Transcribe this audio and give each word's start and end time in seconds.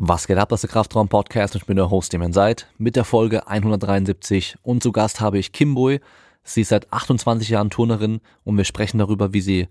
Was 0.00 0.28
geht 0.28 0.38
ab, 0.38 0.48
das 0.50 0.58
ist 0.58 0.70
der 0.70 0.74
Kraftraum 0.74 1.08
Podcast 1.08 1.56
und 1.56 1.62
ich 1.62 1.66
bin 1.66 1.74
der 1.74 1.90
Host, 1.90 2.12
dem 2.12 2.22
ihr 2.22 2.32
seid, 2.32 2.68
mit 2.78 2.94
der 2.94 3.02
Folge 3.02 3.48
173 3.48 4.54
und 4.62 4.80
zu 4.80 4.92
Gast 4.92 5.20
habe 5.20 5.40
ich 5.40 5.50
Kimboy. 5.50 5.98
Sie 6.44 6.60
ist 6.60 6.68
seit 6.68 6.92
28 6.92 7.48
Jahren 7.48 7.68
Turnerin 7.68 8.20
und 8.44 8.56
wir 8.56 8.62
sprechen 8.62 8.98
darüber, 8.98 9.32
wie 9.32 9.40
sie 9.40 9.66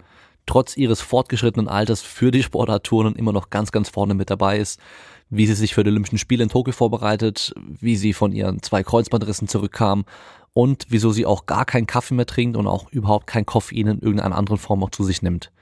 trotz 0.45 0.75
ihres 0.75 0.99
fortgeschrittenen 0.99 1.69
Alters 1.69 2.01
für 2.01 2.31
die 2.31 2.43
Sportart 2.43 2.83
Turnen 2.83 3.15
immer 3.15 3.31
noch 3.31 3.51
ganz, 3.51 3.71
ganz 3.71 3.87
vorne 3.87 4.15
mit 4.15 4.29
dabei 4.29 4.59
ist, 4.59 4.81
wie 5.29 5.47
sie 5.47 5.53
sich 5.53 5.73
für 5.73 5.85
die 5.85 5.91
Olympischen 5.91 6.17
Spiele 6.17 6.43
in 6.43 6.49
Tokio 6.49 6.73
vorbereitet, 6.73 7.53
wie 7.79 7.95
sie 7.95 8.11
von 8.11 8.33
ihren 8.33 8.61
zwei 8.61 8.83
Kreuzbandrissen 8.83 9.47
zurückkam 9.47 10.03
und 10.51 10.87
wieso 10.89 11.11
sie 11.11 11.25
auch 11.25 11.45
gar 11.45 11.63
keinen 11.63 11.87
Kaffee 11.87 12.15
mehr 12.15 12.25
trinkt 12.25 12.57
und 12.57 12.67
auch 12.67 12.91
überhaupt 12.91 13.27
kein 13.27 13.45
Koffein 13.45 13.87
in 13.87 13.99
irgendeiner 13.99 14.35
anderen 14.35 14.57
Form 14.57 14.83
auch 14.83 14.89
zu 14.89 15.05
sich 15.05 15.21
nimmt. 15.21 15.53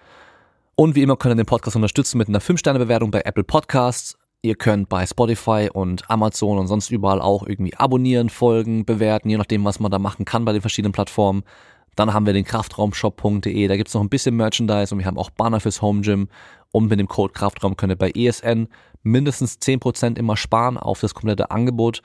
Und 0.74 0.96
wie 0.96 1.04
immer 1.04 1.18
könnt 1.18 1.34
ihr 1.34 1.44
den 1.44 1.46
Podcast 1.46 1.76
unterstützen 1.76 2.18
mit 2.18 2.30
einer 2.30 2.42
5-Sterne-Bewertung 2.42 3.12
bei 3.12 3.22
Apple 3.22 3.44
Podcasts. 3.44 4.18
Ihr 4.46 4.54
könnt 4.54 4.89
bei 4.89 5.07
Spotify 5.07 5.71
und 5.73 6.08
Amazon 6.08 6.59
und 6.59 6.67
sonst 6.67 6.91
überall 6.91 7.20
auch 7.20 7.48
irgendwie 7.48 7.76
abonnieren, 7.76 8.30
folgen, 8.30 8.86
bewerten, 8.86 9.27
je 9.27 9.38
nachdem, 9.38 9.66
was 9.66 9.80
man 9.80 9.90
da 9.90 9.98
machen 9.98 10.23
kann 10.23 10.45
bei 10.45 10.52
den 10.52 10.62
verschiedenen 10.62 10.91
Plattformen. 10.91 11.41
Dann 11.95 12.13
haben 12.13 12.27
wir 12.27 12.34
den 12.34 12.45
Kraftraumshop.de, 12.45 13.67
da 13.67 13.76
gibt's 13.76 13.95
noch 13.95 14.02
ein 14.02 14.09
bisschen 14.09 14.36
Merchandise 14.36 14.94
und 14.94 15.00
wir 15.00 15.08
haben 15.08 15.17
auch 15.17 15.31
Banner 15.31 15.59
fürs 15.59 15.81
Home 15.81 16.02
Gym. 16.02 16.27
Und 16.72 16.89
mit 16.89 17.00
dem 17.00 17.08
Code 17.08 17.34
Kraftraum 17.34 17.76
könnt 17.76 17.91
ihr 17.91 17.95
bei 17.95 18.12
ESN 18.12 18.67
mindestens 19.02 19.58
10% 19.58 20.16
immer 20.20 20.38
sparen 20.38 20.77
auf 20.77 21.00
das 21.00 21.16
komplette 21.16 21.50
Angebot 21.50 22.03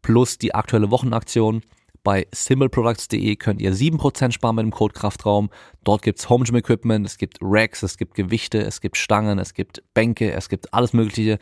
plus 0.00 0.38
die 0.38 0.54
aktuelle 0.54 0.90
Wochenaktion. 0.90 1.60
Bei 2.04 2.26
simpleproducts.de 2.32 3.36
könnt 3.36 3.60
ihr 3.60 3.74
7% 3.74 4.32
sparen 4.32 4.56
mit 4.56 4.64
dem 4.64 4.72
Code 4.72 4.94
Kraftraum. 4.94 5.50
Dort 5.84 6.02
gibt's 6.02 6.28
Home 6.28 6.44
Gym 6.44 6.56
Equipment, 6.56 7.06
es 7.06 7.18
gibt 7.18 7.38
Racks, 7.42 7.82
es 7.82 7.96
gibt 7.98 8.14
Gewichte, 8.14 8.62
es 8.62 8.80
gibt 8.80 8.96
Stangen, 8.96 9.38
es 9.38 9.54
gibt 9.54 9.82
Bänke, 9.94 10.32
es 10.32 10.48
gibt 10.48 10.72
alles 10.74 10.94
Mögliche. 10.94 11.38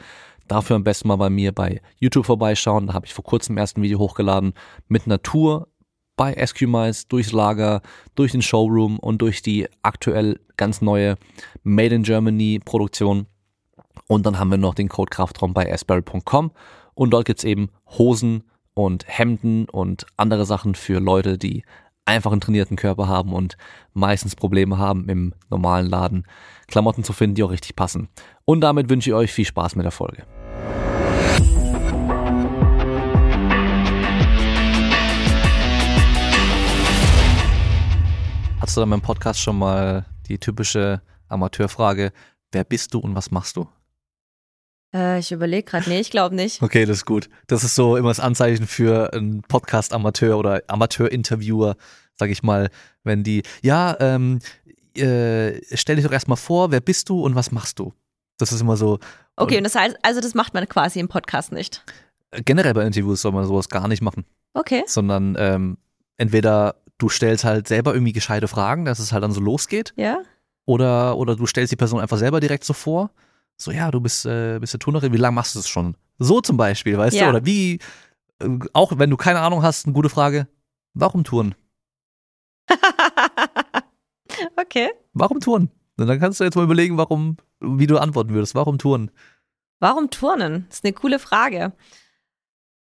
Dafür 0.50 0.74
am 0.74 0.82
besten 0.82 1.06
mal 1.06 1.14
bei 1.14 1.30
mir 1.30 1.52
bei 1.52 1.80
YouTube 2.00 2.27
vorbeischauen. 2.27 2.88
Da 2.88 2.92
habe 2.92 3.06
ich 3.06 3.14
vor 3.14 3.22
kurzem 3.22 3.56
erst 3.56 3.78
ein 3.78 3.82
Video 3.82 4.00
hochgeladen 4.00 4.52
mit 4.88 5.06
Natur 5.06 5.69
bei 6.16 6.34
SQMice 6.44 7.06
durchs 7.06 7.30
Lager, 7.30 7.83
durch 8.16 8.33
den 8.33 8.42
Showroom 8.42 8.98
und 8.98 9.22
durch 9.22 9.42
die 9.42 9.69
aktuell 9.83 10.41
ganz 10.56 10.83
neue 10.83 11.14
Made 11.62 11.94
in 11.94 12.02
Germany 12.02 12.60
Produktion. 12.64 13.27
Und 14.08 14.27
dann 14.27 14.41
haben 14.41 14.50
wir 14.50 14.58
noch 14.58 14.75
den 14.75 14.88
Code 14.88 15.10
Kraftraum 15.10 15.55
bei 15.55 15.72
asperry.com 15.72 16.50
und 16.94 17.10
dort 17.10 17.27
gibt's 17.27 17.44
eben 17.44 17.70
Hosen 17.86 18.42
und 18.75 19.05
Hemden 19.06 19.69
und 19.69 20.05
andere 20.16 20.47
Sachen 20.47 20.75
für 20.75 20.98
Leute, 20.98 21.38
die 21.38 21.62
einfach 22.06 22.32
einen 22.32 22.41
trainierten 22.41 22.77
Körper 22.77 23.06
haben 23.06 23.32
und 23.32 23.56
meistens 23.92 24.34
Probleme 24.34 24.78
haben 24.78 25.08
im 25.08 25.32
normalen 25.48 25.86
Laden 25.86 26.27
Klamotten 26.66 27.05
zu 27.05 27.12
finden, 27.12 27.36
die 27.36 27.44
auch 27.44 27.53
richtig 27.53 27.77
passen. 27.77 28.08
Und 28.44 28.62
damit 28.62 28.91
wünsche 28.91 29.10
ich 29.10 29.14
euch 29.14 29.32
viel 29.32 29.44
Spaß 29.44 29.77
mit 29.77 29.84
der 29.84 29.92
Folge. 29.92 30.25
Hast 38.70 38.76
du 38.76 38.82
in 38.82 38.88
meinem 38.88 39.02
Podcast 39.02 39.40
schon 39.40 39.58
mal 39.58 40.04
die 40.28 40.38
typische 40.38 41.02
Amateurfrage, 41.26 42.12
wer 42.52 42.62
bist 42.62 42.94
du 42.94 43.00
und 43.00 43.16
was 43.16 43.32
machst 43.32 43.56
du? 43.56 43.66
Äh, 44.94 45.18
ich 45.18 45.32
überlege 45.32 45.64
gerade, 45.64 45.90
nee, 45.90 45.98
ich 45.98 46.12
glaube 46.12 46.36
nicht. 46.36 46.62
Okay, 46.62 46.86
das 46.86 46.98
ist 46.98 47.04
gut. 47.04 47.28
Das 47.48 47.64
ist 47.64 47.74
so 47.74 47.96
immer 47.96 48.10
das 48.10 48.20
Anzeichen 48.20 48.68
für 48.68 49.12
einen 49.12 49.42
Podcast-Amateur 49.42 50.38
oder 50.38 50.62
Amateur-Interviewer, 50.68 51.74
sag 52.14 52.30
ich 52.30 52.44
mal, 52.44 52.70
wenn 53.02 53.24
die, 53.24 53.42
ja, 53.60 53.96
ähm, 53.98 54.38
äh, 54.96 55.60
stell 55.76 55.96
dich 55.96 56.04
doch 56.04 56.12
erstmal 56.12 56.36
vor, 56.36 56.70
wer 56.70 56.80
bist 56.80 57.08
du 57.08 57.24
und 57.24 57.34
was 57.34 57.50
machst 57.50 57.80
du? 57.80 57.92
Das 58.38 58.52
ist 58.52 58.60
immer 58.60 58.76
so. 58.76 59.00
Okay, 59.34 59.56
und 59.56 59.64
das 59.64 59.74
heißt, 59.74 59.96
also 60.02 60.20
das 60.20 60.34
macht 60.34 60.54
man 60.54 60.68
quasi 60.68 61.00
im 61.00 61.08
Podcast 61.08 61.50
nicht. 61.50 61.84
Generell 62.44 62.74
bei 62.74 62.86
Interviews 62.86 63.22
soll 63.22 63.32
man 63.32 63.44
sowas 63.46 63.68
gar 63.68 63.88
nicht 63.88 64.00
machen. 64.00 64.24
Okay. 64.54 64.84
Sondern 64.86 65.34
ähm, 65.41 65.76
entweder 66.18 66.76
du 67.01 67.09
stellst 67.09 67.45
halt 67.45 67.67
selber 67.67 67.95
irgendwie 67.95 68.12
gescheite 68.12 68.47
Fragen, 68.47 68.84
dass 68.84 68.99
es 69.00 69.12
halt 69.12 69.25
dann 69.25 69.33
so 69.33 69.41
losgeht. 69.41 69.93
Ja. 69.97 70.19
Oder, 70.66 71.16
oder 71.16 71.34
du 71.34 71.47
stellst 71.47 71.72
die 71.72 71.77
Person 71.77 71.99
einfach 72.00 72.19
selber 72.19 72.38
direkt 72.38 72.65
so 72.65 72.72
vor. 72.75 73.11
So, 73.56 73.72
ja, 73.72 73.91
du 73.91 74.00
bist, 74.00 74.25
äh, 74.27 74.59
bist 74.61 74.75
eine 74.75 74.78
Turnerin, 74.78 75.12
wie 75.12 75.16
lange 75.16 75.34
machst 75.34 75.55
du 75.55 75.59
das 75.59 75.69
schon? 75.69 75.97
So 76.19 76.41
zum 76.41 76.56
Beispiel, 76.56 76.97
weißt 76.97 77.16
Ja. 77.16 77.25
du? 77.25 77.31
Oder 77.31 77.47
wie, 77.47 77.78
äh, 78.39 78.49
auch 78.72 78.93
wenn 78.99 79.10
du 79.10 79.16
keine 79.16 79.41
Ahnung 79.41 79.62
hast, 79.62 79.87
eine 79.87 79.94
gute 79.94 80.09
Frage, 80.09 80.47
warum 80.94 81.25
Touren? 81.25 81.55
okay. 84.56 84.91
Warum 85.12 85.41
Touren? 85.41 85.71
Und 85.97 86.06
dann 86.06 86.21
kannst 86.21 86.41
du 86.41 86.44
jetzt 86.44 86.55
mal 86.55 86.65
überlegen, 86.65 86.97
warum, 86.97 87.37
wie 87.60 87.87
du 87.87 87.99
antworten 87.99 88.31
würdest. 88.31 88.55
Warum 88.55 88.78
Touren? 88.78 89.10
Warum 89.81 90.10
Turnen? 90.10 90.66
Das 90.69 90.78
ist 90.78 90.84
eine 90.84 90.93
coole 90.93 91.19
Frage. 91.19 91.72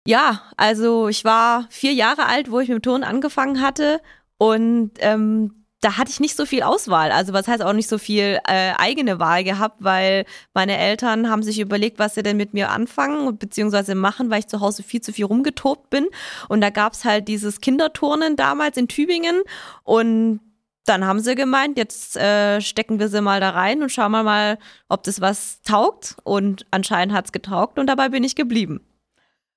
Ja, 0.07 0.43
also 0.57 1.09
ich 1.09 1.25
war 1.25 1.67
vier 1.71 1.93
Jahre 1.93 2.27
alt, 2.27 2.51
wo 2.51 2.59
ich 2.61 2.69
mit 2.69 2.79
dem 2.79 2.83
Turnen 2.83 3.05
angefangen 3.05 3.61
hatte 3.61 4.01
und 4.37 4.93
ähm, 4.99 5.63
da 5.83 5.99
hatte 5.99 6.11
ich 6.11 6.21
nicht 6.21 6.37
so 6.37 6.47
viel 6.47 6.63
Auswahl. 6.63 7.11
Also 7.11 7.33
was 7.33 7.49
heißt 7.49 7.63
auch 7.63 7.73
nicht 7.73 7.89
so 7.89 7.99
viel 7.99 8.39
äh, 8.47 8.73
eigene 8.79 9.19
Wahl 9.19 9.45
gehabt, 9.45 9.77
weil 9.81 10.25
meine 10.55 10.79
Eltern 10.79 11.29
haben 11.29 11.43
sich 11.43 11.59
überlegt, 11.59 11.99
was 11.99 12.15
sie 12.15 12.23
denn 12.23 12.37
mit 12.37 12.55
mir 12.55 12.71
anfangen 12.71 13.27
und 13.27 13.41
beziehungsweise 13.41 13.95
machen, 13.97 14.31
weil 14.31 14.41
ich 14.41 14.47
zu 14.47 14.61
Hause 14.61 14.85
viel 14.85 15.01
zu 15.01 15.13
viel 15.13 15.25
rumgetobt 15.25 15.91
bin. 15.91 16.07
Und 16.49 16.61
da 16.61 16.71
gab's 16.71 17.05
halt 17.05 17.27
dieses 17.27 17.61
Kinderturnen 17.61 18.37
damals 18.37 18.77
in 18.77 18.89
Tübingen 18.89 19.43
und 19.83 20.41
dann 20.85 21.05
haben 21.05 21.21
sie 21.21 21.35
gemeint, 21.37 21.79
jetzt 21.79 22.17
äh, 22.17 22.61
stecken 22.61 22.99
wir 22.99 23.09
sie 23.09 23.21
mal 23.21 23.41
da 23.41 23.51
rein 23.51 23.83
und 23.83 23.91
schauen 23.91 24.13
wir 24.13 24.25
mal, 24.25 24.59
ob 24.89 25.05
das 25.05 25.21
was 25.21 25.63
taugt. 25.63 26.17
Und 26.25 26.67
anscheinend 26.71 27.15
hat's 27.15 27.33
getaugt 27.33 27.79
und 27.79 27.87
dabei 27.87 28.09
bin 28.09 28.25
ich 28.25 28.35
geblieben. 28.35 28.81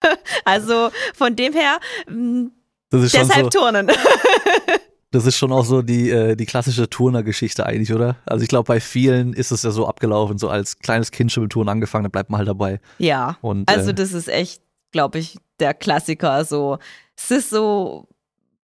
also 0.46 0.90
von 1.14 1.36
dem 1.36 1.54
her, 1.54 1.78
mh, 2.08 2.50
Das 2.90 3.04
ist 3.04 3.12
schon 3.12 3.28
deshalb 3.28 3.54
so, 3.54 3.60
Turnen. 3.60 3.92
das 5.12 5.26
ist 5.26 5.38
schon 5.38 5.52
auch 5.52 5.66
so 5.66 5.82
die, 5.82 6.10
äh, 6.10 6.36
die 6.36 6.46
klassische 6.46 6.90
Turner-Geschichte 6.90 7.66
eigentlich, 7.66 7.94
oder? 7.94 8.18
Also 8.26 8.44
ich 8.44 8.50
glaube, 8.50 8.68
bei 8.68 8.80
vielen 8.80 9.34
ist 9.34 9.52
es 9.52 9.64
ja 9.64 9.72
so 9.72 9.88
abgelaufen, 9.88 10.38
so 10.38 10.50
als 10.50 10.80
kleines 10.80 11.12
Kind 11.12 11.32
schon 11.32 11.44
mit 11.44 11.52
Touren 11.52 11.70
angefangen, 11.70 12.04
dann 12.04 12.12
bleibt 12.12 12.30
man 12.30 12.40
halt 12.40 12.50
dabei. 12.50 12.80
ja, 12.98 13.38
Und, 13.42 13.70
also 13.70 13.92
äh, 13.92 13.94
das 13.94 14.14
ist 14.14 14.28
echt, 14.28 14.62
glaube 14.92 15.20
ich, 15.20 15.38
der 15.60 15.74
Klassiker. 15.74 16.44
So, 16.46 16.80
es 17.16 17.32
ist 17.32 17.50
so, 17.50 18.08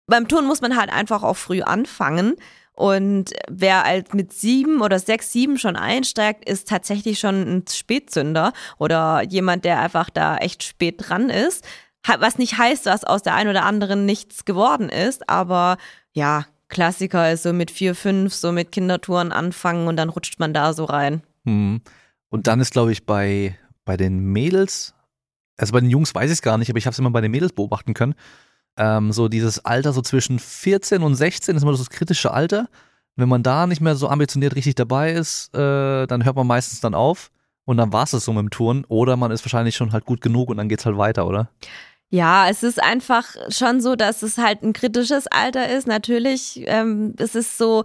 beim 0.06 0.26
Turnen 0.26 0.48
muss 0.48 0.60
man 0.60 0.76
halt 0.76 0.90
einfach 0.90 1.22
auch 1.22 1.36
früh 1.36 1.60
anfangen. 1.62 2.34
Und 2.78 3.32
wer 3.50 3.82
halt 3.82 4.14
mit 4.14 4.32
sieben 4.32 4.82
oder 4.82 5.00
sechs, 5.00 5.32
sieben 5.32 5.58
schon 5.58 5.74
einsteigt, 5.74 6.48
ist 6.48 6.68
tatsächlich 6.68 7.18
schon 7.18 7.42
ein 7.42 7.64
Spätzünder 7.68 8.52
oder 8.78 9.24
jemand, 9.24 9.64
der 9.64 9.80
einfach 9.80 10.10
da 10.10 10.36
echt 10.36 10.62
spät 10.62 10.94
dran 10.98 11.28
ist. 11.28 11.66
Was 12.06 12.38
nicht 12.38 12.56
heißt, 12.56 12.86
dass 12.86 13.02
aus 13.02 13.24
der 13.24 13.34
einen 13.34 13.50
oder 13.50 13.64
anderen 13.64 14.06
nichts 14.06 14.44
geworden 14.44 14.90
ist, 14.90 15.28
aber 15.28 15.76
ja, 16.12 16.46
Klassiker 16.68 17.32
ist 17.32 17.42
so 17.42 17.52
mit 17.52 17.72
vier, 17.72 17.96
fünf, 17.96 18.32
so 18.32 18.52
mit 18.52 18.70
Kindertouren 18.70 19.32
anfangen 19.32 19.88
und 19.88 19.96
dann 19.96 20.08
rutscht 20.08 20.38
man 20.38 20.54
da 20.54 20.72
so 20.72 20.84
rein. 20.84 21.22
Hm. 21.46 21.80
Und 22.28 22.46
dann 22.46 22.60
ist, 22.60 22.72
glaube 22.72 22.92
ich, 22.92 23.04
bei, 23.06 23.58
bei 23.84 23.96
den 23.96 24.20
Mädels, 24.20 24.94
also 25.56 25.72
bei 25.72 25.80
den 25.80 25.90
Jungs 25.90 26.14
weiß 26.14 26.26
ich 26.26 26.34
es 26.34 26.42
gar 26.42 26.58
nicht, 26.58 26.70
aber 26.70 26.78
ich 26.78 26.86
habe 26.86 26.92
es 26.92 26.98
immer 27.00 27.10
bei 27.10 27.22
den 27.22 27.32
Mädels 27.32 27.52
beobachten 27.52 27.92
können. 27.92 28.14
Ähm, 28.78 29.12
so 29.12 29.28
dieses 29.28 29.64
Alter, 29.64 29.92
so 29.92 30.00
zwischen 30.00 30.38
14 30.38 31.02
und 31.02 31.14
16 31.16 31.56
ist 31.56 31.62
immer 31.62 31.72
das 31.72 31.90
kritische 31.90 32.30
Alter. 32.30 32.68
Wenn 33.16 33.28
man 33.28 33.42
da 33.42 33.66
nicht 33.66 33.80
mehr 33.80 33.96
so 33.96 34.08
ambitioniert 34.08 34.54
richtig 34.54 34.76
dabei 34.76 35.12
ist, 35.12 35.52
äh, 35.54 36.06
dann 36.06 36.24
hört 36.24 36.36
man 36.36 36.46
meistens 36.46 36.80
dann 36.80 36.94
auf 36.94 37.30
und 37.64 37.76
dann 37.76 37.92
war 37.92 38.04
es 38.04 38.12
das 38.12 38.24
so 38.24 38.32
mit 38.32 38.42
dem 38.42 38.50
Touren. 38.50 38.84
Oder 38.86 39.16
man 39.16 39.32
ist 39.32 39.44
wahrscheinlich 39.44 39.74
schon 39.74 39.92
halt 39.92 40.04
gut 40.04 40.20
genug 40.20 40.48
und 40.48 40.56
dann 40.56 40.68
geht's 40.68 40.86
halt 40.86 40.96
weiter, 40.96 41.26
oder? 41.26 41.50
Ja, 42.10 42.48
es 42.48 42.62
ist 42.62 42.82
einfach 42.82 43.24
schon 43.50 43.80
so, 43.80 43.96
dass 43.96 44.22
es 44.22 44.38
halt 44.38 44.62
ein 44.62 44.72
kritisches 44.72 45.26
Alter 45.26 45.68
ist. 45.68 45.86
Natürlich, 45.86 46.62
ähm, 46.66 47.14
es 47.18 47.34
ist 47.34 47.58
so, 47.58 47.84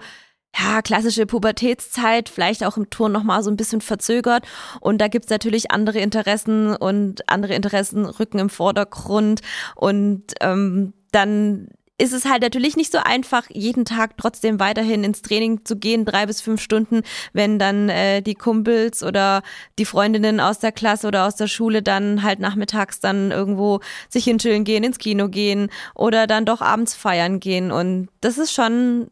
ja, 0.55 0.81
klassische 0.81 1.25
Pubertätszeit, 1.25 2.29
vielleicht 2.29 2.63
auch 2.63 2.77
im 2.77 2.89
Turn 2.89 3.11
nochmal 3.11 3.43
so 3.43 3.49
ein 3.49 3.57
bisschen 3.57 3.81
verzögert. 3.81 4.45
Und 4.79 4.99
da 4.99 5.07
gibt's 5.07 5.29
natürlich 5.29 5.71
andere 5.71 5.99
Interessen 5.99 6.75
und 6.75 7.27
andere 7.29 7.55
Interessen 7.55 8.05
rücken 8.05 8.39
im 8.39 8.49
Vordergrund. 8.49 9.41
Und 9.75 10.33
ähm, 10.41 10.93
dann 11.11 11.69
ist 11.99 12.11
es 12.13 12.25
halt 12.25 12.41
natürlich 12.41 12.75
nicht 12.75 12.91
so 12.91 12.97
einfach, 12.97 13.45
jeden 13.49 13.85
Tag 13.85 14.17
trotzdem 14.17 14.59
weiterhin 14.59 15.03
ins 15.03 15.21
Training 15.21 15.63
zu 15.63 15.77
gehen, 15.77 16.05
drei 16.05 16.25
bis 16.25 16.41
fünf 16.41 16.59
Stunden, 16.59 17.01
wenn 17.33 17.59
dann 17.59 17.87
äh, 17.87 18.21
die 18.21 18.33
Kumpels 18.33 19.03
oder 19.03 19.41
die 19.77 19.85
Freundinnen 19.85 20.39
aus 20.39 20.59
der 20.59 20.71
Klasse 20.71 21.07
oder 21.07 21.25
aus 21.27 21.35
der 21.35 21.47
Schule 21.47 21.81
dann 21.81 22.23
halt 22.23 22.39
nachmittags 22.39 22.99
dann 22.99 23.31
irgendwo 23.31 23.79
sich 24.09 24.23
hinchillen 24.25 24.63
gehen, 24.63 24.83
ins 24.83 24.97
Kino 24.97 25.29
gehen 25.29 25.69
oder 25.93 26.27
dann 26.27 26.45
doch 26.45 26.61
abends 26.61 26.95
feiern 26.95 27.39
gehen. 27.39 27.71
Und 27.71 28.09
das 28.21 28.37
ist 28.37 28.53
schon 28.53 29.07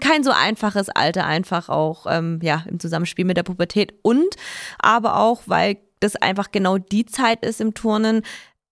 kein 0.00 0.22
so 0.22 0.30
einfaches 0.30 0.88
Alter 0.88 1.26
einfach 1.26 1.68
auch 1.68 2.06
ähm, 2.08 2.38
ja 2.42 2.64
im 2.68 2.78
Zusammenspiel 2.78 3.24
mit 3.24 3.36
der 3.36 3.42
Pubertät. 3.42 3.94
Und 4.02 4.36
aber 4.78 5.16
auch 5.16 5.42
weil 5.46 5.78
das 6.00 6.16
einfach 6.16 6.50
genau 6.52 6.78
die 6.78 7.06
Zeit 7.06 7.44
ist 7.44 7.60
im 7.60 7.74
Turnen 7.74 8.22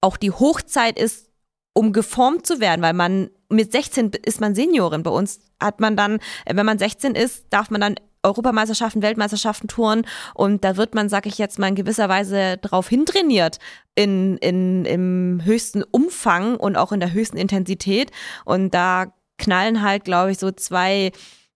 auch 0.01 0.17
die 0.17 0.31
Hochzeit 0.31 0.99
ist 0.99 1.29
um 1.75 1.93
geformt 1.93 2.47
zu 2.47 2.61
werden 2.61 2.83
weil 2.83 2.95
man 2.95 3.31
mit 3.51 3.73
16 3.73 4.11
ist 4.25 4.41
man 4.41 4.55
Seniorin. 4.55 5.03
Bei 5.03 5.11
uns 5.11 5.41
hat 5.61 5.81
man 5.81 5.97
dann 5.97 6.19
wenn 6.47 6.67
man 6.67 6.79
16 6.79 7.15
ist 7.15 7.47
darf 7.51 7.71
man 7.71 7.81
dann 7.81 7.95
Europameisterschaften, 8.23 9.03
Weltmeisterschaften 9.03 9.69
touren. 9.69 10.07
Und 10.35 10.65
da 10.65 10.77
wird 10.77 10.95
man, 10.95 11.09
sag 11.09 11.27
ich 11.27 11.39
jetzt 11.39 11.59
mal, 11.59 11.69
in 11.69 11.75
gewisser 11.75 12.09
Weise 12.09 12.57
drauf 12.59 12.89
hintrainiert 12.89 13.59
in, 13.95 14.37
in, 14.39 14.85
im 14.85 15.41
höchsten 15.45 15.83
Umfang 15.83 16.57
und 16.57 16.77
auch 16.77 16.93
in 16.93 17.01
der 17.01 17.13
höchsten 17.13 17.37
Intensität. 17.37 18.11
Und 18.45 18.75
da 18.75 19.13
knallen 19.39 19.83
halt, 19.83 20.05
glaube 20.05 20.33
ich, 20.33 20.39
so 20.39 20.51
zwei 20.51 21.13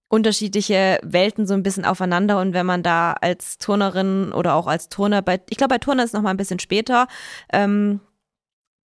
unterschiedliche 0.09 0.99
Welten 1.03 1.47
so 1.47 1.55
ein 1.55 1.63
bisschen 1.63 1.87
aufeinander 1.87 2.39
und 2.39 2.53
wenn 2.53 2.67
man 2.67 2.83
da 2.83 3.13
als 3.15 3.57
Turnerin 3.57 4.33
oder 4.33 4.55
auch 4.55 4.67
als 4.67 4.91
Turner 4.91 5.23
bei, 5.23 5.41
ich 5.49 5.57
glaube 5.57 5.75
bei 5.75 5.79
Turner 5.79 6.05
ist 6.05 6.13
noch 6.13 6.21
mal 6.21 6.31
ein 6.31 6.37
bisschen 6.37 6.59
später, 6.59 7.09
ähm, 7.51 8.01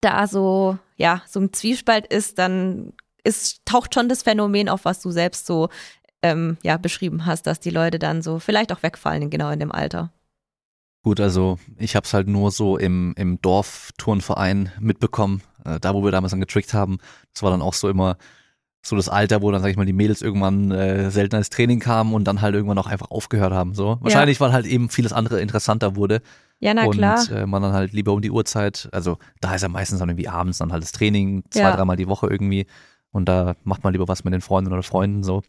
da 0.02 0.28
so, 0.28 0.78
ja, 0.98 1.24
so 1.28 1.40
ein 1.40 1.52
Zwiespalt 1.52 2.06
ist, 2.06 2.38
dann 2.38 2.94
ist, 3.24 3.66
taucht 3.66 3.96
schon 3.96 4.08
das 4.08 4.22
Phänomen 4.22 4.70
auf, 4.70 4.86
was 4.86 5.02
du 5.02 5.10
selbst 5.10 5.48
so 5.48 5.70
ähm, 6.22 6.58
ja, 6.62 6.78
beschrieben 6.78 7.26
hast, 7.26 7.48
dass 7.48 7.60
die 7.60 7.72
Leute 7.72 7.98
dann 7.98 8.22
so 8.22 8.38
vielleicht 8.38 8.72
auch 8.72 8.84
wegfallen, 8.84 9.32
genau 9.32 9.50
in 9.50 9.60
dem 9.60 9.72
Alter. 9.72 10.12
Gut, 11.04 11.20
also 11.20 11.60
ich 11.78 11.96
habe 11.96 12.06
es 12.06 12.14
halt 12.14 12.28
nur 12.28 12.52
so 12.52 12.78
im, 12.78 13.14
im 13.18 13.42
Dorfturnverein 13.42 14.72
mitbekommen, 14.80 15.42
äh, 15.64 15.80
da 15.80 15.94
wo 15.94 16.04
wir 16.04 16.12
damals 16.12 16.32
dann 16.32 16.40
getrickt 16.40 16.74
haben. 16.74 16.98
Das 17.34 17.42
war 17.44 17.52
dann 17.52 17.62
auch 17.62 17.74
so 17.74 17.90
immer 17.90 18.18
so 18.86 18.96
das 18.96 19.10
Alter, 19.10 19.42
wo 19.42 19.52
dann, 19.52 19.62
sag 19.62 19.70
ich 19.70 19.78
mal, 19.78 19.86
die 19.86 19.94
Mädels 19.94 20.22
irgendwann 20.22 20.70
äh, 20.72 21.10
selten 21.10 21.38
ins 21.38 21.50
Training 21.50 21.80
kamen 21.80 22.14
und 22.14 22.26
dann 22.26 22.42
halt 22.42 22.54
irgendwann 22.54 22.78
auch 22.78 22.86
einfach 22.86 23.10
aufgehört 23.10 23.52
haben. 23.52 23.74
So. 23.74 23.98
Wahrscheinlich, 24.02 24.38
ja. 24.38 24.46
weil 24.46 24.54
halt 24.54 24.68
eben 24.68 24.90
vieles 24.90 25.12
andere 25.12 25.42
interessanter 25.42 25.96
wurde. 25.96 26.22
Ja, 26.60 26.74
na 26.74 26.86
und, 26.86 26.92
klar. 26.92 27.20
Und 27.20 27.32
äh, 27.32 27.46
man 27.48 27.64
dann 27.64 27.74
halt 27.74 27.94
lieber 27.94 28.14
um 28.14 28.22
die 28.22 28.30
Uhrzeit, 28.30 28.88
also 28.92 29.18
da 29.42 29.56
ist 29.56 29.64
ja 29.64 29.70
meistens 29.70 30.00
dann 30.00 30.10
irgendwie 30.10 30.28
abends 30.28 30.60
dann 30.60 30.72
halt 30.72 30.84
das 30.84 30.92
Training, 30.92 31.44
zwei, 31.50 31.62
ja. 31.62 31.76
dreimal 31.76 31.98
die 31.98 32.08
Woche 32.08 32.28
irgendwie. 32.28 32.68
Und 33.10 33.28
da 33.28 33.56
macht 33.64 33.84
man 33.84 33.92
lieber 33.94 34.08
was 34.08 34.24
mit 34.24 34.34
den 34.34 34.42
Freunden 34.42 34.72
oder 34.72 34.84
Freunden 34.84 35.24
so. 35.24 35.42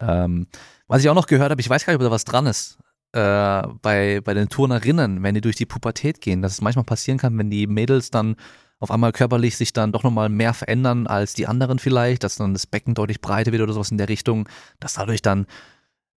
Ähm, 0.00 0.46
was 0.86 1.02
ich 1.02 1.08
auch 1.08 1.14
noch 1.14 1.26
gehört 1.26 1.50
habe, 1.50 1.60
ich 1.60 1.70
weiß 1.70 1.86
gar 1.86 1.92
nicht, 1.92 2.00
ob 2.00 2.06
da 2.06 2.10
was 2.10 2.24
dran 2.24 2.46
ist, 2.46 2.78
äh, 3.12 3.62
bei, 3.80 4.20
bei 4.22 4.34
den 4.34 4.48
Turnerinnen, 4.50 5.22
wenn 5.22 5.34
die 5.34 5.40
durch 5.40 5.56
die 5.56 5.66
Pubertät 5.66 6.20
gehen, 6.20 6.42
dass 6.42 6.52
es 6.52 6.60
manchmal 6.60 6.84
passieren 6.84 7.16
kann, 7.16 7.38
wenn 7.38 7.48
die 7.48 7.66
Mädels 7.66 8.10
dann 8.10 8.36
auf 8.84 8.90
einmal 8.90 9.12
körperlich 9.12 9.56
sich 9.56 9.72
dann 9.72 9.90
doch 9.92 10.02
nochmal 10.02 10.28
mehr 10.28 10.54
verändern 10.54 11.06
als 11.06 11.34
die 11.34 11.46
anderen 11.46 11.78
vielleicht, 11.78 12.22
dass 12.22 12.36
dann 12.36 12.52
das 12.52 12.66
Becken 12.66 12.94
deutlich 12.94 13.20
breiter 13.20 13.50
wird 13.50 13.62
oder 13.62 13.72
sowas 13.72 13.90
in 13.90 13.98
der 13.98 14.08
Richtung, 14.08 14.48
dass 14.78 14.94
dadurch 14.94 15.22
dann 15.22 15.46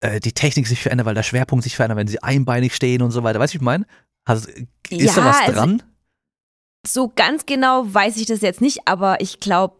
äh, 0.01 0.19
die 0.19 0.33
Technik 0.33 0.67
sich 0.67 0.81
verändert, 0.81 1.05
weil 1.05 1.15
der 1.15 1.23
Schwerpunkt 1.23 1.63
sich 1.63 1.75
verändert, 1.75 1.97
wenn 1.97 2.07
sie 2.07 2.21
einbeinig 2.21 2.75
stehen 2.75 3.01
und 3.01 3.11
so 3.11 3.23
weiter. 3.23 3.39
Weißt 3.39 3.53
du, 3.53 3.59
wie 3.59 3.61
ich 3.61 3.65
meine? 3.65 3.85
Ist 4.27 4.47
ja, 4.89 5.13
da 5.13 5.25
was 5.25 5.41
also 5.41 5.53
dran? 5.53 5.71
Also, 5.71 5.85
so 6.87 7.11
ganz 7.15 7.45
genau 7.45 7.85
weiß 7.87 8.17
ich 8.17 8.25
das 8.25 8.41
jetzt 8.41 8.61
nicht, 8.61 8.87
aber 8.87 9.21
ich 9.21 9.39
glaube, 9.39 9.75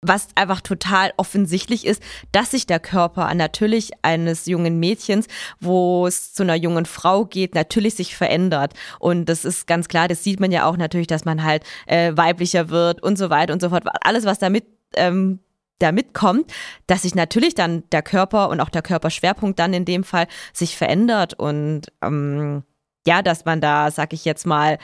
was 0.00 0.28
einfach 0.36 0.60
total 0.60 1.12
offensichtlich 1.16 1.84
ist, 1.84 2.02
dass 2.30 2.52
sich 2.52 2.66
der 2.66 2.78
Körper 2.78 3.32
natürlich 3.34 3.90
eines 4.02 4.46
jungen 4.46 4.78
Mädchens, 4.78 5.26
wo 5.60 6.06
es 6.06 6.32
zu 6.32 6.44
einer 6.44 6.54
jungen 6.54 6.86
Frau 6.86 7.24
geht, 7.24 7.54
natürlich 7.54 7.94
sich 7.96 8.16
verändert. 8.16 8.74
Und 9.00 9.26
das 9.26 9.44
ist 9.44 9.66
ganz 9.66 9.88
klar, 9.88 10.06
das 10.06 10.22
sieht 10.22 10.38
man 10.38 10.52
ja 10.52 10.66
auch 10.66 10.76
natürlich, 10.76 11.08
dass 11.08 11.24
man 11.24 11.42
halt 11.42 11.64
äh, 11.86 12.12
weiblicher 12.16 12.68
wird 12.68 13.02
und 13.02 13.18
so 13.18 13.28
weiter 13.28 13.52
und 13.52 13.60
so 13.60 13.70
fort. 13.70 13.84
Alles, 14.02 14.24
was 14.24 14.38
damit 14.38 14.66
ähm, 14.94 15.40
da 15.80 15.92
mitkommt, 15.92 16.52
dass 16.86 17.02
sich 17.02 17.14
natürlich 17.14 17.54
dann 17.54 17.82
der 17.90 18.02
Körper 18.02 18.50
und 18.50 18.60
auch 18.60 18.70
der 18.70 18.82
Körperschwerpunkt 18.82 19.58
dann 19.58 19.72
in 19.72 19.84
dem 19.84 20.04
Fall 20.04 20.26
sich 20.52 20.76
verändert 20.76 21.34
und 21.34 21.92
ähm, 22.02 22.62
ja, 23.06 23.22
dass 23.22 23.44
man 23.44 23.60
da, 23.60 23.90
sag 23.90 24.12
ich 24.12 24.24
jetzt 24.24 24.46
mal, 24.46 24.78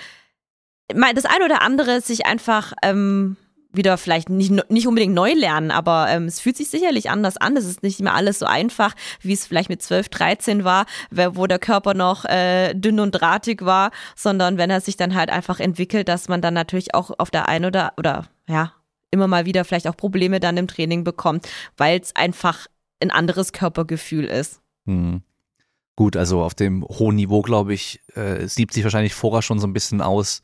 das 0.89 1.25
ein 1.25 1.43
oder 1.43 1.63
andere 1.63 2.01
sich 2.01 2.27
einfach 2.27 2.73
ähm, 2.83 3.37
wieder 3.77 3.99
vielleicht 3.99 4.29
nicht, 4.29 4.53
nicht 4.71 4.87
unbedingt 4.87 5.15
neu 5.15 5.33
lernen, 5.33 5.71
aber 5.71 6.07
ähm, 6.09 6.25
es 6.25 6.41
fühlt 6.41 6.57
sich 6.57 6.69
sicherlich 6.69 7.11
anders 7.11 7.37
an. 7.37 7.57
Es 7.57 7.65
ist 7.65 7.83
nicht 7.83 8.01
mehr 8.01 8.15
alles 8.15 8.39
so 8.39 8.47
einfach, 8.47 8.95
wie 9.21 9.33
es 9.33 9.47
vielleicht 9.47 9.69
mit 9.69 9.83
12, 9.83 10.09
13 10.09 10.65
war, 10.65 10.87
wo 11.11 11.47
der 11.47 11.59
Körper 11.59 11.95
noch 11.95 12.25
äh, 12.25 12.75
dünn 12.75 13.01
und 13.01 13.13
drahtig 13.13 13.65
war, 13.65 13.91
sondern 14.17 14.59
wenn 14.59 14.71
er 14.71 14.81
sich 14.81 14.97
dann 14.97 15.15
halt 15.15 15.31
einfach 15.31 15.61
entwickelt, 15.61 16.09
dass 16.09 16.29
man 16.29 16.41
dann 16.41 16.55
natürlich 16.55 16.95
auch 16.95 17.11
auf 17.19 17.31
der 17.31 17.49
einen 17.49 17.65
oder, 17.65 17.93
oder 17.97 18.29
ja, 18.49 18.73
immer 19.11 19.29
mal 19.29 19.47
wieder 19.47 19.65
vielleicht 19.65 19.89
auch 19.89 19.97
Probleme 19.97 20.41
dann 20.41 20.57
im 20.57 20.69
Training 20.69 21.05
bekommt, 21.05 21.49
weil 21.77 22.01
es 22.01 22.15
einfach 22.17 22.67
ein 23.01 23.11
anderes 23.11 23.53
Körpergefühl 23.53 24.25
ist. 24.25 24.61
Hm. 24.87 25.23
Gut, 25.97 26.17
also 26.17 26.43
auf 26.43 26.55
dem 26.55 26.85
hohen 26.85 27.15
Niveau, 27.15 27.43
glaube 27.43 27.73
ich, 27.73 28.01
äh, 28.15 28.47
sieht 28.49 28.73
sich 28.73 28.83
wahrscheinlich 28.83 29.15
vorher 29.15 29.43
schon 29.43 29.61
so 29.61 29.67
ein 29.67 29.73
bisschen 29.73 30.01
aus, 30.01 30.43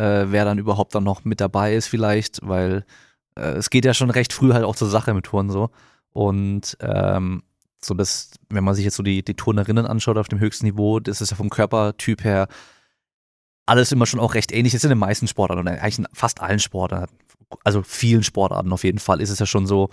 äh, 0.00 0.32
wer 0.32 0.44
dann 0.44 0.58
überhaupt 0.58 0.94
dann 0.94 1.04
noch 1.04 1.24
mit 1.24 1.40
dabei 1.40 1.74
ist 1.74 1.86
vielleicht, 1.86 2.40
weil 2.42 2.84
äh, 3.36 3.52
es 3.52 3.70
geht 3.70 3.84
ja 3.84 3.92
schon 3.92 4.10
recht 4.10 4.32
früh 4.32 4.52
halt 4.52 4.64
auch 4.64 4.76
zur 4.76 4.88
Sache 4.88 5.12
mit 5.12 5.26
Touren 5.26 5.50
so. 5.50 5.70
Und 6.12 6.76
ähm, 6.80 7.42
so 7.82 7.94
das, 7.94 8.30
wenn 8.48 8.64
man 8.64 8.74
sich 8.74 8.84
jetzt 8.84 8.96
so 8.96 9.02
die, 9.02 9.22
die 9.22 9.34
Turnerinnen 9.34 9.86
anschaut 9.86 10.16
auf 10.16 10.28
dem 10.28 10.40
höchsten 10.40 10.66
Niveau, 10.66 11.00
das 11.00 11.20
ist 11.20 11.30
ja 11.30 11.36
vom 11.36 11.50
Körpertyp 11.50 12.24
her 12.24 12.48
alles 13.66 13.92
immer 13.92 14.06
schon 14.06 14.20
auch 14.20 14.34
recht 14.34 14.52
ähnlich. 14.52 14.72
Das 14.72 14.80
ist 14.80 14.84
in 14.84 14.90
den 14.90 14.98
meisten 14.98 15.28
Sportarten 15.28 15.60
oder 15.60 15.80
eigentlich 15.80 15.98
in 15.98 16.06
fast 16.12 16.40
allen 16.40 16.58
Sportarten, 16.58 17.14
also 17.62 17.82
vielen 17.82 18.22
Sportarten 18.22 18.72
auf 18.72 18.84
jeden 18.84 18.98
Fall, 18.98 19.20
ist 19.20 19.30
es 19.30 19.38
ja 19.38 19.46
schon 19.46 19.66
so, 19.66 19.90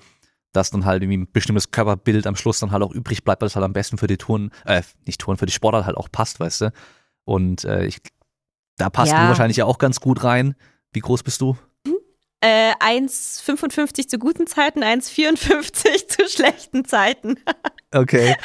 dass 0.53 0.71
dann 0.71 0.85
halt 0.85 1.03
irgendwie 1.03 1.17
ein 1.17 1.31
bestimmtes 1.31 1.71
Körperbild 1.71 2.25
am 2.25 2.35
Schluss 2.35 2.59
dann 2.59 2.71
halt 2.71 2.81
auch 2.81 2.91
übrig 2.91 3.23
bleibt, 3.23 3.41
weil 3.41 3.47
es 3.47 3.55
halt 3.55 3.65
am 3.65 3.73
besten 3.73 3.97
für 3.97 4.07
die 4.07 4.17
Touren, 4.17 4.51
äh, 4.65 4.81
nicht 5.05 5.21
Touren, 5.21 5.37
für 5.37 5.45
die 5.45 5.51
Sportart 5.51 5.85
halt 5.85 5.97
auch 5.97 6.09
passt, 6.09 6.39
weißt 6.39 6.61
du. 6.61 6.71
Und 7.25 7.65
äh, 7.65 7.85
ich 7.85 8.01
da 8.77 8.89
passt 8.89 9.11
ja. 9.11 9.23
du 9.23 9.27
wahrscheinlich 9.29 9.57
ja 9.57 9.65
auch 9.65 9.77
ganz 9.77 9.99
gut 9.99 10.23
rein. 10.23 10.55
Wie 10.93 10.99
groß 10.99 11.23
bist 11.23 11.41
du? 11.41 11.57
Äh, 12.39 12.73
1,55 12.75 14.07
zu 14.07 14.19
guten 14.19 14.45
Zeiten, 14.45 14.83
1,54 14.83 16.07
zu 16.07 16.29
schlechten 16.29 16.85
Zeiten. 16.85 17.35
okay. 17.91 18.35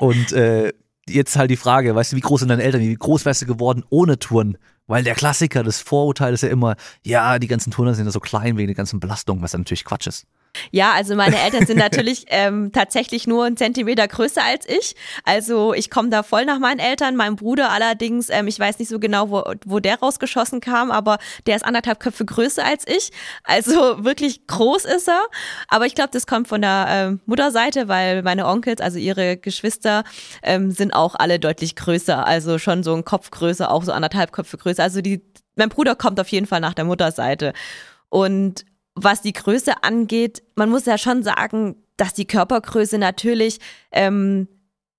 Und 0.00 0.32
äh, 0.32 0.72
jetzt 1.08 1.36
halt 1.36 1.50
die 1.50 1.56
Frage, 1.56 1.94
weißt 1.94 2.12
du, 2.12 2.16
wie 2.16 2.20
groß 2.20 2.40
sind 2.40 2.48
deine 2.48 2.62
Eltern? 2.62 2.80
Wie 2.80 2.94
groß 2.94 3.24
wärst 3.24 3.42
du 3.42 3.46
geworden 3.46 3.84
ohne 3.90 4.18
Touren? 4.20 4.56
Weil 4.86 5.02
der 5.02 5.16
Klassiker, 5.16 5.64
das 5.64 5.80
Vorurteil 5.80 6.32
ist 6.32 6.42
ja 6.42 6.48
immer, 6.48 6.76
ja, 7.04 7.38
die 7.38 7.48
ganzen 7.48 7.72
Turner 7.72 7.94
sind 7.94 8.06
ja 8.06 8.12
so 8.12 8.20
klein 8.20 8.56
wegen 8.56 8.68
der 8.68 8.76
ganzen 8.76 9.00
Belastung, 9.00 9.42
was 9.42 9.52
ja 9.52 9.58
natürlich 9.58 9.84
Quatsch 9.84 10.06
ist. 10.06 10.26
Ja, 10.70 10.92
also 10.92 11.14
meine 11.14 11.38
Eltern 11.38 11.66
sind 11.66 11.78
natürlich 11.78 12.24
ähm, 12.28 12.72
tatsächlich 12.72 13.26
nur 13.26 13.44
einen 13.44 13.56
Zentimeter 13.56 14.06
größer 14.08 14.42
als 14.44 14.68
ich. 14.68 14.94
Also 15.24 15.74
ich 15.74 15.90
komme 15.90 16.10
da 16.10 16.22
voll 16.22 16.44
nach 16.44 16.58
meinen 16.58 16.78
Eltern. 16.78 17.16
Mein 17.16 17.36
Bruder 17.36 17.70
allerdings, 17.70 18.28
ähm, 18.30 18.48
ich 18.48 18.58
weiß 18.58 18.78
nicht 18.78 18.88
so 18.88 18.98
genau, 18.98 19.30
wo, 19.30 19.42
wo 19.64 19.80
der 19.80 19.98
rausgeschossen 19.98 20.60
kam, 20.60 20.90
aber 20.90 21.18
der 21.46 21.56
ist 21.56 21.64
anderthalb 21.64 22.00
Köpfe 22.00 22.24
größer 22.24 22.64
als 22.64 22.84
ich. 22.86 23.10
Also 23.44 24.04
wirklich 24.04 24.46
groß 24.46 24.84
ist 24.84 25.08
er. 25.08 25.22
Aber 25.68 25.86
ich 25.86 25.94
glaube, 25.94 26.10
das 26.12 26.26
kommt 26.26 26.48
von 26.48 26.62
der 26.62 26.86
ähm, 26.88 27.20
Mutterseite, 27.26 27.88
weil 27.88 28.22
meine 28.22 28.46
Onkels, 28.46 28.80
also 28.80 28.98
ihre 28.98 29.36
Geschwister, 29.36 30.04
ähm, 30.42 30.70
sind 30.70 30.92
auch 30.92 31.14
alle 31.14 31.38
deutlich 31.38 31.76
größer. 31.76 32.26
Also 32.26 32.58
schon 32.58 32.82
so 32.82 32.94
ein 32.94 33.04
Kopf 33.04 33.30
größer, 33.30 33.70
auch 33.70 33.84
so 33.84 33.92
anderthalb 33.92 34.32
Köpfe 34.32 34.58
größer. 34.58 34.82
Also 34.82 35.00
die, 35.00 35.22
mein 35.56 35.68
Bruder 35.68 35.94
kommt 35.94 36.20
auf 36.20 36.28
jeden 36.28 36.46
Fall 36.46 36.60
nach 36.60 36.74
der 36.74 36.84
Mutterseite. 36.84 37.52
Und 38.08 38.64
was 39.04 39.22
die 39.22 39.32
Größe 39.32 39.82
angeht, 39.82 40.42
man 40.54 40.70
muss 40.70 40.86
ja 40.86 40.98
schon 40.98 41.22
sagen, 41.22 41.76
dass 41.96 42.14
die 42.14 42.26
Körpergröße 42.26 42.98
natürlich, 42.98 43.58
ähm, 43.92 44.48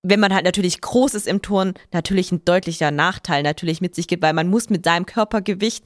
wenn 0.02 0.20
man 0.20 0.34
halt 0.34 0.44
natürlich 0.44 0.80
groß 0.80 1.14
ist 1.14 1.26
im 1.26 1.42
Turn, 1.42 1.74
natürlich 1.92 2.32
ein 2.32 2.44
deutlicher 2.44 2.90
Nachteil 2.90 3.42
natürlich 3.42 3.80
mit 3.80 3.94
sich 3.94 4.08
gibt, 4.08 4.22
weil 4.22 4.32
man 4.32 4.48
muss 4.48 4.70
mit 4.70 4.84
seinem 4.84 5.06
Körpergewicht 5.06 5.84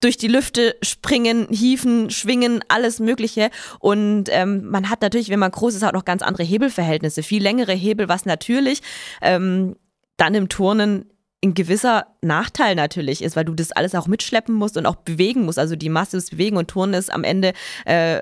durch 0.00 0.16
die 0.16 0.28
Lüfte 0.28 0.76
springen, 0.82 1.46
hieven, 1.50 2.10
schwingen, 2.10 2.64
alles 2.68 3.00
Mögliche. 3.00 3.50
Und 3.78 4.24
ähm, 4.30 4.64
man 4.64 4.88
hat 4.88 5.02
natürlich, 5.02 5.28
wenn 5.28 5.38
man 5.38 5.50
groß 5.50 5.74
ist, 5.74 5.84
auch 5.84 5.92
noch 5.92 6.06
ganz 6.06 6.22
andere 6.22 6.42
Hebelverhältnisse, 6.42 7.22
viel 7.22 7.42
längere 7.42 7.74
Hebel, 7.74 8.08
was 8.08 8.24
natürlich 8.24 8.80
ähm, 9.20 9.76
dann 10.16 10.34
im 10.34 10.48
Turnen 10.48 11.10
ein 11.42 11.54
gewisser 11.54 12.06
Nachteil 12.20 12.74
natürlich 12.74 13.22
ist, 13.22 13.34
weil 13.34 13.44
du 13.44 13.54
das 13.54 13.72
alles 13.72 13.94
auch 13.94 14.06
mitschleppen 14.06 14.54
musst 14.54 14.76
und 14.76 14.86
auch 14.86 14.96
bewegen 14.96 15.44
musst. 15.44 15.58
Also 15.58 15.74
die 15.74 15.88
Masse 15.88 16.16
des 16.16 16.30
Bewegen 16.30 16.56
und 16.56 16.68
Turnen 16.68 16.94
ist 16.94 17.12
am 17.12 17.24
Ende 17.24 17.52
äh, 17.86 18.20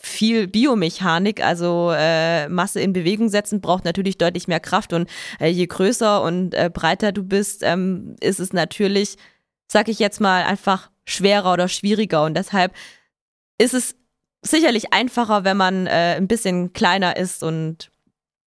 viel 0.00 0.46
Biomechanik, 0.46 1.44
also 1.44 1.92
äh, 1.94 2.48
Masse 2.48 2.80
in 2.80 2.92
Bewegung 2.92 3.28
setzen 3.28 3.60
braucht 3.60 3.84
natürlich 3.84 4.16
deutlich 4.16 4.48
mehr 4.48 4.60
Kraft 4.60 4.92
und 4.92 5.10
äh, 5.40 5.48
je 5.48 5.66
größer 5.66 6.22
und 6.22 6.54
äh, 6.54 6.70
breiter 6.72 7.12
du 7.12 7.22
bist, 7.22 7.62
ähm, 7.62 8.16
ist 8.20 8.40
es 8.40 8.52
natürlich, 8.52 9.16
sag 9.66 9.88
ich 9.88 9.98
jetzt 9.98 10.20
mal, 10.20 10.44
einfach 10.44 10.90
schwerer 11.04 11.52
oder 11.52 11.68
schwieriger 11.68 12.24
und 12.24 12.34
deshalb 12.34 12.72
ist 13.58 13.74
es 13.74 13.94
sicherlich 14.42 14.92
einfacher, 14.94 15.44
wenn 15.44 15.58
man 15.58 15.86
äh, 15.86 16.14
ein 16.16 16.28
bisschen 16.28 16.72
kleiner 16.72 17.16
ist 17.18 17.42
und 17.42 17.90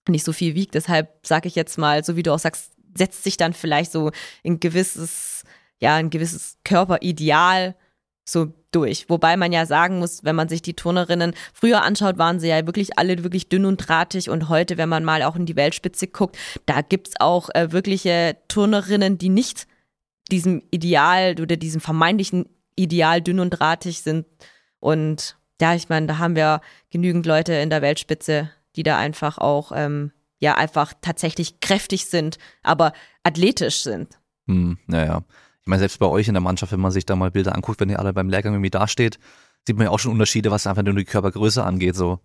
nicht 0.09 0.25
so 0.25 0.33
viel 0.33 0.55
wiegt. 0.55 0.73
Deshalb 0.73 1.25
sage 1.25 1.47
ich 1.47 1.55
jetzt 1.55 1.77
mal, 1.77 2.03
so 2.03 2.15
wie 2.15 2.23
du 2.23 2.33
auch 2.33 2.39
sagst, 2.39 2.72
setzt 2.97 3.23
sich 3.23 3.37
dann 3.37 3.53
vielleicht 3.53 3.91
so 3.91 4.11
ein 4.45 4.59
gewisses, 4.59 5.43
ja, 5.79 5.95
ein 5.95 6.09
gewisses 6.09 6.57
Körperideal 6.63 7.75
so 8.25 8.53
durch. 8.71 9.09
Wobei 9.09 9.37
man 9.37 9.51
ja 9.51 9.65
sagen 9.65 9.99
muss, 9.99 10.23
wenn 10.23 10.35
man 10.35 10.49
sich 10.49 10.61
die 10.61 10.75
Turnerinnen 10.75 11.33
früher 11.53 11.83
anschaut, 11.83 12.17
waren 12.17 12.39
sie 12.39 12.47
ja 12.47 12.65
wirklich 12.65 12.97
alle 12.97 13.23
wirklich 13.23 13.49
dünn 13.49 13.65
und 13.65 13.77
drahtig 13.77 14.29
und 14.29 14.49
heute, 14.49 14.77
wenn 14.77 14.89
man 14.89 15.03
mal 15.03 15.23
auch 15.23 15.35
in 15.35 15.45
die 15.45 15.55
Weltspitze 15.55 16.07
guckt, 16.07 16.37
da 16.65 16.81
gibt's 16.81 17.13
auch 17.19 17.49
äh, 17.53 17.71
wirkliche 17.71 18.37
Turnerinnen, 18.47 19.17
die 19.17 19.29
nicht 19.29 19.67
diesem 20.31 20.63
Ideal 20.71 21.35
oder 21.39 21.57
diesem 21.57 21.81
vermeintlichen 21.81 22.47
Ideal 22.75 23.21
dünn 23.21 23.39
und 23.39 23.51
drahtig 23.51 24.01
sind. 24.01 24.25
Und 24.79 25.37
ja, 25.61 25.75
ich 25.75 25.89
meine, 25.89 26.07
da 26.07 26.17
haben 26.17 26.35
wir 26.35 26.61
genügend 26.89 27.25
Leute 27.25 27.53
in 27.53 27.69
der 27.69 27.81
Weltspitze, 27.81 28.49
die 28.75 28.83
da 28.83 28.97
einfach 28.97 29.37
auch 29.37 29.71
ähm, 29.75 30.11
ja 30.43 30.55
einfach 30.55 30.93
tatsächlich 31.01 31.59
kräftig 31.61 32.05
sind, 32.05 32.37
aber 32.61 32.93
athletisch 33.23 33.81
sind. 33.81 34.19
Hm, 34.47 34.77
naja. 34.87 35.23
Ich 35.61 35.67
meine, 35.67 35.79
selbst 35.79 35.97
bei 35.99 36.05
euch 36.07 36.27
in 36.27 36.33
der 36.33 36.41
Mannschaft, 36.41 36.71
wenn 36.73 36.81
man 36.81 36.91
sich 36.91 37.05
da 37.05 37.15
mal 37.15 37.31
Bilder 37.31 37.55
anguckt, 37.55 37.79
wenn 37.79 37.89
ihr 37.89 37.99
alle 37.99 38.11
beim 38.13 38.29
Lehrgang 38.29 38.53
irgendwie 38.53 38.69
dasteht, 38.69 39.17
sieht 39.65 39.77
man 39.77 39.85
ja 39.85 39.91
auch 39.91 39.99
schon 39.99 40.11
Unterschiede, 40.11 40.51
was 40.51 40.67
einfach 40.67 40.83
nur 40.83 40.93
die 40.93 41.05
Körpergröße 41.05 41.63
angeht. 41.63 41.95
So. 41.95 42.19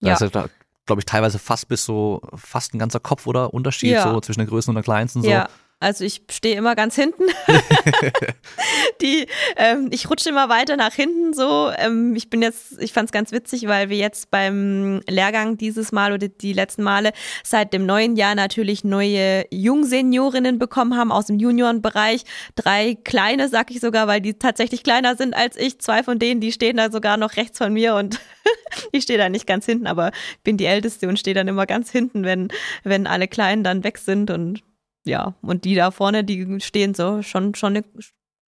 Da 0.00 0.08
Ja. 0.10 0.14
ist 0.14 0.20
ja, 0.20 0.46
glaube 0.86 1.00
ich, 1.00 1.04
teilweise 1.04 1.40
fast 1.40 1.66
bis 1.66 1.84
so, 1.84 2.22
fast 2.34 2.72
ein 2.74 2.78
ganzer 2.78 3.00
Kopf 3.00 3.26
oder 3.26 3.52
Unterschied 3.52 3.90
Ja. 3.90 4.04
so 4.12 4.20
zwischen 4.20 4.38
der 4.38 4.46
Größen 4.46 4.70
und 4.70 4.76
der 4.76 4.84
Kleinsten. 4.84 5.22
So. 5.22 5.28
Ja, 5.28 5.48
also 5.78 6.04
ich 6.04 6.22
stehe 6.30 6.56
immer 6.56 6.74
ganz 6.74 6.94
hinten. 6.94 7.24
Die, 9.02 9.26
ähm, 9.56 9.88
ich 9.90 10.08
rutsche 10.08 10.30
immer 10.30 10.48
weiter 10.48 10.76
nach 10.76 10.94
hinten 10.94 11.34
so. 11.34 11.70
Ähm, 11.76 12.14
ich 12.16 12.30
bin 12.30 12.40
jetzt, 12.40 12.80
ich 12.80 12.92
fand 12.92 13.08
es 13.08 13.12
ganz 13.12 13.30
witzig, 13.30 13.66
weil 13.66 13.90
wir 13.90 13.98
jetzt 13.98 14.30
beim 14.30 15.00
Lehrgang 15.06 15.58
dieses 15.58 15.92
Mal 15.92 16.12
oder 16.12 16.28
die 16.28 16.54
letzten 16.54 16.82
Male 16.82 17.12
seit 17.44 17.74
dem 17.74 17.84
neuen 17.84 18.16
Jahr 18.16 18.34
natürlich 18.34 18.84
neue 18.84 19.44
Jungseniorinnen 19.50 20.58
bekommen 20.58 20.96
haben 20.96 21.12
aus 21.12 21.26
dem 21.26 21.38
Juniorenbereich. 21.38 22.22
Drei 22.54 22.96
kleine, 23.04 23.48
sag 23.48 23.70
ich 23.70 23.80
sogar, 23.80 24.06
weil 24.06 24.22
die 24.22 24.34
tatsächlich 24.34 24.82
kleiner 24.82 25.16
sind 25.16 25.34
als 25.34 25.56
ich. 25.56 25.78
Zwei 25.78 26.02
von 26.02 26.18
denen, 26.18 26.40
die 26.40 26.52
stehen 26.52 26.78
da 26.78 26.90
sogar 26.90 27.18
noch 27.18 27.36
rechts 27.36 27.58
von 27.58 27.72
mir 27.72 27.96
und 27.96 28.18
ich 28.92 29.02
stehe 29.02 29.18
da 29.18 29.28
nicht 29.28 29.46
ganz 29.46 29.66
hinten, 29.66 29.86
aber 29.86 30.10
bin 30.42 30.56
die 30.56 30.66
Älteste 30.66 31.06
und 31.06 31.18
stehe 31.18 31.34
dann 31.34 31.48
immer 31.48 31.66
ganz 31.66 31.90
hinten, 31.90 32.24
wenn, 32.24 32.48
wenn 32.82 33.06
alle 33.06 33.28
Kleinen 33.28 33.62
dann 33.62 33.84
weg 33.84 33.98
sind 33.98 34.30
und 34.30 34.62
ja, 35.06 35.34
und 35.40 35.64
die 35.64 35.74
da 35.74 35.90
vorne, 35.90 36.24
die 36.24 36.60
stehen 36.60 36.94
so 36.94 37.22
schon, 37.22 37.54
schon 37.54 37.76
eine 37.76 37.84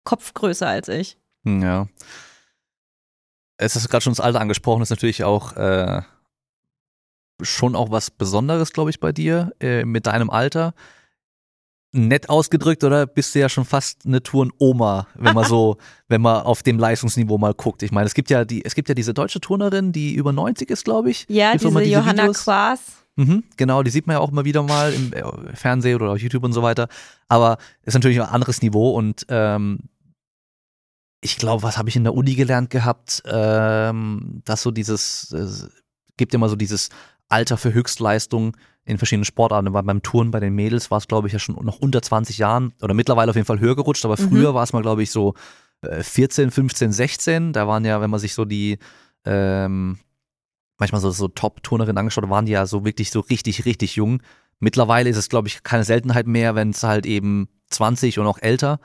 Kopfgröße 0.04 0.66
als 0.66 0.88
ich. 0.88 1.18
Hm, 1.46 1.62
Ja. 1.62 1.88
Es 3.60 3.75
ist 3.75 3.89
gerade 3.89 4.04
schon 4.04 4.13
das 4.13 4.20
Alter 4.20 4.39
angesprochen, 4.39 4.84
ist 4.84 4.92
natürlich 4.92 5.24
auch 5.24 5.56
äh, 5.58 6.04
schon 7.42 7.75
auch 7.75 7.89
was 7.89 8.12
Besonderes, 8.12 8.72
glaube 8.72 8.92
ich, 8.92 9.00
bei 9.00 9.12
dir 9.12 9.51
äh, 9.60 9.84
mit 9.84 10.06
deinem 10.06 10.30
Alter. 10.30 10.74
Nett 11.92 12.30
ausgedrückt, 12.30 12.84
oder 12.84 13.08
bist 13.08 13.34
du 13.34 13.39
ja 13.39 13.50
schon 13.50 13.66
fast 13.66 14.06
eine 14.06 14.22
Touren-Oma, 14.22 15.08
wenn 15.16 15.34
man 15.34 15.46
so, 15.46 15.77
wenn 16.08 16.22
man 16.22 16.44
auf 16.44 16.62
dem 16.62 16.77
Leistungsniveau 16.77 17.39
mal 17.39 17.56
guckt. 17.56 17.82
Ich 17.82 17.92
meine, 17.92 18.06
es 18.06 18.13
gibt 18.13 18.30
ja 18.30 18.46
die, 18.46 18.63
es 18.63 18.75
gibt 18.75 18.89
ja 18.89 18.96
diese 18.96 19.16
deutsche 19.16 19.42
Turnerin, 19.42 19.92
die 19.92 20.13
über 20.13 20.32
90 20.34 20.70
ist, 20.70 20.84
glaube 20.86 21.10
ich. 21.10 21.25
Ja, 21.27 21.54
diese, 21.54 21.70
diese 21.70 21.82
Johanna 21.84 22.24
Videos? 22.24 22.44
Quaas. 22.44 23.07
Mhm, 23.17 23.43
genau, 23.57 23.83
die 23.83 23.89
sieht 23.91 24.07
man 24.07 24.15
ja 24.15 24.19
auch 24.19 24.31
immer 24.31 24.45
wieder 24.45 24.63
mal 24.63 24.93
im 24.93 25.12
äh, 25.12 25.24
Fernsehen 25.55 26.00
oder 26.01 26.12
auf 26.12 26.19
YouTube 26.19 26.43
und 26.43 26.53
so 26.53 26.62
weiter. 26.63 26.88
Aber 27.27 27.57
ist 27.83 27.93
natürlich 27.95 28.21
ein 28.21 28.29
anderes 28.29 28.62
Niveau 28.62 28.91
und 28.91 29.25
ähm, 29.29 29.79
ich 31.21 31.38
glaube, 31.38 31.63
was 31.63 31.77
habe 31.77 31.89
ich 31.89 31.95
in 31.95 32.03
der 32.03 32.13
Uni 32.13 32.36
gelernt 32.36 32.69
gehabt, 32.69 33.24
ähm, 33.25 34.41
dass 34.45 34.62
so 34.62 34.71
dieses, 34.71 35.31
es 35.31 35.69
gibt 36.15 36.33
immer 36.33 36.47
so 36.47 36.55
dieses 36.55 36.89
Alter 37.27 37.57
für 37.57 37.74
Höchstleistung 37.74 38.55
in 38.86 38.97
verschiedenen 38.97 39.25
Sportarten. 39.25 39.74
Weil 39.74 39.83
beim 39.83 40.03
Touren 40.03 40.31
bei 40.31 40.39
den 40.39 40.53
Mädels 40.53 40.91
war 40.91 41.00
es, 41.00 41.07
glaube 41.07 41.27
ich, 41.27 41.33
ja 41.33 41.39
schon 41.39 41.55
noch 41.65 41.79
unter 41.79 42.01
20 42.01 42.38
Jahren 42.38 42.74
oder 42.81 42.93
mittlerweile 42.93 43.31
auf 43.31 43.36
jeden 43.36 43.47
Fall 43.47 43.59
höher 43.59 43.75
gerutscht, 43.75 44.05
aber 44.05 44.15
Mhm. 44.19 44.29
früher 44.29 44.53
war 44.53 44.63
es 44.63 44.74
mal, 44.74 44.81
glaube 44.83 45.03
ich, 45.03 45.12
so 45.12 45.33
äh, 45.81 46.03
14, 46.03 46.51
15, 46.51 46.91
16. 46.91 47.51
Da 47.53 47.67
waren 47.67 47.83
ja, 47.83 48.00
wenn 48.00 48.09
man 48.12 48.19
sich 48.19 48.33
so 48.36 48.45
die 48.45 48.77
ähm, 49.25 49.97
manchmal 50.77 51.01
so, 51.01 51.12
so 51.12 51.27
Top-Turnerinnen 51.27 51.98
angeschaut 51.98 52.29
waren 52.29 52.46
die 52.46 52.51
ja 52.53 52.65
so 52.65 52.86
wirklich 52.86 53.12
so 53.12 53.22
richtig, 53.22 53.65
richtig 53.65 53.96
jung. 53.96 54.22
Mittlerweile 54.60 55.10
ist 55.10 55.17
es, 55.17 55.29
glaube 55.29 55.48
ich, 55.48 55.63
keine 55.63 55.84
Seltenheit 55.84 56.27
mehr, 56.27 56.55
wenn 56.55 56.72
es 56.72 56.84
halt 56.84 57.05
eben 57.05 57.50
20 57.69 58.19
und 58.19 58.27
auch 58.27 58.39
älter. 58.39 58.79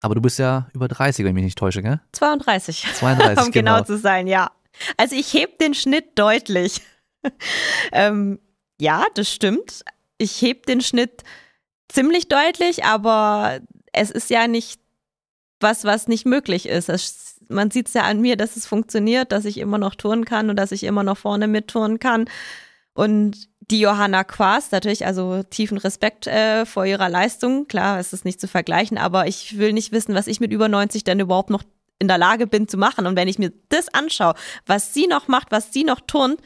Aber 0.00 0.14
du 0.14 0.20
bist 0.20 0.38
ja 0.38 0.68
über 0.72 0.88
30, 0.88 1.24
wenn 1.24 1.30
ich 1.30 1.34
mich 1.34 1.44
nicht 1.44 1.58
täusche, 1.58 1.82
gell? 1.82 2.00
32. 2.12 2.86
32, 2.94 3.38
um 3.46 3.52
genau 3.52 3.74
genau. 3.74 3.84
zu 3.84 3.98
sein, 3.98 4.26
ja. 4.26 4.50
Also 4.96 5.16
ich 5.16 5.34
heb 5.34 5.58
den 5.58 5.74
Schnitt 5.74 6.18
deutlich. 6.18 6.80
ähm, 7.92 8.38
ja, 8.80 9.04
das 9.14 9.30
stimmt. 9.30 9.84
Ich 10.16 10.40
heb 10.42 10.66
den 10.66 10.80
Schnitt 10.80 11.22
ziemlich 11.88 12.28
deutlich, 12.28 12.84
aber 12.84 13.60
es 13.92 14.10
ist 14.10 14.30
ja 14.30 14.46
nicht 14.46 14.80
was, 15.60 15.84
was 15.84 16.08
nicht 16.08 16.24
möglich 16.24 16.66
ist. 16.66 16.88
Es, 16.88 17.39
man 17.50 17.70
sieht 17.70 17.88
es 17.88 17.94
ja 17.94 18.02
an 18.02 18.20
mir, 18.20 18.36
dass 18.36 18.56
es 18.56 18.66
funktioniert, 18.66 19.32
dass 19.32 19.44
ich 19.44 19.58
immer 19.58 19.78
noch 19.78 19.94
turnen 19.94 20.24
kann 20.24 20.50
und 20.50 20.56
dass 20.56 20.72
ich 20.72 20.84
immer 20.84 21.02
noch 21.02 21.18
vorne 21.18 21.48
mitturnen 21.48 21.98
kann. 21.98 22.26
Und 22.94 23.48
die 23.60 23.80
Johanna 23.80 24.24
Quast, 24.24 24.72
natürlich, 24.72 25.06
also 25.06 25.42
tiefen 25.44 25.78
Respekt 25.78 26.26
äh, 26.26 26.66
vor 26.66 26.86
ihrer 26.86 27.08
Leistung. 27.08 27.68
Klar, 27.68 27.98
es 27.98 28.12
ist 28.12 28.24
nicht 28.24 28.40
zu 28.40 28.48
vergleichen, 28.48 28.98
aber 28.98 29.26
ich 29.26 29.58
will 29.58 29.72
nicht 29.72 29.92
wissen, 29.92 30.14
was 30.14 30.26
ich 30.26 30.40
mit 30.40 30.52
über 30.52 30.68
90 30.68 31.04
denn 31.04 31.20
überhaupt 31.20 31.50
noch 31.50 31.62
in 31.98 32.08
der 32.08 32.18
Lage 32.18 32.46
bin 32.46 32.66
zu 32.66 32.78
machen. 32.78 33.06
Und 33.06 33.14
wenn 33.16 33.28
ich 33.28 33.38
mir 33.38 33.52
das 33.68 33.92
anschaue, 33.92 34.34
was 34.66 34.92
sie 34.94 35.06
noch 35.06 35.28
macht, 35.28 35.52
was 35.52 35.72
sie 35.72 35.84
noch 35.84 36.00
turnt, 36.00 36.40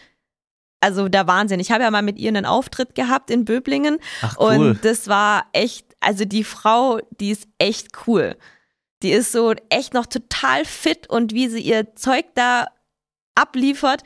also 0.81 1.09
der 1.09 1.27
Wahnsinn. 1.27 1.61
Ich 1.61 1.71
habe 1.71 1.83
ja 1.83 1.91
mal 1.91 2.03
mit 2.03 2.19
ihr 2.19 2.29
einen 2.29 2.45
Auftritt 2.45 2.95
gehabt 2.95 3.31
in 3.31 3.47
Böblingen 3.47 3.99
Ach 4.21 4.37
cool. 4.39 4.47
und 4.47 4.85
das 4.85 5.09
war 5.09 5.47
echt, 5.55 5.87
also 6.01 6.27
die 6.27 6.45
Frau, 6.45 7.01
die 7.21 7.31
ist 7.31 7.49
echt 7.59 7.89
cool. 8.07 8.37
Die 9.05 9.13
ist 9.13 9.33
so 9.33 9.53
echt 9.69 9.93
noch 9.93 10.07
total 10.07 10.65
fit 10.65 11.09
und 11.09 11.35
wie 11.35 11.49
sie 11.49 11.61
ihr 11.61 11.95
Zeug 11.95 12.25
da 12.35 12.67
abliefert. 13.35 14.03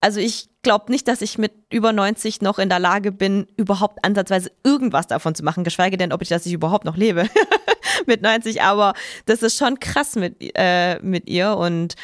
Also 0.00 0.20
ich 0.20 0.50
glaube 0.62 0.92
nicht, 0.92 1.08
dass 1.08 1.22
ich 1.22 1.38
mit 1.38 1.52
über 1.70 1.94
90 1.94 2.42
noch 2.42 2.58
in 2.58 2.68
der 2.68 2.78
Lage 2.78 3.10
bin, 3.10 3.46
überhaupt 3.56 4.04
ansatzweise 4.04 4.52
irgendwas 4.62 5.06
davon 5.06 5.34
zu 5.34 5.42
machen, 5.44 5.64
geschweige 5.64 5.96
denn, 5.96 6.12
ob 6.12 6.20
ich, 6.20 6.28
dass 6.28 6.44
ich 6.44 6.52
überhaupt 6.52 6.84
noch 6.84 6.96
lebe 6.96 7.26
mit 8.06 8.20
90. 8.20 8.60
Aber 8.60 8.92
das 9.24 9.42
ist 9.42 9.56
schon 9.56 9.80
krass 9.80 10.14
mit, 10.14 10.36
äh, 10.56 10.98
mit 11.00 11.28
ihr 11.28 11.56
und 11.56 11.94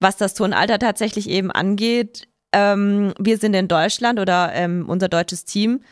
was 0.00 0.16
das 0.16 0.32
Turnalter 0.32 0.78
tatsächlich 0.78 1.28
eben 1.28 1.50
angeht, 1.50 2.28
ähm, 2.52 3.12
wir 3.18 3.36
sind 3.36 3.52
in 3.52 3.68
Deutschland 3.68 4.18
oder 4.18 4.52
ähm, 4.54 4.88
unser 4.88 5.08
deutsches 5.08 5.44
Team, 5.44 5.82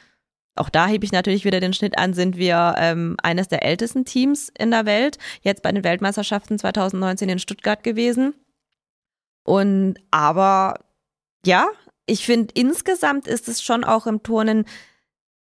auch 0.58 0.68
da 0.68 0.86
hebe 0.86 1.04
ich 1.04 1.12
natürlich 1.12 1.44
wieder 1.44 1.60
den 1.60 1.72
Schnitt 1.72 1.98
an, 1.98 2.14
sind 2.14 2.36
wir 2.36 2.74
ähm, 2.78 3.16
eines 3.22 3.48
der 3.48 3.62
ältesten 3.62 4.04
Teams 4.04 4.50
in 4.58 4.70
der 4.70 4.86
Welt, 4.86 5.18
jetzt 5.42 5.62
bei 5.62 5.72
den 5.72 5.84
Weltmeisterschaften 5.84 6.58
2019 6.58 7.28
in 7.28 7.38
Stuttgart 7.38 7.82
gewesen. 7.82 8.34
Und 9.44 9.96
aber 10.10 10.80
ja, 11.44 11.68
ich 12.06 12.24
finde 12.24 12.52
insgesamt 12.54 13.26
ist 13.26 13.48
es 13.48 13.62
schon 13.62 13.84
auch 13.84 14.06
im 14.06 14.22
Turnen 14.22 14.64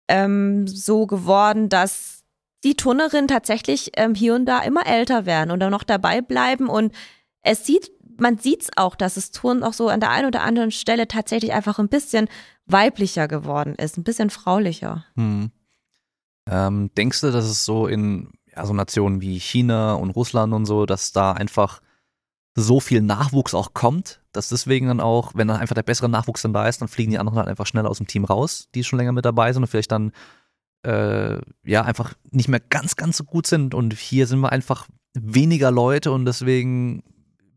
ähm, 0.08 0.66
so 0.66 1.06
geworden, 1.06 1.68
dass 1.68 2.24
die 2.64 2.74
Turnerinnen 2.74 3.28
tatsächlich 3.28 3.92
ähm, 3.96 4.14
hier 4.14 4.34
und 4.34 4.46
da 4.46 4.60
immer 4.60 4.86
älter 4.86 5.26
werden 5.26 5.50
und 5.50 5.60
dann 5.60 5.70
noch 5.70 5.84
dabei 5.84 6.20
bleiben 6.20 6.68
und 6.68 6.92
es 7.42 7.64
sieht, 7.64 7.90
man 8.18 8.38
sieht 8.38 8.62
es 8.62 8.70
auch, 8.76 8.94
dass 8.94 9.14
das 9.14 9.30
Turnen 9.30 9.62
auch 9.62 9.72
so 9.72 9.88
an 9.88 10.00
der 10.00 10.10
einen 10.10 10.26
oder 10.26 10.42
anderen 10.42 10.70
Stelle 10.70 11.08
tatsächlich 11.08 11.52
einfach 11.52 11.78
ein 11.78 11.88
bisschen 11.88 12.28
weiblicher 12.66 13.28
geworden 13.28 13.74
ist, 13.74 13.96
ein 13.96 14.04
bisschen 14.04 14.30
fraulicher. 14.30 15.04
Hm. 15.16 15.50
Ähm, 16.48 16.90
denkst 16.96 17.20
du, 17.20 17.30
dass 17.30 17.44
es 17.44 17.64
so 17.64 17.86
in 17.86 18.32
so 18.62 18.72
Nationen 18.72 19.20
wie 19.20 19.38
China 19.38 19.94
und 19.94 20.10
Russland 20.10 20.52
und 20.52 20.66
so, 20.66 20.86
dass 20.86 21.12
da 21.12 21.32
einfach 21.32 21.80
so 22.54 22.80
viel 22.80 23.02
Nachwuchs 23.02 23.54
auch 23.54 23.74
kommt, 23.74 24.22
dass 24.32 24.48
deswegen 24.48 24.86
dann 24.86 25.00
auch, 25.00 25.32
wenn 25.34 25.48
dann 25.48 25.58
einfach 25.58 25.74
der 25.74 25.82
bessere 25.82 26.08
Nachwuchs 26.08 26.42
dann 26.42 26.54
da 26.54 26.66
ist, 26.66 26.80
dann 26.80 26.88
fliegen 26.88 27.10
die 27.10 27.18
anderen 27.18 27.38
halt 27.38 27.48
einfach 27.48 27.66
schneller 27.66 27.90
aus 27.90 27.98
dem 27.98 28.06
Team 28.06 28.24
raus, 28.24 28.68
die 28.74 28.82
schon 28.82 28.98
länger 28.98 29.12
mit 29.12 29.26
dabei 29.26 29.52
sind 29.52 29.62
und 29.62 29.68
vielleicht 29.68 29.92
dann 29.92 30.12
äh, 30.84 31.38
ja 31.64 31.82
einfach 31.82 32.14
nicht 32.30 32.48
mehr 32.48 32.60
ganz, 32.60 32.96
ganz 32.96 33.18
so 33.18 33.24
gut 33.24 33.46
sind. 33.46 33.74
Und 33.74 33.92
hier 33.92 34.26
sind 34.26 34.40
wir 34.40 34.52
einfach 34.52 34.86
weniger 35.12 35.70
Leute 35.70 36.12
und 36.12 36.24
deswegen 36.24 37.02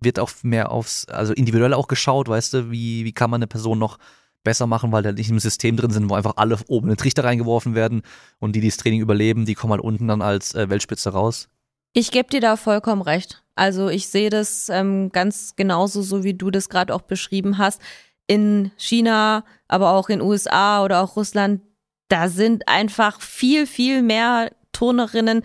wird 0.02 0.20
auch 0.20 0.32
mehr 0.44 0.72
aufs, 0.72 1.06
also 1.06 1.34
individuell 1.34 1.74
auch 1.74 1.88
geschaut, 1.88 2.28
weißt 2.28 2.54
du, 2.54 2.72
wie, 2.72 3.06
wie 3.06 3.14
kann 3.14 3.30
man 3.30 3.40
eine 3.40 3.48
Person 3.48 3.80
noch 3.80 3.98
besser 4.44 4.68
machen, 4.68 4.92
weil 4.92 5.04
da 5.04 5.12
nicht 5.12 5.30
im 5.30 5.40
System 5.40 5.76
drin 5.78 5.92
sind, 5.92 6.10
wo 6.10 6.16
einfach 6.16 6.38
alle 6.38 6.58
oben 6.68 6.88
in 6.88 6.94
den 6.96 6.98
Trichter 6.98 7.24
reingeworfen 7.24 7.76
werden 7.76 8.04
und 8.40 8.56
die, 8.56 8.62
die 8.62 8.70
das 8.70 8.78
Training 8.78 9.02
überleben, 9.02 9.46
die 9.46 9.56
kommen 9.56 9.72
halt 9.72 9.82
unten 9.82 10.08
dann 10.08 10.22
als 10.22 10.56
äh, 10.56 10.70
Weltspitze 10.70 11.12
raus. 11.12 11.50
Ich 11.94 12.12
gebe 12.12 12.30
dir 12.30 12.40
da 12.40 12.56
vollkommen 12.56 13.02
recht. 13.02 13.44
Also 13.56 13.90
ich 13.90 14.08
sehe 14.08 14.30
das 14.30 14.70
ähm, 14.70 15.12
ganz 15.12 15.56
genauso, 15.56 16.02
so 16.02 16.24
wie 16.24 16.34
du 16.34 16.52
das 16.52 16.70
gerade 16.70 16.94
auch 16.94 17.02
beschrieben 17.02 17.58
hast. 17.58 17.82
In 18.28 18.72
China, 18.78 19.44
aber 19.68 19.92
auch 19.92 20.10
in 20.10 20.22
USA 20.22 20.84
oder 20.84 21.02
auch 21.02 21.16
Russland, 21.16 21.62
da 22.10 22.30
sind 22.30 22.68
einfach 22.68 23.20
viel, 23.22 23.66
viel 23.66 24.02
mehr 24.02 24.52
Turnerinnen 24.72 25.44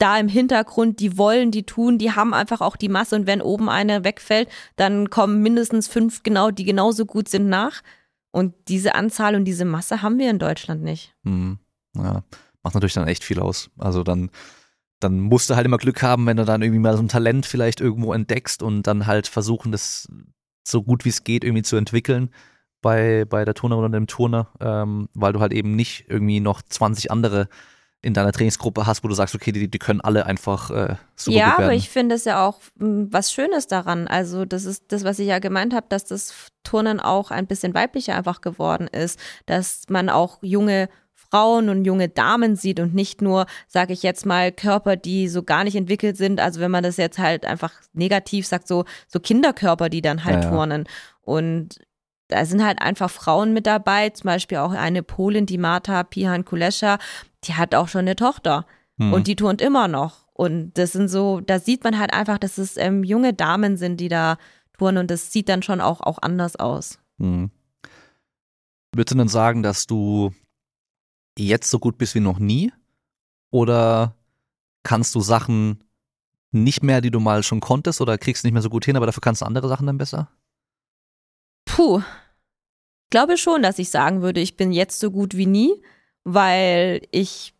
da 0.00 0.18
im 0.18 0.28
Hintergrund, 0.28 1.00
die 1.00 1.18
wollen, 1.18 1.50
die 1.50 1.64
tun, 1.64 1.98
die 1.98 2.12
haben 2.12 2.34
einfach 2.34 2.60
auch 2.60 2.76
die 2.76 2.88
Masse 2.88 3.16
und 3.16 3.26
wenn 3.26 3.42
oben 3.42 3.68
eine 3.68 4.02
wegfällt, 4.02 4.48
dann 4.76 5.10
kommen 5.10 5.42
mindestens 5.42 5.88
fünf 5.88 6.22
genau, 6.22 6.50
die 6.50 6.64
genauso 6.64 7.06
gut 7.06 7.28
sind 7.28 7.48
nach. 7.48 7.82
Und 8.32 8.54
diese 8.68 8.94
Anzahl 8.94 9.34
und 9.34 9.44
diese 9.44 9.64
Masse 9.64 10.02
haben 10.02 10.18
wir 10.18 10.30
in 10.30 10.38
Deutschland 10.38 10.82
nicht. 10.82 11.14
Hm, 11.24 11.58
ja, 11.96 12.22
macht 12.62 12.74
natürlich 12.74 12.94
dann 12.94 13.08
echt 13.08 13.24
viel 13.24 13.40
aus. 13.40 13.70
Also 13.76 14.04
dann, 14.04 14.30
dann 15.00 15.20
musst 15.20 15.50
du 15.50 15.56
halt 15.56 15.66
immer 15.66 15.78
Glück 15.78 16.02
haben, 16.02 16.26
wenn 16.26 16.36
du 16.36 16.44
dann 16.44 16.62
irgendwie 16.62 16.80
mal 16.80 16.96
so 16.96 17.02
ein 17.02 17.08
Talent 17.08 17.44
vielleicht 17.44 17.80
irgendwo 17.80 18.12
entdeckst 18.12 18.62
und 18.62 18.86
dann 18.86 19.06
halt 19.06 19.26
versuchen, 19.26 19.72
das 19.72 20.08
so 20.62 20.82
gut 20.82 21.04
wie 21.04 21.08
es 21.08 21.24
geht 21.24 21.44
irgendwie 21.44 21.62
zu 21.62 21.76
entwickeln 21.76 22.30
bei, 22.80 23.24
bei 23.28 23.44
der 23.44 23.54
Turnerin 23.54 23.84
oder 23.84 23.98
dem 23.98 24.06
Turner, 24.06 24.48
ähm, 24.60 25.08
weil 25.14 25.32
du 25.32 25.40
halt 25.40 25.52
eben 25.52 25.74
nicht 25.74 26.06
irgendwie 26.08 26.40
noch 26.40 26.62
20 26.62 27.10
andere 27.10 27.48
in 28.02 28.14
deiner 28.14 28.32
Trainingsgruppe 28.32 28.86
hast, 28.86 29.04
wo 29.04 29.08
du 29.08 29.14
sagst, 29.14 29.34
okay, 29.34 29.52
die, 29.52 29.70
die 29.70 29.78
können 29.78 30.00
alle 30.00 30.24
einfach 30.24 30.70
äh, 30.70 30.94
super 31.16 31.36
ja, 31.36 31.58
aber 31.58 31.74
ich 31.74 31.90
finde 31.90 32.14
es 32.14 32.24
ja 32.24 32.46
auch 32.46 32.60
m, 32.80 33.08
was 33.10 33.32
Schönes 33.32 33.66
daran. 33.66 34.08
Also 34.08 34.44
das 34.44 34.64
ist 34.64 34.84
das, 34.88 35.04
was 35.04 35.18
ich 35.18 35.28
ja 35.28 35.38
gemeint 35.38 35.74
habe, 35.74 35.86
dass 35.88 36.06
das 36.06 36.48
Turnen 36.62 36.98
auch 36.98 37.30
ein 37.30 37.46
bisschen 37.46 37.74
weiblicher 37.74 38.16
einfach 38.16 38.40
geworden 38.40 38.86
ist, 38.88 39.18
dass 39.46 39.82
man 39.88 40.08
auch 40.08 40.38
junge 40.42 40.88
Frauen 41.30 41.68
und 41.68 41.84
junge 41.84 42.08
Damen 42.08 42.56
sieht 42.56 42.80
und 42.80 42.94
nicht 42.94 43.22
nur, 43.22 43.46
sage 43.68 43.92
ich 43.92 44.02
jetzt 44.02 44.26
mal, 44.26 44.50
Körper, 44.50 44.96
die 44.96 45.28
so 45.28 45.42
gar 45.42 45.64
nicht 45.64 45.76
entwickelt 45.76 46.16
sind. 46.16 46.40
Also 46.40 46.60
wenn 46.60 46.70
man 46.70 46.82
das 46.82 46.96
jetzt 46.96 47.18
halt 47.18 47.44
einfach 47.44 47.72
negativ 47.92 48.46
sagt, 48.46 48.66
so, 48.66 48.84
so 49.06 49.20
Kinderkörper, 49.20 49.90
die 49.90 50.02
dann 50.02 50.24
halt 50.24 50.44
ja, 50.44 50.50
turnen. 50.50 50.88
Und 51.20 51.78
da 52.28 52.44
sind 52.44 52.64
halt 52.64 52.80
einfach 52.80 53.10
Frauen 53.10 53.52
mit 53.52 53.66
dabei, 53.66 54.10
zum 54.10 54.28
Beispiel 54.28 54.58
auch 54.58 54.72
eine 54.72 55.02
Polin, 55.02 55.46
die 55.46 55.58
Marta 55.58 56.02
Pihan 56.02 56.44
Kulescha, 56.44 56.98
die 57.44 57.54
hat 57.54 57.74
auch 57.74 57.88
schon 57.88 58.00
eine 58.00 58.16
Tochter 58.16 58.66
hm. 58.98 59.12
und 59.12 59.26
die 59.26 59.36
turnt 59.36 59.60
immer 59.60 59.88
noch. 59.88 60.28
Und 60.32 60.72
das 60.74 60.92
sind 60.92 61.08
so, 61.08 61.40
da 61.40 61.58
sieht 61.58 61.84
man 61.84 61.98
halt 61.98 62.12
einfach, 62.12 62.38
dass 62.38 62.58
es 62.58 62.76
ähm, 62.76 63.04
junge 63.04 63.34
Damen 63.34 63.76
sind, 63.76 63.98
die 63.98 64.08
da 64.08 64.38
turnen 64.78 64.98
und 64.98 65.10
das 65.10 65.32
sieht 65.32 65.48
dann 65.48 65.62
schon 65.62 65.80
auch, 65.80 66.00
auch 66.00 66.18
anders 66.22 66.56
aus. 66.56 66.98
Hm. 67.18 67.50
Würdest 68.94 69.12
du 69.12 69.18
denn 69.18 69.28
sagen, 69.28 69.62
dass 69.62 69.86
du 69.86 70.32
jetzt 71.38 71.70
so 71.70 71.78
gut 71.78 71.98
bist 71.98 72.14
wie 72.14 72.20
noch 72.20 72.38
nie? 72.38 72.72
Oder 73.50 74.14
kannst 74.82 75.14
du 75.14 75.20
Sachen 75.20 75.84
nicht 76.52 76.82
mehr, 76.82 77.00
die 77.00 77.10
du 77.10 77.20
mal 77.20 77.42
schon 77.42 77.60
konntest, 77.60 78.00
oder 78.00 78.18
kriegst 78.18 78.44
nicht 78.44 78.52
mehr 78.52 78.62
so 78.62 78.70
gut 78.70 78.84
hin, 78.84 78.96
aber 78.96 79.06
dafür 79.06 79.20
kannst 79.20 79.42
du 79.42 79.46
andere 79.46 79.68
Sachen 79.68 79.86
dann 79.86 79.98
besser? 79.98 80.28
Puh. 81.64 81.98
Ich 81.98 83.10
glaube 83.10 83.36
schon, 83.36 83.62
dass 83.62 83.78
ich 83.78 83.90
sagen 83.90 84.22
würde, 84.22 84.40
ich 84.40 84.56
bin 84.56 84.72
jetzt 84.72 85.00
so 85.00 85.10
gut 85.10 85.36
wie 85.36 85.46
nie, 85.46 85.82
weil 86.24 87.02
ich 87.10 87.54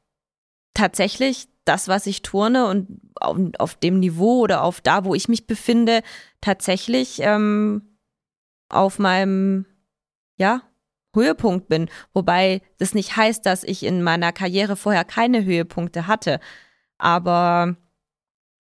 tatsächlich 0.75 1.49
das, 1.65 1.89
was 1.89 2.07
ich 2.07 2.23
turne 2.23 2.67
und 2.67 2.89
auf, 3.21 3.37
auf 3.59 3.75
dem 3.77 4.01
Niveau 4.01 4.41
oder 4.41 4.63
auf 4.63 4.81
da, 4.81 5.05
wo 5.05 5.15
ich 5.15 5.29
mich 5.29 5.47
befinde, 5.47 6.03
tatsächlich 6.41 7.21
ähm, 7.21 7.99
auf 8.69 8.99
meinem, 8.99 9.67
ja, 10.37 10.63
Höhepunkt 11.15 11.69
bin. 11.69 11.89
Wobei 12.13 12.63
das 12.79 12.95
nicht 12.95 13.17
heißt, 13.17 13.45
dass 13.45 13.65
ich 13.65 13.83
in 13.83 14.03
meiner 14.03 14.33
Karriere 14.33 14.77
vorher 14.77 15.05
keine 15.05 15.45
Höhepunkte 15.45 16.07
hatte. 16.07 16.41
Aber 16.99 17.77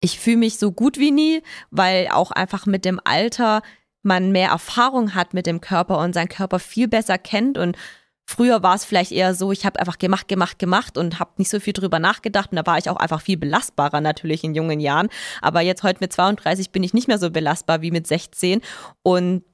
ich 0.01 0.19
fühle 0.19 0.39
mich 0.39 0.59
so 0.59 0.73
gut 0.73 0.99
wie 0.99 1.13
nie, 1.13 1.43
weil 1.71 2.09
auch 2.09 2.33
einfach 2.33 2.67
mit 2.67 2.85
dem 2.85 3.01
Alter 3.05 3.63
man 4.03 4.33
mehr 4.33 4.51
Erfahrung 4.51 5.15
hat 5.15 5.33
mit 5.33 5.47
dem 5.47 5.61
Körper 5.61 5.99
und 5.99 6.13
seinen 6.15 6.29
Körper 6.29 6.59
viel 6.59 6.89
besser 6.89 7.19
kennt 7.19 7.57
und 7.57 7.77
Früher 8.25 8.63
war 8.63 8.75
es 8.75 8.85
vielleicht 8.85 9.13
eher 9.13 9.35
so, 9.35 9.53
ich 9.53 9.67
habe 9.67 9.81
einfach 9.81 9.99
gemacht, 9.99 10.29
gemacht, 10.29 10.59
gemacht 10.59 10.97
und 10.97 11.19
habe 11.19 11.33
nicht 11.37 11.51
so 11.51 11.61
viel 11.61 11.73
drüber 11.73 11.99
nachgedacht 11.99 12.51
und 12.53 12.57
da 12.57 12.67
war 12.67 12.79
ich 12.79 12.89
auch 12.89 12.97
einfach 12.97 13.21
viel 13.21 13.37
belastbarer 13.37 14.01
natürlich 14.01 14.45
in 14.45 14.55
jungen 14.55 14.81
Jahren. 14.81 15.09
Aber 15.41 15.61
jetzt 15.61 15.83
heute 15.83 16.01
mit 16.01 16.13
32 16.13 16.71
bin 16.71 16.83
ich 16.83 16.95
nicht 16.95 17.09
mehr 17.09 17.19
so 17.19 17.31
belastbar 17.31 17.83
wie 17.83 17.91
mit 17.91 18.07
16 18.07 18.61
und 19.03 19.45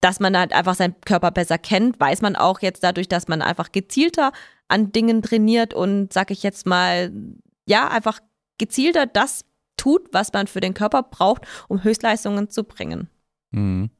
dass 0.00 0.20
man 0.20 0.36
halt 0.36 0.52
einfach 0.52 0.74
seinen 0.74 1.00
Körper 1.04 1.30
besser 1.30 1.58
kennt, 1.58 1.98
weiß 1.98 2.22
man 2.22 2.36
auch 2.36 2.60
jetzt 2.60 2.84
dadurch, 2.84 3.08
dass 3.08 3.28
man 3.28 3.42
einfach 3.42 3.72
gezielter 3.72 4.32
an 4.68 4.92
Dingen 4.92 5.22
trainiert 5.22 5.74
und 5.74 6.12
sag 6.12 6.30
ich 6.30 6.42
jetzt 6.42 6.66
mal, 6.66 7.12
ja, 7.66 7.88
einfach 7.88 8.20
gezielter 8.58 9.06
das 9.06 9.44
tut, 9.76 10.08
was 10.12 10.32
man 10.32 10.46
für 10.46 10.60
den 10.60 10.74
Körper 10.74 11.02
braucht, 11.02 11.42
um 11.68 11.82
Höchstleistungen 11.82 12.50
zu 12.50 12.64
bringen. 12.64 13.08
Mhm. 13.50 13.90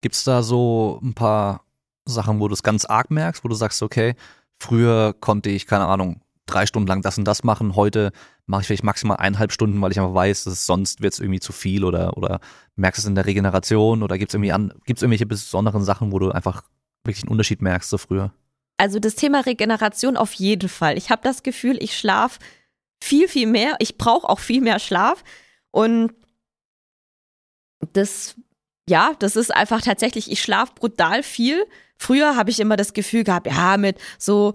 Gibt 0.00 0.14
es 0.14 0.24
da 0.24 0.42
so 0.42 1.00
ein 1.02 1.14
paar 1.14 1.64
Sachen, 2.04 2.40
wo 2.40 2.48
du 2.48 2.54
es 2.54 2.62
ganz 2.62 2.84
arg 2.84 3.10
merkst, 3.10 3.44
wo 3.44 3.48
du 3.48 3.54
sagst, 3.54 3.82
okay, 3.82 4.14
früher 4.58 5.14
konnte 5.18 5.50
ich, 5.50 5.66
keine 5.66 5.86
Ahnung, 5.86 6.20
drei 6.46 6.66
Stunden 6.66 6.88
lang 6.88 7.02
das 7.02 7.18
und 7.18 7.24
das 7.24 7.44
machen, 7.44 7.76
heute 7.76 8.12
mache 8.46 8.62
ich 8.62 8.66
vielleicht 8.66 8.84
maximal 8.84 9.16
eineinhalb 9.18 9.52
Stunden, 9.52 9.80
weil 9.80 9.92
ich 9.92 10.00
einfach 10.00 10.14
weiß, 10.14 10.44
dass 10.44 10.66
sonst 10.66 11.00
wird 11.00 11.14
es 11.14 11.20
irgendwie 11.20 11.40
zu 11.40 11.52
viel 11.52 11.84
oder, 11.84 12.16
oder 12.16 12.40
merkst 12.76 12.98
es 12.98 13.06
in 13.06 13.14
der 13.14 13.26
Regeneration 13.26 14.02
oder 14.02 14.18
gibt 14.18 14.34
es 14.34 14.34
irgendwelche 14.34 15.26
besonderen 15.26 15.84
Sachen, 15.84 16.12
wo 16.12 16.18
du 16.18 16.30
einfach 16.30 16.64
wirklich 17.04 17.24
einen 17.24 17.32
Unterschied 17.32 17.62
merkst 17.62 17.88
so 17.88 17.98
früher? 17.98 18.32
Also 18.76 18.98
das 18.98 19.14
Thema 19.14 19.40
Regeneration 19.40 20.16
auf 20.16 20.32
jeden 20.34 20.68
Fall. 20.68 20.98
Ich 20.98 21.10
habe 21.10 21.22
das 21.22 21.42
Gefühl, 21.42 21.76
ich 21.80 21.96
schlafe 21.96 22.40
viel, 23.02 23.28
viel 23.28 23.46
mehr. 23.46 23.76
Ich 23.78 23.98
brauche 23.98 24.28
auch 24.28 24.38
viel 24.38 24.60
mehr 24.60 24.78
Schlaf. 24.78 25.22
Und 25.70 26.12
das, 27.92 28.36
ja, 28.88 29.14
das 29.18 29.36
ist 29.36 29.54
einfach 29.54 29.82
tatsächlich, 29.82 30.30
ich 30.30 30.42
schlafe 30.42 30.72
brutal 30.74 31.22
viel. 31.22 31.64
Früher 32.02 32.34
habe 32.36 32.50
ich 32.50 32.58
immer 32.58 32.76
das 32.76 32.94
Gefühl 32.94 33.22
gehabt, 33.22 33.46
ja, 33.46 33.76
mit 33.76 33.96
so 34.18 34.54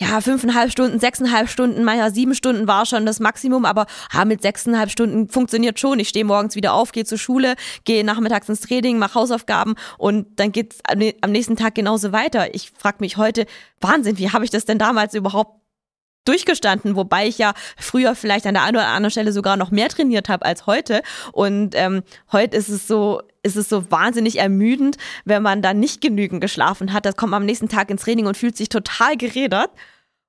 ja, 0.00 0.20
fünfeinhalb 0.20 0.70
Stunden, 0.70 1.00
sechseinhalb 1.00 1.48
Stunden, 1.48 1.82
manchmal 1.82 2.12
sieben 2.14 2.34
Stunden 2.34 2.68
war 2.68 2.86
schon 2.86 3.06
das 3.06 3.20
Maximum, 3.20 3.64
aber 3.64 3.86
ja, 4.12 4.24
mit 4.26 4.42
sechseinhalb 4.42 4.90
Stunden 4.90 5.28
funktioniert 5.28 5.80
schon. 5.80 5.98
Ich 5.98 6.10
stehe 6.10 6.26
morgens 6.26 6.54
wieder 6.56 6.74
auf, 6.74 6.92
gehe 6.92 7.06
zur 7.06 7.18
Schule, 7.18 7.56
gehe 7.84 8.04
nachmittags 8.04 8.48
ins 8.48 8.60
Training, 8.60 8.98
mache 8.98 9.14
Hausaufgaben 9.14 9.74
und 9.96 10.38
dann 10.38 10.52
geht's 10.52 10.78
am 10.84 11.32
nächsten 11.32 11.56
Tag 11.56 11.74
genauso 11.74 12.12
weiter. 12.12 12.54
Ich 12.54 12.70
frage 12.78 12.98
mich 13.00 13.16
heute, 13.16 13.46
Wahnsinn, 13.80 14.18
wie 14.18 14.30
habe 14.30 14.44
ich 14.44 14.50
das 14.50 14.66
denn 14.66 14.78
damals 14.78 15.14
überhaupt 15.14 15.58
durchgestanden, 16.26 16.94
wobei 16.94 17.26
ich 17.26 17.38
ja 17.38 17.54
früher 17.78 18.14
vielleicht 18.14 18.46
an 18.46 18.54
der 18.54 18.64
einen 18.64 18.76
oder 18.76 18.88
anderen 18.88 19.10
Stelle 19.10 19.32
sogar 19.32 19.56
noch 19.56 19.70
mehr 19.70 19.88
trainiert 19.88 20.28
habe 20.28 20.44
als 20.44 20.66
heute. 20.66 21.02
Und 21.32 21.74
ähm, 21.74 22.02
heute 22.30 22.56
ist 22.56 22.68
es 22.68 22.86
so, 22.86 23.22
ist 23.42 23.56
es 23.56 23.68
so 23.68 23.90
wahnsinnig 23.90 24.38
ermüdend, 24.38 24.96
wenn 25.24 25.42
man 25.42 25.62
dann 25.62 25.80
nicht 25.80 26.00
genügend 26.00 26.40
geschlafen 26.40 26.92
hat. 26.92 27.06
Das 27.06 27.16
kommt 27.16 27.30
man 27.30 27.42
am 27.42 27.46
nächsten 27.46 27.68
Tag 27.68 27.90
ins 27.90 28.02
Training 28.02 28.26
und 28.26 28.36
fühlt 28.36 28.56
sich 28.56 28.68
total 28.68 29.16
gerädert. 29.16 29.70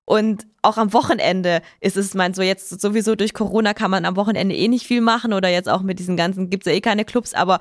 Und 0.06 0.48
auch 0.64 0.78
am 0.78 0.92
Wochenende 0.92 1.62
ist 1.82 1.96
es, 1.96 2.16
mein 2.16 2.34
so 2.34 2.42
jetzt 2.42 2.82
sowieso 2.82 3.16
durch 3.16 3.34
Corona 3.36 3.76
kann 3.76 3.92
man 3.92 4.06
am 4.06 4.16
Wochenende 4.16 4.56
eh 4.56 4.68
nicht 4.68 4.88
viel 4.88 5.02
machen 5.02 5.34
oder 5.34 5.50
jetzt 5.50 5.70
auch 5.70 5.84
mit 5.84 6.00
diesen 6.00 6.18
ganzen, 6.18 6.50
gibt's 6.50 6.66
ja 6.66 6.74
eh 6.74 6.82
keine 6.82 7.06
Clubs, 7.06 7.36
aber 7.36 7.60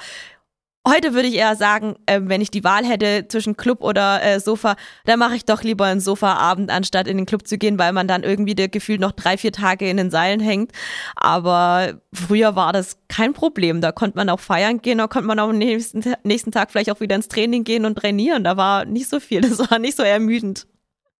Heute 0.86 1.12
würde 1.12 1.28
ich 1.28 1.34
eher 1.34 1.54
sagen, 1.56 1.96
äh, 2.06 2.20
wenn 2.22 2.40
ich 2.40 2.50
die 2.50 2.64
Wahl 2.64 2.84
hätte 2.84 3.26
zwischen 3.28 3.56
Club 3.56 3.82
oder 3.82 4.22
äh, 4.22 4.40
Sofa, 4.40 4.76
dann 5.04 5.18
mache 5.18 5.34
ich 5.34 5.44
doch 5.44 5.62
lieber 5.62 5.84
einen 5.84 6.00
Sofaabend, 6.00 6.70
anstatt 6.70 7.06
in 7.08 7.16
den 7.16 7.26
Club 7.26 7.46
zu 7.46 7.58
gehen, 7.58 7.78
weil 7.78 7.92
man 7.92 8.08
dann 8.08 8.22
irgendwie 8.22 8.54
der 8.54 8.68
Gefühl 8.68 8.98
noch 8.98 9.12
drei, 9.12 9.36
vier 9.36 9.52
Tage 9.52 9.88
in 9.90 9.96
den 9.96 10.10
Seilen 10.10 10.40
hängt. 10.40 10.72
Aber 11.14 12.00
früher 12.12 12.56
war 12.56 12.72
das 12.72 12.98
kein 13.08 13.34
Problem. 13.34 13.80
Da 13.80 13.92
konnte 13.92 14.16
man 14.16 14.30
auch 14.30 14.40
feiern 14.40 14.80
gehen, 14.80 14.98
da 14.98 15.08
konnte 15.08 15.26
man 15.26 15.38
auch 15.40 15.50
am 15.50 15.58
nächsten, 15.58 16.02
nächsten 16.22 16.52
Tag 16.52 16.70
vielleicht 16.70 16.90
auch 16.90 17.00
wieder 17.00 17.16
ins 17.16 17.28
Training 17.28 17.64
gehen 17.64 17.84
und 17.84 17.96
trainieren. 17.96 18.44
Da 18.44 18.56
war 18.56 18.84
nicht 18.84 19.10
so 19.10 19.20
viel, 19.20 19.40
das 19.42 19.58
war 19.70 19.78
nicht 19.78 19.96
so 19.96 20.02
ermüdend. 20.02 20.66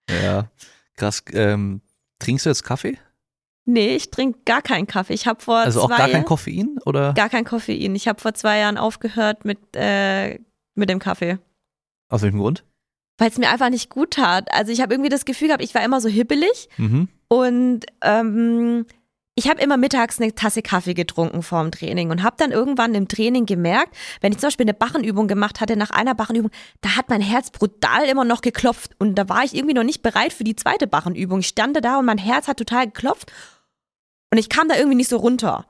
Ja, 0.09 0.51
krass. 0.97 1.23
Ähm, 1.33 1.83
trinkst 2.21 2.47
du 2.47 2.51
jetzt 2.51 2.65
Kaffee? 2.65 2.97
Nee, 3.71 3.97
ich 3.97 4.11
trinke 4.11 4.39
gar 4.47 4.63
keinen 4.63 4.87
Kaffee. 4.87 5.13
Ich 5.13 5.27
habe 5.27 5.43
vor 5.43 5.59
Also 5.59 5.83
auch 5.83 5.91
gar 5.91 6.09
kein 6.09 6.25
Koffein 6.25 6.79
oder? 6.87 7.13
Gar 7.13 7.29
kein 7.29 7.45
Koffein. 7.45 7.95
Ich 7.95 8.09
habe 8.09 8.19
vor 8.19 8.33
zwei 8.33 8.61
Jahren 8.61 8.79
aufgehört 8.79 9.45
mit, 9.45 9.59
äh, 9.77 10.39
mit 10.75 10.89
dem 10.89 10.99
Kaffee. 10.99 11.39
Aus 12.09 12.23
welchem 12.23 12.39
Grund? 12.39 12.65
Weil 13.19 13.29
es 13.29 13.37
mir 13.37 13.51
einfach 13.51 13.69
nicht 13.69 13.91
gut 13.91 14.13
tat. 14.13 14.49
Also 14.55 14.73
ich 14.73 14.81
habe 14.81 14.95
irgendwie 14.95 15.11
das 15.11 15.27
Gefühl 15.27 15.49
gehabt, 15.49 15.63
ich 15.63 15.75
war 15.75 15.85
immer 15.85 16.01
so 16.01 16.09
hibbelig 16.09 16.71
mhm. 16.79 17.09
und 17.29 17.85
ähm, 18.01 18.87
ich 19.35 19.51
habe 19.51 19.61
immer 19.61 19.77
mittags 19.77 20.19
eine 20.19 20.35
Tasse 20.35 20.63
Kaffee 20.63 20.95
getrunken 20.95 21.43
vor 21.43 21.63
dem 21.63 21.71
Training 21.71 22.11
und 22.11 22.23
habe 22.23 22.37
dann 22.39 22.53
irgendwann 22.53 22.95
im 22.95 23.07
Training 23.07 23.45
gemerkt, 23.45 23.95
wenn 24.23 24.33
ich 24.33 24.39
zum 24.39 24.47
Beispiel 24.47 24.65
eine 24.65 24.75
Bachenübung 24.75 25.29
gemacht 25.29 25.61
hatte, 25.61 25.77
nach 25.77 25.91
einer 25.91 26.15
Bachenübung, 26.15 26.51
da 26.81 26.97
hat 26.97 27.11
mein 27.11 27.21
Herz 27.21 27.51
brutal 27.51 28.07
immer 28.07 28.25
noch 28.25 28.41
geklopft 28.41 28.97
und 28.99 29.15
da 29.17 29.29
war 29.29 29.45
ich 29.45 29.55
irgendwie 29.55 29.75
noch 29.75 29.85
nicht 29.85 30.03
bereit 30.03 30.33
für 30.33 30.45
die 30.45 30.57
zweite 30.57 30.87
Bachenübung. 30.87 31.41
Ich 31.41 31.49
stand 31.49 31.79
da 31.85 31.99
und 31.99 32.07
mein 32.07 32.17
Herz 32.17 32.49
hat 32.49 32.57
total 32.57 32.87
geklopft 32.87 33.31
und 34.31 34.39
ich 34.39 34.49
kam 34.49 34.69
da 34.69 34.77
irgendwie 34.77 34.97
nicht 34.97 35.09
so 35.09 35.17
runter. 35.17 35.67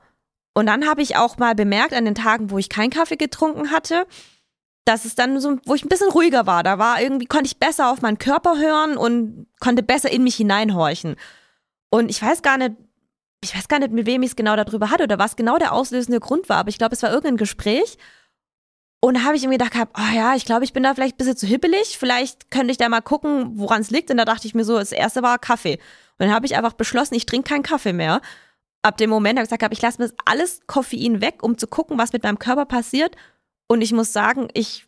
Und 0.53 0.65
dann 0.65 0.87
habe 0.87 1.01
ich 1.01 1.15
auch 1.15 1.37
mal 1.37 1.55
bemerkt 1.55 1.93
an 1.93 2.05
den 2.05 2.15
Tagen, 2.15 2.51
wo 2.51 2.57
ich 2.57 2.69
keinen 2.69 2.89
Kaffee 2.89 3.15
getrunken 3.15 3.71
hatte, 3.71 4.05
dass 4.85 5.05
es 5.05 5.15
dann 5.15 5.39
so, 5.39 5.57
wo 5.65 5.75
ich 5.75 5.85
ein 5.85 5.89
bisschen 5.89 6.09
ruhiger 6.09 6.47
war. 6.47 6.63
Da 6.63 6.79
war 6.79 7.01
irgendwie, 7.01 7.27
konnte 7.27 7.45
ich 7.45 7.59
besser 7.59 7.91
auf 7.91 8.01
meinen 8.01 8.17
Körper 8.17 8.57
hören 8.57 8.97
und 8.97 9.47
konnte 9.59 9.83
besser 9.83 10.11
in 10.11 10.23
mich 10.23 10.35
hineinhorchen. 10.35 11.15
Und 11.91 12.09
ich 12.09 12.21
weiß 12.21 12.41
gar 12.41 12.57
nicht, 12.57 12.75
ich 13.41 13.55
weiß 13.55 13.67
gar 13.67 13.79
nicht, 13.79 13.91
mit 13.91 14.05
wem 14.05 14.23
ich 14.23 14.31
es 14.31 14.35
genau 14.35 14.55
darüber 14.55 14.89
hatte 14.89 15.03
oder 15.03 15.19
was 15.19 15.35
genau 15.35 15.57
der 15.57 15.73
auslösende 15.73 16.19
Grund 16.19 16.49
war, 16.49 16.57
aber 16.57 16.69
ich 16.69 16.77
glaube, 16.77 16.93
es 16.93 17.03
war 17.03 17.09
irgendein 17.09 17.37
Gespräch. 17.37 17.97
Und 19.01 19.13
da 19.13 19.23
habe 19.23 19.37
ich 19.37 19.43
mir 19.47 19.57
gedacht, 19.57 19.71
oh 19.75 20.15
ja, 20.15 20.35
ich 20.35 20.43
glaube, 20.43 20.65
ich 20.65 20.73
bin 20.73 20.83
da 20.83 20.93
vielleicht 20.93 21.15
ein 21.15 21.17
bisschen 21.17 21.37
zu 21.37 21.47
hippelig. 21.47 21.97
Vielleicht 21.97 22.51
könnte 22.51 22.71
ich 22.71 22.77
da 22.77 22.89
mal 22.89 22.99
gucken, 22.99 23.57
woran 23.57 23.79
es 23.79 23.91
liegt. 23.91 24.11
Und 24.11 24.17
da 24.17 24.25
dachte 24.25 24.45
ich 24.45 24.55
mir 24.55 24.65
so, 24.65 24.77
das 24.77 24.91
erste 24.91 25.23
war 25.23 25.39
Kaffee. 25.39 25.75
Und 26.17 26.25
dann 26.25 26.33
habe 26.33 26.45
ich 26.45 26.57
einfach 26.57 26.73
beschlossen, 26.73 27.15
ich 27.15 27.25
trinke 27.25 27.47
keinen 27.47 27.63
Kaffee 27.63 27.93
mehr 27.93 28.19
ab 28.81 28.97
dem 28.97 29.09
Moment 29.09 29.37
habe 29.37 29.43
ich 29.43 29.49
gesagt, 29.49 29.73
ich 29.73 29.81
lasse 29.81 30.01
mir 30.01 30.11
alles 30.25 30.61
Koffein 30.67 31.21
weg, 31.21 31.43
um 31.43 31.57
zu 31.57 31.67
gucken, 31.67 31.97
was 31.97 32.13
mit 32.13 32.23
meinem 32.23 32.39
Körper 32.39 32.65
passiert. 32.65 33.15
Und 33.67 33.81
ich 33.81 33.91
muss 33.91 34.13
sagen, 34.13 34.47
ich 34.53 34.87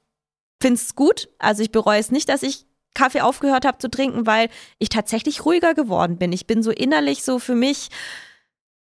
finde 0.62 0.76
es 0.76 0.96
gut. 0.96 1.30
Also 1.40 1.64
ich 1.64 1.72
bereue 1.72 2.00
es 2.00 2.12
nicht, 2.12 2.30
dass 2.30 2.44
ich 2.44 2.66
Kaffee 2.94 3.22
aufgehört 3.22 3.66
habe 3.66 3.78
zu 3.78 3.90
trinken, 3.90 4.26
weil 4.26 4.50
ich 4.80 4.90
tatsächlich 4.90 5.46
ruhiger 5.46 5.74
geworden 5.74 6.18
bin. 6.18 6.32
Ich 6.34 6.48
bin 6.48 6.64
so 6.64 6.72
innerlich 6.72 7.24
so 7.24 7.40
für 7.40 7.56
mich, 7.56 7.90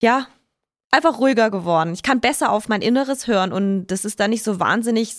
ja, 0.02 0.28
einfach 0.92 1.20
ruhiger 1.20 1.50
geworden. 1.50 1.94
Ich 1.94 2.04
kann 2.04 2.20
besser 2.20 2.52
auf 2.52 2.68
mein 2.68 2.82
Inneres 2.82 3.28
hören 3.28 3.52
und 3.52 3.88
das 3.88 4.06
ist 4.06 4.20
dann 4.20 4.30
nicht 4.30 4.44
so 4.44 4.60
wahnsinnig, 4.60 5.16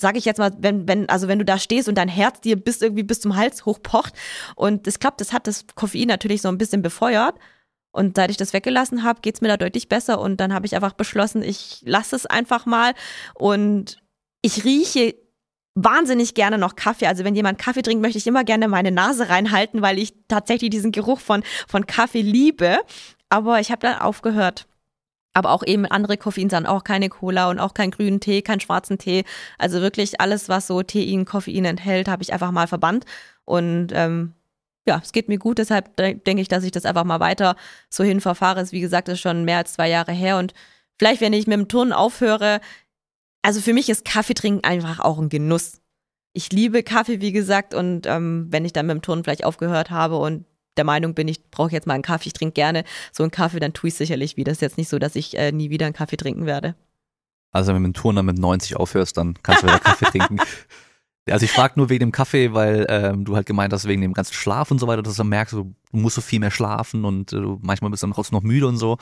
sage 0.00 0.18
ich 0.18 0.24
jetzt 0.24 0.38
mal, 0.38 0.52
wenn, 0.58 0.88
wenn, 0.88 1.08
also 1.08 1.28
wenn 1.28 1.38
du 1.38 1.44
da 1.44 1.58
stehst 1.58 1.88
und 1.88 1.96
dein 1.96 2.08
Herz 2.08 2.40
dir 2.40 2.56
bis 2.56 2.80
irgendwie 2.80 3.02
bis 3.02 3.20
zum 3.20 3.36
Hals 3.36 3.66
hochpocht 3.66 4.14
und 4.56 4.86
das 4.86 5.00
klappt, 5.00 5.20
das 5.20 5.32
hat 5.32 5.46
das 5.46 5.66
Koffein 5.74 6.08
natürlich 6.08 6.42
so 6.42 6.48
ein 6.48 6.58
bisschen 6.58 6.80
befeuert. 6.80 7.34
Und 7.92 8.16
seit 8.16 8.30
ich 8.30 8.36
das 8.38 8.52
weggelassen 8.52 9.04
habe, 9.04 9.20
geht's 9.20 9.40
mir 9.42 9.48
da 9.48 9.56
deutlich 9.56 9.88
besser. 9.88 10.18
Und 10.20 10.38
dann 10.38 10.52
habe 10.52 10.66
ich 10.66 10.74
einfach 10.74 10.94
beschlossen, 10.94 11.42
ich 11.42 11.82
lasse 11.84 12.16
es 12.16 12.26
einfach 12.26 12.66
mal. 12.66 12.94
Und 13.34 14.02
ich 14.40 14.64
rieche 14.64 15.14
wahnsinnig 15.74 16.34
gerne 16.34 16.58
noch 16.58 16.76
Kaffee. 16.76 17.06
Also 17.06 17.24
wenn 17.24 17.34
jemand 17.34 17.58
Kaffee 17.58 17.82
trinkt, 17.82 18.02
möchte 18.02 18.18
ich 18.18 18.26
immer 18.26 18.44
gerne 18.44 18.68
meine 18.68 18.90
Nase 18.90 19.28
reinhalten, 19.28 19.82
weil 19.82 19.98
ich 19.98 20.14
tatsächlich 20.28 20.70
diesen 20.70 20.92
Geruch 20.92 21.20
von, 21.20 21.42
von 21.68 21.86
Kaffee 21.86 22.22
liebe. 22.22 22.78
Aber 23.28 23.60
ich 23.60 23.70
habe 23.70 23.80
dann 23.80 23.98
aufgehört. 23.98 24.66
Aber 25.34 25.50
auch 25.50 25.62
eben 25.62 25.86
andere 25.86 26.18
Koffeinsachen, 26.18 26.66
auch 26.66 26.84
keine 26.84 27.08
Cola 27.08 27.48
und 27.48 27.58
auch 27.58 27.72
keinen 27.72 27.90
grünen 27.90 28.20
Tee, 28.20 28.42
keinen 28.42 28.60
schwarzen 28.60 28.98
Tee. 28.98 29.24
Also 29.56 29.80
wirklich 29.80 30.20
alles, 30.20 30.50
was 30.50 30.66
so 30.66 30.82
Tein, 30.82 31.24
Koffein 31.24 31.64
enthält, 31.64 32.08
habe 32.08 32.22
ich 32.22 32.34
einfach 32.34 32.50
mal 32.50 32.66
verbannt. 32.66 33.06
Und 33.46 33.88
ähm, 33.92 34.34
ja, 34.86 35.00
es 35.02 35.12
geht 35.12 35.28
mir 35.28 35.38
gut, 35.38 35.58
deshalb 35.58 35.96
denke 35.96 36.40
ich, 36.40 36.48
dass 36.48 36.64
ich 36.64 36.72
das 36.72 36.84
einfach 36.84 37.04
mal 37.04 37.20
weiter 37.20 37.56
so 37.88 38.02
hin 38.02 38.20
verfahre. 38.20 38.70
Wie 38.72 38.80
gesagt, 38.80 39.08
das 39.08 39.14
ist 39.14 39.20
schon 39.20 39.44
mehr 39.44 39.58
als 39.58 39.74
zwei 39.74 39.88
Jahre 39.88 40.12
her 40.12 40.38
und 40.38 40.54
vielleicht, 40.98 41.20
wenn 41.20 41.32
ich 41.32 41.46
mit 41.46 41.58
dem 41.58 41.68
Turnen 41.68 41.92
aufhöre, 41.92 42.60
also 43.42 43.60
für 43.60 43.74
mich 43.74 43.88
ist 43.88 44.04
Kaffee 44.04 44.34
trinken 44.34 44.64
einfach 44.64 45.00
auch 45.00 45.18
ein 45.18 45.28
Genuss. 45.28 45.80
Ich 46.32 46.50
liebe 46.52 46.82
Kaffee, 46.82 47.20
wie 47.20 47.32
gesagt, 47.32 47.74
und 47.74 48.06
ähm, 48.06 48.46
wenn 48.50 48.64
ich 48.64 48.72
dann 48.72 48.86
mit 48.86 48.94
dem 48.94 49.02
Turnen 49.02 49.24
vielleicht 49.24 49.44
aufgehört 49.44 49.90
habe 49.90 50.16
und 50.16 50.46
der 50.76 50.84
Meinung 50.84 51.14
bin, 51.14 51.28
ich 51.28 51.50
brauche 51.50 51.72
jetzt 51.72 51.86
mal 51.86 51.94
einen 51.94 52.02
Kaffee, 52.02 52.28
ich 52.28 52.32
trinke 52.32 52.54
gerne 52.54 52.84
so 53.12 53.22
einen 53.22 53.30
Kaffee, 53.30 53.60
dann 53.60 53.74
tue 53.74 53.88
ich 53.88 53.94
sicherlich 53.94 54.36
wieder. 54.36 54.50
Das 54.50 54.58
ist 54.58 54.62
jetzt 54.62 54.78
nicht 54.78 54.88
so, 54.88 54.98
dass 54.98 55.16
ich 55.16 55.36
äh, 55.36 55.52
nie 55.52 55.70
wieder 55.70 55.86
einen 55.86 55.94
Kaffee 55.94 56.16
trinken 56.16 56.46
werde. 56.46 56.74
Also 57.50 57.68
wenn 57.68 57.82
du 57.82 57.88
mit 57.88 57.96
dem 57.96 58.00
Turnen 58.00 58.24
mit 58.24 58.38
90 58.38 58.76
aufhörst, 58.76 59.16
dann 59.18 59.34
kannst 59.42 59.62
du 59.62 59.66
wieder 59.66 59.78
Kaffee 59.78 60.04
trinken. 60.10 60.40
Also 61.30 61.44
ich 61.44 61.52
frage 61.52 61.74
nur 61.76 61.88
wegen 61.88 62.00
dem 62.00 62.12
Kaffee, 62.12 62.52
weil 62.52 62.86
ähm, 62.88 63.24
du 63.24 63.36
halt 63.36 63.46
gemeint 63.46 63.72
hast, 63.72 63.86
wegen 63.86 64.02
dem 64.02 64.12
ganzen 64.12 64.34
Schlaf 64.34 64.70
und 64.70 64.78
so 64.78 64.86
weiter, 64.88 65.02
dass 65.02 65.16
du 65.16 65.24
merkst, 65.24 65.54
du 65.54 65.74
musst 65.92 66.16
so 66.16 66.20
viel 66.20 66.40
mehr 66.40 66.50
schlafen 66.50 67.04
und 67.04 67.32
äh, 67.32 67.40
manchmal 67.60 67.90
bist 67.90 68.02
du 68.02 68.08
dann 68.08 68.14
trotzdem 68.14 68.36
noch 68.36 68.42
müde 68.42 68.66
und 68.66 68.76
so. 68.76 68.98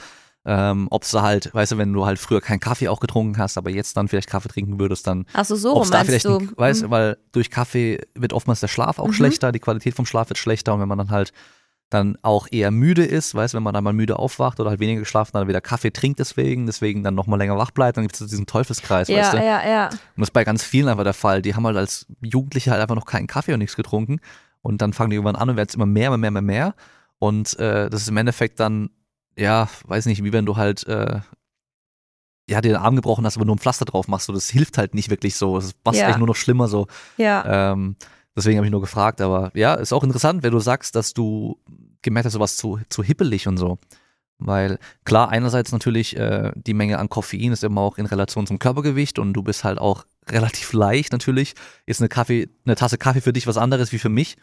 Ähm, 0.47 0.89
ob 0.91 1.03
es 1.03 1.13
halt, 1.13 1.53
weißt 1.53 1.73
du, 1.73 1.79
wenn 1.79 1.93
du 1.93 2.07
halt 2.07 2.19
früher 2.19 2.41
keinen 2.41 2.61
Kaffee 2.61 2.89
auch 2.89 3.01
getrunken 3.01 3.37
hast, 3.37 3.59
aber 3.59 3.69
jetzt 3.71 3.97
dann 3.97 4.09
vielleicht 4.09 4.29
Kaffee 4.29 4.49
trinken 4.49 4.79
würdest, 4.81 5.07
dann. 5.07 5.27
Ach 5.35 5.45
so, 5.45 5.55
so 5.55 5.85
da 5.85 6.03
vielleicht, 6.03 6.25
du? 6.25 6.39
Ein, 6.39 6.53
weißt, 6.57 6.85
mhm. 6.85 6.91
weil 6.91 7.19
durch 7.33 7.51
Kaffee 7.51 8.01
wird 8.15 8.33
oftmals 8.33 8.61
der 8.61 8.69
Schlaf 8.69 8.99
auch 8.99 9.09
mhm. 9.09 9.13
schlechter, 9.13 9.53
die 9.53 9.59
Qualität 9.59 9.95
vom 9.95 10.07
Schlaf 10.07 10.31
wird 10.31 10.39
schlechter 10.39 10.73
und 10.73 10.81
wenn 10.81 10.89
man 10.89 10.97
dann 10.97 11.11
halt 11.11 11.33
dann 11.91 12.17
auch 12.23 12.47
eher 12.51 12.71
müde 12.71 13.05
ist, 13.05 13.35
weißt, 13.35 13.55
wenn 13.55 13.65
man 13.65 13.75
dann 13.75 13.83
mal 13.83 13.93
müde 13.93 14.17
aufwacht 14.19 14.61
oder 14.61 14.71
halt 14.71 14.79
weniger 14.79 15.01
geschlafen, 15.01 15.33
dann 15.35 15.49
wieder 15.49 15.61
Kaffee 15.61 15.91
trinkt 15.91 16.21
deswegen, 16.21 16.67
deswegen 16.67 17.03
dann 17.03 17.17
nochmal 17.17 17.39
länger 17.39 17.59
wach 17.59 17.73
bleibt, 17.73 17.97
dann 17.97 18.05
gibt 18.05 18.19
es 18.19 18.27
diesen 18.29 18.47
Teufelskreis, 18.47 19.09
ja, 19.09 19.19
weißt 19.19 19.33
du? 19.35 19.37
Ja, 19.39 19.69
ja. 19.69 19.87
Und 19.87 19.99
das 20.17 20.29
ist 20.29 20.33
bei 20.33 20.45
ganz 20.45 20.63
vielen 20.63 20.89
einfach 20.89 21.03
der 21.03 21.15
Fall. 21.15 21.43
Die 21.43 21.55
haben 21.55 21.67
halt 21.67 21.77
als 21.77 22.07
Jugendliche 22.23 22.71
halt 22.71 22.81
einfach 22.81 22.95
noch 22.95 23.07
keinen 23.07 23.27
Kaffee 23.27 23.53
und 23.53 23.59
nichts 23.59 23.75
getrunken 23.75 24.21
und 24.63 24.81
dann 24.81 24.93
fangen 24.93 25.11
die 25.11 25.17
irgendwann 25.17 25.37
an 25.37 25.51
und 25.51 25.57
werden 25.57 25.69
es 25.69 25.75
immer 25.75 25.87
mehr, 25.87 26.07
immer 26.07 26.17
mehr, 26.17 26.29
immer 26.29 26.43
mehr. 26.43 26.75
Und 27.19 27.59
äh, 27.59 27.91
das 27.91 28.03
ist 28.03 28.09
im 28.09 28.17
Endeffekt 28.17 28.61
dann, 28.61 28.91
ja, 29.37 29.69
weiß 29.87 30.07
nicht, 30.07 30.23
wie 30.23 30.33
wenn 30.33 30.47
du 30.47 30.57
halt 30.57 30.87
äh, 30.87 31.21
ja, 32.49 32.61
dir 32.61 32.73
den 32.73 32.77
Arm 32.77 32.95
gebrochen 32.95 33.27
hast, 33.27 33.37
aber 33.37 33.47
nur 33.47 33.57
ein 33.57 33.61
Pflaster 33.61 33.85
drauf 33.85 34.07
machst, 34.07 34.27
so, 34.27 34.33
das 34.33 34.49
hilft 34.49 34.79
halt 34.79 34.95
nicht 34.95 35.11
wirklich 35.11 35.35
so. 35.35 35.57
Das 35.57 35.73
macht 35.85 35.97
ja. 35.97 36.07
eigentlich 36.07 36.19
nur 36.19 36.29
noch 36.29 36.37
schlimmer 36.37 36.69
so. 36.69 36.87
Ja. 37.17 37.73
Ähm, 37.73 37.97
Deswegen 38.37 38.59
habe 38.59 38.67
ich 38.67 38.71
nur 38.71 38.81
gefragt, 38.81 39.21
aber 39.21 39.51
ja, 39.55 39.75
ist 39.75 39.93
auch 39.93 40.05
interessant, 40.05 40.43
wenn 40.43 40.53
du 40.53 40.61
sagst, 40.61 40.95
dass 40.95 41.13
du 41.13 41.59
gemerkt 42.03 42.27
hast, 42.27 42.35
sowas 42.35 42.57
zu, 42.57 42.81
zu 42.89 43.03
hippelig 43.03 43.47
und 43.49 43.57
so. 43.57 43.79
Weil 44.39 44.79
klar, 45.05 45.29
einerseits 45.29 45.71
natürlich 45.71 46.17
äh, 46.17 46.53
die 46.55 46.73
Menge 46.73 46.99
an 46.99 47.11
Koffein 47.11 47.53
ist 47.53 47.63
immer 47.63 47.83
auch 47.83 47.99
in 47.99 48.07
Relation 48.07 48.47
zum 48.47 48.59
Körpergewicht 48.59 49.19
und 49.19 49.35
du 49.35 49.43
bist 49.43 49.65
halt 49.65 49.79
auch 49.79 50.07
relativ 50.29 50.73
leicht 50.73 51.13
natürlich. 51.13 51.55
Ist 51.87 52.01
eine 52.01 52.09
Kaffee, 52.09 52.49
eine 52.65 52.75
Tasse 52.75 52.99
Kaffee 52.99 53.21
für 53.21 53.33
dich 53.33 53.47
was 53.47 53.59
anderes 53.59 53.93
wie 53.93 53.99
für 53.99 54.09
mich. 54.09 54.37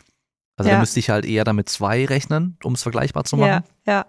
Also 0.56 0.70
ja. 0.70 0.76
da 0.76 0.80
müsste 0.80 1.00
ich 1.00 1.10
halt 1.10 1.26
eher 1.26 1.44
damit 1.44 1.70
zwei 1.70 2.06
rechnen, 2.06 2.58
um 2.64 2.74
es 2.74 2.84
vergleichbar 2.84 3.24
zu 3.24 3.38
machen. 3.38 3.64
Ja, 3.86 3.94
ja. 3.94 4.06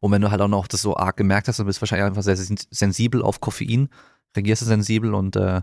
Und 0.00 0.12
wenn 0.12 0.22
du 0.22 0.30
halt 0.30 0.40
auch 0.40 0.48
noch 0.48 0.66
das 0.66 0.82
so 0.82 0.96
arg 0.96 1.16
gemerkt 1.16 1.48
hast, 1.48 1.58
dann 1.58 1.66
bist 1.66 1.78
du 1.78 1.82
wahrscheinlich 1.82 2.06
einfach 2.06 2.22
sehr 2.22 2.36
sensibel 2.36 3.22
auf 3.22 3.40
Koffein, 3.40 3.88
reagierst 4.36 4.62
du 4.62 4.66
sensibel 4.66 5.14
und 5.14 5.36
äh, 5.36 5.62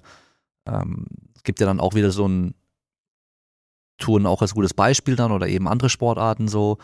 ähm, 0.67 1.05
gibt 1.43 1.59
ja 1.59 1.65
dann 1.67 1.79
auch 1.79 1.93
wieder 1.93 2.11
so 2.11 2.27
ein 2.27 2.55
Touren 3.97 4.25
auch 4.25 4.41
als 4.41 4.53
gutes 4.53 4.73
Beispiel 4.73 5.15
dann 5.15 5.31
oder 5.31 5.47
eben 5.47 5.67
andere 5.67 5.89
Sportarten 5.89 6.47
so. 6.47 6.77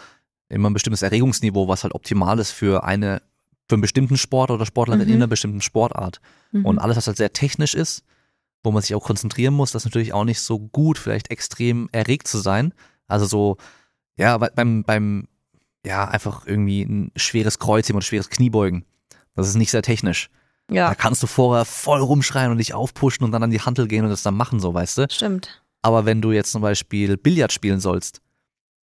Immer 0.51 0.69
ein 0.69 0.73
bestimmtes 0.73 1.01
Erregungsniveau, 1.01 1.67
was 1.67 1.83
halt 1.83 1.95
optimal 1.95 2.37
ist 2.39 2.51
für 2.51 2.83
eine, 2.83 3.21
für 3.69 3.75
einen 3.75 3.81
bestimmten 3.81 4.17
Sport 4.17 4.51
oder 4.51 4.65
Sportlerin 4.65 5.07
mhm. 5.07 5.09
in 5.09 5.15
einer 5.15 5.27
bestimmten 5.27 5.61
Sportart. 5.61 6.19
Mhm. 6.51 6.65
Und 6.65 6.79
alles, 6.79 6.97
was 6.97 7.07
halt 7.07 7.17
sehr 7.17 7.31
technisch 7.31 7.73
ist, 7.73 8.03
wo 8.63 8.71
man 8.71 8.81
sich 8.81 8.93
auch 8.93 9.03
konzentrieren 9.03 9.53
muss, 9.53 9.71
das 9.71 9.83
ist 9.83 9.85
natürlich 9.85 10.13
auch 10.13 10.25
nicht 10.25 10.41
so 10.41 10.59
gut, 10.59 10.97
vielleicht 10.97 11.31
extrem 11.31 11.87
erregt 11.93 12.27
zu 12.27 12.37
sein. 12.37 12.73
Also 13.07 13.25
so, 13.25 13.57
ja, 14.17 14.37
beim, 14.37 14.83
beim, 14.83 15.27
ja, 15.85 16.05
einfach 16.05 16.45
irgendwie 16.45 16.83
ein 16.83 17.11
schweres 17.15 17.57
Kreuzheben 17.57 17.97
oder 17.97 18.05
schweres 18.05 18.29
Kniebeugen. 18.29 18.85
Das 19.35 19.47
ist 19.47 19.55
nicht 19.55 19.71
sehr 19.71 19.81
technisch. 19.81 20.29
Ja. 20.69 20.89
Da 20.89 20.95
kannst 20.95 21.23
du 21.23 21.27
vorher 21.27 21.65
voll 21.65 22.01
rumschreien 22.01 22.51
und 22.51 22.57
dich 22.57 22.73
aufpushen 22.73 23.23
und 23.23 23.31
dann 23.31 23.43
an 23.43 23.51
die 23.51 23.61
Handel 23.61 23.87
gehen 23.87 24.03
und 24.03 24.09
das 24.09 24.23
dann 24.23 24.35
machen, 24.35 24.59
so, 24.59 24.73
weißt 24.73 24.97
du? 24.97 25.07
Stimmt. 25.09 25.63
Aber 25.81 26.05
wenn 26.05 26.21
du 26.21 26.31
jetzt 26.31 26.51
zum 26.51 26.61
Beispiel 26.61 27.17
Billard 27.17 27.51
spielen 27.51 27.79
sollst 27.79 28.21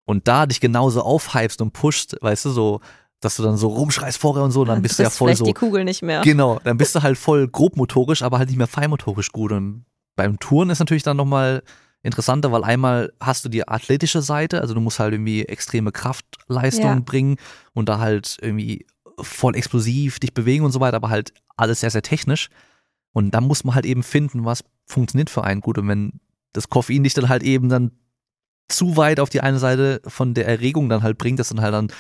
und 0.05 0.29
da 0.29 0.47
dich 0.47 0.61
genauso 0.61 1.03
aufhypst 1.03 1.61
und 1.63 1.73
pushst, 1.73 2.17
weißt 2.21 2.47
du, 2.47 2.51
so, 2.51 2.81
dass 3.21 3.37
du 3.37 3.43
dann 3.43 3.57
so 3.57 3.69
rumschreist 3.69 4.19
vorher 4.19 4.45
und 4.45 4.51
so, 4.51 4.65
dann, 4.65 4.77
dann 4.77 4.83
bist 4.83 4.99
du 4.99 5.03
ja 5.03 5.11
voll 5.11 5.35
so. 5.35 5.45
die 5.45 5.55
Kugel 5.55 5.85
nicht 5.85 6.03
mehr. 6.03 6.21
Genau, 6.21 6.61
dann 6.63 6.77
bist 6.77 6.95
du 6.95 7.03
halt 7.03 7.17
voll 7.17 7.49
grobmotorisch, 7.49 8.23
aber 8.23 8.39
halt 8.39 8.49
nicht 8.49 8.59
mehr 8.59 8.67
feinmotorisch 8.67 9.33
gut. 9.33 9.53
Und 9.53 9.87
beim 10.17 10.39
Touren 10.39 10.71
ist 10.71 10.79
natürlich 10.79 11.03
dann 11.03 11.17
nochmal 11.17 11.63
interessanter, 12.03 12.53
weil 12.53 12.65
einmal 12.65 13.13
hast 13.19 13.45
du 13.45 13.49
die 13.49 13.67
athletische 13.67 14.21
Seite, 14.21 14.61
also 14.61 14.75
du 14.75 14.81
musst 14.81 14.99
halt 14.99 15.15
irgendwie 15.15 15.45
extreme 15.45 15.91
Kraftleistung 15.91 16.85
ja. 16.85 17.01
bringen 17.01 17.37
und 17.73 17.89
da 17.89 17.99
halt 17.99 18.37
irgendwie 18.43 18.87
voll 19.19 19.57
explosiv 19.57 20.19
dich 20.19 20.35
bewegen 20.35 20.65
und 20.65 20.73
so 20.73 20.81
weiter, 20.81 20.97
aber 20.97 21.09
halt 21.09 21.33
alles 21.57 21.81
sehr, 21.81 21.91
sehr 21.91 22.03
technisch. 22.03 22.51
Und 23.13 23.31
dann 23.31 23.45
muss 23.45 23.65
man 23.65 23.75
halt 23.75 23.87
eben 23.87 24.03
finden, 24.03 24.45
was 24.45 24.65
funktioniert 24.87 25.31
für 25.31 25.45
einen 25.45 25.61
gut. 25.61 25.79
Und 25.79 25.89
wenn 25.89 26.21
das 26.53 26.69
Koffein 26.69 27.05
dich 27.05 27.15
dann 27.15 27.29
halt 27.29 27.43
eben 27.43 27.69
dann 27.69 27.93
zu 28.69 28.97
weit 28.97 29.21
auf 29.21 29.31
die 29.31 29.41
eine 29.41 29.59
Seite 29.59 30.01
von 30.07 30.35
der 30.35 30.47
Erregung 30.47 30.89
dann 30.89 31.03
halt 31.03 31.19
bringt, 31.19 31.39
dass 31.39 31.49
dann 31.49 31.61
halt 31.61 31.75
dann 31.75 31.93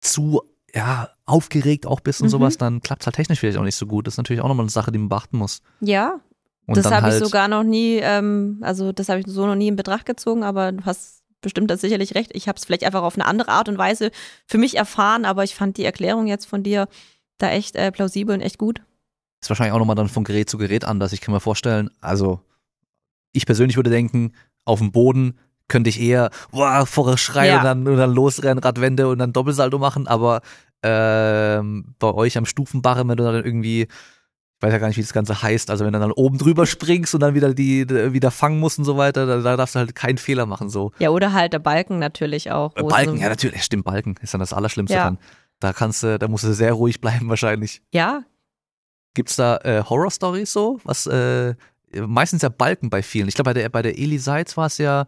zu 0.00 0.42
ja, 0.74 1.10
aufgeregt 1.26 1.86
auch 1.86 2.00
bist 2.00 2.20
und 2.20 2.28
mhm. 2.28 2.30
sowas, 2.30 2.56
dann 2.56 2.80
klappt 2.80 3.02
es 3.02 3.06
halt 3.06 3.16
technisch 3.16 3.40
vielleicht 3.40 3.58
auch 3.58 3.64
nicht 3.64 3.76
so 3.76 3.86
gut. 3.86 4.06
Das 4.06 4.14
ist 4.14 4.18
natürlich 4.18 4.40
auch 4.40 4.48
nochmal 4.48 4.64
eine 4.64 4.70
Sache, 4.70 4.90
die 4.90 4.98
man 4.98 5.10
beachten 5.10 5.36
muss. 5.36 5.60
Ja, 5.80 6.20
und 6.66 6.76
das 6.76 6.86
habe 6.86 7.02
halt 7.02 7.14
ich 7.14 7.24
sogar 7.24 7.48
noch 7.48 7.62
nie, 7.62 7.96
ähm, 7.96 8.58
also 8.62 8.92
das 8.92 9.08
habe 9.08 9.20
ich 9.20 9.26
so 9.26 9.46
noch 9.46 9.54
nie 9.54 9.68
in 9.68 9.76
Betracht 9.76 10.06
gezogen, 10.06 10.44
aber 10.44 10.72
du 10.72 10.84
hast 10.84 11.22
bestimmt 11.40 11.70
das 11.70 11.80
sicherlich 11.80 12.14
recht. 12.14 12.30
Ich 12.34 12.48
habe 12.48 12.56
es 12.56 12.64
vielleicht 12.64 12.84
einfach 12.84 13.02
auf 13.02 13.16
eine 13.16 13.26
andere 13.26 13.50
Art 13.50 13.68
und 13.68 13.76
Weise 13.76 14.10
für 14.46 14.58
mich 14.58 14.76
erfahren, 14.76 15.24
aber 15.24 15.44
ich 15.44 15.54
fand 15.54 15.76
die 15.76 15.84
Erklärung 15.84 16.26
jetzt 16.26 16.46
von 16.46 16.62
dir 16.62 16.88
da 17.38 17.50
echt 17.50 17.74
äh, 17.76 17.90
plausibel 17.90 18.34
und 18.34 18.40
echt 18.40 18.58
gut. 18.58 18.80
Ist 19.40 19.50
wahrscheinlich 19.50 19.74
auch 19.74 19.80
nochmal 19.80 19.96
dann 19.96 20.08
von 20.08 20.24
Gerät 20.24 20.48
zu 20.48 20.56
Gerät 20.56 20.84
anders. 20.84 21.12
Ich 21.12 21.20
kann 21.20 21.34
mir 21.34 21.40
vorstellen, 21.40 21.90
also 22.00 22.40
ich 23.32 23.44
persönlich 23.44 23.76
würde 23.76 23.90
denken, 23.90 24.32
auf 24.64 24.78
dem 24.78 24.92
Boden 24.92 25.38
könnte 25.68 25.90
ich 25.90 26.00
eher 26.00 26.30
wow, 26.50 26.88
vorher 26.88 27.16
schreien 27.16 27.48
ja. 27.48 27.58
und, 27.58 27.64
dann, 27.64 27.88
und 27.88 27.96
dann 27.96 28.12
losrennen, 28.12 28.58
Radwende 28.58 29.08
und 29.08 29.18
dann 29.18 29.32
Doppelsalto 29.32 29.78
machen, 29.78 30.06
aber 30.06 30.40
ähm, 30.82 31.94
bei 31.98 32.12
euch 32.12 32.36
am 32.36 32.46
Stufenbarren, 32.46 33.08
wenn 33.08 33.16
du 33.16 33.24
dann 33.24 33.44
irgendwie, 33.44 33.82
ich 33.82 33.88
weiß 34.62 34.72
ja 34.72 34.78
gar 34.78 34.88
nicht, 34.88 34.96
wie 34.96 35.02
das 35.02 35.12
Ganze 35.12 35.40
heißt, 35.42 35.70
also 35.70 35.84
wenn 35.84 35.92
du 35.92 35.98
dann 35.98 36.12
oben 36.12 36.38
drüber 36.38 36.66
springst 36.66 37.14
und 37.14 37.20
dann 37.20 37.34
wieder 37.34 37.54
die 37.54 37.88
wieder 37.88 38.30
fangen 38.30 38.58
musst 38.58 38.78
und 38.78 38.84
so 38.84 38.96
weiter, 38.96 39.26
da, 39.26 39.40
da 39.40 39.56
darfst 39.56 39.74
du 39.74 39.78
halt 39.78 39.94
keinen 39.94 40.18
Fehler 40.18 40.46
machen 40.46 40.68
so. 40.68 40.92
Ja, 40.98 41.10
oder 41.10 41.32
halt 41.32 41.52
der 41.52 41.60
Balken 41.60 41.98
natürlich 41.98 42.50
auch. 42.50 42.74
Balken, 42.74 43.16
ja 43.18 43.28
natürlich, 43.28 43.62
stimmt, 43.62 43.84
Balken 43.84 44.16
ist 44.20 44.34
dann 44.34 44.40
das 44.40 44.52
Allerschlimmste 44.52 44.96
ja. 44.96 45.04
dann. 45.04 45.18
Da 45.60 45.72
kannst 45.72 46.02
du, 46.02 46.18
da 46.18 46.26
musst 46.26 46.44
du 46.44 46.52
sehr 46.52 46.72
ruhig 46.72 47.00
bleiben 47.00 47.28
wahrscheinlich. 47.28 47.82
Ja. 47.92 48.24
Gibt's 49.14 49.36
da 49.36 49.58
äh, 49.58 49.84
Horror-Stories 49.84 50.52
so, 50.52 50.80
was 50.84 51.06
äh, 51.06 51.54
meistens 51.94 52.42
ja 52.42 52.48
Balken 52.48 52.90
bei 52.90 53.02
vielen. 53.02 53.28
Ich 53.28 53.34
glaube, 53.34 53.50
bei 53.50 53.54
der, 53.54 53.68
bei 53.68 53.82
der 53.82 53.98
Eli 53.98 54.18
Seitz 54.18 54.56
war 54.56 54.66
es 54.66 54.78
ja 54.78 55.06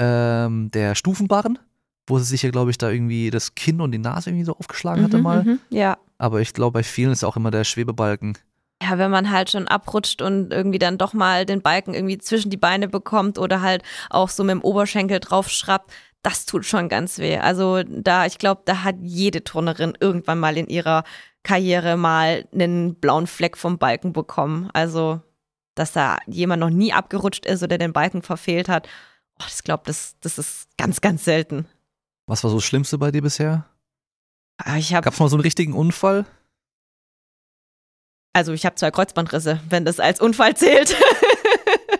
ähm, 0.00 0.70
der 0.72 0.94
Stufenbarren, 0.94 1.58
wo 2.06 2.18
sie 2.18 2.24
sich 2.24 2.42
ja, 2.42 2.50
glaube 2.50 2.70
ich, 2.70 2.78
da 2.78 2.90
irgendwie 2.90 3.30
das 3.30 3.54
Kinn 3.54 3.80
und 3.80 3.92
die 3.92 3.98
Nase 3.98 4.30
irgendwie 4.30 4.44
so 4.44 4.56
aufgeschlagen 4.56 5.04
hatte 5.04 5.18
mhm, 5.18 5.22
mal. 5.22 5.44
Mhm, 5.44 5.60
ja. 5.70 5.98
Aber 6.18 6.40
ich 6.40 6.52
glaube, 6.54 6.72
bei 6.72 6.82
vielen 6.82 7.12
ist 7.12 7.24
auch 7.24 7.36
immer 7.36 7.50
der 7.50 7.64
Schwebebalken. 7.64 8.36
Ja, 8.82 8.96
wenn 8.96 9.10
man 9.10 9.30
halt 9.30 9.50
schon 9.50 9.68
abrutscht 9.68 10.22
und 10.22 10.52
irgendwie 10.52 10.78
dann 10.78 10.96
doch 10.96 11.12
mal 11.12 11.44
den 11.44 11.60
Balken 11.60 11.92
irgendwie 11.92 12.18
zwischen 12.18 12.50
die 12.50 12.56
Beine 12.56 12.88
bekommt 12.88 13.38
oder 13.38 13.60
halt 13.60 13.82
auch 14.08 14.30
so 14.30 14.42
mit 14.42 14.52
dem 14.52 14.62
Oberschenkel 14.62 15.20
drauf 15.20 15.50
schrappt, 15.50 15.92
das 16.22 16.46
tut 16.46 16.64
schon 16.64 16.88
ganz 16.88 17.18
weh. 17.18 17.36
Also 17.36 17.82
da, 17.82 18.24
ich 18.24 18.38
glaube, 18.38 18.62
da 18.64 18.82
hat 18.82 18.96
jede 19.02 19.44
Turnerin 19.44 19.92
irgendwann 20.00 20.40
mal 20.40 20.56
in 20.56 20.66
ihrer 20.66 21.04
Karriere 21.42 21.98
mal 21.98 22.46
einen 22.54 22.94
blauen 22.94 23.26
Fleck 23.26 23.58
vom 23.58 23.78
Balken 23.78 24.14
bekommen. 24.14 24.70
Also 24.72 25.20
dass 25.80 25.92
da 25.92 26.18
jemand 26.26 26.60
noch 26.60 26.70
nie 26.70 26.92
abgerutscht 26.92 27.46
ist 27.46 27.62
oder 27.62 27.78
den 27.78 27.92
Balken 27.92 28.22
verfehlt 28.22 28.68
hat. 28.68 28.88
Oh, 29.40 29.46
ich 29.48 29.62
glaube, 29.64 29.84
das, 29.86 30.16
das 30.20 30.38
ist 30.38 30.68
ganz, 30.76 31.00
ganz 31.00 31.24
selten. 31.24 31.66
Was 32.26 32.44
war 32.44 32.50
so 32.50 32.58
das 32.58 32.64
Schlimmste 32.64 32.98
bei 32.98 33.10
dir 33.10 33.22
bisher? 33.22 33.64
Ah, 34.58 34.76
ich 34.76 34.94
hab, 34.94 35.04
Gab's 35.04 35.18
mal 35.18 35.28
so 35.28 35.36
einen 35.36 35.42
richtigen 35.42 35.72
Unfall? 35.72 36.26
Also 38.32 38.52
ich 38.52 38.64
habe 38.66 38.76
zwei 38.76 38.90
Kreuzbandrisse, 38.90 39.60
wenn 39.68 39.84
das 39.84 39.98
als 39.98 40.20
Unfall 40.20 40.56
zählt. 40.56 40.94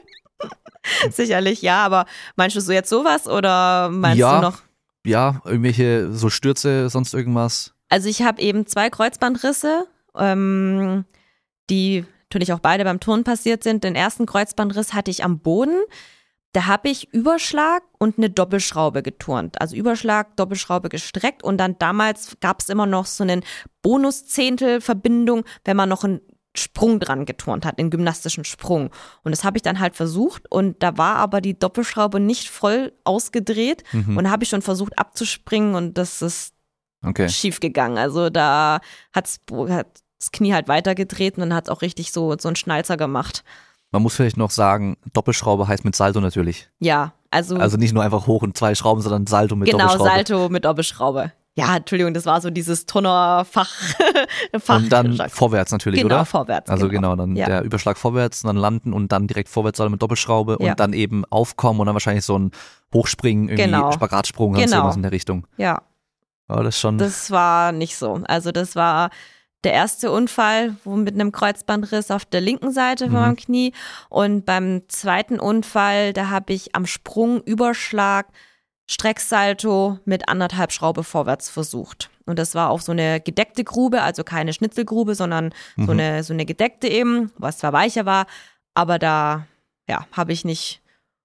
Sicherlich, 1.11 1.63
ja, 1.63 1.85
aber 1.85 2.07
meinst 2.37 2.57
du 2.57 2.61
so 2.61 2.73
jetzt 2.73 2.91
sowas 2.91 3.27
oder 3.27 3.89
meinst 3.89 4.19
ja, 4.19 4.37
du 4.37 4.43
noch? 4.43 4.63
Ja, 5.05 5.41
irgendwelche 5.45 6.13
so 6.13 6.29
Stürze, 6.29 6.89
sonst 6.91 7.15
irgendwas. 7.15 7.73
Also 7.89 8.09
ich 8.09 8.23
habe 8.23 8.41
eben 8.43 8.67
zwei 8.67 8.91
Kreuzbandrisse, 8.91 9.87
ähm, 10.15 11.05
die 11.71 12.05
natürlich 12.25 12.53
auch 12.53 12.61
beide 12.61 12.85
beim 12.85 13.01
Turnen 13.01 13.25
passiert 13.25 13.65
sind. 13.65 13.83
Den 13.83 13.97
ersten 13.97 14.27
Kreuzbandriss 14.27 14.93
hatte 14.93 15.11
ich 15.11 15.25
am 15.25 15.41
Boden. 15.41 15.81
Da 16.53 16.67
habe 16.67 16.89
ich 16.89 17.13
Überschlag 17.13 17.83
und 17.99 18.19
eine 18.19 18.29
Doppelschraube 18.29 19.03
geturnt. 19.03 19.61
Also 19.61 19.77
Überschlag, 19.77 20.37
Doppelschraube 20.37 20.89
gestreckt 20.89 21.45
und 21.45 21.59
dann 21.59 21.79
damals 21.79 22.37
gab 22.41 22.61
es 22.61 22.69
immer 22.69 22.87
noch 22.87 23.07
so 23.07 23.23
einen 23.23 23.45
Bonuszehntel-Verbindung, 23.83 25.45
wenn 25.65 25.77
man 25.77 25.89
noch 25.89 26.03
einen 26.03 26.21
Sprung 26.57 26.99
dran 26.99 27.27
geturnt 27.27 27.65
hat, 27.65 27.79
den 27.79 27.91
gymnastischen 27.91 28.45
Sprung. 28.45 28.91
Und 29.23 29.31
das 29.31 29.45
habe 29.45 29.59
ich 29.59 29.63
dann 29.63 29.79
halt 29.79 29.95
versucht 29.95 30.51
und 30.51 30.83
da 30.83 30.99
war 30.99 31.17
aber 31.17 31.41
die 31.41 31.57
Doppelschraube 31.57 32.19
nicht 32.19 32.49
voll 32.49 32.93
ausgedreht 33.05 33.85
mhm. 33.93 34.17
und 34.17 34.25
da 34.25 34.31
habe 34.31 34.43
ich 34.43 34.49
schon 34.49 34.63
versucht 34.63 34.99
abzuspringen 34.99 35.77
und 35.77 35.97
das 35.97 36.23
ist 36.23 36.55
okay. 37.05 37.29
schief 37.29 37.61
gegangen. 37.61 37.99
Also 37.99 38.31
da 38.31 38.81
hat's, 39.13 39.39
hat 39.69 40.03
das 40.19 40.33
Knie 40.33 40.53
halt 40.53 40.67
weitergedreht 40.67 41.37
und 41.37 41.41
dann 41.41 41.55
hat 41.55 41.69
es 41.69 41.71
auch 41.71 41.83
richtig 41.83 42.11
so, 42.11 42.37
so 42.39 42.49
einen 42.49 42.57
Schnalzer 42.57 42.97
gemacht. 42.97 43.45
Man 43.93 44.03
muss 44.03 44.15
vielleicht 44.15 44.37
noch 44.37 44.51
sagen, 44.51 44.97
Doppelschraube 45.13 45.67
heißt 45.67 45.85
mit 45.85 45.97
Salto 45.97 46.21
natürlich. 46.21 46.69
Ja, 46.79 47.13
also. 47.31 47.57
Also 47.57 47.77
nicht 47.77 47.93
nur 47.93 48.03
einfach 48.03 48.27
hoch 48.27 48.43
und 48.43 48.57
zwei 48.57 48.75
Schrauben, 48.75 49.03
sondern 49.03 49.27
Salto 49.27 49.57
mit 49.57 49.69
genau, 49.69 49.85
Doppelschraube. 49.85 50.11
Genau, 50.11 50.17
Salto 50.17 50.49
mit 50.49 50.65
Doppelschraube. 50.65 51.33
Ja, 51.55 51.77
Entschuldigung, 51.77 52.15
das 52.15 52.27
war 52.27 52.41
so 52.41 52.51
dieses 52.51 52.87
Turnerfach. 52.87 53.71
Fach 54.61 54.77
und 54.77 54.91
dann 54.91 55.21
vorwärts 55.29 55.73
natürlich, 55.73 56.01
genau, 56.01 56.15
oder? 56.15 56.25
vorwärts. 56.25 56.71
Also 56.71 56.89
genau, 56.89 57.11
genau 57.11 57.17
dann 57.17 57.37
ja. 57.37 57.47
der 57.47 57.63
Überschlag 57.63 57.99
vorwärts, 57.99 58.43
dann 58.43 58.57
landen 58.57 58.93
und 58.93 59.11
dann 59.11 59.27
direkt 59.27 59.49
vorwärts 59.49 59.79
mit 59.81 60.01
Doppelschraube 60.01 60.59
ja. 60.61 60.71
und 60.71 60.81
dann 60.81 60.93
eben 60.93 61.25
aufkommen 61.27 61.81
und 61.81 61.87
dann 61.87 61.95
wahrscheinlich 61.95 62.25
so 62.25 62.39
ein 62.39 62.53
Hochspringen, 62.95 63.49
irgendwie 63.49 63.65
genau. 63.65 63.91
Spagatsprung, 63.93 64.53
genau. 64.55 64.83
sowas 64.83 64.97
in 64.97 65.03
der 65.03 65.13
Richtung. 65.13 65.47
Ja. 65.57 65.83
Aber 66.47 66.63
das 66.63 66.79
schon. 66.79 66.99
Das 66.99 67.31
war 67.31 67.73
nicht 67.73 67.97
so. 67.97 68.21
Also 68.27 68.53
das 68.53 68.77
war 68.77 69.11
der 69.65 69.73
erste 69.73 70.11
Unfall 70.11 70.77
wo 70.85 70.97
mit 70.97 71.15
einem 71.15 71.33
Kreuzbandriss 71.33 72.11
auf 72.11 72.25
der 72.25 72.41
linken 72.41 72.73
Seite 72.73 73.07
mhm. 73.07 73.13
von 73.13 73.21
meinem 73.21 73.37
Knie. 73.37 73.73
Und 74.09 74.47
beim 74.47 74.89
zweiten 74.89 75.39
Unfall, 75.39 76.13
da 76.13 76.31
habe 76.31 76.53
ich 76.53 76.75
am 76.75 76.87
Sprung 76.87 77.43
Überschlag 77.43 78.27
Strecksalto 78.91 79.99
mit 80.05 80.29
anderthalb 80.29 80.73
Schraube 80.73 81.05
vorwärts 81.05 81.49
versucht. 81.49 82.11
Und 82.27 82.39
das 82.39 82.55
war 82.55 82.71
auch 82.71 82.81
so 82.81 82.93
eine 82.93 83.21
gedeckte 83.21 83.63
Grube, 83.63 84.03
also 84.03 84.25
keine 84.25 84.53
Schnitzelgrube, 84.53 85.15
sondern 85.15 85.53
mhm. 85.77 85.87
so, 85.87 85.93
eine, 85.93 86.25
so 86.25 86.33
eine 86.33 86.45
gedeckte 86.45 86.89
eben, 86.89 87.31
was 87.37 87.59
zwar 87.59 87.73
weicher 87.73 88.05
war, 88.05 88.27
aber 88.75 88.99
da 88.99 89.47
ja, 89.89 90.07
habe 90.13 90.33
ich 90.33 90.45
nicht 90.45 90.81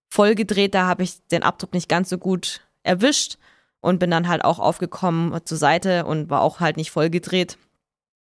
voll 0.10 0.36
gedreht, 0.36 0.76
da 0.76 0.86
habe 0.86 1.04
ich 1.04 1.26
den 1.28 1.44
Abdruck 1.44 1.74
nicht 1.74 1.90
ganz 1.90 2.10
so 2.10 2.18
gut 2.18 2.62
erwischt 2.84 3.38
und 3.82 4.00
bin 4.00 4.12
dann 4.12 4.28
halt 4.28 4.44
auch 4.44 4.60
aufgekommen 4.60 5.40
zur 5.46 5.58
Seite 5.58 6.06
und 6.06 6.30
war 6.30 6.42
auch 6.42 6.60
halt 6.60 6.78
nicht 6.78 6.92
voll 6.92 7.10
gedreht. 7.10 7.58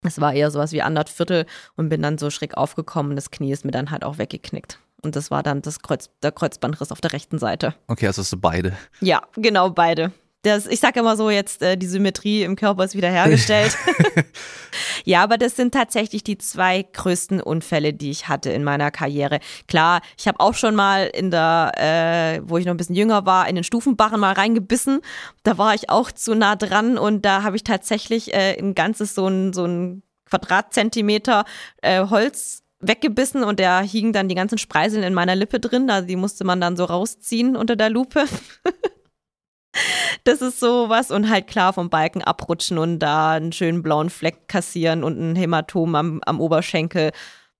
Es 0.06 0.22
war 0.22 0.34
eher 0.34 0.52
sowas 0.52 0.72
wie 0.72 0.82
anderthalb 0.82 1.16
Viertel 1.16 1.46
und 1.76 1.90
bin 1.90 2.02
dann 2.02 2.18
so 2.18 2.30
schräg 2.30 2.56
aufgekommen. 2.58 3.16
Das 3.16 3.32
Knie 3.32 3.52
ist 3.52 3.66
mir 3.66 3.72
dann 3.72 3.92
halt 3.92 4.04
auch 4.04 4.18
weggeknickt. 4.18 4.80
Und 5.02 5.16
das 5.16 5.30
war 5.30 5.44
dann 5.44 5.62
das 5.62 5.82
Kreuz, 5.82 6.10
der 6.24 6.32
Kreuzbandriss 6.32 6.92
auf 6.92 7.02
der 7.02 7.14
rechten 7.14 7.38
Seite. 7.38 7.76
Okay, 7.88 8.08
also 8.08 8.22
hast 8.22 8.34
du 8.34 8.38
beide. 8.38 8.74
Ja, 9.02 9.22
genau, 9.36 9.70
beide. 9.70 10.12
Das, 10.46 10.68
ich 10.68 10.80
sage 10.80 11.00
immer 11.00 11.18
so, 11.18 11.32
jetzt 11.32 11.64
äh, 11.64 11.76
die 11.76 11.88
Symmetrie 11.88 12.44
im 12.44 12.56
Körper 12.56 12.84
ist 12.84 12.94
wiederhergestellt. 12.94 13.76
ja, 15.04 15.24
aber 15.24 15.40
das 15.40 15.56
sind 15.56 15.74
tatsächlich 15.74 16.24
die 16.24 16.38
zwei 16.38 16.84
größten 16.84 17.42
Unfälle, 17.42 17.94
die 17.94 18.12
ich 18.12 18.28
hatte 18.28 18.52
in 18.52 18.64
meiner 18.64 18.92
Karriere. 18.92 19.40
Klar, 19.68 20.02
ich 20.20 20.28
habe 20.28 20.40
auch 20.40 20.54
schon 20.54 20.76
mal 20.76 21.08
in 21.08 21.32
der, 21.32 21.72
äh, 21.78 22.42
wo 22.48 22.60
ich 22.60 22.66
noch 22.66 22.76
ein 22.76 22.78
bisschen 22.78 22.96
jünger 22.96 23.26
war, 23.26 23.50
in 23.50 23.56
den 23.56 23.64
Stufenbarren 23.64 24.20
mal 24.20 24.34
reingebissen. 24.34 25.02
Da 25.42 25.58
war 25.58 25.74
ich 25.74 25.90
auch 25.90 26.12
zu 26.12 26.36
nah 26.36 26.56
dran 26.56 27.00
und 27.00 27.26
da 27.26 27.42
habe 27.42 27.56
ich 27.56 27.64
tatsächlich 27.64 28.32
äh, 28.36 28.56
ein 28.60 28.76
ganzes 28.76 29.16
so 29.16 29.28
ein, 29.28 29.52
so 29.52 29.66
ein 29.66 30.04
Quadratzentimeter 30.30 31.46
äh, 31.82 32.06
Holz 32.08 32.62
weggebissen 32.82 33.44
und 33.44 33.60
da 33.60 33.82
hingen 33.82 34.14
dann 34.14 34.30
die 34.30 34.36
ganzen 34.36 34.60
Spreiseln 34.60 35.02
in 35.02 35.16
meiner 35.16 35.36
Lippe 35.36 35.60
drin. 35.60 35.90
Also 35.90 36.08
die 36.08 36.16
musste 36.16 36.44
man 36.44 36.62
dann 36.62 36.78
so 36.78 36.84
rausziehen 36.86 37.56
unter 37.56 37.76
der 37.76 37.90
Lupe. 37.90 38.26
das 40.24 40.42
ist 40.42 40.60
so 40.60 40.90
was 40.90 41.12
und 41.12 41.30
halt 41.30 41.48
klar 41.48 41.74
vom 41.74 41.90
Balken 41.90 42.22
abrutschen 42.22 42.78
und 42.78 43.00
da 43.00 43.34
einen 43.34 43.52
schönen 43.52 43.84
blauen 43.84 44.10
Fleck 44.10 44.48
kassieren 44.48 45.04
und 45.04 45.20
ein 45.20 45.36
Hämatom 45.36 45.96
am, 45.96 46.22
am 46.26 46.40
Oberschenkel. 46.40 47.12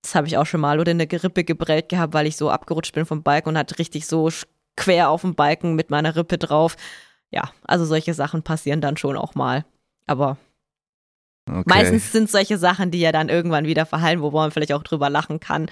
Das 0.02 0.14
habe 0.14 0.26
ich 0.26 0.38
auch 0.38 0.46
schon 0.46 0.60
mal 0.60 0.78
oder 0.80 0.92
eine 0.92 1.06
Gerippe 1.06 1.44
gebrellt 1.44 1.88
gehabt, 1.88 2.14
weil 2.14 2.26
ich 2.26 2.36
so 2.36 2.50
abgerutscht 2.50 2.94
bin 2.94 3.06
vom 3.06 3.22
Balken 3.22 3.50
und 3.50 3.58
hat 3.58 3.78
richtig 3.78 4.06
so 4.06 4.30
quer 4.76 5.10
auf 5.10 5.22
dem 5.22 5.34
Balken 5.34 5.74
mit 5.74 5.90
meiner 5.90 6.16
Rippe 6.16 6.38
drauf. 6.38 6.76
Ja, 7.30 7.50
also 7.64 7.84
solche 7.84 8.14
Sachen 8.14 8.42
passieren 8.42 8.80
dann 8.80 8.96
schon 8.96 9.16
auch 9.16 9.34
mal. 9.34 9.64
Aber 10.06 10.36
okay. 11.50 11.64
meistens 11.66 12.12
sind 12.12 12.30
solche 12.30 12.58
Sachen, 12.58 12.90
die 12.90 13.00
ja 13.00 13.10
dann 13.10 13.28
irgendwann 13.28 13.66
wieder 13.66 13.86
verhallen, 13.86 14.22
wo 14.22 14.30
man 14.30 14.52
vielleicht 14.52 14.72
auch 14.72 14.84
drüber 14.84 15.10
lachen 15.10 15.40
kann. 15.40 15.70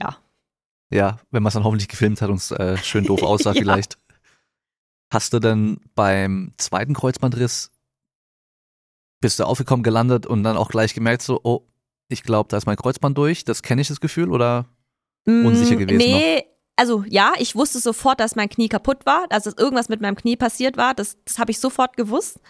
Ja. 0.00 0.16
Ja, 0.92 1.18
wenn 1.30 1.42
man 1.42 1.48
es 1.48 1.54
dann 1.54 1.64
hoffentlich 1.64 1.88
gefilmt 1.88 2.22
hat 2.22 2.30
und 2.30 2.36
es 2.36 2.50
äh, 2.50 2.76
schön 2.78 3.04
doof 3.04 3.22
aussah 3.22 3.52
ja. 3.54 3.60
vielleicht. 3.60 3.98
Hast 5.10 5.32
du 5.32 5.38
denn 5.38 5.80
beim 5.94 6.52
zweiten 6.56 6.94
Kreuzbandriss, 6.94 7.70
bist 9.20 9.38
du 9.38 9.44
aufgekommen, 9.44 9.82
gelandet 9.82 10.26
und 10.26 10.42
dann 10.42 10.56
auch 10.56 10.68
gleich 10.68 10.94
gemerkt, 10.94 11.22
so, 11.22 11.40
oh, 11.42 11.62
ich 12.08 12.22
glaube, 12.22 12.48
da 12.48 12.56
ist 12.56 12.66
mein 12.66 12.76
Kreuzband 12.76 13.16
durch. 13.16 13.44
Das 13.44 13.62
kenne 13.62 13.82
ich 13.82 13.88
das 13.88 14.00
Gefühl 14.00 14.30
oder 14.30 14.66
mm, 15.24 15.46
unsicher 15.46 15.76
gewesen? 15.76 15.98
Nee, 15.98 16.36
noch? 16.36 16.44
also 16.76 17.04
ja, 17.08 17.32
ich 17.38 17.54
wusste 17.54 17.78
sofort, 17.78 18.20
dass 18.20 18.36
mein 18.36 18.48
Knie 18.48 18.68
kaputt 18.68 19.06
war, 19.06 19.26
dass 19.28 19.46
irgendwas 19.46 19.88
mit 19.88 20.00
meinem 20.00 20.16
Knie 20.16 20.36
passiert 20.36 20.76
war. 20.76 20.94
Das, 20.94 21.16
das 21.24 21.38
habe 21.38 21.50
ich 21.50 21.58
sofort 21.58 21.96
gewusst. 21.96 22.40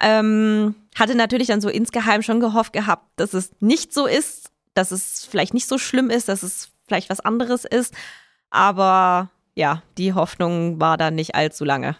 Ähm, 0.00 0.74
hatte 0.96 1.14
natürlich 1.14 1.48
dann 1.48 1.60
so 1.60 1.68
insgeheim 1.68 2.22
schon 2.22 2.40
gehofft 2.40 2.72
gehabt, 2.72 3.06
dass 3.16 3.34
es 3.34 3.52
nicht 3.60 3.92
so 3.92 4.06
ist, 4.06 4.50
dass 4.74 4.92
es 4.92 5.26
vielleicht 5.26 5.54
nicht 5.54 5.68
so 5.68 5.76
schlimm 5.76 6.08
ist, 6.08 6.28
dass 6.28 6.42
es 6.42 6.70
vielleicht 6.86 7.10
was 7.10 7.20
anderes 7.20 7.64
ist. 7.64 7.94
Aber 8.48 9.30
ja, 9.60 9.82
die 9.98 10.14
Hoffnung 10.14 10.80
war 10.80 10.96
da 10.96 11.10
nicht 11.10 11.34
allzu 11.34 11.64
lange. 11.64 11.94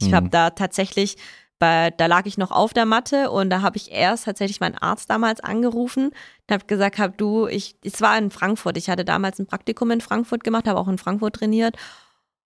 Ich 0.00 0.08
mhm. 0.08 0.14
habe 0.16 0.28
da 0.30 0.50
tatsächlich, 0.50 1.16
bei, 1.60 1.92
da 1.92 2.06
lag 2.06 2.26
ich 2.26 2.36
noch 2.38 2.50
auf 2.50 2.74
der 2.74 2.86
Matte 2.86 3.30
und 3.30 3.50
da 3.50 3.62
habe 3.62 3.76
ich 3.76 3.92
erst 3.92 4.24
tatsächlich 4.24 4.58
meinen 4.58 4.76
Arzt 4.76 5.08
damals 5.08 5.40
angerufen 5.40 6.08
und 6.08 6.52
habe 6.52 6.66
gesagt, 6.66 6.98
hab 6.98 7.16
du, 7.16 7.46
ich, 7.46 7.76
es 7.84 8.00
war 8.00 8.18
in 8.18 8.32
Frankfurt, 8.32 8.76
ich 8.76 8.90
hatte 8.90 9.04
damals 9.04 9.38
ein 9.38 9.46
Praktikum 9.46 9.92
in 9.92 10.00
Frankfurt 10.00 10.42
gemacht, 10.42 10.66
habe 10.66 10.80
auch 10.80 10.88
in 10.88 10.98
Frankfurt 10.98 11.36
trainiert 11.36 11.76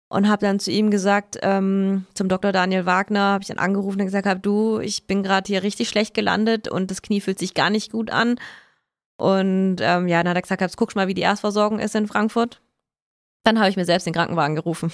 und 0.08 0.28
habe 0.28 0.44
dann 0.44 0.60
zu 0.60 0.70
ihm 0.70 0.90
gesagt, 0.90 1.38
ähm, 1.40 2.04
zum 2.12 2.28
Dr. 2.28 2.52
Daniel 2.52 2.84
Wagner, 2.84 3.32
habe 3.32 3.42
ich 3.42 3.48
dann 3.48 3.58
angerufen 3.58 4.00
und 4.00 4.06
gesagt, 4.06 4.26
hab 4.26 4.42
du, 4.42 4.80
ich 4.80 5.06
bin 5.06 5.22
gerade 5.22 5.46
hier 5.46 5.62
richtig 5.62 5.88
schlecht 5.88 6.12
gelandet 6.12 6.68
und 6.68 6.90
das 6.90 7.00
Knie 7.00 7.22
fühlt 7.22 7.38
sich 7.38 7.54
gar 7.54 7.70
nicht 7.70 7.90
gut 7.90 8.10
an. 8.10 8.36
Und 9.16 9.76
ähm, 9.80 10.08
ja, 10.08 10.22
dann 10.22 10.30
hat 10.30 10.36
er 10.36 10.42
gesagt, 10.42 10.60
hab, 10.60 10.76
guck 10.76 10.94
mal, 10.94 11.08
wie 11.08 11.14
die 11.14 11.22
Erstversorgung 11.22 11.78
ist 11.78 11.94
in 11.94 12.06
Frankfurt. 12.06 12.60
Dann 13.48 13.58
habe 13.60 13.70
ich 13.70 13.76
mir 13.76 13.86
selbst 13.86 14.06
den 14.06 14.12
Krankenwagen 14.12 14.56
gerufen. 14.56 14.92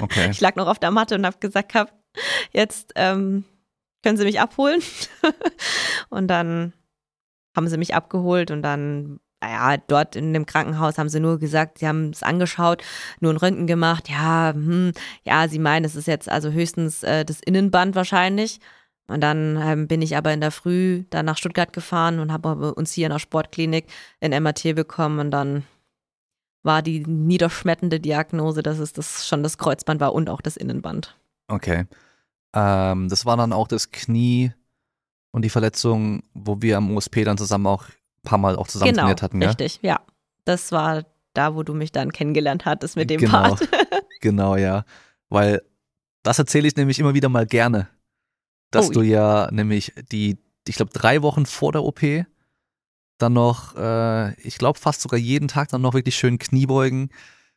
Okay. 0.00 0.28
Ich 0.30 0.40
lag 0.40 0.56
noch 0.56 0.66
auf 0.66 0.80
der 0.80 0.90
Matte 0.90 1.14
und 1.14 1.24
habe 1.24 1.38
gesagt, 1.38 1.74
hab, 1.74 1.92
jetzt 2.52 2.92
ähm, 2.96 3.44
können 4.02 4.16
Sie 4.16 4.24
mich 4.24 4.40
abholen. 4.40 4.82
und 6.10 6.26
dann 6.26 6.72
haben 7.54 7.68
sie 7.68 7.76
mich 7.76 7.94
abgeholt 7.94 8.50
und 8.50 8.62
dann, 8.62 9.20
naja, 9.40 9.76
dort 9.86 10.16
in 10.16 10.32
dem 10.32 10.46
Krankenhaus 10.46 10.98
haben 10.98 11.08
sie 11.08 11.20
nur 11.20 11.38
gesagt, 11.38 11.78
sie 11.78 11.88
haben 11.88 12.10
es 12.10 12.22
angeschaut, 12.22 12.82
nur 13.20 13.32
ein 13.32 13.36
Röntgen 13.36 13.66
gemacht. 13.66 14.08
Ja, 14.08 14.52
hm, 14.54 14.92
ja, 15.24 15.48
sie 15.48 15.58
meinen, 15.58 15.84
es 15.84 15.96
ist 15.96 16.06
jetzt 16.06 16.28
also 16.28 16.50
höchstens 16.50 17.02
äh, 17.02 17.24
das 17.24 17.40
Innenband 17.40 17.94
wahrscheinlich. 17.94 18.60
Und 19.08 19.22
dann 19.22 19.56
ähm, 19.60 19.88
bin 19.88 20.02
ich 20.02 20.16
aber 20.16 20.32
in 20.32 20.40
der 20.40 20.50
Früh 20.50 21.04
dann 21.10 21.26
nach 21.26 21.38
Stuttgart 21.38 21.72
gefahren 21.72 22.18
und 22.18 22.32
habe 22.32 22.74
uns 22.74 22.92
hier 22.92 23.06
in 23.06 23.12
der 23.12 23.18
Sportklinik 23.18 23.86
ein 24.20 24.42
MRT 24.42 24.74
bekommen 24.74 25.18
und 25.20 25.30
dann 25.30 25.64
war 26.68 26.82
die 26.82 27.00
niederschmetternde 27.00 27.98
Diagnose, 27.98 28.62
dass 28.62 28.78
es 28.78 28.92
das 28.92 29.26
schon 29.26 29.42
das 29.42 29.56
Kreuzband 29.56 30.00
war 30.00 30.12
und 30.12 30.28
auch 30.28 30.42
das 30.42 30.58
Innenband. 30.58 31.16
Okay. 31.48 31.86
Ähm, 32.52 33.08
das 33.08 33.24
war 33.24 33.38
dann 33.38 33.54
auch 33.54 33.68
das 33.68 33.90
Knie 33.90 34.52
und 35.30 35.46
die 35.46 35.48
Verletzung, 35.48 36.22
wo 36.34 36.60
wir 36.60 36.76
am 36.76 36.94
USP 36.94 37.24
dann 37.24 37.38
zusammen 37.38 37.66
auch 37.66 37.84
ein 37.84 38.22
paar 38.22 38.36
Mal 38.36 38.56
auch 38.56 38.68
zusammen 38.68 38.90
genau, 38.90 39.04
trainiert 39.04 39.22
hatten, 39.22 39.40
ja? 39.40 39.48
Richtig, 39.48 39.80
ja. 39.80 40.00
Das 40.44 40.70
war 40.70 41.06
da, 41.32 41.54
wo 41.54 41.62
du 41.62 41.72
mich 41.72 41.90
dann 41.90 42.12
kennengelernt 42.12 42.66
hattest 42.66 42.96
mit 42.96 43.08
dem 43.08 43.20
genau, 43.20 43.32
Part. 43.32 43.68
genau, 44.20 44.56
ja. 44.56 44.84
Weil 45.30 45.62
das 46.22 46.38
erzähle 46.38 46.68
ich 46.68 46.76
nämlich 46.76 46.98
immer 46.98 47.14
wieder 47.14 47.30
mal 47.30 47.46
gerne, 47.46 47.88
dass 48.70 48.90
oh, 48.90 48.92
du 48.92 49.00
ja 49.00 49.48
nämlich 49.50 49.94
die, 50.12 50.36
ich 50.68 50.76
glaube, 50.76 50.92
drei 50.92 51.22
Wochen 51.22 51.46
vor 51.46 51.72
der 51.72 51.82
OP 51.82 52.02
dann 53.18 53.32
noch, 53.32 53.76
äh, 53.76 54.34
ich 54.40 54.58
glaube 54.58 54.78
fast 54.78 55.00
sogar 55.00 55.18
jeden 55.18 55.48
Tag 55.48 55.68
dann 55.68 55.82
noch 55.82 55.94
wirklich 55.94 56.16
schön 56.16 56.38
Kniebeugen, 56.38 57.10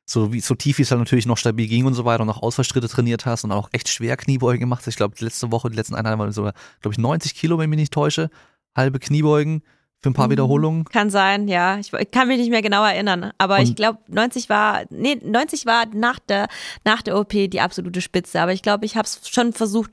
so 0.06 0.34
wie 0.34 0.41
so 0.41 0.56
tief 0.56 0.78
wie 0.78 0.82
es 0.82 0.91
halt 0.91 1.00
natürlich 1.00 1.26
noch 1.26 1.38
stabil 1.38 1.67
ging 1.67 1.86
und 1.86 1.93
so 1.93 2.04
weiter 2.06 2.21
und 2.21 2.28
noch 2.28 2.41
Ausfallschritte 2.41 2.89
trainiert 2.89 3.26
hast 3.26 3.43
und 3.43 3.52
auch 3.52 3.69
echt 3.71 3.88
schwer 3.88 4.17
Kniebeugen 4.17 4.60
gemacht. 4.60 4.86
Ich 4.88 4.95
glaube, 4.95 5.15
letzte 5.19 5.52
Woche, 5.52 5.69
die 5.69 5.76
letzten 5.76 5.95
eineinhalb 5.95 6.19
waren 6.19 6.32
so, 6.32 6.43
glaube 6.43 6.93
ich, 6.93 6.97
90 6.97 7.36
Kilo, 7.36 7.58
wenn 7.58 7.65
ich 7.65 7.69
mich 7.69 7.80
nicht 7.80 7.93
täusche, 7.93 8.30
halbe 8.76 9.00
Kniebeugen 9.00 9.63
für 10.02 10.10
ein 10.10 10.13
paar 10.13 10.28
mhm. 10.28 10.32
Wiederholungen. 10.32 10.86
Kann 10.86 11.10
sein, 11.10 11.47
ja. 11.47 11.78
Ich, 11.78 11.93
ich, 11.93 12.12
kann 12.12 12.28
mich 12.28 12.39
nicht 12.39 12.50
mehr 12.50 12.63
genau 12.63 12.84
erinnern. 12.84 13.32
Aber 13.38 13.58
und 13.58 13.63
ich 13.63 13.76
glaube, 13.76 14.00
90 14.08 14.50
war, 14.50 14.82
nee, 14.89 15.19
90 15.24 15.65
war 15.65 15.86
nach 15.93 16.19
der, 16.19 16.47
nach 16.84 17.02
der 17.04 17.17
OP 17.17 17.30
die 17.30 17.62
absolute 17.62 18.02
Spitze. 18.02 18.41
Aber 18.41 18.52
ich 18.52 18.63
glaube, 18.63 18.86
ich 18.86 18.95
habe 18.95 19.06
es 19.06 19.30
schon 19.30 19.54
versucht, 19.54 19.91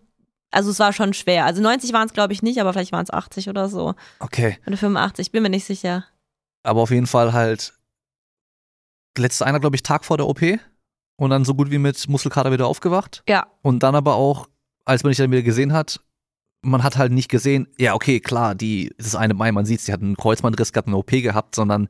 also 0.51 0.71
es 0.71 0.79
war 0.79 0.93
schon 0.93 1.13
schwer. 1.15 1.45
Also 1.45 1.63
90 1.63 1.93
waren 1.93 2.07
es, 2.07 2.13
glaube 2.13 2.33
ich, 2.33 2.43
nicht, 2.43 2.61
aber 2.61 2.73
vielleicht 2.73 2.93
waren 2.93 3.05
es 3.05 3.11
80 3.13 3.49
oder 3.49 3.69
so. 3.69 3.95
Okay. 4.21 4.59
Oder 4.67 4.77
85, 4.77 5.33
bin 5.33 5.43
mir 5.43 5.51
nicht 5.51 5.65
sicher. 5.65 6.05
aber 6.63 6.81
auf 6.83 6.91
jeden 6.91 7.07
Fall 7.07 7.33
halt 7.33 7.75
letzte 9.17 9.47
einer, 9.47 9.61
glaube 9.61 9.77
ich, 9.77 9.83
Tag 9.83 10.05
vor 10.05 10.17
der 10.17 10.27
OP 10.27 10.41
und 11.17 11.31
dann 11.31 11.45
so 11.45 11.55
gut 11.55 11.71
wie 11.71 11.79
mit 11.79 12.09
Muskelkater 12.09 12.53
wieder 12.53 12.67
aufgewacht. 12.67 13.23
Ja. 13.29 13.47
Und 13.63 13.83
dann 13.83 13.95
aber 13.95 14.15
auch, 14.15 14.49
als 14.85 15.03
man 15.03 15.11
dich 15.11 15.19
dann 15.19 15.31
wieder 15.31 15.43
gesehen 15.43 15.73
hat, 15.73 16.01
man 16.63 16.83
hat 16.83 16.97
halt 16.97 17.13
nicht 17.13 17.29
gesehen, 17.29 17.69
ja, 17.79 17.95
okay, 17.95 18.21
klar, 18.21 18.55
die, 18.55 18.93
das 18.97 19.09
ist 19.09 19.15
eine 19.17 19.35
Mai, 19.35 19.51
man 19.53 19.65
sieht, 19.67 19.81
sie 19.81 19.93
hat 19.93 20.03
einen 20.03 20.17
Kreuzbandriss, 20.17 20.73
hat 20.75 20.87
eine 20.87 20.97
OP 20.97 21.11
gehabt, 21.11 21.55
sondern 21.55 21.89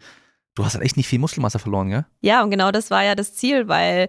du 0.55 0.65
hast 0.65 0.75
halt 0.75 0.85
echt 0.85 0.97
nicht 0.97 1.09
viel 1.09 1.19
Muskelmasse 1.19 1.59
verloren, 1.59 1.91
ja? 1.91 2.07
Ja, 2.21 2.43
und 2.43 2.51
genau 2.51 2.71
das 2.71 2.91
war 2.91 3.03
ja 3.05 3.15
das 3.15 3.35
Ziel, 3.35 3.69
weil 3.69 4.09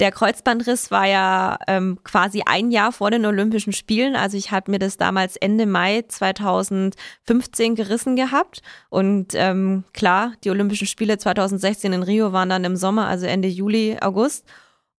der 0.00 0.12
Kreuzbandriss 0.12 0.90
war 0.90 1.06
ja 1.06 1.58
ähm, 1.66 1.98
quasi 2.04 2.42
ein 2.46 2.70
Jahr 2.70 2.92
vor 2.92 3.10
den 3.10 3.26
Olympischen 3.26 3.72
Spielen. 3.72 4.14
Also 4.14 4.36
ich 4.36 4.52
habe 4.52 4.70
mir 4.70 4.78
das 4.78 4.96
damals 4.96 5.36
Ende 5.36 5.66
Mai 5.66 6.04
2015 6.06 7.74
gerissen 7.74 8.14
gehabt. 8.14 8.62
Und 8.90 9.34
ähm, 9.34 9.84
klar, 9.92 10.34
die 10.44 10.50
Olympischen 10.50 10.86
Spiele 10.86 11.18
2016 11.18 11.92
in 11.92 12.02
Rio 12.04 12.32
waren 12.32 12.48
dann 12.48 12.64
im 12.64 12.76
Sommer, 12.76 13.08
also 13.08 13.26
Ende 13.26 13.48
Juli, 13.48 13.96
August. 14.00 14.46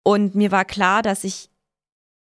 Und 0.03 0.35
mir 0.35 0.51
war 0.51 0.65
klar, 0.65 1.01
dass 1.01 1.23
ich 1.23 1.49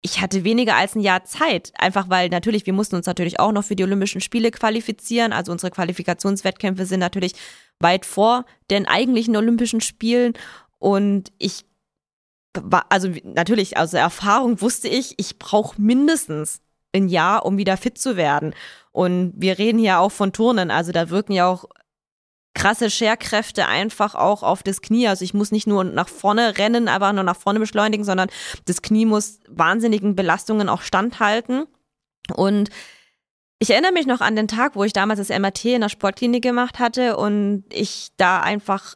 ich 0.02 0.22
hatte 0.22 0.46
weniger 0.46 0.76
als 0.76 0.96
ein 0.96 1.02
Jahr 1.02 1.26
Zeit, 1.26 1.74
einfach 1.78 2.10
weil 2.10 2.30
natürlich, 2.30 2.66
wir 2.66 2.72
mussten 2.72 2.96
uns 2.96 3.06
natürlich 3.06 3.40
auch 3.40 3.52
noch 3.52 3.66
für 3.66 3.76
die 3.76 3.84
Olympischen 3.84 4.22
Spiele 4.22 4.50
qualifizieren. 4.50 5.34
Also 5.34 5.52
unsere 5.52 5.72
Qualifikationswettkämpfe 5.72 6.86
sind 6.86 7.02
natürlich 7.02 7.34
weit 7.80 8.06
vor 8.06 8.46
den 8.72 8.88
eigentlichen 8.88 9.36
Olympischen 9.36 9.82
Spielen. 9.82 10.34
Und 10.78 11.34
ich 11.38 11.66
also 12.90 13.10
natürlich, 13.24 13.78
aus 13.78 13.94
Erfahrung 13.94 14.62
wusste 14.62 14.88
ich, 14.88 15.16
ich 15.18 15.38
brauche 15.40 15.80
mindestens 15.82 16.62
ein 16.94 17.08
Jahr, 17.08 17.46
um 17.46 17.58
wieder 17.58 17.78
fit 17.78 17.98
zu 17.98 18.18
werden. 18.18 18.54
Und 18.92 19.34
wir 19.36 19.58
reden 19.58 19.80
hier 19.80 20.00
auch 20.00 20.12
von 20.12 20.34
Turnen, 20.34 20.72
also 20.72 20.92
da 20.92 21.10
wirken 21.10 21.34
ja 21.34 21.48
auch 21.48 21.66
krasse 22.56 22.90
Scherkräfte 22.90 23.68
einfach 23.68 24.16
auch 24.16 24.44
auf 24.44 24.64
das 24.64 24.82
Knie. 24.82 25.08
Also 25.08 25.24
ich 25.24 25.34
muss 25.34 25.52
nicht 25.52 25.68
nur 25.68 25.84
nach 25.84 26.10
vorne 26.10 26.58
rennen, 26.58 26.88
aber 26.88 27.14
nur 27.14 27.24
nach 27.24 27.38
vorne 27.38 27.60
beschleunigen, 27.60 28.04
sondern 28.04 28.30
das 28.66 28.82
Knie 28.82 29.06
muss 29.06 29.40
wahnsinnigen 29.48 30.16
Belastungen 30.16 30.68
auch 30.68 30.82
standhalten. 30.82 31.68
Und 32.34 32.70
ich 33.60 33.70
erinnere 33.70 33.92
mich 33.92 34.08
noch 34.08 34.22
an 34.22 34.36
den 34.36 34.48
Tag, 34.48 34.76
wo 34.76 34.84
ich 34.84 34.94
damals 34.94 35.20
das 35.26 35.38
MRT 35.38 35.66
in 35.66 35.82
der 35.82 35.90
Sportklinik 35.90 36.44
gemacht 36.44 36.80
hatte 36.80 37.18
und 37.18 37.64
ich 37.72 38.10
da 38.18 38.42
einfach 38.42 38.96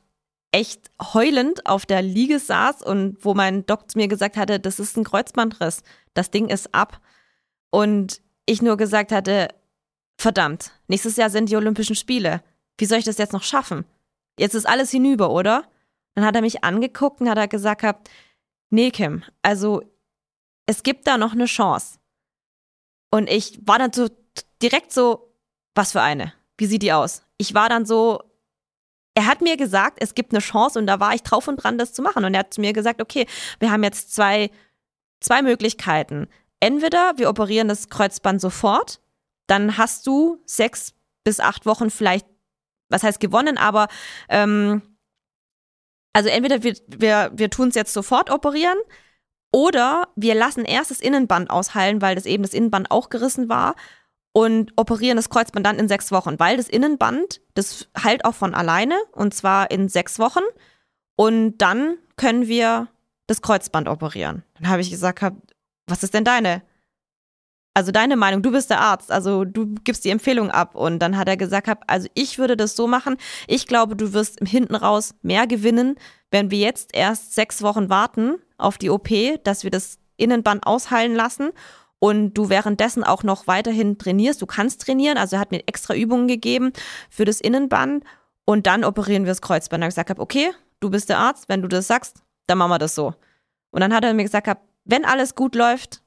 echt 0.53 0.91
heulend 1.01 1.65
auf 1.65 1.85
der 1.85 2.01
Liege 2.01 2.39
saß 2.39 2.81
und 2.81 3.17
wo 3.25 3.33
mein 3.33 3.65
Doc 3.65 3.95
mir 3.95 4.07
gesagt 4.07 4.37
hatte, 4.37 4.61
das 4.61 4.79
ist 4.79 4.95
ein 4.95 5.03
Kreuzbandriss, 5.03 5.83
das 6.13 6.31
Ding 6.31 6.47
ist 6.47 6.73
ab. 6.73 7.01
Und 7.69 8.21
ich 8.45 8.61
nur 8.61 8.77
gesagt 8.77 9.11
hatte, 9.11 9.49
verdammt, 10.17 10.71
nächstes 10.87 11.17
Jahr 11.17 11.29
sind 11.29 11.49
die 11.49 11.57
Olympischen 11.57 11.95
Spiele 11.95 12.41
wie 12.77 12.85
soll 12.85 12.99
ich 12.99 13.05
das 13.05 13.17
jetzt 13.17 13.33
noch 13.33 13.43
schaffen? 13.43 13.85
Jetzt 14.39 14.55
ist 14.55 14.67
alles 14.67 14.91
hinüber, 14.91 15.31
oder? 15.31 15.65
Dann 16.15 16.25
hat 16.25 16.35
er 16.35 16.41
mich 16.41 16.63
angeguckt 16.63 17.21
und 17.21 17.29
hat 17.29 17.37
er 17.37 17.47
gesagt 17.47 17.81
gehabt, 17.81 18.09
nee, 18.69 18.91
Kim, 18.91 19.23
also 19.41 19.81
es 20.65 20.83
gibt 20.83 21.07
da 21.07 21.17
noch 21.17 21.33
eine 21.33 21.45
Chance. 21.45 21.99
Und 23.11 23.29
ich 23.29 23.59
war 23.65 23.79
dann 23.79 23.93
so 23.93 24.09
direkt 24.61 24.91
so, 24.91 25.33
was 25.75 25.91
für 25.91 26.01
eine? 26.01 26.33
Wie 26.57 26.65
sieht 26.65 26.81
die 26.81 26.93
aus? 26.93 27.23
Ich 27.37 27.53
war 27.53 27.69
dann 27.69 27.85
so, 27.85 28.23
er 29.15 29.27
hat 29.27 29.41
mir 29.41 29.57
gesagt, 29.57 29.97
es 30.01 30.15
gibt 30.15 30.33
eine 30.33 30.41
Chance 30.41 30.79
und 30.79 30.87
da 30.87 30.99
war 30.99 31.13
ich 31.13 31.23
drauf 31.23 31.47
und 31.47 31.57
dran, 31.57 31.77
das 31.77 31.93
zu 31.93 32.01
machen. 32.01 32.25
Und 32.25 32.33
er 32.33 32.41
hat 32.41 32.53
zu 32.53 32.61
mir 32.61 32.73
gesagt, 32.73 33.01
okay, 33.01 33.27
wir 33.59 33.71
haben 33.71 33.83
jetzt 33.83 34.13
zwei, 34.13 34.49
zwei 35.19 35.41
Möglichkeiten. 35.41 36.27
Entweder 36.59 37.13
wir 37.17 37.29
operieren 37.29 37.67
das 37.67 37.89
Kreuzband 37.89 38.41
sofort, 38.41 39.01
dann 39.47 39.77
hast 39.77 40.07
du 40.07 40.41
sechs 40.45 40.93
bis 41.23 41.39
acht 41.39 41.65
Wochen 41.65 41.89
vielleicht 41.89 42.25
was 42.93 43.03
heißt 43.03 43.19
gewonnen, 43.19 43.57
aber 43.57 43.87
ähm, 44.29 44.81
also 46.13 46.29
entweder 46.29 46.63
wir, 46.63 46.75
wir, 46.87 47.31
wir 47.33 47.49
tun 47.49 47.69
es 47.69 47.75
jetzt 47.75 47.93
sofort 47.93 48.29
operieren 48.29 48.77
oder 49.51 50.09
wir 50.15 50.35
lassen 50.35 50.63
erst 50.63 50.91
das 50.91 51.01
Innenband 51.01 51.49
ausheilen, 51.49 52.01
weil 52.01 52.15
das 52.15 52.25
eben 52.25 52.43
das 52.43 52.53
Innenband 52.53 52.91
auch 52.91 53.09
gerissen 53.09 53.49
war 53.49 53.75
und 54.33 54.73
operieren 54.75 55.15
das 55.15 55.29
Kreuzband 55.29 55.65
dann 55.65 55.79
in 55.79 55.87
sechs 55.87 56.11
Wochen, 56.11 56.39
weil 56.39 56.57
das 56.57 56.67
Innenband, 56.67 57.41
das 57.53 57.87
heilt 57.97 58.25
auch 58.25 58.35
von 58.35 58.53
alleine 58.53 58.95
und 59.13 59.33
zwar 59.33 59.71
in 59.71 59.87
sechs 59.87 60.19
Wochen 60.19 60.41
und 61.15 61.57
dann 61.59 61.97
können 62.17 62.47
wir 62.47 62.89
das 63.27 63.41
Kreuzband 63.41 63.87
operieren. 63.87 64.43
Dann 64.59 64.69
habe 64.69 64.81
ich 64.81 64.89
gesagt, 64.89 65.23
was 65.87 66.03
ist 66.03 66.13
denn 66.13 66.25
deine 66.25 66.63
also 67.73 67.91
deine 67.91 68.15
Meinung, 68.15 68.41
du 68.41 68.51
bist 68.51 68.69
der 68.69 68.81
Arzt, 68.81 69.11
also 69.11 69.45
du 69.45 69.75
gibst 69.83 70.05
die 70.05 70.11
Empfehlung 70.11 70.51
ab. 70.51 70.75
Und 70.75 70.99
dann 70.99 71.17
hat 71.17 71.27
er 71.27 71.37
gesagt, 71.37 71.67
also 71.87 72.07
ich 72.13 72.37
würde 72.37 72.55
das 72.55 72.75
so 72.75 72.87
machen. 72.87 73.17
Ich 73.47 73.67
glaube, 73.67 73.95
du 73.95 74.13
wirst 74.13 74.39
hinten 74.47 74.75
raus 74.75 75.15
mehr 75.21 75.47
gewinnen, 75.47 75.95
wenn 76.29 76.51
wir 76.51 76.59
jetzt 76.59 76.91
erst 76.93 77.33
sechs 77.33 77.61
Wochen 77.61 77.89
warten 77.89 78.35
auf 78.57 78.77
die 78.77 78.89
OP, 78.89 79.09
dass 79.43 79.63
wir 79.63 79.71
das 79.71 79.97
Innenband 80.17 80.67
ausheilen 80.67 81.15
lassen 81.15 81.49
und 82.03 82.33
du 82.33 82.49
währenddessen 82.49 83.05
auch 83.05 83.23
noch 83.23 83.47
weiterhin 83.47 83.97
trainierst. 83.97 84.41
Du 84.41 84.45
kannst 84.45 84.81
trainieren, 84.81 85.17
also 85.17 85.37
er 85.37 85.39
hat 85.39 85.51
mir 85.51 85.63
extra 85.67 85.95
Übungen 85.95 86.27
gegeben 86.27 86.73
für 87.09 87.23
das 87.23 87.39
Innenband 87.39 88.03
und 88.43 88.67
dann 88.67 88.83
operieren 88.83 89.23
wir 89.23 89.31
das 89.31 89.41
Kreuzband. 89.41 89.81
Da 89.81 89.85
habe 89.85 89.89
ich 89.89 89.95
gesagt, 89.95 90.19
okay, 90.19 90.51
du 90.81 90.89
bist 90.89 91.07
der 91.07 91.19
Arzt, 91.19 91.47
wenn 91.47 91.61
du 91.61 91.69
das 91.69 91.87
sagst, 91.87 92.21
dann 92.45 92.57
machen 92.57 92.71
wir 92.71 92.77
das 92.77 92.93
so. 92.93 93.13
Und 93.71 93.79
dann 93.79 93.93
hat 93.93 94.03
er 94.03 94.13
mir 94.13 94.23
gesagt, 94.23 94.49
wenn 94.83 95.05
alles 95.05 95.33
gut 95.35 95.55
läuft, 95.55 96.01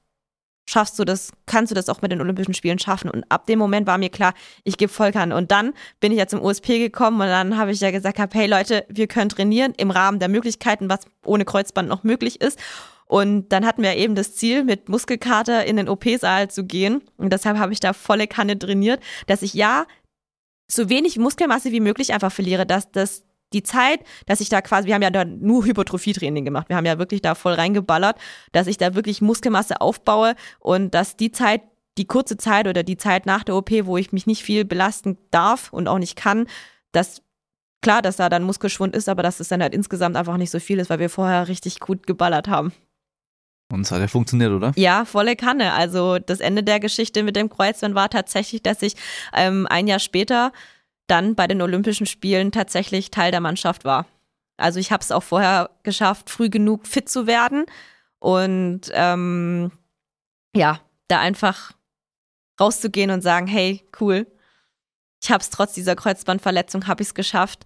schaffst 0.68 0.98
du 0.98 1.06
das, 1.06 1.32
kannst 1.46 1.70
du 1.70 1.74
das 1.74 1.88
auch 1.88 2.02
mit 2.02 2.12
den 2.12 2.20
Olympischen 2.20 2.52
Spielen 2.52 2.78
schaffen. 2.78 3.08
Und 3.08 3.24
ab 3.30 3.46
dem 3.46 3.58
Moment 3.58 3.86
war 3.86 3.96
mir 3.96 4.10
klar, 4.10 4.34
ich 4.64 4.76
gebe 4.76 4.92
Vollkan. 4.92 5.32
Und 5.32 5.50
dann 5.50 5.72
bin 6.00 6.12
ich 6.12 6.18
ja 6.18 6.26
zum 6.26 6.42
USP 6.42 6.78
gekommen 6.78 7.22
und 7.22 7.28
dann 7.28 7.56
habe 7.56 7.70
ich 7.70 7.80
ja 7.80 7.90
gesagt, 7.90 8.18
hey 8.34 8.46
Leute, 8.46 8.84
wir 8.90 9.06
können 9.06 9.30
trainieren 9.30 9.72
im 9.78 9.90
Rahmen 9.90 10.18
der 10.18 10.28
Möglichkeiten, 10.28 10.90
was 10.90 11.06
ohne 11.24 11.46
Kreuzband 11.46 11.88
noch 11.88 12.04
möglich 12.04 12.42
ist. 12.42 12.58
Und 13.06 13.50
dann 13.50 13.64
hatten 13.64 13.82
wir 13.82 13.94
eben 13.96 14.14
das 14.14 14.34
Ziel, 14.34 14.64
mit 14.64 14.88
Muskelkater 14.88 15.64
in 15.64 15.76
den 15.76 15.88
OP-Saal 15.88 16.50
zu 16.50 16.64
gehen. 16.64 17.02
Und 17.16 17.32
deshalb 17.32 17.56
habe 17.56 17.72
ich 17.72 17.80
da 17.80 17.92
volle 17.92 18.26
Kanne 18.26 18.58
trainiert, 18.58 19.00
dass 19.26 19.42
ich 19.42 19.54
ja 19.54 19.86
so 20.68 20.88
wenig 20.88 21.16
Muskelmasse 21.16 21.70
wie 21.70 21.80
möglich 21.80 22.12
einfach 22.12 22.32
verliere, 22.32 22.66
dass 22.66 22.90
das 22.90 23.22
die 23.52 23.62
Zeit, 23.62 24.00
dass 24.26 24.40
ich 24.40 24.48
da 24.48 24.60
quasi, 24.60 24.88
wir 24.88 24.94
haben 24.94 25.02
ja 25.02 25.10
da 25.10 25.24
nur 25.24 25.64
Hypertrophietraining 25.64 26.44
gemacht, 26.44 26.68
wir 26.68 26.76
haben 26.76 26.84
ja 26.86 26.98
wirklich 26.98 27.22
da 27.22 27.36
voll 27.36 27.52
reingeballert, 27.52 28.18
dass 28.50 28.66
ich 28.66 28.76
da 28.76 28.96
wirklich 28.96 29.22
Muskelmasse 29.22 29.80
aufbaue 29.80 30.34
und 30.58 30.94
dass 30.94 31.16
die 31.16 31.30
Zeit, 31.30 31.62
die 31.96 32.06
kurze 32.06 32.36
Zeit 32.36 32.66
oder 32.66 32.82
die 32.82 32.96
Zeit 32.96 33.24
nach 33.24 33.44
der 33.44 33.54
OP, 33.54 33.70
wo 33.84 33.96
ich 33.96 34.12
mich 34.12 34.26
nicht 34.26 34.42
viel 34.42 34.64
belasten 34.64 35.16
darf 35.30 35.72
und 35.72 35.86
auch 35.86 35.98
nicht 35.98 36.16
kann, 36.16 36.48
dass 36.90 37.22
klar, 37.82 38.02
dass 38.02 38.16
da 38.16 38.28
dann 38.28 38.42
Muskelschwund 38.42 38.96
ist, 38.96 39.08
aber 39.08 39.22
dass 39.22 39.38
es 39.38 39.48
dann 39.48 39.62
halt 39.62 39.74
insgesamt 39.74 40.16
einfach 40.16 40.36
nicht 40.38 40.50
so 40.50 40.58
viel 40.58 40.80
ist, 40.80 40.90
weil 40.90 40.98
wir 40.98 41.08
vorher 41.08 41.46
richtig 41.46 41.78
gut 41.78 42.06
geballert 42.06 42.48
haben. 42.48 42.72
Und 43.72 43.80
es 43.80 43.90
hat 43.90 44.00
ja 44.00 44.08
funktioniert, 44.08 44.52
oder? 44.52 44.72
Ja, 44.76 45.04
volle 45.04 45.34
Kanne. 45.34 45.72
Also 45.72 46.18
das 46.18 46.40
Ende 46.40 46.62
der 46.62 46.78
Geschichte 46.78 47.22
mit 47.22 47.36
dem 47.36 47.48
Kreuzband 47.48 47.94
war 47.94 48.08
tatsächlich, 48.08 48.62
dass 48.62 48.82
ich 48.82 48.94
ähm, 49.34 49.66
ein 49.68 49.88
Jahr 49.88 49.98
später 49.98 50.52
dann 51.08 51.34
bei 51.34 51.46
den 51.46 51.62
Olympischen 51.62 52.06
Spielen 52.06 52.52
tatsächlich 52.52 53.10
Teil 53.10 53.30
der 53.30 53.40
Mannschaft 53.40 53.84
war. 53.84 54.06
Also 54.56 54.80
ich 54.80 54.92
habe 54.92 55.02
es 55.02 55.12
auch 55.12 55.22
vorher 55.22 55.70
geschafft, 55.82 56.30
früh 56.30 56.48
genug 56.48 56.86
fit 56.86 57.08
zu 57.08 57.26
werden 57.26 57.66
und 58.18 58.82
ähm, 58.92 59.70
ja, 60.54 60.80
da 61.08 61.20
einfach 61.20 61.72
rauszugehen 62.58 63.10
und 63.10 63.22
sagen, 63.22 63.46
hey, 63.46 63.84
cool, 64.00 64.26
ich 65.22 65.30
habe 65.30 65.42
es 65.42 65.50
trotz 65.50 65.74
dieser 65.74 65.96
Kreuzbandverletzung, 65.96 66.86
habe 66.86 67.02
ich 67.02 67.08
es 67.08 67.14
geschafft. 67.14 67.64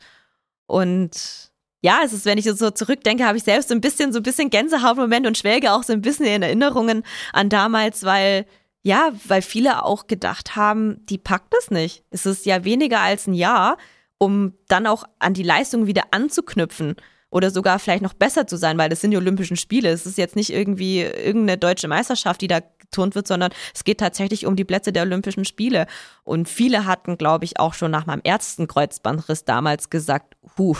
Und 0.67 1.50
ja, 1.83 2.01
es 2.05 2.13
ist, 2.13 2.25
wenn 2.25 2.39
ich 2.39 2.45
so 2.45 2.71
zurückdenke, 2.71 3.25
habe 3.25 3.39
ich 3.39 3.45
selbst 3.45 3.69
so 3.69 3.75
ein 3.75 3.81
bisschen, 3.81 4.13
so 4.13 4.19
ein 4.19 4.23
bisschen 4.23 4.51
Gänsehautmoment 4.51 5.27
und 5.27 5.39
schwelge 5.39 5.73
auch 5.73 5.83
so 5.83 5.93
ein 5.93 6.03
bisschen 6.03 6.27
in 6.27 6.43
Erinnerungen 6.43 7.03
an 7.33 7.49
damals, 7.49 8.05
weil 8.05 8.47
ja, 8.83 9.13
weil 9.27 9.43
viele 9.43 9.85
auch 9.85 10.07
gedacht 10.07 10.57
haben, 10.57 11.05
die 11.07 11.19
packt 11.19 11.53
das 11.53 11.71
nicht. 11.71 12.03
Es 12.11 12.25
ist 12.25 12.47
ja 12.47 12.65
weniger 12.65 13.01
als 13.01 13.27
ein 13.27 13.35
Jahr, 13.35 13.77
um 14.19 14.55
dann 14.69 14.87
auch 14.87 15.05
an 15.19 15.35
die 15.35 15.43
Leistung 15.43 15.87
wieder 15.87 16.05
anzuknüpfen 16.13 16.97
oder 17.31 17.51
sogar 17.51 17.79
vielleicht 17.79 18.03
noch 18.03 18.15
besser 18.15 18.47
zu 18.47 18.57
sein, 18.57 18.79
weil 18.79 18.89
das 18.89 19.01
sind 19.01 19.13
die 19.13 19.17
Olympischen 19.17 19.57
Spiele. 19.57 19.91
Es 19.91 20.07
ist 20.07 20.19
jetzt 20.19 20.35
nicht 20.35 20.51
irgendwie 20.51 21.01
irgendeine 21.01 21.59
deutsche 21.59 21.89
Meisterschaft, 21.89 22.41
die 22.41 22.49
da 22.49 22.61
geturnt 22.61 23.15
wird, 23.15 23.29
sondern 23.29 23.53
es 23.75 23.85
geht 23.85 24.01
tatsächlich 24.01 24.47
um 24.47 24.57
die 24.57 24.65
Plätze 24.65 24.93
der 24.93 25.05
Olympischen 25.05 25.45
Spiele. 25.45 25.87
Und 26.25 26.49
viele 26.49 26.87
hatten, 26.87 27.19
glaube 27.19 27.45
ich, 27.45 27.61
auch 27.61 27.75
schon 27.75 27.91
nach 27.91 28.07
meinem 28.07 28.23
ersten 28.25 28.67
Kreuzbandriss 28.67 29.45
damals 29.45 29.91
gesagt, 29.91 30.37
huh, 30.59 30.77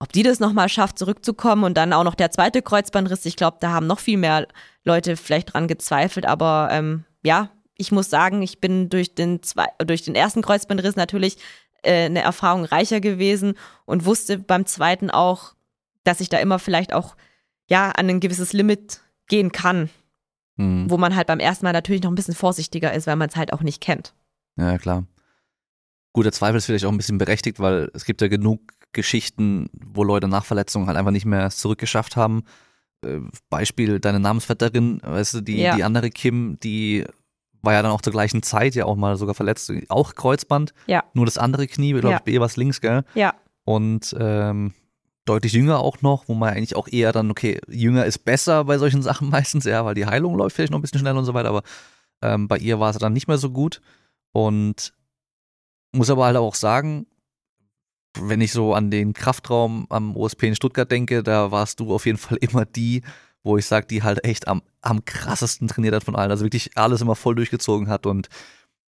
ob 0.00 0.12
die 0.12 0.22
das 0.22 0.40
nochmal 0.40 0.68
schafft, 0.68 0.98
zurückzukommen 0.98 1.64
und 1.64 1.76
dann 1.76 1.92
auch 1.92 2.04
noch 2.04 2.14
der 2.14 2.30
zweite 2.30 2.62
Kreuzbandriss, 2.62 3.24
ich 3.24 3.36
glaube, 3.36 3.58
da 3.60 3.70
haben 3.70 3.86
noch 3.86 3.98
viel 3.98 4.18
mehr 4.18 4.46
Leute 4.84 5.16
vielleicht 5.16 5.54
dran 5.54 5.68
gezweifelt, 5.68 6.26
aber 6.26 6.68
ähm, 6.70 7.04
ja, 7.22 7.50
ich 7.76 7.92
muss 7.92 8.10
sagen, 8.10 8.42
ich 8.42 8.60
bin 8.60 8.88
durch 8.88 9.14
den, 9.14 9.42
zwei, 9.42 9.66
durch 9.78 10.02
den 10.02 10.14
ersten 10.14 10.42
Kreuzbandriss 10.42 10.96
natürlich 10.96 11.38
äh, 11.82 12.06
eine 12.06 12.22
Erfahrung 12.22 12.64
reicher 12.64 13.00
gewesen 13.00 13.54
und 13.86 14.04
wusste 14.04 14.38
beim 14.38 14.66
zweiten 14.66 15.10
auch, 15.10 15.54
dass 16.04 16.20
ich 16.20 16.28
da 16.28 16.38
immer 16.38 16.58
vielleicht 16.58 16.92
auch 16.92 17.16
ja 17.68 17.90
an 17.90 18.08
ein 18.08 18.20
gewisses 18.20 18.52
Limit 18.52 19.00
gehen 19.28 19.52
kann, 19.52 19.90
mhm. 20.56 20.90
wo 20.90 20.96
man 20.96 21.14
halt 21.14 21.26
beim 21.26 21.40
ersten 21.40 21.66
Mal 21.66 21.72
natürlich 21.72 22.02
noch 22.02 22.10
ein 22.10 22.16
bisschen 22.16 22.34
vorsichtiger 22.34 22.92
ist, 22.92 23.06
weil 23.06 23.16
man 23.16 23.28
es 23.28 23.36
halt 23.36 23.52
auch 23.52 23.62
nicht 23.62 23.80
kennt. 23.80 24.14
Ja, 24.56 24.78
klar. 24.78 25.06
Gut, 26.12 26.24
der 26.24 26.32
Zweifel 26.32 26.56
ist 26.56 26.66
vielleicht 26.66 26.84
auch 26.84 26.90
ein 26.90 26.96
bisschen 26.96 27.18
berechtigt, 27.18 27.60
weil 27.60 27.90
es 27.94 28.04
gibt 28.04 28.20
ja 28.22 28.28
genug 28.28 28.60
Geschichten, 28.92 29.68
wo 29.72 30.02
Leute 30.04 30.28
nach 30.28 30.44
Verletzungen 30.44 30.86
halt 30.86 30.96
einfach 30.96 31.10
nicht 31.12 31.26
mehr 31.26 31.50
zurückgeschafft 31.50 32.16
haben. 32.16 32.44
Äh, 33.04 33.20
Beispiel 33.50 34.00
deine 34.00 34.20
Namensvetterin, 34.20 35.00
weißt 35.04 35.34
du, 35.34 35.40
die, 35.40 35.58
Ja. 35.58 35.76
die 35.76 35.84
andere 35.84 36.10
Kim, 36.10 36.58
die 36.60 37.04
war 37.62 37.72
ja 37.74 37.82
dann 37.82 37.90
auch 37.92 38.00
zur 38.00 38.12
gleichen 38.12 38.42
Zeit 38.42 38.74
ja 38.74 38.84
auch 38.86 38.96
mal 38.96 39.16
sogar 39.16 39.34
verletzt, 39.34 39.70
auch 39.88 40.14
Kreuzband, 40.14 40.72
Ja. 40.86 41.04
nur 41.12 41.26
das 41.26 41.38
andere 41.38 41.66
Knie, 41.66 41.92
glaube 41.92 42.10
Ja. 42.10 42.20
ich, 42.24 42.38
war 42.38 42.46
es 42.46 42.56
links, 42.56 42.80
gell? 42.80 43.04
Ja. 43.14 43.34
Und 43.64 44.16
ähm, 44.18 44.72
deutlich 45.26 45.52
jünger 45.52 45.80
auch 45.80 46.00
noch, 46.00 46.28
wo 46.28 46.34
man 46.34 46.54
eigentlich 46.54 46.74
auch 46.76 46.88
eher 46.88 47.12
dann, 47.12 47.30
okay, 47.30 47.60
jünger 47.68 48.06
ist 48.06 48.20
besser 48.24 48.64
bei 48.64 48.78
solchen 48.78 49.02
Sachen 49.02 49.28
meistens, 49.28 49.64
ja, 49.64 49.84
weil 49.84 49.94
die 49.94 50.06
Heilung 50.06 50.36
läuft 50.36 50.56
vielleicht 50.56 50.70
noch 50.72 50.78
ein 50.78 50.82
bisschen 50.82 51.00
schneller 51.00 51.18
und 51.18 51.24
so 51.24 51.34
weiter, 51.34 51.50
aber 51.50 51.62
ähm, 52.22 52.48
bei 52.48 52.56
ihr 52.58 52.80
war 52.80 52.90
es 52.90 52.98
dann 52.98 53.12
nicht 53.12 53.28
mehr 53.28 53.38
so 53.38 53.50
gut. 53.50 53.80
Und 54.32 54.92
muss 55.92 56.10
aber 56.10 56.26
halt 56.26 56.36
auch 56.36 56.54
sagen, 56.54 57.06
wenn 58.22 58.40
ich 58.40 58.52
so 58.52 58.74
an 58.74 58.90
den 58.90 59.12
Kraftraum 59.12 59.86
am 59.90 60.16
OSP 60.16 60.44
in 60.44 60.56
Stuttgart 60.56 60.90
denke, 60.90 61.22
da 61.22 61.50
warst 61.50 61.80
du 61.80 61.92
auf 61.94 62.06
jeden 62.06 62.18
Fall 62.18 62.38
immer 62.40 62.64
die, 62.64 63.02
wo 63.42 63.56
ich 63.56 63.66
sag, 63.66 63.88
die 63.88 64.02
halt 64.02 64.24
echt 64.24 64.48
am, 64.48 64.62
am 64.82 65.04
krassesten 65.04 65.68
trainiert 65.68 65.94
hat 65.94 66.04
von 66.04 66.16
allen. 66.16 66.30
Also 66.30 66.44
wirklich 66.44 66.76
alles 66.76 67.00
immer 67.00 67.16
voll 67.16 67.34
durchgezogen 67.34 67.88
hat 67.88 68.06
und 68.06 68.28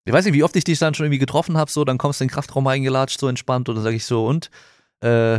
ich 0.05 0.13
weiß 0.15 0.25
nicht, 0.25 0.35
wie 0.35 0.43
oft 0.43 0.57
ich 0.57 0.65
dich 0.65 0.79
dann 0.79 0.95
schon 0.95 1.05
irgendwie 1.05 1.19
getroffen 1.19 1.59
habe, 1.59 1.71
so, 1.71 1.85
dann 1.85 1.99
kommst 1.99 2.21
du 2.21 2.25
in 2.25 2.29
den 2.29 2.35
Kraftraum 2.35 2.67
reingelatscht, 2.67 3.21
so 3.21 3.29
entspannt 3.29 3.69
und 3.69 3.75
dann 3.75 3.85
sage 3.85 3.97
ich 3.97 4.07
so, 4.07 4.27
und 4.27 4.51
äh, 5.01 5.39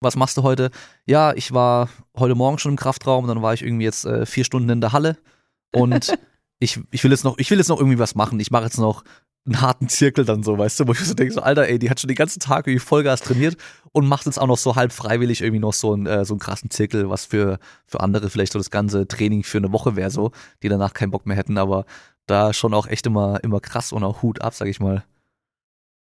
was 0.00 0.16
machst 0.16 0.38
du 0.38 0.42
heute? 0.42 0.70
Ja, 1.04 1.34
ich 1.34 1.52
war 1.52 1.90
heute 2.16 2.34
Morgen 2.34 2.58
schon 2.58 2.72
im 2.72 2.76
Kraftraum, 2.78 3.26
dann 3.26 3.42
war 3.42 3.52
ich 3.52 3.62
irgendwie 3.62 3.84
jetzt 3.84 4.06
äh, 4.06 4.24
vier 4.24 4.44
Stunden 4.44 4.70
in 4.70 4.80
der 4.80 4.92
Halle 4.92 5.18
und 5.74 6.16
ich, 6.58 6.80
ich 6.90 7.04
will 7.04 7.10
jetzt 7.10 7.24
noch, 7.24 7.36
ich 7.38 7.50
will 7.50 7.58
jetzt 7.58 7.68
noch 7.68 7.78
irgendwie 7.78 7.98
was 7.98 8.14
machen. 8.14 8.40
Ich 8.40 8.50
mache 8.50 8.64
jetzt 8.64 8.78
noch 8.78 9.04
einen 9.46 9.60
harten 9.60 9.88
Zirkel 9.88 10.24
dann 10.24 10.42
so, 10.42 10.58
weißt 10.58 10.80
du, 10.80 10.88
wo 10.88 10.92
ich 10.92 10.98
so 10.98 11.14
denke, 11.14 11.32
so, 11.32 11.40
Alter, 11.40 11.68
ey, 11.68 11.78
die 11.78 11.88
hat 11.88 12.00
schon 12.00 12.08
den 12.08 12.16
ganzen 12.16 12.40
Tag 12.40 12.66
irgendwie 12.66 12.84
Vollgas 12.84 13.20
trainiert 13.20 13.56
und 13.92 14.06
macht 14.06 14.26
jetzt 14.26 14.38
auch 14.38 14.46
noch 14.46 14.58
so 14.58 14.76
halb 14.76 14.92
freiwillig 14.92 15.40
irgendwie 15.40 15.60
noch 15.60 15.72
so 15.72 15.92
einen, 15.92 16.06
äh, 16.06 16.24
so 16.24 16.34
einen 16.34 16.40
krassen 16.40 16.70
Zirkel, 16.70 17.08
was 17.08 17.26
für, 17.26 17.58
für 17.86 18.00
andere 18.00 18.28
vielleicht 18.28 18.52
so 18.52 18.58
das 18.58 18.70
ganze 18.70 19.06
Training 19.06 19.44
für 19.44 19.58
eine 19.58 19.72
Woche 19.72 19.96
wäre 19.96 20.10
so, 20.10 20.32
die 20.62 20.68
danach 20.68 20.94
keinen 20.94 21.10
Bock 21.10 21.26
mehr 21.26 21.36
hätten, 21.36 21.58
aber 21.58 21.86
da 22.26 22.52
schon 22.52 22.74
auch 22.74 22.86
echt 22.86 23.06
immer, 23.06 23.42
immer 23.42 23.60
krass 23.60 23.92
und 23.92 24.02
auch 24.02 24.22
Hut 24.22 24.42
ab, 24.42 24.54
sag 24.54 24.68
ich 24.68 24.80
mal. 24.80 25.04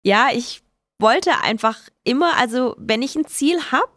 Ja, 0.03 0.29
ich 0.33 0.61
wollte 0.99 1.31
einfach 1.43 1.77
immer, 2.03 2.37
also 2.37 2.75
wenn 2.79 3.01
ich 3.01 3.15
ein 3.15 3.25
Ziel 3.25 3.57
habe, 3.71 3.91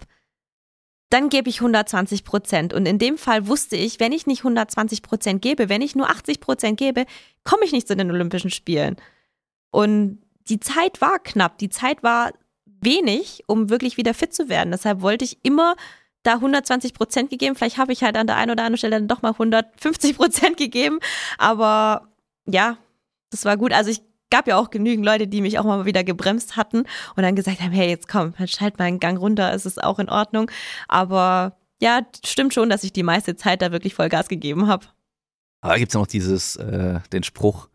dann 1.11 1.31
gebe 1.31 1.49
ich 1.49 1.61
120 1.61 2.25
Prozent. 2.25 2.75
Und 2.75 2.87
in 2.87 2.99
dem 2.99 3.17
Fall 3.17 3.47
wusste 3.47 3.77
ich, 3.77 3.99
wenn 3.99 4.13
ich 4.13 4.27
nicht 4.27 4.41
120 4.41 5.03
Prozent 5.03 5.43
gebe, 5.43 5.69
wenn 5.69 5.81
ich 5.81 5.95
nur 5.95 6.11
80 6.11 6.41
Prozent 6.41 6.79
gebe, 6.79 7.07
komme 7.45 7.65
ich 7.65 7.73
nicht 7.73 7.89
zu 7.89 7.97
den 7.97 8.11
Olympischen 8.11 8.51
Spielen. 8.51 8.97
Und 9.71 10.21
die 10.49 10.61
Zeit 10.61 11.01
war 11.01 11.19
knapp, 11.19 11.59
die 11.59 11.69
Zeit 11.69 12.03
war 12.03 12.33
wenig, 12.81 13.43
um 13.47 13.71
wirklich 13.71 13.97
wieder 13.97 14.15
fit 14.15 14.33
zu 14.33 14.49
werden. 14.49 14.71
Deshalb 14.71 15.01
wollte 15.03 15.25
ich 15.25 15.39
immer 15.43 15.77
da 16.23 16.35
120 16.35 16.95
Prozent 16.95 17.31
gegeben. 17.31 17.55
Vielleicht 17.55 17.79
habe 17.79 17.93
ich 17.93 18.03
halt 18.03 18.17
an 18.17 18.27
der 18.27 18.37
einen 18.37 18.51
oder 18.53 18.63
anderen 18.63 18.79
Stelle 18.79 18.97
dann 18.97 19.09
doch 19.09 19.23
mal 19.23 19.33
150 19.33 20.17
Prozent 20.17 20.57
gegeben. 20.57 21.01
Aber 21.39 22.09
ja, 22.47 22.79
das 23.31 23.45
war 23.45 23.57
gut. 23.57 23.73
Also 23.73 23.91
ich 23.91 24.03
gab 24.31 24.47
ja 24.47 24.57
auch 24.57 24.71
genügend 24.71 25.05
Leute, 25.05 25.27
die 25.27 25.41
mich 25.41 25.59
auch 25.59 25.65
mal 25.65 25.87
wieder 25.87 26.05
gebremst 26.05 26.57
hatten 26.57 26.85
und 27.17 27.23
dann 27.23 27.35
gesagt 27.35 27.61
haben, 27.61 27.73
hey, 27.73 27.89
jetzt 27.89 28.09
komm, 28.09 28.35
schalt 28.47 28.79
mal 28.79 28.87
einen 28.87 29.01
Gang 29.01 29.19
runter, 29.19 29.53
es 29.55 29.65
ist 29.65 29.83
auch 29.83 29.99
in 29.99 30.09
Ordnung. 30.09 30.51
Aber 30.87 31.57
ja, 31.81 32.03
stimmt 32.25 32.55
schon, 32.55 32.69
dass 32.69 32.85
ich 32.85 32.93
die 32.93 33.03
meiste 33.03 33.37
Zeit 33.37 33.63
da 33.63 33.73
wirklich 33.73 33.95
Vollgas 33.95 34.29
gegeben 34.29 34.67
habe. 34.67 34.87
Aber 35.61 35.73
da 35.73 35.79
gibt's 35.79 35.95
ja 35.95 36.01
noch 36.01 36.07
dieses, 36.07 36.57
äh, 36.57 37.01
den 37.13 37.23
Spruch, 37.23 37.69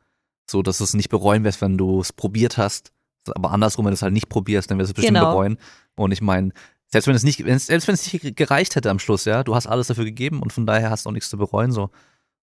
so 0.49 0.61
dass 0.61 0.77
du 0.79 0.83
es 0.83 0.93
nicht 0.93 1.09
bereuen 1.09 1.43
wirst, 1.43 1.61
wenn 1.61 1.77
du 1.77 1.99
es 2.01 2.13
probiert 2.13 2.57
hast. 2.57 2.91
Aber 3.35 3.51
andersrum, 3.51 3.85
wenn 3.85 3.91
du 3.91 3.95
es 3.95 4.01
halt 4.01 4.13
nicht 4.13 4.27
probierst, 4.29 4.69
dann 4.69 4.77
wirst 4.77 4.89
du 4.89 4.91
es 4.91 4.95
bestimmt 4.95 5.17
Genau. 5.17 5.31
bereuen. 5.31 5.57
Und 5.95 6.11
ich 6.11 6.21
meine, 6.21 6.51
selbst 6.87 7.07
wenn 7.07 7.15
es 7.15 7.23
nicht, 7.23 7.37
selbst 7.61 7.87
wenn 7.87 7.95
es 7.95 8.11
nicht 8.13 8.35
gereicht 8.35 8.75
hätte 8.75 8.89
am 8.89 8.99
Schluss, 8.99 9.25
ja, 9.25 9.43
du 9.43 9.55
hast 9.55 9.67
alles 9.67 9.87
dafür 9.87 10.05
gegeben 10.05 10.41
und 10.41 10.51
von 10.53 10.65
daher 10.65 10.89
hast 10.89 11.05
du 11.05 11.09
auch 11.09 11.13
nichts 11.13 11.29
zu 11.29 11.37
bereuen. 11.37 11.71
So. 11.71 11.89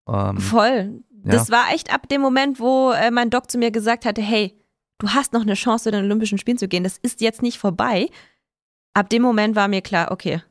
Ähm, 0.08 0.38
Voll. 0.38 1.02
ja. 1.26 1.32
Das 1.32 1.52
war 1.52 1.72
echt 1.74 1.93
ab 1.93 2.08
dem 2.10 2.22
Moment, 2.22 2.60
wo 2.60 2.91
äh, 2.91 3.12
mein 3.12 3.30
Doc 3.30 3.52
zu 3.52 3.58
mir 3.58 3.72
gesagt 3.72 4.06
hatte, 4.06 4.22
hey, 4.22 4.58
du 5.00 5.10
hast 5.10 5.34
noch 5.34 5.41
eine 5.41 5.54
Chance, 5.56 5.84
zu 5.86 5.91
den 5.91 6.06
Olympischen 6.06 6.38
Spielen 6.38 6.58
zu 6.58 6.68
gehen. 6.68 6.84
Das 6.84 6.97
ist 6.97 7.22
jetzt 7.22 7.41
nicht 7.41 7.58
vorbei. 7.60 8.08
Ab 8.93 9.10
dem 9.10 9.22
Moment 9.22 9.56
war 9.56 9.68
mir 9.68 9.82
klar, 9.82 10.12
okay, 10.12 10.41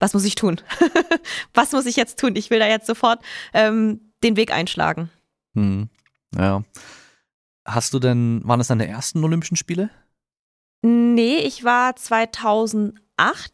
was 0.00 0.14
muss 0.14 0.24
ich 0.24 0.34
tun? 0.34 0.60
was 1.54 1.72
muss 1.72 1.86
ich 1.86 1.96
jetzt 1.96 2.18
tun? 2.18 2.34
Ich 2.36 2.50
will 2.50 2.58
da 2.58 2.66
jetzt 2.66 2.86
sofort 2.86 3.20
ähm, 3.52 4.12
den 4.22 4.36
Weg 4.36 4.52
einschlagen. 4.52 5.10
hm, 5.54 5.88
ja. 6.36 6.62
Hast 7.64 7.94
du 7.94 7.98
denn, 7.98 8.42
waren 8.44 8.58
das 8.58 8.68
deine 8.68 8.88
ersten 8.88 9.22
Olympischen 9.22 9.56
Spiele? 9.56 9.90
Nee, 10.82 11.36
ich 11.36 11.62
war 11.62 11.94
2008 11.94 12.98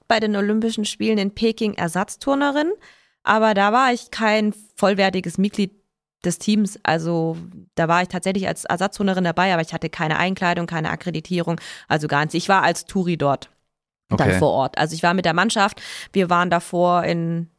bei 0.08 0.18
den 0.18 0.34
Olympischen 0.34 0.86
Spielen 0.86 1.18
in 1.18 1.34
Peking 1.34 1.74
Ersatzturnerin, 1.74 2.72
aber 3.22 3.52
da 3.52 3.72
war 3.72 3.92
ich 3.92 4.10
kein 4.10 4.54
vollwertiges 4.76 5.36
Mitglied 5.36 5.72
des 6.24 6.38
Teams. 6.38 6.78
Also 6.82 7.36
da 7.74 7.86
war 7.86 8.02
ich 8.02 8.08
tatsächlich 8.08 8.48
als 8.48 8.64
Ersatzturnerin 8.64 9.24
dabei, 9.24 9.52
aber 9.52 9.62
ich 9.62 9.74
hatte 9.74 9.90
keine 9.90 10.18
Einkleidung, 10.18 10.66
keine 10.66 10.90
Akkreditierung, 10.90 11.60
also 11.86 12.08
gar 12.08 12.20
nichts. 12.20 12.34
Ich 12.34 12.48
war 12.48 12.62
als 12.62 12.86
Touri 12.86 13.18
dort 13.18 13.50
dann 14.08 14.38
vor 14.38 14.52
Ort. 14.52 14.78
Also 14.78 14.94
ich 14.94 15.02
war 15.02 15.12
mit 15.12 15.26
der 15.26 15.34
Mannschaft, 15.34 15.82
wir 16.12 16.30
waren 16.30 16.48
davor 16.48 17.04
in 17.04 17.50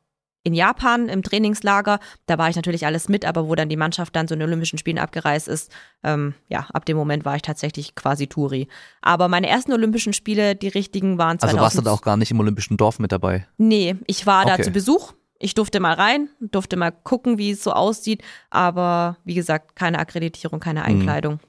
in 0.43 0.53
Japan 0.53 1.09
im 1.09 1.21
Trainingslager, 1.21 1.99
da 2.25 2.37
war 2.37 2.49
ich 2.49 2.55
natürlich 2.55 2.85
alles 2.85 3.09
mit, 3.09 3.25
aber 3.25 3.47
wo 3.49 3.55
dann 3.55 3.67
die 3.69 3.75
Mannschaft 3.75 4.15
dann 4.15 4.27
zu 4.27 4.35
den 4.35 4.43
Olympischen 4.43 4.79
Spielen 4.79 4.97
abgereist 4.97 5.47
ist, 5.47 5.71
ähm, 6.03 6.33
ja, 6.47 6.61
ab 6.73 6.85
dem 6.85 6.95
Moment 6.97 7.25
war 7.25 7.35
ich 7.35 7.41
tatsächlich 7.41 7.93
quasi 7.95 8.27
Touri. 8.27 8.67
Aber 9.01 9.27
meine 9.27 9.47
ersten 9.49 9.73
Olympischen 9.73 10.13
Spiele, 10.13 10.55
die 10.55 10.69
richtigen, 10.69 11.17
waren 11.17 11.39
2000. 11.39 11.43
Also 11.43 11.61
warst 11.63 11.77
du 11.77 11.81
da 11.81 11.91
auch 11.91 12.01
gar 12.01 12.15
nicht 12.17 12.31
im 12.31 12.39
Olympischen 12.39 12.77
Dorf 12.77 12.99
mit 12.99 13.11
dabei? 13.11 13.47
Nee, 13.57 13.97
ich 14.07 14.25
war 14.25 14.45
da 14.45 14.53
Okay. 14.53 14.63
zu 14.63 14.71
Besuch. 14.71 15.13
Ich 15.41 15.55
durfte 15.55 15.79
mal 15.79 15.93
rein, 15.93 16.29
durfte 16.41 16.75
mal 16.75 16.91
gucken, 16.91 17.37
wie 17.37 17.51
es 17.51 17.63
so 17.63 17.71
aussieht, 17.71 18.21
aber 18.49 19.17
wie 19.23 19.35
gesagt, 19.35 19.75
keine 19.75 19.99
Akkreditierung, 19.99 20.59
keine 20.59 20.83
Einkleidung. 20.83 21.39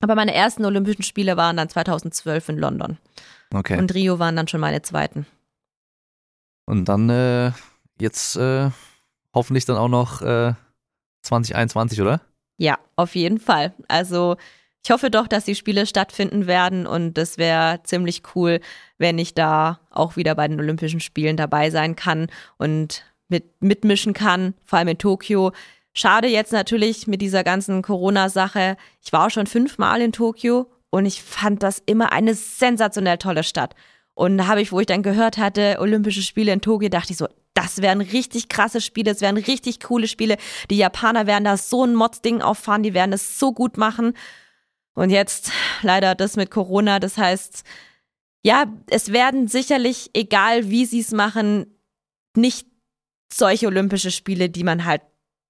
Aber 0.00 0.14
meine 0.14 0.34
ersten 0.34 0.64
Olympischen 0.64 1.02
Spiele 1.02 1.36
waren 1.36 1.56
dann 1.56 1.68
2012 1.68 2.50
in 2.50 2.58
London. 2.58 2.98
Okay. 3.52 3.74
Und, 3.74 3.80
Und 3.80 3.94
Rio 3.94 4.18
waren 4.18 4.36
dann 4.36 4.46
schon 4.48 4.60
meine 4.60 4.82
zweiten. 4.82 5.26
dann 6.66 7.08
äh, 7.10 7.52
jetzt 7.98 8.36
äh, 8.36 8.70
hoffentlich 9.32 9.64
dann 9.64 9.76
auch 9.76 9.88
noch 9.88 10.22
äh, 10.22 10.54
2021, 11.22 12.00
oder? 12.00 12.20
Ja, 12.56 12.78
auf 12.96 13.14
jeden 13.14 13.38
Fall. 13.38 13.74
Also 13.88 14.36
ich 14.84 14.90
hoffe 14.90 15.10
doch, 15.10 15.26
dass 15.26 15.46
die 15.46 15.54
Spiele 15.54 15.86
stattfinden 15.86 16.46
werden 16.46 16.86
und 16.86 17.16
es 17.16 17.38
wäre 17.38 17.80
ziemlich 17.84 18.22
cool, 18.34 18.60
wenn 18.98 19.18
ich 19.18 19.34
da 19.34 19.80
auch 19.90 20.16
wieder 20.16 20.34
bei 20.34 20.46
den 20.46 20.60
Olympischen 20.60 21.00
Spielen 21.00 21.36
dabei 21.36 21.70
sein 21.70 21.96
kann 21.96 22.28
und 22.58 23.04
mit, 23.28 23.62
mitmischen 23.62 24.12
kann, 24.12 24.54
vor 24.64 24.78
allem 24.78 24.88
in 24.88 24.98
Tokio. 24.98 25.52
Schade 25.94 26.28
jetzt 26.28 26.52
natürlich 26.52 27.06
mit 27.06 27.22
dieser 27.22 27.44
ganzen 27.44 27.80
Corona-Sache. 27.80 28.76
Ich 29.00 29.12
war 29.12 29.26
auch 29.26 29.30
schon 29.30 29.46
fünfmal 29.46 30.02
in 30.02 30.12
Tokio 30.12 30.70
und 30.90 31.06
ich 31.06 31.22
fand 31.22 31.62
das 31.62 31.82
immer 31.86 32.12
eine 32.12 32.34
sensationell 32.34 33.18
tolle 33.18 33.42
Stadt. 33.42 33.74
Und 34.14 34.46
habe 34.46 34.62
ich, 34.62 34.70
wo 34.70 34.80
ich 34.80 34.86
dann 34.86 35.02
gehört 35.02 35.38
hatte, 35.38 35.78
Olympische 35.80 36.22
Spiele 36.22 36.52
in 36.52 36.60
Tokio, 36.60 36.88
dachte 36.88 37.12
ich 37.12 37.18
so, 37.18 37.26
das 37.54 37.82
wären 37.82 38.00
richtig 38.00 38.48
krasse 38.48 38.80
Spiele, 38.80 39.10
es 39.10 39.20
wären 39.20 39.36
richtig 39.36 39.80
coole 39.80 40.08
Spiele. 40.08 40.36
Die 40.70 40.76
Japaner 40.76 41.26
werden 41.26 41.44
da 41.44 41.56
so 41.56 41.84
ein 41.84 41.94
Mods-Ding 41.94 42.42
auffahren, 42.42 42.82
die 42.82 42.94
werden 42.94 43.12
es 43.12 43.38
so 43.38 43.52
gut 43.52 43.76
machen. 43.76 44.14
Und 44.94 45.10
jetzt 45.10 45.50
leider 45.82 46.14
das 46.14 46.36
mit 46.36 46.50
Corona, 46.50 47.00
das 47.00 47.16
heißt, 47.16 47.64
ja, 48.44 48.66
es 48.90 49.12
werden 49.12 49.48
sicherlich, 49.48 50.10
egal 50.12 50.70
wie 50.70 50.84
sie 50.84 51.00
es 51.00 51.12
machen, 51.12 51.66
nicht 52.36 52.68
solche 53.32 53.66
Olympische 53.66 54.10
Spiele, 54.10 54.50
die 54.50 54.64
man 54.64 54.84
halt 54.84 55.02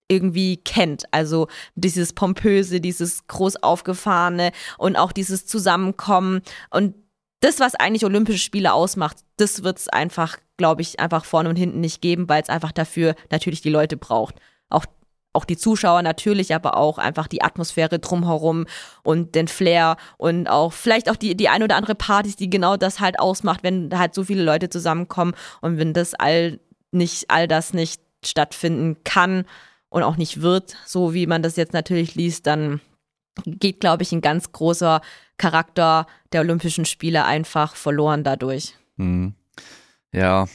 irgendwie 0.09 0.59
kennt. 0.59 1.05
Also 1.13 1.49
dieses 1.75 2.13
pompöse, 2.13 2.81
dieses 2.81 3.27
groß 3.27 3.57
aufgefahrene 3.63 4.53
und 4.79 4.97
auch 4.97 5.13
dieses 5.13 5.47
Zusammenkommen 5.47 6.43
und 6.71 6.95
das, 7.45 7.61
was 7.61 7.75
eigentlich 7.75 8.07
Olympische 8.07 8.39
Spiele 8.39 8.73
ausmacht, 8.73 9.19
das 9.37 9.63
wird 9.63 9.79
es 9.79 9.89
einfach, 9.89 10.39
glaube 10.57 10.81
ich, 10.81 10.99
einfach 10.99 11.27
vorne 11.27 11.51
und 11.51 11.57
hinten 11.57 11.81
nicht 11.81 12.01
geben, 12.01 12.27
weil 12.29 12.43
es 12.43 12.49
einfach 12.49 12.73
dafür 12.73 13.15
natürlich 13.31 13.61
die 13.61 13.71
Leute 13.71 13.99
braucht. 13.99 14.37
Auch, 14.71 14.87
auch 15.35 15.45
die 15.45 15.59
Zuschauer 15.59 16.01
natürlich, 16.01 16.55
aber 16.55 16.79
auch 16.79 16.97
einfach 16.97 17.29
die 17.29 17.43
Atmosphäre 17.43 17.99
drumherum 17.99 18.65
und 19.03 19.35
den 19.35 19.47
Flair 19.47 19.99
und 20.17 20.49
auch 20.49 20.73
vielleicht 20.73 21.11
auch 21.11 21.17
die, 21.17 21.37
die 21.37 21.51
ein 21.51 21.63
oder 21.63 21.77
andere 21.77 21.95
Partys, 21.95 22.37
die 22.37 22.49
genau 22.49 22.79
das 22.79 22.99
halt 22.99 23.21
ausmacht, 23.21 23.63
wenn 23.63 23.91
halt 23.99 24.15
so 24.15 24.25
viele 24.25 24.43
Leute 24.43 24.71
zusammenkommen 24.71 25.35
und 25.61 25.77
wenn 25.77 25.93
das 25.93 26.15
all 26.15 26.61
nicht, 26.93 27.31
all 27.31 27.47
das 27.47 27.75
nicht 27.75 28.01
stattfinden 28.25 29.05
kann 29.05 29.45
und 29.91 30.03
auch 30.03 30.17
nicht 30.17 30.41
wird, 30.41 30.77
so 30.87 31.13
wie 31.13 31.27
man 31.27 31.43
das 31.43 31.57
jetzt 31.57 31.75
natürlich 31.75 32.15
liest, 32.15 32.47
dann 32.47 32.81
geht, 33.45 33.81
glaube 33.81 34.03
ich, 34.03 34.13
ein 34.13 34.21
ganz 34.21 34.53
großer 34.53 35.01
Charakter 35.37 36.07
der 36.33 36.43
Olympischen 36.43 36.85
Spiele 36.85 37.25
einfach 37.25 37.75
verloren 37.77 38.25
dadurch. 38.25 38.75
Hm. 38.97 39.35
Ja, 40.13 40.47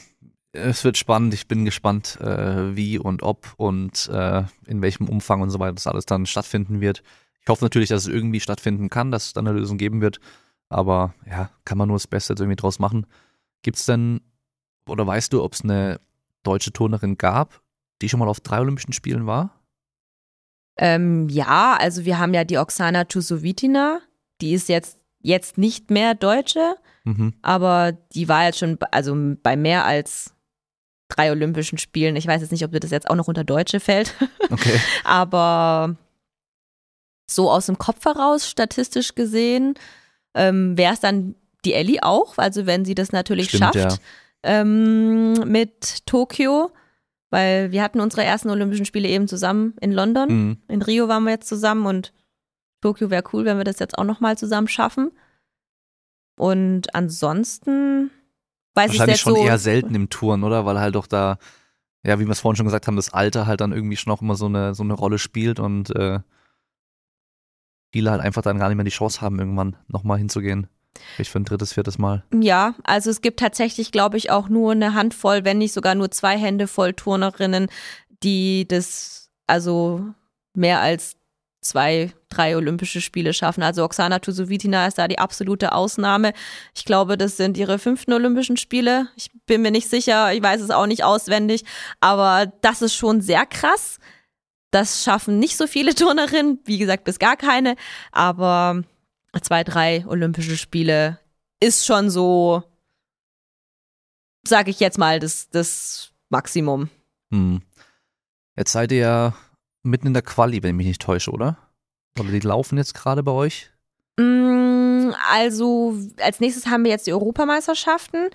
es 0.52 0.84
wird 0.84 0.96
spannend. 0.96 1.34
Ich 1.34 1.46
bin 1.46 1.64
gespannt, 1.64 2.18
äh, 2.20 2.74
wie 2.74 2.98
und 2.98 3.22
ob 3.22 3.52
und 3.56 4.08
äh, 4.12 4.44
in 4.66 4.82
welchem 4.82 5.08
Umfang 5.08 5.42
und 5.42 5.50
so 5.50 5.58
weiter 5.58 5.74
das 5.74 5.86
alles 5.86 6.06
dann 6.06 6.26
stattfinden 6.26 6.80
wird. 6.80 7.02
Ich 7.42 7.48
hoffe 7.48 7.64
natürlich, 7.64 7.88
dass 7.88 8.02
es 8.02 8.12
irgendwie 8.12 8.40
stattfinden 8.40 8.90
kann, 8.90 9.10
dass 9.10 9.26
es 9.26 9.32
dann 9.32 9.46
eine 9.46 9.58
Lösung 9.58 9.78
geben 9.78 10.00
wird. 10.00 10.20
Aber 10.68 11.14
ja, 11.28 11.50
kann 11.64 11.78
man 11.78 11.88
nur 11.88 11.96
das 11.96 12.06
Beste 12.06 12.32
jetzt 12.32 12.40
irgendwie 12.40 12.56
draus 12.56 12.78
machen. 12.78 13.06
Gibt 13.62 13.76
es 13.76 13.86
denn, 13.86 14.20
oder 14.86 15.06
weißt 15.06 15.32
du, 15.32 15.42
ob 15.42 15.52
es 15.52 15.62
eine 15.62 16.00
deutsche 16.42 16.72
Turnerin 16.72 17.18
gab, 17.18 17.60
die 18.00 18.08
schon 18.08 18.20
mal 18.20 18.28
auf 18.28 18.40
drei 18.40 18.60
Olympischen 18.60 18.92
Spielen 18.92 19.26
war? 19.26 19.59
Ähm, 20.82 21.28
ja, 21.28 21.76
also 21.78 22.06
wir 22.06 22.18
haben 22.18 22.32
ja 22.32 22.44
die 22.44 22.56
Oksana 22.56 23.04
Tusovitina, 23.04 24.00
die 24.40 24.54
ist 24.54 24.70
jetzt, 24.70 24.96
jetzt 25.20 25.58
nicht 25.58 25.90
mehr 25.90 26.14
Deutsche, 26.14 26.74
mhm. 27.04 27.34
aber 27.42 27.92
die 28.14 28.28
war 28.28 28.46
jetzt 28.46 28.60
schon 28.60 28.78
also 28.90 29.14
bei 29.42 29.56
mehr 29.56 29.84
als 29.84 30.32
drei 31.08 31.30
Olympischen 31.30 31.76
Spielen. 31.76 32.16
Ich 32.16 32.26
weiß 32.26 32.40
jetzt 32.40 32.50
nicht, 32.50 32.64
ob 32.64 32.72
das 32.72 32.90
jetzt 32.90 33.10
auch 33.10 33.14
noch 33.14 33.28
unter 33.28 33.44
Deutsche 33.44 33.78
fällt. 33.78 34.14
Okay. 34.52 34.80
aber 35.04 35.94
so 37.30 37.52
aus 37.52 37.66
dem 37.66 37.78
Kopf 37.78 38.04
heraus, 38.04 38.48
statistisch 38.48 39.14
gesehen, 39.14 39.74
ähm, 40.34 40.76
wäre 40.76 40.94
es 40.94 40.98
dann 40.98 41.36
die 41.64 41.72
Ellie 41.72 42.02
auch, 42.02 42.36
also 42.36 42.66
wenn 42.66 42.84
sie 42.84 42.96
das 42.96 43.12
natürlich 43.12 43.50
Stimmt, 43.50 43.62
schafft 43.62 43.76
ja. 43.76 43.98
ähm, 44.42 45.34
mit 45.46 46.04
Tokio, 46.06 46.72
weil 47.30 47.70
wir 47.70 47.82
hatten 47.82 48.00
unsere 48.00 48.24
ersten 48.24 48.50
Olympischen 48.50 48.84
Spiele 48.84 49.08
eben 49.08 49.28
zusammen 49.28 49.74
in 49.80 49.92
London. 49.92 50.28
Mhm. 50.28 50.56
In 50.68 50.82
Rio 50.82 51.08
waren 51.08 51.24
wir 51.24 51.30
jetzt 51.30 51.48
zusammen 51.48 51.86
und 51.86 52.12
Tokio 52.80 53.10
wäre 53.10 53.24
cool, 53.32 53.44
wenn 53.44 53.56
wir 53.56 53.64
das 53.64 53.78
jetzt 53.78 53.96
auch 53.98 54.04
nochmal 54.04 54.36
zusammen 54.36 54.68
schaffen. 54.68 55.12
Und 56.36 56.94
ansonsten 56.94 58.10
weiß 58.74 58.92
ich 58.94 58.98
jetzt 58.98 59.20
schon 59.20 59.36
so, 59.36 59.44
eher 59.44 59.58
selten 59.58 59.94
im 59.94 60.08
Touren, 60.08 60.42
oder? 60.42 60.64
Weil 60.64 60.80
halt 60.80 60.94
doch 60.94 61.06
da, 61.06 61.38
ja, 62.04 62.18
wie 62.18 62.24
wir 62.24 62.32
es 62.32 62.40
vorhin 62.40 62.56
schon 62.56 62.66
gesagt 62.66 62.86
haben, 62.86 62.96
das 62.96 63.12
Alter 63.12 63.46
halt 63.46 63.60
dann 63.60 63.72
irgendwie 63.72 63.96
schon 63.96 64.12
auch 64.12 64.22
immer 64.22 64.34
so 64.34 64.46
eine, 64.46 64.74
so 64.74 64.82
eine 64.82 64.94
Rolle 64.94 65.18
spielt 65.18 65.60
und 65.60 65.94
äh, 65.94 66.20
viele 67.92 68.10
halt 68.10 68.22
einfach 68.22 68.42
dann 68.42 68.58
gar 68.58 68.68
nicht 68.68 68.76
mehr 68.76 68.84
die 68.84 68.90
Chance 68.90 69.20
haben, 69.20 69.38
irgendwann 69.38 69.76
nochmal 69.86 70.18
hinzugehen. 70.18 70.68
Ich 71.18 71.30
für 71.30 71.40
ein 71.40 71.44
drittes, 71.44 71.72
viertes 71.72 71.98
Mal. 71.98 72.24
Ja, 72.34 72.74
also 72.84 73.10
es 73.10 73.20
gibt 73.20 73.40
tatsächlich, 73.40 73.92
glaube 73.92 74.16
ich, 74.16 74.30
auch 74.30 74.48
nur 74.48 74.72
eine 74.72 74.94
Handvoll, 74.94 75.44
wenn 75.44 75.58
nicht 75.58 75.72
sogar 75.72 75.94
nur 75.94 76.10
zwei 76.10 76.36
Hände 76.36 76.66
voll 76.66 76.94
Turnerinnen, 76.94 77.68
die 78.22 78.66
das 78.66 79.30
also 79.46 80.04
mehr 80.54 80.80
als 80.80 81.16
zwei, 81.62 82.12
drei 82.30 82.56
Olympische 82.56 83.00
Spiele 83.00 83.34
schaffen. 83.34 83.62
Also 83.62 83.84
Oksana 83.84 84.18
Tusovitina 84.18 84.86
ist 84.86 84.98
da 84.98 85.08
die 85.08 85.18
absolute 85.18 85.72
Ausnahme. 85.72 86.32
Ich 86.74 86.84
glaube, 86.84 87.18
das 87.18 87.36
sind 87.36 87.58
ihre 87.58 87.78
fünften 87.78 88.12
Olympischen 88.12 88.56
Spiele. 88.56 89.08
Ich 89.16 89.30
bin 89.46 89.62
mir 89.62 89.70
nicht 89.70 89.88
sicher, 89.88 90.32
ich 90.32 90.42
weiß 90.42 90.60
es 90.60 90.70
auch 90.70 90.86
nicht 90.86 91.04
auswendig, 91.04 91.64
aber 92.00 92.50
das 92.62 92.82
ist 92.82 92.94
schon 92.94 93.20
sehr 93.20 93.44
krass. 93.46 93.98
Das 94.70 95.04
schaffen 95.04 95.38
nicht 95.38 95.56
so 95.56 95.66
viele 95.66 95.94
Turnerinnen, 95.94 96.60
wie 96.64 96.78
gesagt, 96.78 97.04
bis 97.04 97.18
gar 97.18 97.36
keine, 97.36 97.76
aber 98.12 98.82
zwei, 99.42 99.64
drei 99.64 100.04
Olympische 100.06 100.56
Spiele 100.56 101.18
ist 101.60 101.86
schon 101.86 102.10
so, 102.10 102.62
sage 104.46 104.70
ich 104.70 104.80
jetzt 104.80 104.98
mal, 104.98 105.20
das, 105.20 105.50
das 105.50 106.12
Maximum. 106.30 106.88
Hm. 107.30 107.62
Jetzt 108.56 108.72
seid 108.72 108.92
ihr 108.92 108.98
ja 108.98 109.34
mitten 109.82 110.08
in 110.08 110.14
der 110.14 110.22
Quali, 110.22 110.62
wenn 110.62 110.70
ich 110.70 110.76
mich 110.76 110.86
nicht 110.86 111.02
täusche, 111.02 111.30
oder? 111.30 111.56
Oder 112.18 112.30
die 112.30 112.40
laufen 112.40 112.76
jetzt 112.78 112.94
gerade 112.94 113.22
bei 113.22 113.32
euch? 113.32 113.70
Mm, 114.18 115.12
also 115.30 115.96
als 116.20 116.40
nächstes 116.40 116.66
haben 116.66 116.84
wir 116.84 116.90
jetzt 116.90 117.06
die 117.06 117.12
Europameisterschaften. 117.12 118.30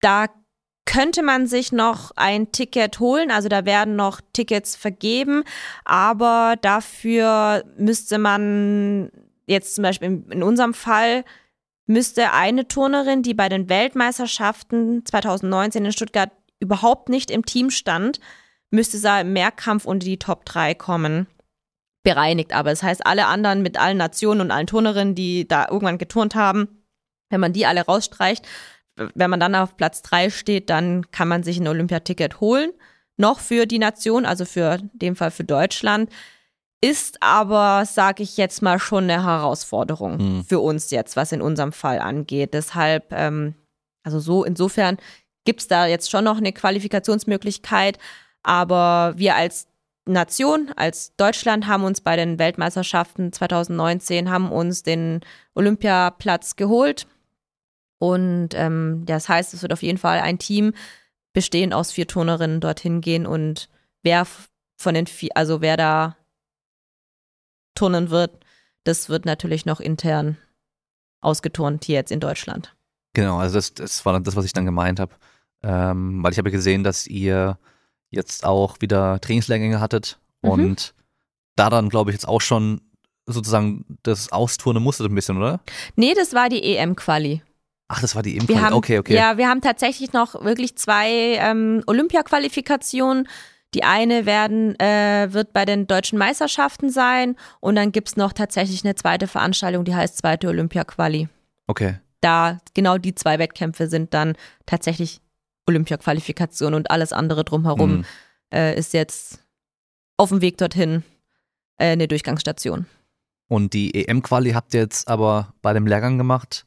Da 0.00 0.26
könnte 0.84 1.22
man 1.22 1.46
sich 1.46 1.72
noch 1.72 2.10
ein 2.16 2.52
Ticket 2.52 2.98
holen, 3.00 3.30
also 3.30 3.48
da 3.48 3.64
werden 3.64 3.96
noch 3.96 4.20
Tickets 4.32 4.76
vergeben, 4.76 5.44
aber 5.84 6.56
dafür 6.60 7.64
müsste 7.76 8.18
man 8.18 9.10
jetzt 9.50 9.74
zum 9.74 9.82
Beispiel 9.82 10.24
in 10.30 10.42
unserem 10.42 10.74
Fall 10.74 11.24
müsste 11.86 12.32
eine 12.32 12.68
Turnerin, 12.68 13.22
die 13.22 13.34
bei 13.34 13.48
den 13.48 13.68
Weltmeisterschaften 13.68 15.04
2019 15.04 15.84
in 15.84 15.92
Stuttgart 15.92 16.30
überhaupt 16.60 17.08
nicht 17.08 17.30
im 17.30 17.44
Team 17.44 17.70
stand, 17.70 18.20
müsste 18.70 18.98
sie 18.98 19.20
im 19.20 19.32
Mehrkampf 19.32 19.84
unter 19.84 20.04
die 20.04 20.18
Top 20.18 20.44
3 20.44 20.74
kommen. 20.74 21.26
Bereinigt 22.02 22.54
aber. 22.54 22.70
Das 22.70 22.82
heißt, 22.82 23.04
alle 23.04 23.26
anderen 23.26 23.62
mit 23.62 23.78
allen 23.78 23.98
Nationen 23.98 24.40
und 24.40 24.50
allen 24.50 24.68
Turnerinnen, 24.68 25.14
die 25.14 25.46
da 25.46 25.66
irgendwann 25.68 25.98
geturnt 25.98 26.34
haben, 26.34 26.84
wenn 27.28 27.40
man 27.40 27.52
die 27.52 27.66
alle 27.66 27.84
rausstreicht, 27.84 28.46
wenn 29.14 29.30
man 29.30 29.40
dann 29.40 29.54
auf 29.54 29.76
Platz 29.76 30.02
3 30.02 30.30
steht, 30.30 30.70
dann 30.70 31.10
kann 31.10 31.28
man 31.28 31.42
sich 31.42 31.58
ein 31.58 31.68
Olympiaticket 31.68 32.40
holen. 32.40 32.70
Noch 33.16 33.40
für 33.40 33.66
die 33.66 33.78
Nation, 33.78 34.26
also 34.26 34.44
für 34.44 34.74
in 34.74 34.90
dem 34.94 35.16
Fall 35.16 35.30
für 35.30 35.44
Deutschland. 35.44 36.10
Ist 36.82 37.22
aber, 37.22 37.84
sage 37.84 38.22
ich 38.22 38.36
jetzt 38.36 38.62
mal, 38.62 38.78
schon 38.78 39.04
eine 39.04 39.24
Herausforderung 39.24 40.16
mhm. 40.16 40.44
für 40.44 40.60
uns 40.60 40.90
jetzt, 40.90 41.14
was 41.14 41.32
in 41.32 41.42
unserem 41.42 41.72
Fall 41.72 41.98
angeht. 41.98 42.54
Deshalb, 42.54 43.12
ähm, 43.12 43.54
also 44.02 44.18
so 44.18 44.44
insofern 44.44 44.96
gibt 45.44 45.60
es 45.60 45.68
da 45.68 45.86
jetzt 45.86 46.10
schon 46.10 46.24
noch 46.24 46.38
eine 46.38 46.52
Qualifikationsmöglichkeit. 46.52 47.98
Aber 48.42 49.12
wir 49.16 49.36
als 49.36 49.68
Nation, 50.06 50.70
als 50.76 51.14
Deutschland 51.16 51.66
haben 51.66 51.84
uns 51.84 52.00
bei 52.00 52.16
den 52.16 52.38
Weltmeisterschaften 52.38 53.32
2019 53.32 54.30
haben 54.30 54.50
uns 54.50 54.82
den 54.82 55.20
Olympiaplatz 55.54 56.56
geholt. 56.56 57.06
Und 57.98 58.50
ähm, 58.54 59.02
das 59.04 59.28
heißt, 59.28 59.52
es 59.52 59.60
wird 59.60 59.74
auf 59.74 59.82
jeden 59.82 59.98
Fall 59.98 60.20
ein 60.20 60.38
Team 60.38 60.72
bestehen 61.32 61.72
aus 61.72 61.92
vier 61.92 62.06
Turnerinnen 62.06 62.60
dorthin 62.60 63.00
gehen 63.00 63.26
und 63.26 63.68
wer 64.02 64.26
von 64.76 64.94
den 64.94 65.06
vier, 65.06 65.30
also 65.34 65.60
wer 65.60 65.76
da 65.76 66.16
turnen 67.80 68.10
wird, 68.10 68.44
das 68.84 69.08
wird 69.08 69.24
natürlich 69.24 69.64
noch 69.64 69.80
intern 69.80 70.36
ausgeturnt 71.22 71.84
hier 71.84 71.96
jetzt 71.96 72.12
in 72.12 72.20
Deutschland. 72.20 72.74
Genau, 73.14 73.38
also 73.38 73.54
das, 73.54 73.74
das 73.74 74.04
war 74.04 74.20
das, 74.20 74.36
was 74.36 74.44
ich 74.44 74.52
dann 74.52 74.66
gemeint 74.66 75.00
habe. 75.00 75.14
Ähm, 75.62 76.22
weil 76.22 76.32
ich 76.32 76.38
habe 76.38 76.50
gesehen, 76.50 76.84
dass 76.84 77.06
ihr 77.06 77.58
jetzt 78.10 78.44
auch 78.44 78.76
wieder 78.80 79.20
Trainingslehrgänge 79.20 79.80
hattet 79.80 80.18
mhm. 80.42 80.50
und 80.50 80.94
da 81.56 81.70
dann, 81.70 81.88
glaube 81.88 82.10
ich, 82.10 82.14
jetzt 82.14 82.28
auch 82.28 82.40
schon 82.40 82.80
sozusagen 83.26 83.84
das 84.02 84.32
Austurnen 84.32 84.82
musstet 84.82 85.10
ein 85.10 85.14
bisschen, 85.14 85.36
oder? 85.36 85.60
Nee, 85.96 86.14
das 86.14 86.34
war 86.34 86.48
die 86.48 86.62
EM-Quali. 86.62 87.42
Ach, 87.88 88.00
das 88.00 88.14
war 88.14 88.22
die 88.22 88.36
EM-Quali. 88.38 88.74
Okay, 88.74 88.98
okay. 88.98 89.14
Ja, 89.14 89.36
wir 89.36 89.48
haben 89.48 89.60
tatsächlich 89.60 90.12
noch 90.12 90.42
wirklich 90.44 90.76
zwei 90.76 91.10
ähm, 91.38 91.82
Olympia-Qualifikationen. 91.86 93.28
Die 93.74 93.84
eine 93.84 94.26
werden, 94.26 94.78
äh, 94.80 95.28
wird 95.32 95.52
bei 95.52 95.64
den 95.64 95.86
deutschen 95.86 96.18
Meisterschaften 96.18 96.90
sein 96.90 97.36
und 97.60 97.76
dann 97.76 97.92
gibt's 97.92 98.16
noch 98.16 98.32
tatsächlich 98.32 98.84
eine 98.84 98.96
zweite 98.96 99.28
Veranstaltung, 99.28 99.84
die 99.84 99.94
heißt 99.94 100.18
zweite 100.18 100.48
Olympia-Quali. 100.48 101.28
Okay. 101.68 101.98
Da 102.20 102.58
genau 102.74 102.98
die 102.98 103.14
zwei 103.14 103.38
Wettkämpfe 103.38 103.86
sind 103.86 104.12
dann 104.12 104.34
tatsächlich 104.66 105.20
Olympia-Qualifikation 105.66 106.74
und 106.74 106.90
alles 106.90 107.12
andere 107.12 107.44
drumherum 107.44 107.98
mhm. 107.98 108.04
äh, 108.52 108.76
ist 108.76 108.92
jetzt 108.92 109.44
auf 110.16 110.30
dem 110.30 110.40
Weg 110.40 110.58
dorthin 110.58 111.04
äh, 111.78 111.92
eine 111.92 112.08
Durchgangsstation. 112.08 112.86
Und 113.48 113.72
die 113.72 113.94
EM-Quali 113.94 114.50
habt 114.50 114.74
ihr 114.74 114.80
jetzt 114.80 115.08
aber 115.08 115.54
bei 115.62 115.72
dem 115.72 115.86
Lehrgang 115.86 116.18
gemacht, 116.18 116.66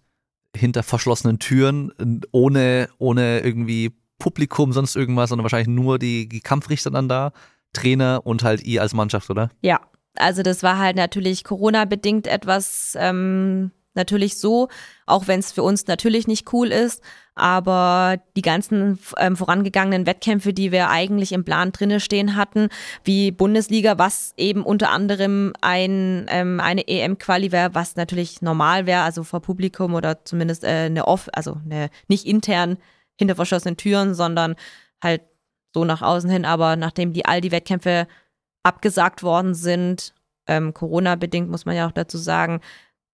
hinter 0.55 0.83
verschlossenen 0.83 1.39
Türen, 1.39 2.21
ohne, 2.31 2.89
ohne 2.97 3.39
irgendwie 3.39 3.93
Publikum, 4.19 4.73
sonst 4.73 4.95
irgendwas, 4.95 5.29
sondern 5.29 5.43
wahrscheinlich 5.43 5.67
nur 5.67 5.99
die, 5.99 6.27
die 6.29 6.41
Kampfrichter 6.41 6.91
dann 6.91 7.09
da, 7.09 7.31
Trainer 7.73 8.21
und 8.23 8.43
halt 8.43 8.63
ihr 8.63 8.81
als 8.81 8.93
Mannschaft, 8.93 9.29
oder? 9.29 9.49
Ja, 9.61 9.81
also 10.15 10.43
das 10.43 10.63
war 10.63 10.77
halt 10.77 10.95
natürlich 10.95 11.43
Corona-bedingt 11.43 12.27
etwas 12.27 12.95
ähm, 12.99 13.71
natürlich 13.95 14.37
so, 14.37 14.69
auch 15.05 15.27
wenn 15.27 15.39
es 15.39 15.51
für 15.51 15.63
uns 15.63 15.87
natürlich 15.87 16.27
nicht 16.27 16.51
cool 16.53 16.67
ist. 16.71 17.01
Aber 17.35 18.17
die 18.35 18.43
ganzen 18.43 18.99
ähm, 19.17 19.35
vorangegangenen 19.35 20.05
Wettkämpfe, 20.05 20.53
die 20.53 20.71
wir 20.71 20.89
eigentlich 20.89 21.31
im 21.31 21.43
Plan 21.43 21.71
drinne 21.71 21.99
stehen 21.99 22.35
hatten, 22.35 22.69
wie 23.03 23.31
Bundesliga, 23.31 23.97
was 23.97 24.33
eben 24.37 24.63
unter 24.63 24.91
anderem 24.91 25.53
ein, 25.61 26.27
ähm, 26.29 26.59
eine 26.59 26.87
EM-Quali 26.87 27.51
wäre, 27.51 27.73
was 27.73 27.95
natürlich 27.95 28.43
normal 28.43 28.85
wäre, 28.85 29.01
also 29.01 29.23
vor 29.23 29.41
Publikum 29.41 29.95
oder 29.95 30.23
zumindest 30.25 30.63
äh, 30.63 30.85
eine 30.85 31.07
off, 31.07 31.27
also 31.33 31.57
eine 31.65 31.89
nicht 32.07 32.27
intern 32.27 32.77
hinter 33.17 33.35
verschlossenen 33.35 33.77
Türen, 33.77 34.13
sondern 34.13 34.55
halt 35.03 35.21
so 35.73 35.85
nach 35.85 36.01
außen 36.01 36.29
hin. 36.29 36.45
Aber 36.45 36.75
nachdem 36.75 37.13
die 37.13 37.25
all 37.25 37.41
die 37.41 37.51
Wettkämpfe 37.51 38.07
abgesagt 38.63 39.23
worden 39.23 39.53
sind, 39.55 40.13
ähm, 40.47 40.73
Corona-bedingt 40.73 41.49
muss 41.49 41.65
man 41.65 41.75
ja 41.75 41.87
auch 41.87 41.91
dazu 41.91 42.17
sagen, 42.17 42.61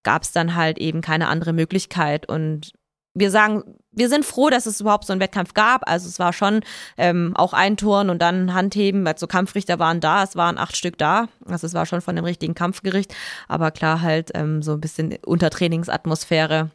gab 0.03 0.23
es 0.23 0.31
dann 0.31 0.55
halt 0.55 0.77
eben 0.77 1.01
keine 1.01 1.27
andere 1.27 1.53
Möglichkeit. 1.53 2.27
Und 2.27 2.73
wir 3.13 3.31
sagen, 3.31 3.75
wir 3.91 4.09
sind 4.09 4.25
froh, 4.25 4.49
dass 4.49 4.65
es 4.65 4.81
überhaupt 4.81 5.05
so 5.05 5.13
einen 5.13 5.21
Wettkampf 5.21 5.53
gab. 5.53 5.89
Also 5.89 6.07
es 6.07 6.19
war 6.19 6.31
schon 6.31 6.61
ähm, 6.97 7.35
auch 7.35 7.53
ein 7.53 7.75
Turn 7.75 8.09
und 8.09 8.21
dann 8.21 8.53
Handheben, 8.53 9.05
also 9.07 9.27
Kampfrichter 9.27 9.79
waren 9.79 9.99
da, 9.99 10.23
es 10.23 10.35
waren 10.35 10.57
acht 10.57 10.77
Stück 10.77 10.97
da. 10.97 11.27
Also 11.45 11.67
es 11.67 11.73
war 11.73 11.85
schon 11.85 12.01
von 12.01 12.15
dem 12.15 12.25
richtigen 12.25 12.55
Kampfgericht. 12.55 13.13
Aber 13.47 13.71
klar 13.71 14.01
halt 14.01 14.31
ähm, 14.35 14.61
so 14.61 14.73
ein 14.73 14.81
bisschen 14.81 15.17
Untertrainingsatmosphäre. 15.25 16.71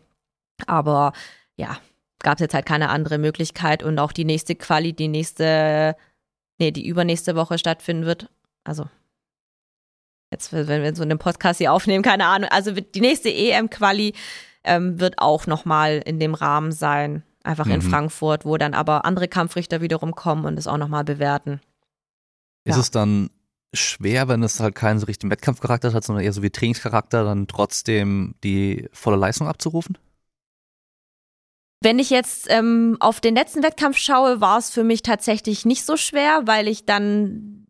Aber 0.66 1.12
ja, 1.56 1.78
gab 2.24 2.38
es 2.38 2.40
jetzt 2.40 2.54
halt 2.54 2.66
keine 2.66 2.88
andere 2.88 3.18
Möglichkeit 3.18 3.84
und 3.84 4.00
auch 4.00 4.10
die 4.10 4.24
nächste 4.24 4.56
Quali, 4.56 4.92
die 4.92 5.06
nächste, 5.06 5.94
nee, 6.58 6.72
die 6.72 6.88
übernächste 6.88 7.36
Woche 7.36 7.58
stattfinden 7.58 8.06
wird. 8.06 8.28
Also 8.64 8.88
jetzt, 10.32 10.52
wenn 10.52 10.82
wir 10.82 10.96
so 10.96 11.02
einen 11.02 11.18
Podcast 11.18 11.58
hier 11.58 11.72
aufnehmen, 11.72 12.02
keine 12.02 12.26
Ahnung. 12.26 12.48
Also 12.50 12.72
die 12.72 13.00
nächste 13.00 13.32
EM-Quali 13.32 14.14
ähm, 14.64 14.98
wird 14.98 15.18
auch 15.18 15.46
nochmal 15.46 16.02
in 16.04 16.18
dem 16.18 16.34
Rahmen 16.34 16.72
sein, 16.72 17.22
einfach 17.44 17.66
mhm. 17.66 17.72
in 17.72 17.82
Frankfurt, 17.82 18.44
wo 18.44 18.56
dann 18.56 18.74
aber 18.74 19.04
andere 19.04 19.28
Kampfrichter 19.28 19.80
wiederum 19.80 20.14
kommen 20.14 20.44
und 20.46 20.58
es 20.58 20.66
auch 20.66 20.78
nochmal 20.78 21.04
bewerten. 21.04 21.60
Ist 22.64 22.76
ja. 22.76 22.80
es 22.80 22.90
dann 22.90 23.30
schwer, 23.74 24.28
wenn 24.28 24.42
es 24.42 24.60
halt 24.60 24.74
keinen 24.74 24.98
so 24.98 25.06
richtigen 25.06 25.30
Wettkampfcharakter 25.30 25.92
hat, 25.92 26.04
sondern 26.04 26.24
eher 26.24 26.32
so 26.32 26.42
wie 26.42 26.50
Trainingscharakter, 26.50 27.24
dann 27.24 27.46
trotzdem 27.46 28.34
die 28.42 28.88
volle 28.92 29.16
Leistung 29.16 29.46
abzurufen? 29.46 29.98
Wenn 31.84 31.98
ich 31.98 32.10
jetzt 32.10 32.46
ähm, 32.50 32.96
auf 33.00 33.20
den 33.20 33.34
letzten 33.34 33.62
Wettkampf 33.62 33.98
schaue, 33.98 34.40
war 34.40 34.58
es 34.58 34.70
für 34.70 34.84
mich 34.84 35.02
tatsächlich 35.02 35.64
nicht 35.64 35.84
so 35.84 35.96
schwer, 35.96 36.42
weil 36.46 36.66
ich 36.66 36.86
dann 36.86 37.66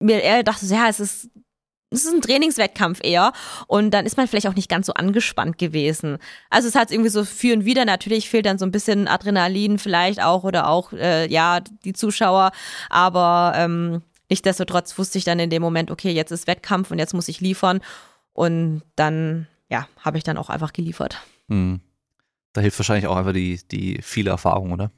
mir 0.00 0.22
eher 0.22 0.42
dachte, 0.42 0.66
ja, 0.66 0.88
es 0.88 1.00
ist 1.00 1.30
es 1.90 2.04
ist 2.04 2.12
ein 2.12 2.20
Trainingswettkampf 2.20 2.98
eher 3.04 3.32
und 3.68 3.92
dann 3.92 4.06
ist 4.06 4.16
man 4.16 4.26
vielleicht 4.26 4.48
auch 4.48 4.56
nicht 4.56 4.68
ganz 4.68 4.86
so 4.86 4.94
angespannt 4.94 5.56
gewesen. 5.56 6.18
Also 6.50 6.66
es 6.66 6.74
hat 6.74 6.90
irgendwie 6.90 7.10
so 7.10 7.24
für 7.24 7.54
und 7.54 7.64
wieder, 7.64 7.84
natürlich 7.84 8.28
fehlt 8.28 8.44
dann 8.44 8.58
so 8.58 8.66
ein 8.66 8.72
bisschen 8.72 9.06
Adrenalin 9.06 9.78
vielleicht 9.78 10.20
auch 10.20 10.42
oder 10.42 10.68
auch, 10.68 10.92
äh, 10.92 11.30
ja, 11.30 11.60
die 11.60 11.92
Zuschauer, 11.92 12.50
aber 12.90 13.52
ähm, 13.54 14.02
Nichtsdestotrotz 14.28 14.98
wusste 14.98 15.18
ich 15.18 15.24
dann 15.24 15.38
in 15.38 15.50
dem 15.50 15.62
Moment, 15.62 15.90
okay, 15.90 16.10
jetzt 16.10 16.32
ist 16.32 16.46
Wettkampf 16.46 16.90
und 16.90 16.98
jetzt 16.98 17.14
muss 17.14 17.28
ich 17.28 17.40
liefern. 17.40 17.80
Und 18.32 18.82
dann, 18.96 19.46
ja, 19.70 19.88
habe 20.00 20.18
ich 20.18 20.24
dann 20.24 20.36
auch 20.36 20.50
einfach 20.50 20.72
geliefert. 20.72 21.22
Hm. 21.48 21.80
Da 22.56 22.60
hilft 22.62 22.78
wahrscheinlich 22.78 23.06
auch 23.06 23.16
einfach 23.16 23.32
die, 23.32 23.60
die 23.70 24.00
viele 24.02 24.30
Erfahrung, 24.30 24.72
oder? 24.72 24.90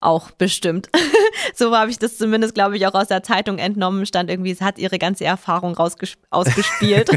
Auch 0.00 0.32
bestimmt. 0.32 0.90
so 1.54 1.76
habe 1.76 1.90
ich 1.90 1.98
das 1.98 2.18
zumindest, 2.18 2.54
glaube 2.54 2.76
ich, 2.76 2.86
auch 2.86 2.94
aus 2.94 3.08
der 3.08 3.22
Zeitung 3.22 3.58
entnommen. 3.58 4.04
Stand 4.04 4.30
irgendwie, 4.30 4.50
es 4.50 4.60
hat 4.60 4.78
ihre 4.78 4.98
ganze 4.98 5.24
Erfahrung 5.24 5.76
ausgespielt. 5.76 7.10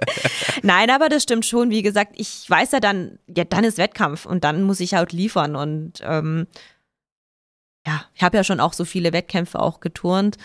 Nein, 0.62 0.90
aber 0.90 1.08
das 1.08 1.22
stimmt 1.22 1.46
schon. 1.46 1.70
Wie 1.70 1.82
gesagt, 1.82 2.14
ich 2.16 2.44
weiß 2.48 2.72
ja 2.72 2.80
dann, 2.80 3.18
ja, 3.28 3.44
dann 3.44 3.62
ist 3.62 3.78
Wettkampf 3.78 4.26
und 4.26 4.42
dann 4.42 4.64
muss 4.64 4.80
ich 4.80 4.94
halt 4.94 5.12
liefern. 5.12 5.54
Und 5.54 6.00
ähm, 6.02 6.48
ja, 7.86 8.04
ich 8.14 8.24
habe 8.24 8.36
ja 8.36 8.42
schon 8.42 8.58
auch 8.58 8.72
so 8.72 8.84
viele 8.84 9.12
Wettkämpfe 9.12 9.60
auch 9.60 9.78
geturnt 9.78 10.36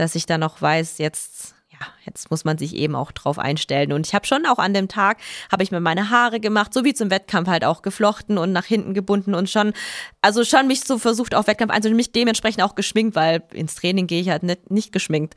dass 0.00 0.14
ich 0.14 0.26
dann 0.26 0.42
auch 0.42 0.60
weiß, 0.60 0.98
jetzt 0.98 1.54
ja, 1.80 1.86
jetzt 2.04 2.30
muss 2.30 2.44
man 2.44 2.58
sich 2.58 2.74
eben 2.74 2.94
auch 2.94 3.12
drauf 3.12 3.38
einstellen. 3.38 3.92
Und 3.92 4.06
ich 4.06 4.14
habe 4.14 4.26
schon 4.26 4.44
auch 4.46 4.58
an 4.58 4.74
dem 4.74 4.88
Tag, 4.88 5.18
habe 5.50 5.62
ich 5.62 5.70
mir 5.70 5.80
meine 5.80 6.10
Haare 6.10 6.40
gemacht, 6.40 6.74
so 6.74 6.84
wie 6.84 6.94
zum 6.94 7.10
Wettkampf 7.10 7.48
halt 7.48 7.64
auch 7.64 7.82
geflochten 7.82 8.38
und 8.38 8.52
nach 8.52 8.66
hinten 8.66 8.94
gebunden 8.94 9.34
und 9.34 9.48
schon, 9.48 9.72
also 10.20 10.44
schon 10.44 10.66
mich 10.66 10.82
so 10.82 10.98
versucht 10.98 11.34
auf 11.34 11.46
Wettkampf 11.46 11.72
einzustellen, 11.72 11.96
mich 11.96 12.12
dementsprechend 12.12 12.62
auch 12.62 12.74
geschminkt, 12.74 13.16
weil 13.16 13.42
ins 13.52 13.74
Training 13.74 14.06
gehe 14.06 14.20
ich 14.20 14.28
halt 14.28 14.42
nicht, 14.42 14.70
nicht 14.70 14.92
geschminkt. 14.92 15.34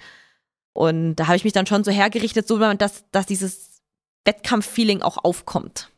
Und 0.73 1.15
da 1.15 1.27
habe 1.27 1.37
ich 1.37 1.43
mich 1.43 1.53
dann 1.53 1.67
schon 1.67 1.83
so 1.83 1.91
hergerichtet, 1.91 2.47
so 2.47 2.57
dass, 2.57 3.05
dass 3.11 3.25
dieses 3.25 3.81
Wettkampf-Feeling 4.25 5.01
auch 5.01 5.23
aufkommt. 5.23 5.89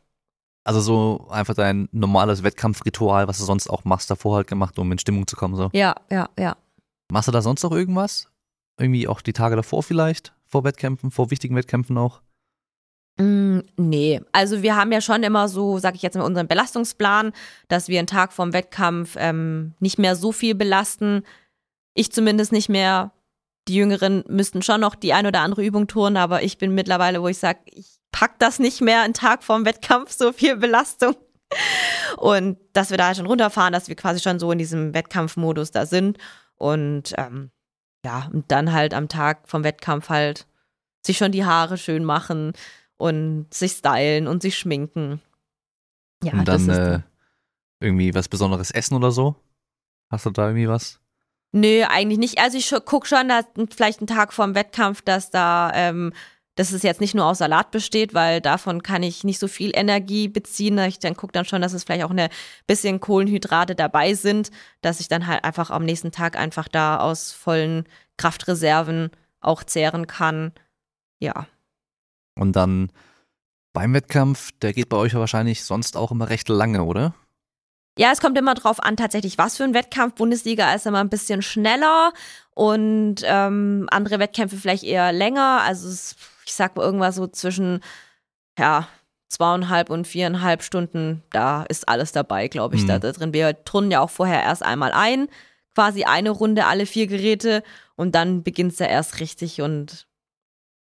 Also 0.64 0.80
so 0.80 1.26
einfach 1.30 1.54
dein 1.54 1.88
normales 1.92 2.42
Wettkampfritual, 2.42 3.28
was 3.28 3.38
du 3.38 3.44
sonst 3.44 3.70
auch 3.70 3.84
machst, 3.84 4.10
davor 4.10 4.36
halt 4.36 4.48
gemacht, 4.48 4.78
um 4.78 4.90
in 4.92 4.98
Stimmung 4.98 5.26
zu 5.26 5.36
kommen, 5.36 5.54
so. 5.54 5.70
Ja, 5.72 5.94
ja, 6.10 6.28
ja. 6.38 6.56
Machst 7.10 7.28
du 7.28 7.32
da 7.32 7.40
sonst 7.40 7.62
noch 7.62 7.70
irgendwas? 7.70 8.28
Irgendwie 8.78 9.08
auch 9.08 9.20
die 9.20 9.32
Tage 9.32 9.56
davor 9.56 9.82
vielleicht, 9.82 10.34
vor 10.46 10.64
Wettkämpfen, 10.64 11.10
vor 11.10 11.30
wichtigen 11.30 11.56
Wettkämpfen 11.56 11.98
auch? 11.98 12.20
Mm, 13.18 13.60
nee, 13.76 14.20
also 14.32 14.62
wir 14.62 14.76
haben 14.76 14.92
ja 14.92 15.00
schon 15.00 15.22
immer 15.22 15.48
so, 15.48 15.78
sag 15.78 15.94
ich 15.94 16.02
jetzt 16.02 16.16
mal, 16.16 16.24
unseren 16.24 16.48
Belastungsplan, 16.48 17.32
dass 17.68 17.88
wir 17.88 17.98
einen 17.98 18.06
Tag 18.06 18.32
vorm 18.32 18.52
Wettkampf 18.52 19.16
ähm, 19.18 19.74
nicht 19.80 19.98
mehr 19.98 20.16
so 20.16 20.32
viel 20.32 20.54
belasten. 20.54 21.22
Ich 21.94 22.12
zumindest 22.12 22.52
nicht 22.52 22.68
mehr. 22.68 23.12
Die 23.68 23.74
Jüngeren 23.74 24.22
müssten 24.28 24.62
schon 24.62 24.80
noch 24.80 24.94
die 24.94 25.12
ein 25.12 25.26
oder 25.26 25.40
andere 25.40 25.64
Übung 25.64 25.88
tun, 25.88 26.16
aber 26.16 26.44
ich 26.44 26.56
bin 26.56 26.72
mittlerweile, 26.72 27.20
wo 27.20 27.26
ich 27.26 27.38
sage, 27.38 27.58
ich 27.64 27.98
pack 28.12 28.38
das 28.38 28.60
nicht 28.60 28.80
mehr 28.80 29.00
einen 29.00 29.12
Tag 29.12 29.42
vorm 29.42 29.64
Wettkampf, 29.64 30.12
so 30.12 30.32
viel 30.32 30.56
Belastung. 30.56 31.16
Und 32.16 32.58
dass 32.74 32.90
wir 32.90 32.96
da 32.96 33.12
schon 33.14 33.26
runterfahren, 33.26 33.72
dass 33.72 33.88
wir 33.88 33.96
quasi 33.96 34.20
schon 34.20 34.38
so 34.38 34.52
in 34.52 34.58
diesem 34.58 34.94
Wettkampfmodus 34.94 35.72
da 35.72 35.84
sind. 35.84 36.18
Und 36.54 37.12
ähm, 37.16 37.50
ja, 38.06 38.30
und 38.32 38.52
dann 38.52 38.72
halt 38.72 38.94
am 38.94 39.08
Tag 39.08 39.48
vom 39.48 39.64
Wettkampf 39.64 40.10
halt 40.10 40.46
sich 41.04 41.18
schon 41.18 41.32
die 41.32 41.44
Haare 41.44 41.76
schön 41.76 42.04
machen 42.04 42.52
und 42.98 43.52
sich 43.52 43.72
stylen 43.72 44.28
und 44.28 44.42
sich 44.42 44.56
schminken. 44.56 45.20
Ja, 46.22 46.34
und 46.34 46.46
dann 46.46 46.68
äh, 46.68 47.00
irgendwie 47.80 48.14
was 48.14 48.28
Besonderes 48.28 48.70
essen 48.70 48.94
oder 48.94 49.10
so? 49.10 49.34
Hast 50.08 50.24
du 50.24 50.30
da 50.30 50.46
irgendwie 50.46 50.68
was? 50.68 51.00
Nö, 51.50 51.82
eigentlich 51.82 52.20
nicht. 52.20 52.38
Also 52.38 52.58
ich 52.58 52.72
gucke 52.84 53.08
schon, 53.08 53.28
dass 53.28 53.44
vielleicht 53.74 53.98
einen 53.98 54.06
Tag 54.06 54.32
vorm 54.32 54.54
Wettkampf, 54.54 55.02
dass 55.02 55.32
da 55.32 55.72
ähm, 55.74 56.12
dass 56.56 56.72
es 56.72 56.82
jetzt 56.82 57.00
nicht 57.00 57.14
nur 57.14 57.26
aus 57.26 57.38
Salat 57.38 57.70
besteht, 57.70 58.14
weil 58.14 58.40
davon 58.40 58.82
kann 58.82 59.02
ich 59.02 59.24
nicht 59.24 59.38
so 59.38 59.46
viel 59.46 59.70
Energie 59.74 60.26
beziehen. 60.26 60.78
Ich 60.78 60.98
dann 60.98 61.16
gucke 61.16 61.32
dann 61.32 61.44
schon, 61.44 61.62
dass 61.62 61.74
es 61.74 61.84
vielleicht 61.84 62.04
auch 62.04 62.10
eine 62.10 62.30
bisschen 62.66 62.98
Kohlenhydrate 62.98 63.74
dabei 63.74 64.14
sind, 64.14 64.50
dass 64.80 65.00
ich 65.00 65.08
dann 65.08 65.26
halt 65.26 65.44
einfach 65.44 65.70
am 65.70 65.84
nächsten 65.84 66.10
Tag 66.10 66.36
einfach 66.36 66.66
da 66.66 66.98
aus 66.98 67.32
vollen 67.32 67.84
Kraftreserven 68.16 69.10
auch 69.40 69.62
zehren 69.62 70.06
kann. 70.06 70.52
Ja. 71.20 71.46
Und 72.38 72.56
dann 72.56 72.90
beim 73.74 73.92
Wettkampf, 73.92 74.52
der 74.62 74.72
geht 74.72 74.88
bei 74.88 74.96
euch 74.96 75.12
ja 75.12 75.20
wahrscheinlich 75.20 75.62
sonst 75.64 75.96
auch 75.96 76.10
immer 76.10 76.30
recht 76.30 76.48
lange, 76.48 76.84
oder? 76.84 77.14
Ja, 77.98 78.12
es 78.12 78.20
kommt 78.20 78.36
immer 78.36 78.54
drauf 78.54 78.82
an, 78.82 78.96
tatsächlich, 78.96 79.38
was 79.38 79.56
für 79.56 79.64
ein 79.64 79.74
Wettkampf. 79.74 80.14
Bundesliga 80.14 80.74
ist 80.74 80.86
immer 80.86 81.00
ein 81.00 81.08
bisschen 81.08 81.40
schneller 81.40 82.12
und 82.54 83.16
ähm, 83.24 83.86
andere 83.90 84.18
Wettkämpfe 84.18 84.56
vielleicht 84.56 84.84
eher 84.84 85.12
länger. 85.12 85.62
Also 85.62 85.88
es 85.88 86.16
ich 86.46 86.54
sag 86.54 86.76
mal 86.76 86.84
irgendwas 86.84 87.16
so 87.16 87.26
zwischen, 87.26 87.80
ja, 88.58 88.88
zweieinhalb 89.28 89.90
und 89.90 90.06
viereinhalb 90.06 90.62
Stunden, 90.62 91.22
da 91.30 91.64
ist 91.64 91.88
alles 91.88 92.12
dabei, 92.12 92.48
glaube 92.48 92.76
ich, 92.76 92.82
mhm. 92.82 92.88
da, 92.88 92.98
da, 93.00 93.12
drin. 93.12 93.32
Wir 93.32 93.64
turnen 93.64 93.90
ja 93.90 94.00
auch 94.00 94.10
vorher 94.10 94.42
erst 94.42 94.62
einmal 94.62 94.92
ein, 94.92 95.28
quasi 95.74 96.04
eine 96.04 96.30
Runde, 96.30 96.66
alle 96.66 96.86
vier 96.86 97.06
Geräte 97.06 97.62
und 97.96 98.14
dann 98.14 98.42
beginnt 98.44 98.72
es 98.72 98.78
ja 98.78 98.86
erst 98.86 99.20
richtig 99.20 99.60
und 99.60 100.06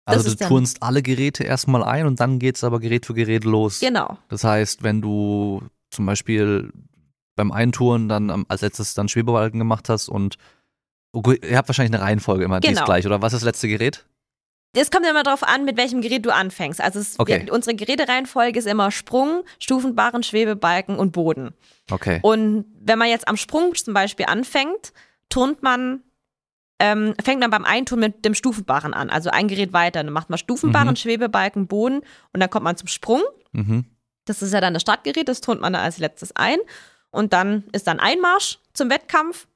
also 0.05 0.29
du 0.29 0.35
turnst 0.35 0.81
alle 0.81 1.03
Geräte 1.03 1.43
erstmal 1.43 1.83
ein 1.83 2.07
und 2.07 2.19
dann 2.19 2.39
geht 2.39 2.55
es 2.55 2.63
aber 2.63 2.79
Gerät 2.79 3.05
für 3.05 3.13
Gerät 3.13 3.43
los. 3.43 3.79
Genau. 3.79 4.17
Das 4.29 4.43
heißt, 4.43 4.81
wenn 4.81 5.01
du 5.01 5.61
zum 5.91 6.05
Beispiel 6.05 6.71
beim 7.35 7.51
Eintouren 7.51 8.09
dann 8.09 8.45
als 8.47 8.61
letztes 8.61 8.93
dann 8.93 9.07
Schwebebalken 9.07 9.59
gemacht 9.59 9.89
hast 9.89 10.09
und 10.09 10.37
oh, 11.13 11.21
ihr 11.31 11.57
habt 11.57 11.69
wahrscheinlich 11.69 11.93
eine 11.93 12.03
Reihenfolge 12.03 12.43
immer, 12.45 12.59
genau. 12.59 12.67
die 12.67 12.73
ist 12.73 12.77
genau. 12.79 12.85
gleich, 12.85 13.05
oder 13.05 13.21
was 13.21 13.33
ist 13.33 13.41
das 13.41 13.45
letzte 13.45 13.67
Gerät? 13.67 14.05
Es 14.73 14.89
kommt 14.89 15.05
immer 15.05 15.23
darauf 15.23 15.43
an, 15.43 15.65
mit 15.65 15.75
welchem 15.75 16.01
Gerät 16.01 16.25
du 16.25 16.33
anfängst. 16.33 16.79
Also 16.79 16.99
es, 16.99 17.19
okay. 17.19 17.43
wir, 17.45 17.53
unsere 17.53 17.75
Gerätereihenfolge 17.75 18.57
ist 18.57 18.67
immer 18.67 18.89
Sprung, 18.91 19.43
Stufenbarren, 19.59 20.23
Schwebebalken 20.23 20.97
und 20.97 21.11
Boden. 21.11 21.53
Okay. 21.89 22.19
Und 22.21 22.65
wenn 22.79 22.97
man 22.97 23.09
jetzt 23.09 23.27
am 23.27 23.35
Sprung 23.35 23.75
zum 23.75 23.93
Beispiel 23.93 24.27
anfängt, 24.27 24.93
turnt 25.29 25.61
man, 25.61 26.03
ähm, 26.79 27.15
fängt 27.21 27.41
man 27.41 27.49
beim 27.49 27.65
Eintun 27.65 27.99
mit 27.99 28.23
dem 28.23 28.33
Stufenbarren 28.33 28.93
an. 28.93 29.09
Also 29.09 29.29
ein 29.29 29.49
Gerät 29.49 29.73
weiter. 29.73 30.03
Dann 30.03 30.13
macht 30.13 30.29
man 30.29 30.39
Stufenbarren, 30.39 30.89
mhm. 30.89 30.95
Schwebebalken, 30.95 31.67
Boden 31.67 32.01
und 32.31 32.39
dann 32.39 32.49
kommt 32.49 32.63
man 32.63 32.77
zum 32.77 32.87
Sprung. 32.87 33.21
Mhm. 33.51 33.85
Das 34.25 34.41
ist 34.41 34.53
ja 34.53 34.61
dann 34.61 34.73
das 34.73 34.83
Startgerät, 34.83 35.27
das 35.27 35.41
turnt 35.41 35.59
man 35.59 35.73
dann 35.73 35.81
als 35.81 35.97
letztes 35.97 36.33
ein. 36.35 36.59
Und 37.09 37.33
dann 37.33 37.65
ist 37.73 37.87
dann 37.87 37.99
Einmarsch 37.99 38.59
zum 38.73 38.89
Wettkampf 38.89 39.47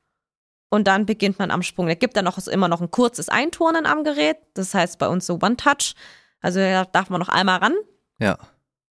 und 0.76 0.86
dann 0.86 1.05
beginnt 1.05 1.39
man 1.39 1.51
am 1.51 1.63
Sprung. 1.63 1.88
Es 1.88 1.99
gibt 1.99 2.17
dann 2.17 2.26
noch 2.26 2.38
immer 2.47 2.67
noch 2.67 2.82
ein 2.82 2.91
kurzes 2.91 3.30
Einturnen 3.30 3.86
am 3.86 4.03
Gerät. 4.03 4.38
Das 4.53 4.73
heißt 4.73 4.99
bei 4.99 5.07
uns 5.07 5.26
so 5.26 5.39
One-Touch. 5.41 5.95
Also 6.41 6.59
da 6.59 6.86
darf 6.86 7.09
man 7.09 7.19
noch 7.19 7.30
einmal 7.30 7.59
ran. 7.59 7.73
Ja. 8.19 8.38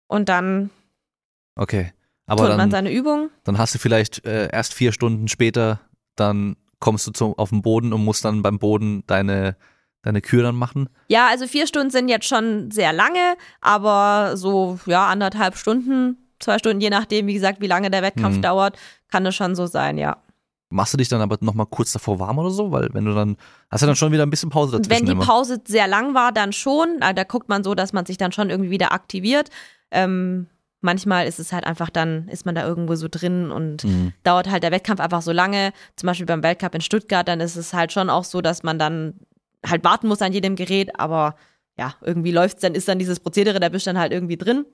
Und 0.07 0.29
dann 0.29 0.69
okay. 1.55 1.91
Aber 2.25 2.47
dann, 2.47 2.57
man 2.57 2.71
seine 2.71 2.91
Übung. 2.91 3.29
Dann 3.43 3.57
hast 3.57 3.75
du 3.75 3.79
vielleicht 3.79 4.25
äh, 4.25 4.49
erst 4.51 4.73
vier 4.73 4.93
Stunden 4.93 5.27
später, 5.27 5.81
dann 6.15 6.55
kommst 6.79 7.05
du 7.05 7.11
zum, 7.11 7.37
auf 7.37 7.49
den 7.49 7.61
Boden 7.61 7.91
und 7.91 8.03
musst 8.03 8.23
dann 8.23 8.41
beim 8.41 8.59
Boden 8.59 9.03
deine, 9.07 9.57
deine 10.01 10.21
Kür 10.21 10.43
dann 10.43 10.55
machen. 10.55 10.87
Ja, 11.09 11.27
also 11.27 11.47
vier 11.47 11.67
Stunden 11.67 11.89
sind 11.89 12.07
jetzt 12.07 12.27
schon 12.27 12.71
sehr 12.71 12.93
lange, 12.93 13.35
aber 13.59 14.37
so, 14.37 14.79
ja, 14.85 15.07
anderthalb 15.07 15.57
Stunden, 15.57 16.17
zwei 16.39 16.59
Stunden, 16.59 16.79
je 16.79 16.89
nachdem, 16.89 17.27
wie 17.27 17.33
gesagt, 17.33 17.59
wie 17.59 17.67
lange 17.67 17.91
der 17.91 18.03
Wettkampf 18.03 18.35
hm. 18.35 18.41
dauert, 18.41 18.77
kann 19.11 19.25
das 19.25 19.35
schon 19.35 19.55
so 19.55 19.65
sein, 19.65 19.97
ja. 19.97 20.23
Machst 20.73 20.93
du 20.93 20.97
dich 20.97 21.07
dann 21.07 21.21
aber 21.21 21.37
nochmal 21.41 21.67
kurz 21.67 21.91
davor 21.91 22.19
warm 22.19 22.39
oder 22.39 22.49
so? 22.49 22.71
Weil 22.71 22.89
wenn 22.93 23.05
du 23.05 23.13
dann, 23.13 23.37
hast 23.69 23.81
du 23.81 23.87
dann 23.87 23.95
schon 23.95 24.11
wieder 24.11 24.23
ein 24.23 24.29
bisschen 24.29 24.49
Pause 24.49 24.77
dazwischen. 24.77 25.01
Wenn 25.01 25.05
die 25.05 25.11
immer. 25.11 25.25
Pause 25.25 25.61
sehr 25.65 25.87
lang 25.87 26.13
war, 26.13 26.31
dann 26.31 26.51
schon. 26.51 26.99
Da 26.99 27.23
guckt 27.23 27.47
man 27.47 27.63
so, 27.63 27.75
dass 27.75 27.93
man 27.93 28.05
sich 28.05 28.17
dann 28.17 28.31
schon 28.31 28.49
irgendwie 28.49 28.71
wieder 28.71 28.91
aktiviert. 28.91 29.49
Ähm, 29.91 30.47
manchmal 30.81 31.27
ist 31.27 31.39
es 31.39 31.53
halt 31.53 31.65
einfach 31.65 31.89
dann, 31.89 32.27
ist 32.27 32.45
man 32.45 32.55
da 32.55 32.65
irgendwo 32.65 32.95
so 32.95 33.07
drin 33.09 33.51
und 33.51 33.83
mhm. 33.83 34.13
dauert 34.23 34.49
halt 34.49 34.63
der 34.63 34.71
Wettkampf 34.71 34.99
einfach 34.99 35.21
so 35.21 35.31
lange. 35.31 35.73
Zum 35.95 36.07
Beispiel 36.07 36.25
beim 36.25 36.43
Weltcup 36.43 36.73
in 36.75 36.81
Stuttgart, 36.81 37.27
dann 37.27 37.39
ist 37.39 37.55
es 37.55 37.73
halt 37.73 37.91
schon 37.91 38.09
auch 38.09 38.23
so, 38.23 38.41
dass 38.41 38.63
man 38.63 38.79
dann 38.79 39.19
halt 39.65 39.83
warten 39.83 40.07
muss 40.07 40.21
an 40.21 40.33
jedem 40.33 40.55
Gerät, 40.55 40.99
aber 40.99 41.35
ja, 41.77 41.95
irgendwie 42.01 42.31
läuft 42.31 42.57
es, 42.57 42.61
dann 42.61 42.75
ist 42.75 42.87
dann 42.87 42.99
dieses 42.99 43.19
Prozedere, 43.19 43.59
da 43.59 43.69
bist 43.69 43.85
du 43.85 43.89
dann 43.91 43.99
halt 43.99 44.11
irgendwie 44.11 44.37
drin. 44.37 44.65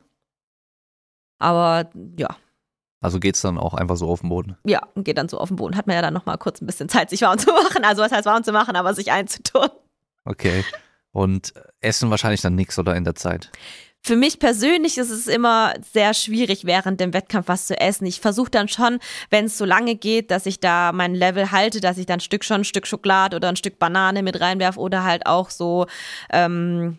Aber 1.37 1.89
ja, 2.17 2.35
also 3.01 3.19
geht 3.19 3.35
es 3.35 3.41
dann 3.41 3.57
auch 3.57 3.73
einfach 3.73 3.95
so 3.95 4.09
auf 4.09 4.21
den 4.21 4.29
Boden? 4.29 4.57
Ja, 4.65 4.81
geht 4.95 5.17
dann 5.17 5.29
so 5.29 5.37
auf 5.37 5.47
den 5.47 5.55
Boden. 5.55 5.77
Hat 5.77 5.87
man 5.87 5.95
ja 5.95 6.01
dann 6.01 6.13
nochmal 6.13 6.37
kurz 6.37 6.61
ein 6.61 6.65
bisschen 6.65 6.89
Zeit, 6.89 7.09
sich 7.09 7.21
warm 7.21 7.37
zu 7.37 7.51
machen. 7.51 7.83
Also 7.83 8.01
was 8.01 8.11
heißt 8.11 8.25
warm 8.25 8.43
zu 8.43 8.51
machen, 8.51 8.75
aber 8.75 8.93
sich 8.93 9.11
einzutun. 9.11 9.69
Okay. 10.25 10.63
Und 11.11 11.53
essen 11.79 12.09
wahrscheinlich 12.09 12.41
dann 12.41 12.55
nichts 12.55 12.77
oder 12.77 12.95
in 12.95 13.03
der 13.03 13.15
Zeit. 13.15 13.51
Für 14.01 14.15
mich 14.15 14.39
persönlich 14.39 14.97
ist 14.97 15.09
es 15.09 15.27
immer 15.27 15.73
sehr 15.91 16.13
schwierig, 16.13 16.65
während 16.65 17.01
dem 17.01 17.13
Wettkampf 17.13 17.47
was 17.47 17.67
zu 17.67 17.79
essen. 17.79 18.05
Ich 18.05 18.21
versuche 18.21 18.49
dann 18.49 18.67
schon, 18.67 18.99
wenn 19.29 19.45
es 19.45 19.57
so 19.57 19.65
lange 19.65 19.95
geht, 19.95 20.31
dass 20.31 20.45
ich 20.45 20.59
da 20.59 20.91
mein 20.93 21.15
Level 21.15 21.51
halte, 21.51 21.81
dass 21.81 21.97
ich 21.97 22.05
dann 22.05 22.21
Stück 22.21 22.45
schon 22.45 22.61
ein 22.61 22.65
Stück 22.65 22.87
Schokolade 22.87 23.35
oder 23.35 23.49
ein 23.49 23.57
Stück 23.57 23.77
Banane 23.77 24.23
mit 24.23 24.39
reinwerfe 24.39 24.79
oder 24.79 25.03
halt 25.03 25.25
auch 25.25 25.49
so 25.49 25.85
ähm, 26.31 26.97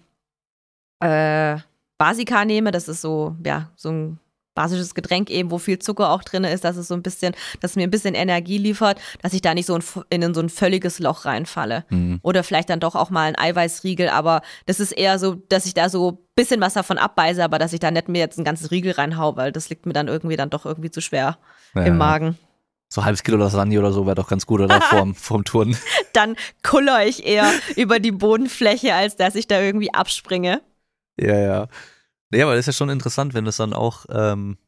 äh, 1.01 1.57
Basika 1.97 2.45
nehme. 2.45 2.71
Das 2.71 2.87
ist 2.89 3.01
so, 3.01 3.35
ja, 3.45 3.71
so 3.77 3.91
ein 3.91 4.21
basisches 4.55 4.95
Getränk 4.95 5.31
eben, 5.31 5.51
wo 5.51 5.59
viel 5.59 5.79
Zucker 5.79 6.11
auch 6.11 6.23
drin 6.23 6.45
ist, 6.45 6.65
dass 6.65 6.77
es 6.77 6.89
so 6.89 6.95
ein 6.95 7.03
bisschen, 7.03 7.35
dass 7.61 7.73
es 7.73 7.77
mir 7.77 7.85
ein 7.85 7.91
bisschen 7.91 8.15
Energie 8.15 8.59
liefert, 8.59 9.01
dass 9.23 9.33
ich 9.33 9.43
da 9.43 9.55
nicht 9.55 9.67
so 9.67 9.77
in, 9.77 10.23
in 10.23 10.35
so 10.35 10.41
ein 10.41 10.49
völliges 10.49 10.99
Loch 10.99 11.25
reinfalle. 11.25 11.85
Mhm. 11.91 12.21
Oder 12.23 12.43
vielleicht 12.43 12.71
dann 12.71 12.81
doch 12.81 12.95
auch 12.95 13.11
mal 13.11 13.29
ein 13.29 13.39
Eiweißriegel, 13.39 14.09
aber 14.09 14.43
das 14.67 14.81
ist 14.81 14.93
eher 14.93 15.19
so, 15.19 15.37
dass 15.49 15.67
ich 15.67 15.75
da 15.75 15.89
so 15.89 16.13
ein 16.13 16.19
bisschen 16.35 16.61
was 16.61 16.75
davon 16.75 16.99
abbeiße, 16.99 17.43
aber 17.43 17.59
dass 17.59 17.73
ich 17.73 17.81
da 17.81 17.91
nicht 17.91 18.09
mir 18.09 18.19
jetzt 18.19 18.39
ein 18.39 18.45
ganzes 18.45 18.71
Riegel 18.71 18.93
reinhau, 18.93 19.37
weil 19.37 19.53
das 19.53 19.69
liegt 19.71 19.87
mir 19.87 19.93
dann 19.93 20.09
irgendwie 20.09 20.37
dann 20.37 20.51
doch 20.51 20.67
irgendwie 20.67 20.91
zu 20.91 21.01
schwer 21.01 21.39
ja, 21.75 21.83
im 21.83 21.97
Magen. 21.97 22.39
So 22.93 23.01
ein 23.01 23.05
halbes 23.05 23.23
Kilo 23.23 23.37
Lasagne 23.37 23.79
oder 23.79 23.93
so 23.93 24.05
wäre 24.05 24.17
doch 24.17 24.29
ganz 24.29 24.47
gut, 24.47 24.61
oder? 24.61 24.81
vorm, 24.81 25.15
vorm 25.15 25.45
Turnen. 25.45 25.77
Dann 26.13 26.35
kuller 26.65 27.07
ich 27.07 27.25
eher 27.25 27.49
über 27.77 28.01
die 28.01 28.11
Bodenfläche, 28.11 28.95
als 28.95 29.15
dass 29.15 29.37
ich 29.37 29.47
da 29.47 29.61
irgendwie 29.61 29.95
abspringe. 29.95 30.61
Ja, 31.17 31.39
ja. 31.39 31.69
Ja, 32.33 32.45
aber 32.45 32.55
das 32.55 32.61
ist 32.61 32.75
ja 32.75 32.79
schon 32.79 32.91
interessant, 32.91 33.35
wenn 33.35 33.45
das 33.45 33.57
dann 33.57 33.73
auch 33.73 34.07
ähm, 34.11 34.59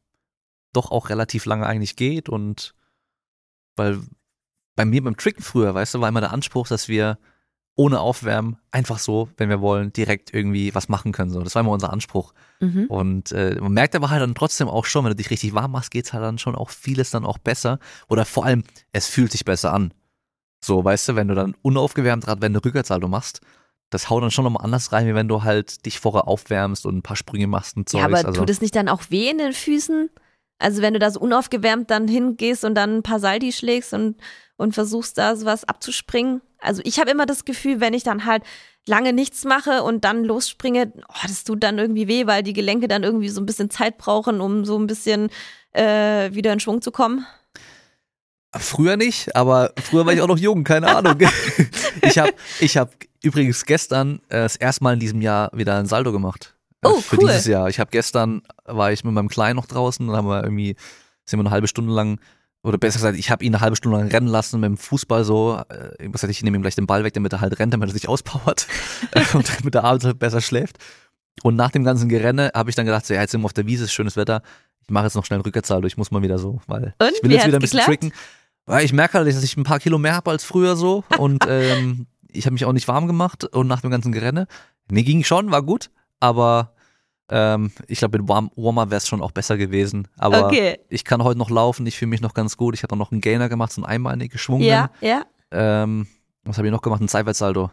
doch 0.72 0.90
auch 0.90 1.10
relativ 1.10 1.44
lange 1.46 1.66
eigentlich 1.66 1.96
geht 1.96 2.28
und 2.28 2.74
weil 3.76 4.00
bei 4.74 4.84
mir 4.84 5.02
beim 5.02 5.16
Tricken 5.16 5.42
früher, 5.42 5.74
weißt 5.74 5.94
du, 5.94 6.00
war 6.00 6.08
immer 6.08 6.20
der 6.20 6.32
Anspruch, 6.32 6.66
dass 6.66 6.88
wir 6.88 7.18
ohne 7.74 8.00
Aufwärmen 8.00 8.58
einfach 8.70 8.98
so, 8.98 9.30
wenn 9.38 9.48
wir 9.48 9.60
wollen, 9.60 9.92
direkt 9.92 10.34
irgendwie 10.34 10.74
was 10.74 10.88
machen 10.88 11.12
können. 11.12 11.30
So, 11.30 11.42
das 11.42 11.54
war 11.54 11.60
immer 11.60 11.70
unser 11.70 11.92
Anspruch. 11.92 12.34
Mhm. 12.60 12.86
Und 12.86 13.32
äh, 13.32 13.56
man 13.60 13.72
merkt 13.72 13.96
aber 13.96 14.10
halt 14.10 14.20
dann 14.20 14.34
trotzdem 14.34 14.68
auch 14.68 14.84
schon, 14.84 15.04
wenn 15.04 15.10
du 15.10 15.16
dich 15.16 15.30
richtig 15.30 15.54
warm 15.54 15.72
machst, 15.72 15.90
geht's 15.90 16.12
halt 16.12 16.22
dann 16.22 16.38
schon 16.38 16.54
auch 16.54 16.70
vieles 16.70 17.10
dann 17.10 17.24
auch 17.24 17.38
besser. 17.38 17.78
Oder 18.08 18.26
vor 18.26 18.44
allem, 18.44 18.64
es 18.92 19.06
fühlt 19.06 19.32
sich 19.32 19.44
besser 19.44 19.72
an. 19.72 19.94
So, 20.62 20.84
weißt 20.84 21.08
du, 21.08 21.16
wenn 21.16 21.28
du 21.28 21.34
dann 21.34 21.54
unaufgewärmt 21.62 22.24
gerade, 22.24 22.42
wenn 22.42 22.52
du 22.52 22.62
Rückwärtssalto 22.62 23.08
machst, 23.08 23.40
das 23.92 24.08
haut 24.08 24.22
dann 24.22 24.30
schon 24.30 24.44
nochmal 24.44 24.64
anders 24.64 24.90
rein, 24.90 25.06
wie 25.06 25.14
wenn 25.14 25.28
du 25.28 25.42
halt 25.42 25.84
dich 25.84 26.00
vorher 26.00 26.26
aufwärmst 26.26 26.86
und 26.86 26.96
ein 26.96 27.02
paar 27.02 27.16
Sprünge 27.16 27.46
machst 27.46 27.76
und 27.76 27.88
so. 27.88 27.98
Ja, 27.98 28.06
aber 28.06 28.16
also. 28.16 28.32
tut 28.32 28.50
es 28.50 28.60
nicht 28.60 28.74
dann 28.74 28.88
auch 28.88 29.02
weh 29.10 29.28
in 29.28 29.38
den 29.38 29.52
Füßen? 29.52 30.08
Also 30.58 30.80
wenn 30.80 30.94
du 30.94 30.98
da 30.98 31.10
so 31.10 31.20
unaufgewärmt 31.20 31.90
dann 31.90 32.08
hingehst 32.08 32.64
und 32.64 32.74
dann 32.74 32.98
ein 32.98 33.02
paar 33.02 33.20
Saldi 33.20 33.52
schlägst 33.52 33.92
und, 33.92 34.16
und 34.56 34.72
versuchst 34.72 35.18
da 35.18 35.36
sowas 35.36 35.64
abzuspringen. 35.64 36.40
Also 36.58 36.80
ich 36.84 37.00
habe 37.00 37.10
immer 37.10 37.26
das 37.26 37.44
Gefühl, 37.44 37.80
wenn 37.80 37.94
ich 37.94 38.04
dann 38.04 38.24
halt 38.24 38.44
lange 38.86 39.12
nichts 39.12 39.44
mache 39.44 39.82
und 39.82 40.04
dann 40.04 40.24
losspringe, 40.24 40.92
oh, 41.08 41.26
das 41.26 41.44
tut 41.44 41.62
dann 41.62 41.78
irgendwie 41.78 42.08
weh, 42.08 42.26
weil 42.26 42.42
die 42.42 42.54
Gelenke 42.54 42.88
dann 42.88 43.02
irgendwie 43.02 43.28
so 43.28 43.40
ein 43.40 43.46
bisschen 43.46 43.70
Zeit 43.70 43.98
brauchen, 43.98 44.40
um 44.40 44.64
so 44.64 44.78
ein 44.78 44.86
bisschen 44.86 45.28
äh, 45.72 46.32
wieder 46.32 46.52
in 46.52 46.60
Schwung 46.60 46.80
zu 46.80 46.92
kommen. 46.92 47.26
Früher 48.54 48.96
nicht, 48.96 49.34
aber 49.34 49.72
früher 49.82 50.06
war 50.06 50.12
ich 50.12 50.20
auch 50.20 50.28
noch 50.28 50.38
jung, 50.38 50.64
keine 50.64 50.94
Ahnung. 50.94 51.18
ich 52.02 52.18
habe 52.18 52.32
ich 52.60 52.76
hab 52.76 52.92
übrigens 53.22 53.64
gestern 53.64 54.16
äh, 54.28 54.42
das 54.42 54.56
erste 54.56 54.84
Mal 54.84 54.94
in 54.94 55.00
diesem 55.00 55.20
Jahr 55.20 55.50
wieder 55.52 55.78
ein 55.78 55.86
Saldo 55.86 56.12
gemacht. 56.12 56.56
Äh, 56.82 56.88
oh, 56.88 57.00
für 57.00 57.18
cool. 57.18 57.28
dieses 57.28 57.46
Jahr. 57.46 57.68
Ich 57.68 57.80
habe 57.80 57.90
gestern, 57.90 58.42
war 58.64 58.92
ich 58.92 59.04
mit 59.04 59.14
meinem 59.14 59.28
Kleinen 59.28 59.56
noch 59.56 59.66
draußen 59.66 60.08
und 60.08 60.16
haben 60.16 60.28
wir 60.28 60.42
irgendwie, 60.42 60.76
sind 61.24 61.38
wir 61.38 61.44
eine 61.44 61.50
halbe 61.50 61.68
Stunde 61.68 61.92
lang, 61.92 62.18
oder 62.64 62.78
besser 62.78 62.98
gesagt, 62.98 63.18
ich 63.18 63.30
habe 63.30 63.44
ihn 63.44 63.54
eine 63.54 63.60
halbe 63.60 63.76
Stunde 63.76 63.98
lang 63.98 64.08
rennen 64.08 64.28
lassen 64.28 64.60
mit 64.60 64.68
dem 64.68 64.76
Fußball 64.76 65.24
so. 65.24 65.60
Äh, 65.68 66.08
was 66.08 66.22
ich 66.24 66.42
nehme 66.42 66.56
ihm 66.56 66.62
gleich 66.62 66.76
den 66.76 66.86
Ball 66.86 67.02
weg, 67.04 67.14
damit 67.14 67.32
er 67.32 67.40
halt 67.40 67.58
rennt, 67.58 67.72
damit 67.72 67.88
er 67.88 67.92
sich 67.92 68.08
auspowert 68.08 68.66
und 69.34 69.58
damit 69.58 69.74
er 69.74 69.84
abends 69.84 70.04
halt 70.04 70.18
besser 70.18 70.40
schläft. 70.40 70.78
Und 71.42 71.56
nach 71.56 71.70
dem 71.70 71.82
ganzen 71.82 72.08
Gerenne 72.08 72.52
habe 72.54 72.70
ich 72.70 72.76
dann 72.76 72.86
gedacht, 72.86 73.06
so, 73.06 73.14
ja, 73.14 73.20
jetzt 73.20 73.32
sind 73.32 73.40
wir 73.40 73.46
auf 73.46 73.52
der 73.52 73.66
Wiese, 73.66 73.84
ist 73.84 73.92
schönes 73.92 74.16
Wetter. 74.16 74.42
Ich 74.82 74.90
mache 74.90 75.04
jetzt 75.04 75.14
noch 75.14 75.24
schnell 75.24 75.38
einen 75.38 75.44
Rückwärtssaldo, 75.44 75.86
ich 75.86 75.96
muss 75.96 76.10
mal 76.10 76.22
wieder 76.22 76.38
so, 76.38 76.60
weil 76.66 76.94
und, 76.98 77.12
ich 77.14 77.22
will 77.22 77.32
jetzt 77.32 77.46
wieder 77.46 77.58
ein 77.58 77.60
bisschen 77.60 77.78
geklappt? 77.78 78.00
tricken. 78.00 78.12
Weil 78.66 78.84
ich 78.84 78.92
merke 78.92 79.18
halt, 79.18 79.26
dass 79.26 79.42
ich 79.42 79.56
ein 79.56 79.64
paar 79.64 79.80
Kilo 79.80 79.98
mehr 79.98 80.14
habe 80.14 80.30
als 80.30 80.44
früher 80.44 80.76
so 80.76 81.04
und 81.18 81.44
ähm, 81.48 82.06
ich 82.32 82.46
habe 82.46 82.54
mich 82.54 82.64
auch 82.64 82.72
nicht 82.72 82.88
warm 82.88 83.06
gemacht 83.06 83.44
und 83.44 83.66
nach 83.66 83.80
dem 83.80 83.90
ganzen 83.90 84.12
Gerenne. 84.12 84.46
Nee, 84.90 85.02
ging 85.02 85.24
schon, 85.24 85.50
war 85.50 85.62
gut, 85.62 85.90
aber 86.20 86.74
ähm, 87.28 87.72
ich 87.86 87.98
glaube, 87.98 88.18
mit 88.18 88.28
Warm 88.28 88.50
Warmer 88.56 88.90
wäre 88.90 88.98
es 88.98 89.08
schon 89.08 89.22
auch 89.22 89.30
besser 89.30 89.56
gewesen. 89.56 90.08
Aber 90.18 90.46
okay. 90.46 90.78
ich 90.88 91.04
kann 91.04 91.24
heute 91.24 91.38
noch 91.38 91.50
laufen, 91.50 91.86
ich 91.86 91.96
fühle 91.96 92.10
mich 92.10 92.20
noch 92.20 92.34
ganz 92.34 92.56
gut. 92.56 92.74
Ich 92.74 92.82
habe 92.82 92.96
noch 92.96 93.10
einen 93.10 93.20
Gainer 93.20 93.48
gemacht, 93.48 93.72
so 93.72 93.80
einen 93.82 93.90
einmalig 93.90 94.30
geschwungen. 94.30 94.64
Ja, 94.64 94.90
ja. 95.00 95.22
Ähm, 95.50 96.06
was 96.44 96.58
habe 96.58 96.68
ich 96.68 96.72
noch 96.72 96.82
gemacht? 96.82 97.00
Ein 97.00 97.08
Seitwärtssaldo. 97.08 97.70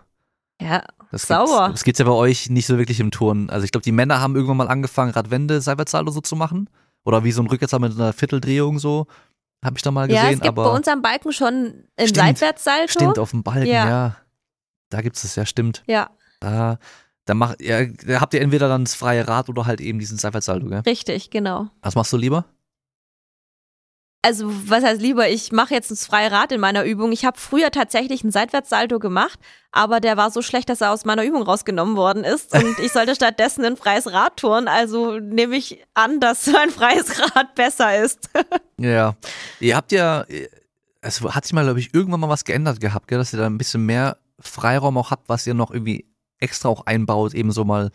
Ja, 0.62 0.84
das 1.12 1.24
sauber. 1.24 1.68
Gibt's, 1.68 1.80
das 1.80 1.84
gibt's 1.84 2.00
ja 2.00 2.06
bei 2.06 2.12
euch 2.12 2.50
nicht 2.50 2.68
so 2.68 2.78
wirklich 2.78 3.00
im 3.00 3.12
Turnen. 3.12 3.50
Also 3.50 3.66
ich 3.66 3.72
glaube, 3.72 3.84
die 3.84 3.92
Männer 3.92 4.22
haben 4.22 4.36
irgendwann 4.36 4.58
mal 4.58 4.68
angefangen, 4.68 5.12
Radwende, 5.12 5.62
Seitwärtssaldo 5.62 6.12
so 6.12 6.22
zu 6.22 6.36
machen. 6.36 6.70
Oder 7.04 7.24
wie 7.24 7.32
so 7.32 7.42
ein 7.42 7.48
Rückwärtssaldo 7.48 7.88
mit 7.88 7.98
einer 7.98 8.14
Vierteldrehung 8.14 8.80
so. 8.80 9.08
Habe 9.64 9.78
ich 9.78 9.82
da 9.82 9.92
mal 9.92 10.08
gesehen. 10.08 10.24
Ja, 10.24 10.30
es 10.30 10.40
gibt 10.40 10.48
aber 10.48 10.64
bei 10.64 10.78
uns 10.78 10.88
am 10.88 11.02
Balken 11.02 11.34
schon 11.34 11.84
ein 11.98 12.14
Seitwärtssalto. 12.14 12.92
Stimmt, 12.92 13.20
auf 13.20 13.32
dem 13.32 13.44
Balken, 13.44 13.68
ja. 13.68 13.90
ja. 13.90 14.16
Da 14.90 15.02
gibt 15.02 15.16
es 15.16 15.36
ja, 15.36 15.46
stimmt. 15.46 15.84
Ja. 15.88 16.10
Da, 16.40 16.80
da, 17.26 17.34
macht, 17.34 17.62
ja, 17.62 17.86
da 17.86 18.22
habt 18.22 18.34
ihr 18.34 18.42
entweder 18.42 18.68
dann 18.68 18.86
das 18.86 18.96
freie 18.96 19.28
Rad 19.28 19.50
oder 19.50 19.66
halt 19.66 19.82
eben 19.82 20.00
diesen 20.00 20.18
Seitwärtssalto, 20.18 20.68
gell? 20.68 20.82
Richtig, 20.86 21.30
genau. 21.30 21.70
Was 21.82 21.96
machst 21.96 22.12
du 22.14 22.18
lieber? 22.18 22.46
Also, 24.22 24.52
was 24.70 24.84
heißt 24.84 25.02
lieber? 25.02 25.30
Ich 25.30 25.54
mache 25.54 25.74
jetzt 25.74 25.92
das 25.92 26.06
freie 26.06 26.30
Rad 26.30 26.52
in 26.52 26.60
meiner 26.60 26.84
Übung. 26.84 27.14
Ich 27.14 27.24
habe 27.24 27.40
früher 27.40 27.72
tatsächlich 27.72 28.22
einen 28.22 28.34
Seitwärtssalto 28.34 29.00
gemacht, 29.00 29.40
aber 29.72 30.02
der 30.02 30.18
war 30.18 30.30
so 30.30 30.42
schlecht, 30.42 30.68
dass 30.68 30.82
er 30.82 30.92
aus 30.92 31.06
meiner 31.06 31.24
Übung 31.24 31.44
rausgenommen 31.44 31.96
worden 31.96 32.26
ist. 32.26 32.54
Und 32.64 32.78
ich 32.80 32.92
sollte 32.92 33.16
stattdessen 33.16 33.64
ein 33.64 33.78
freies 33.78 34.12
Rad 34.12 34.36
touren. 34.36 34.68
Also 34.68 35.20
nehme 35.20 35.56
ich 35.56 35.86
an, 35.94 36.20
dass 36.20 36.48
ein 36.54 36.70
freies 36.70 37.18
Rad 37.34 37.56
besser 37.56 38.04
ist. 38.04 38.30
ja. 38.78 39.16
Ihr 39.62 39.78
habt 39.78 39.94
ja, 39.94 40.26
es 41.00 41.22
hat 41.22 41.46
sich 41.46 41.54
mal, 41.54 41.64
glaube 41.64 41.80
ich, 41.80 41.94
irgendwann 41.94 42.20
mal 42.20 42.30
was 42.30 42.44
geändert 42.44 42.82
gehabt, 42.82 43.08
gell? 43.08 43.20
dass 43.20 43.32
ihr 43.32 43.40
da 43.40 43.46
ein 43.46 43.58
bisschen 43.58 43.86
mehr 43.86 44.18
Freiraum 44.40 44.98
auch 44.98 45.12
habt, 45.12 45.30
was 45.30 45.46
ihr 45.48 45.54
noch 45.54 45.72
irgendwie 45.72 46.06
extra 46.40 46.70
auch 46.70 46.86
einbaut, 46.86 47.34
eben 47.34 47.52
so 47.52 47.66
mal, 47.66 47.92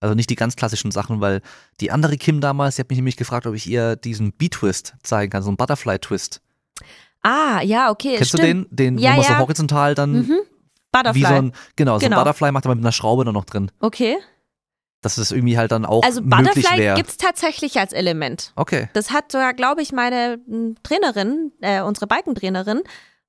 also 0.00 0.14
nicht 0.14 0.30
die 0.30 0.36
ganz 0.36 0.56
klassischen 0.56 0.90
Sachen, 0.90 1.20
weil 1.20 1.40
die 1.80 1.90
andere 1.90 2.16
Kim 2.16 2.40
damals, 2.40 2.76
die 2.76 2.80
hat 2.82 2.90
mich 2.90 2.98
nämlich 2.98 3.16
gefragt, 3.16 3.46
ob 3.46 3.54
ich 3.54 3.66
ihr 3.66 3.96
diesen 3.96 4.32
B-Twist 4.32 4.94
zeigen 5.02 5.30
kann, 5.30 5.42
so 5.42 5.48
einen 5.48 5.56
Butterfly-Twist. 5.56 6.40
Ah, 7.22 7.60
ja, 7.62 7.90
okay. 7.90 8.16
Kennst 8.16 8.28
stimmt. 8.30 8.42
du 8.42 8.46
den, 8.46 8.66
den 8.70 8.98
ja, 8.98 9.12
wo 9.12 9.16
man 9.16 9.24
ja. 9.24 9.32
so 9.34 9.38
horizontal 9.38 9.94
dann 9.94 10.12
mhm. 10.12 10.38
Butterfly. 10.92 11.20
wie 11.20 11.26
so 11.26 11.34
ein, 11.34 11.52
genau, 11.76 11.98
so 11.98 12.04
Genau. 12.04 12.16
ein 12.18 12.20
Butterfly 12.20 12.52
macht 12.52 12.66
aber 12.66 12.74
mit 12.74 12.84
einer 12.84 12.92
Schraube 12.92 13.24
dann 13.24 13.34
noch 13.34 13.44
drin. 13.44 13.70
Okay. 13.80 14.16
Dass 15.02 15.18
es 15.18 15.30
irgendwie 15.30 15.58
halt 15.58 15.70
dann 15.72 15.84
auch 15.84 16.02
Also 16.02 16.22
Butterfly 16.22 16.78
wäre. 16.78 16.96
gibt's 16.96 17.16
tatsächlich 17.16 17.78
als 17.78 17.92
Element. 17.92 18.52
Okay. 18.56 18.88
Das 18.94 19.10
hat 19.10 19.30
sogar, 19.30 19.54
glaube 19.54 19.82
ich, 19.82 19.92
meine 19.92 20.38
Trainerin, 20.82 21.52
äh, 21.60 21.82
unsere 21.82 22.06
Bikentrainerin, 22.06 22.82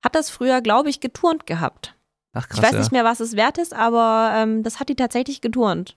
hat 0.04 0.16
das 0.16 0.30
früher, 0.30 0.62
glaube 0.62 0.90
ich, 0.90 1.00
geturnt 1.00 1.46
gehabt. 1.46 1.96
Ach 2.34 2.48
krass. 2.48 2.58
ich 2.60 2.64
weiß 2.64 2.74
ja. 2.74 2.80
nicht 2.80 2.92
mehr, 2.92 3.04
was 3.04 3.20
es 3.20 3.36
wert 3.36 3.58
ist, 3.58 3.74
aber 3.74 4.32
ähm, 4.36 4.64
das 4.64 4.80
hat 4.80 4.90
die 4.90 4.96
tatsächlich 4.96 5.42
geturnt. 5.42 5.96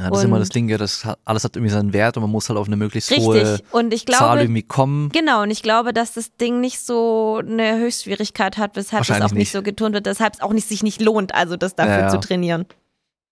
Ja, 0.00 0.08
das 0.10 0.18
ist 0.18 0.24
immer 0.24 0.34
Und- 0.36 0.40
das 0.40 0.48
Ding, 0.48 0.68
ja, 0.68 0.78
das 0.78 1.04
hat, 1.04 1.18
alles 1.24 1.44
hat 1.44 1.54
irgendwie 1.54 1.72
seinen 1.72 1.92
Wert 1.92 2.16
und 2.16 2.22
man 2.22 2.30
muss 2.30 2.48
halt 2.48 2.58
auf 2.58 2.66
eine 2.66 2.76
möglichst 2.76 3.10
hohe 3.16 3.34
Richtig. 3.34 3.72
Und 3.72 3.94
ich 3.94 4.06
Zahl 4.06 4.16
glaube, 4.18 4.40
irgendwie 4.42 4.62
kommen. 4.64 5.10
genau, 5.10 5.42
und 5.42 5.50
ich 5.50 5.62
glaube, 5.62 5.92
dass 5.92 6.12
das 6.14 6.34
Ding 6.36 6.60
nicht 6.60 6.80
so 6.80 7.40
eine 7.46 7.76
Höchstschwierigkeit 7.78 8.58
hat, 8.58 8.74
weshalb 8.74 9.04
es 9.04 9.10
auch 9.10 9.20
nicht 9.20 9.34
nicht. 9.34 9.52
so 9.52 9.62
geturnt 9.62 9.94
wird, 9.94 10.06
weshalb 10.06 10.34
es 10.34 10.40
auch 10.40 10.52
nicht, 10.52 10.66
sich 10.66 10.82
nicht 10.82 11.00
lohnt, 11.00 11.34
also 11.34 11.56
das 11.56 11.76
dafür 11.76 11.98
Ja, 12.00 12.08
zu 12.08 12.18
trainieren. 12.18 12.66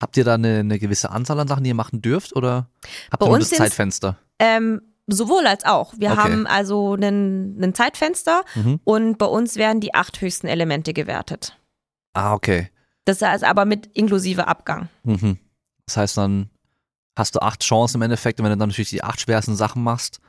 Habt 0.00 0.16
ihr 0.16 0.24
da 0.24 0.34
eine, 0.34 0.58
eine 0.60 0.78
gewisse 0.78 1.10
Anzahl 1.10 1.40
an 1.40 1.48
Sachen, 1.48 1.64
die 1.64 1.70
ihr 1.70 1.74
machen 1.74 2.00
dürft 2.02 2.36
oder 2.36 2.68
habt 3.10 3.20
Bei 3.20 3.26
ihr 3.26 3.32
uns 3.32 3.48
das 3.50 3.58
Zeitfenster? 3.58 4.16
Ähm, 4.38 4.80
sowohl 5.08 5.46
als 5.46 5.64
auch. 5.64 5.92
Wir 5.98 6.12
Okay. 6.12 6.20
haben 6.20 6.46
also 6.46 6.92
einen 6.94 7.74
Zeitfenster 7.74 8.44
Mhm. 8.54 8.80
und 8.84 9.18
bei 9.18 9.26
uns 9.26 9.56
werden 9.56 9.80
die 9.80 9.92
acht 9.94 10.20
höchsten 10.20 10.46
Elemente 10.46 10.92
gewertet. 10.94 11.56
Ah, 12.12 12.34
okay. 12.34 12.70
Das 13.04 13.22
ist 13.22 13.44
aber 13.44 13.64
mit 13.64 13.86
inklusive 13.94 14.46
Abgang. 14.46 14.88
Mhm. 15.04 15.38
Das 15.86 15.96
heißt, 15.96 16.16
dann 16.16 16.50
hast 17.16 17.34
du 17.34 17.40
acht 17.40 17.62
Chancen 17.64 17.96
im 17.98 18.02
Endeffekt, 18.02 18.38
und 18.40 18.44
wenn 18.44 18.52
du 18.52 18.58
dann 18.58 18.68
natürlich 18.68 18.90
die 18.90 19.02
acht 19.02 19.20
schwersten 19.20 19.56
Sachen 19.56 19.82
machst, 19.82 20.20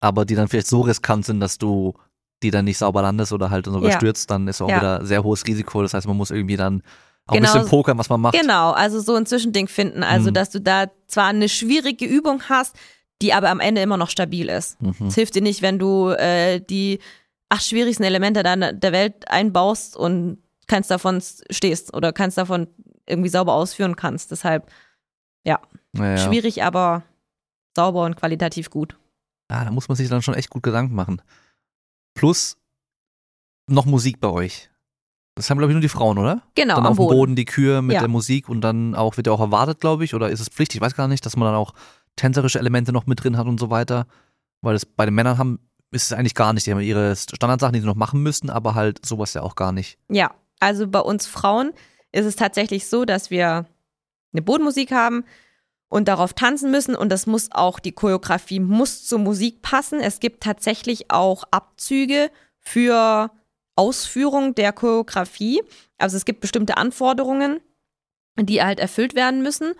aber 0.00 0.24
die 0.24 0.34
dann 0.34 0.48
vielleicht 0.48 0.66
so 0.66 0.80
riskant 0.82 1.24
sind, 1.24 1.40
dass 1.40 1.58
du 1.58 1.94
die 2.42 2.50
dann 2.50 2.64
nicht 2.66 2.78
sauber 2.78 3.00
landest 3.02 3.32
oder 3.32 3.48
halt 3.50 3.64
sogar 3.66 3.90
Ja. 3.90 3.96
stürzt, 3.96 4.30
dann 4.30 4.46
ist 4.48 4.60
auch 4.60 4.68
Ja. 4.68 4.76
wieder 4.76 5.06
sehr 5.06 5.24
hohes 5.24 5.46
Risiko. 5.46 5.80
Das 5.82 5.94
heißt, 5.94 6.06
man 6.06 6.16
muss 6.16 6.30
irgendwie 6.30 6.56
dann 6.56 6.82
auch 7.26 7.34
Genau. 7.34 7.48
ein 7.48 7.54
bisschen 7.60 7.70
pokern, 7.70 7.96
was 7.98 8.08
man 8.10 8.20
macht. 8.20 8.38
Genau, 8.38 8.72
also 8.72 9.00
so 9.00 9.14
ein 9.14 9.24
Zwischending 9.26 9.68
finden. 9.68 10.02
Also, 10.02 10.30
Mhm. 10.30 10.34
dass 10.34 10.50
du 10.50 10.60
da 10.60 10.86
zwar 11.06 11.28
eine 11.28 11.48
schwierige 11.48 12.04
Übung 12.04 12.42
hast, 12.48 12.76
die 13.22 13.32
aber 13.32 13.48
am 13.50 13.58
Ende 13.60 13.80
immer 13.80 13.96
noch 13.96 14.10
stabil 14.10 14.48
ist. 14.50 14.80
Mhm. 14.82 15.06
Es 15.06 15.14
hilft 15.14 15.34
dir 15.34 15.42
nicht, 15.42 15.62
wenn 15.62 15.78
du 15.78 16.10
äh, 16.10 16.60
die 16.60 16.98
acht 17.48 17.64
schwierigsten 17.64 18.04
Elemente 18.04 18.42
deiner, 18.42 18.72
der 18.74 18.92
Welt 18.92 19.28
einbaust 19.30 19.96
und 19.96 20.38
keins 20.66 20.88
davon 20.88 21.22
stehst 21.50 21.94
oder 21.94 22.12
keins 22.12 22.34
davon 22.34 22.66
irgendwie 23.06 23.28
sauber 23.28 23.54
ausführen 23.54 23.96
kannst. 23.96 24.30
Deshalb 24.30 24.70
Ja, 25.44 25.60
ja. 25.96 26.16
schwierig, 26.18 26.62
aber 26.64 27.02
sauber 27.76 28.04
und 28.04 28.16
qualitativ 28.16 28.70
gut. 28.70 28.98
Ah, 29.48 29.64
da 29.64 29.70
muss 29.70 29.88
man 29.88 29.96
sich 29.96 30.08
dann 30.08 30.22
schon 30.22 30.34
echt 30.34 30.50
gut 30.50 30.62
Gedanken 30.64 30.94
machen. 30.94 31.22
Plus 32.14 32.56
noch 33.68 33.84
Musik 33.86 34.20
bei 34.20 34.28
euch. 34.28 34.70
Das 35.36 35.50
haben, 35.50 35.58
glaube 35.58 35.72
ich, 35.72 35.74
nur 35.74 35.82
die 35.82 35.88
Frauen, 35.90 36.16
oder? 36.18 36.42
Genau, 36.54 36.76
Dann 36.76 36.86
am 36.86 36.92
auf 36.92 36.96
dem 36.96 37.06
Boden. 37.08 37.36
Die 37.36 37.44
Kühe 37.44 37.82
mit 37.82 37.94
Ja. 37.94 38.00
der 38.00 38.08
Musik 38.08 38.48
und 38.48 38.62
dann 38.62 38.94
auch 38.94 39.16
wird 39.18 39.26
ja 39.26 39.32
auch 39.32 39.40
erwartet, 39.40 39.80
glaube 39.80 40.04
ich, 40.04 40.14
oder 40.14 40.30
ist 40.30 40.40
es 40.40 40.48
Pflicht? 40.48 40.74
Ich 40.74 40.80
weiß 40.80 40.94
gar 40.96 41.08
nicht, 41.08 41.26
dass 41.26 41.36
man 41.36 41.46
dann 41.46 41.54
auch 41.56 41.74
tänzerische 42.16 42.58
Elemente 42.58 42.92
noch 42.92 43.06
mit 43.06 43.22
drin 43.22 43.36
hat 43.36 43.46
und 43.46 43.60
so 43.60 43.68
weiter. 43.68 44.06
Weil 44.62 44.74
es 44.74 44.86
bei 44.86 45.04
den 45.04 45.14
Männern 45.14 45.36
haben, 45.36 45.58
ist 45.90 46.04
es 46.04 46.12
eigentlich 46.14 46.34
gar 46.34 46.52
nicht. 46.54 46.66
Die 46.66 46.72
haben 46.72 46.80
ihre 46.80 47.14
Standardsachen, 47.14 47.74
die 47.74 47.80
sie 47.80 47.86
noch 47.86 47.94
machen 47.96 48.22
müssen, 48.22 48.48
aber 48.48 48.74
halt 48.74 49.04
sowas 49.04 49.34
ja 49.34 49.42
auch 49.42 49.54
gar 49.56 49.72
nicht. 49.72 49.98
Ja, 50.08 50.34
also 50.60 50.88
bei 50.88 51.00
uns 51.00 51.26
Frauen 51.26 51.72
ist 52.12 52.24
es 52.26 52.36
tatsächlich 52.36 52.88
so, 52.88 53.04
dass 53.04 53.30
wir 53.30 53.66
eine 54.32 54.42
Bodenmusik 54.42 54.92
haben 54.92 55.24
und 55.88 56.08
darauf 56.08 56.32
tanzen 56.32 56.70
müssen 56.70 56.94
und 56.94 57.10
das 57.10 57.26
muss 57.26 57.48
auch, 57.52 57.78
die 57.78 57.92
Choreografie 57.92 58.60
muss 58.60 59.04
zur 59.04 59.18
Musik 59.18 59.62
passen. 59.62 60.00
Es 60.00 60.20
gibt 60.20 60.42
tatsächlich 60.42 61.10
auch 61.10 61.44
Abzüge 61.50 62.30
für 62.58 63.30
Ausführung 63.76 64.54
der 64.54 64.72
Choreografie. 64.72 65.62
Also 65.98 66.16
es 66.16 66.24
gibt 66.24 66.40
bestimmte 66.40 66.76
Anforderungen, 66.76 67.60
die 68.38 68.62
halt 68.62 68.80
erfüllt 68.80 69.14
werden 69.14 69.42
müssen 69.42 69.74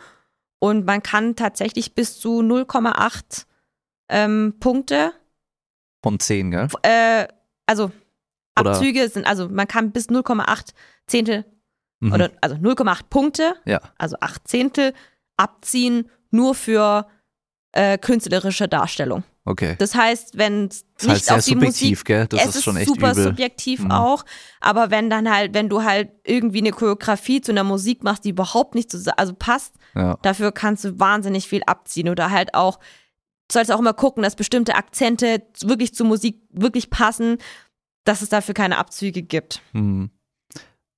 und 0.58 0.86
man 0.86 1.02
kann 1.02 1.36
tatsächlich 1.36 1.94
bis 1.94 2.18
zu 2.18 2.40
0,8 2.40 3.46
ähm, 4.08 4.54
Punkte 4.60 5.12
Von 6.02 6.20
zehn, 6.20 6.50
gell? 6.50 6.68
äh, 6.82 7.26
also 7.66 7.90
Oder- 8.58 8.72
Abzüge 8.72 9.08
sind, 9.08 9.26
also 9.26 9.48
man 9.48 9.68
kann 9.68 9.92
bis 9.92 10.08
0,8 10.08 10.72
Zehntel 11.06 11.44
Mhm. 12.00 12.12
oder 12.12 12.30
also 12.40 12.56
0,8 12.56 13.08
Punkte, 13.10 13.54
Ja. 13.64 13.80
also 13.98 14.16
8 14.20 14.46
Zehntel 14.48 14.92
abziehen, 15.36 16.10
nur 16.30 16.54
für 16.54 17.06
äh, 17.72 17.98
künstlerische 17.98 18.68
Darstellung. 18.68 19.22
Okay. 19.44 19.76
Das 19.78 19.94
heißt, 19.94 20.38
wenn 20.38 20.64
es 20.68 20.86
Das 20.96 21.08
nicht 21.08 21.24
sehr 21.26 21.36
auf 21.36 21.44
die 21.44 21.50
subjektiv, 21.50 21.90
Musik, 21.90 22.04
gell? 22.06 22.26
Das 22.26 22.40
es 22.40 22.48
ist 22.48 22.54
ist 22.56 22.62
schon 22.64 22.76
echt 22.78 22.86
super 22.88 23.12
übel. 23.12 23.22
subjektiv 23.24 23.80
Mhm. 23.84 23.90
auch, 23.90 24.24
aber 24.60 24.90
wenn 24.90 25.10
dann 25.10 25.30
halt, 25.30 25.52
wenn 25.52 25.68
du 25.68 25.82
halt 25.84 26.10
irgendwie 26.24 26.58
eine 26.60 26.70
Choreografie 26.70 27.42
zu 27.42 27.52
einer 27.52 27.64
Musik 27.64 28.02
machst, 28.02 28.24
die 28.24 28.30
überhaupt 28.30 28.74
nicht 28.74 28.90
so, 28.90 29.10
also 29.16 29.34
passt, 29.34 29.74
Ja. 29.94 30.18
Dafür 30.22 30.52
kannst 30.52 30.84
du 30.84 30.98
wahnsinnig 30.98 31.48
viel 31.48 31.60
abziehen 31.66 32.08
oder 32.08 32.30
halt 32.30 32.54
auch, 32.54 32.78
du 32.78 33.52
sollst 33.52 33.70
auch 33.70 33.78
immer 33.78 33.92
gucken, 33.94 34.22
dass 34.22 34.36
bestimmte 34.36 34.74
Akzente 34.74 35.42
wirklich 35.62 35.94
zur 35.94 36.06
Musik 36.06 36.40
wirklich 36.50 36.88
passen, 36.90 37.36
dass 38.06 38.22
es 38.22 38.30
dafür 38.30 38.54
keine 38.54 38.78
Abzüge 38.78 39.20
gibt. 39.22 39.60
Hm. 39.72 40.10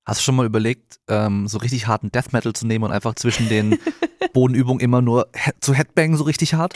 Hast 0.05 0.21
du 0.21 0.25
schon 0.25 0.37
mal 0.37 0.47
überlegt, 0.47 1.01
ähm, 1.09 1.49
so 1.49 1.59
richtig 1.59 1.87
harten 1.87 2.11
Death 2.11 2.33
Metal 2.33 2.55
zu 2.55 2.67
nehmen 2.67 2.85
und 2.85 2.93
einfach 2.93 3.15
zwischen 3.15 3.51
den 3.51 3.79
Bodenübungen 4.33 4.81
immer 4.81 5.03
nur 5.03 5.29
he 5.35 5.51
zu 5.61 5.75
Headbangen 5.75 6.17
so 6.17 6.25
richtig 6.25 6.55
hart? 6.55 6.73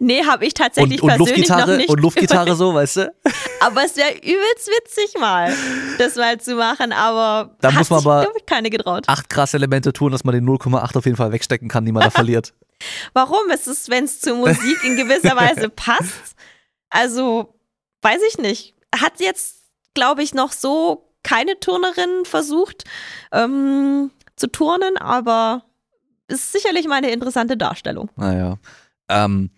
Nee, 0.00 0.24
habe 0.24 0.44
ich 0.46 0.50
Und, 0.52 0.56
tatsächlich 0.58 1.00
und 1.00 1.08
persönlich 1.10 1.48
noch 1.48 1.66
nicht. 1.68 1.88
und 1.88 2.00
Luftgitarre 2.00 2.56
so, 2.56 2.74
weißt 2.74 2.96
du? 2.96 3.14
aber 3.60 3.84
es 3.84 3.96
wäre 3.96 4.10
übelst 4.16 4.68
witzig 4.68 5.14
mal, 5.20 5.54
das 5.98 6.16
mal 6.16 6.40
zu 6.40 6.56
machen, 6.56 6.90
aber 6.92 7.56
Da 7.60 7.70
muss 7.70 7.88
man 7.88 8.00
sich, 8.00 8.08
aber- 8.08 8.26
ich, 8.36 8.46
keine 8.46 8.68
getraut. 8.68 9.04
Acht 9.06 9.28
krasse 9.30 9.58
Elemente 9.58 9.92
tun, 9.92 10.10
dass 10.10 10.24
man 10.24 10.34
den 10.34 10.44
0,8 10.44 10.96
auf 10.98 11.04
jeden 11.04 11.16
Fall 11.16 11.30
wegstecken 11.30 11.68
kann, 11.68 11.84
die 11.84 11.92
man 11.92 12.02
da 12.02 12.10
verliert. 12.10 12.52
Warum? 13.12 13.48
Es 13.52 13.68
ist, 13.68 13.90
wenn 13.90 14.04
es 14.04 14.20
zur 14.20 14.34
Musik 14.36 14.82
in 14.82 14.96
gewisser 14.96 15.36
Weise 15.36 15.68
passt. 15.68 16.34
Also, 16.90 17.54
weiß 18.02 18.20
ich 18.28 18.38
nicht. 18.38 18.74
Hat 18.92 19.20
jetzt, 19.20 19.61
glaube 19.94 20.22
ich, 20.22 20.34
noch 20.34 20.52
so 20.52 21.08
keine 21.22 21.58
Turnerin 21.60 22.24
versucht 22.24 22.84
ähm, 23.30 24.10
zu 24.36 24.48
turnen, 24.48 24.96
aber 24.96 25.64
ist 26.28 26.52
sicherlich 26.52 26.86
mal 26.86 26.96
eine 26.96 27.10
interessante 27.10 27.56
Darstellung. 27.56 28.10
Naja. 28.16 28.58
Ähm, 29.08 29.50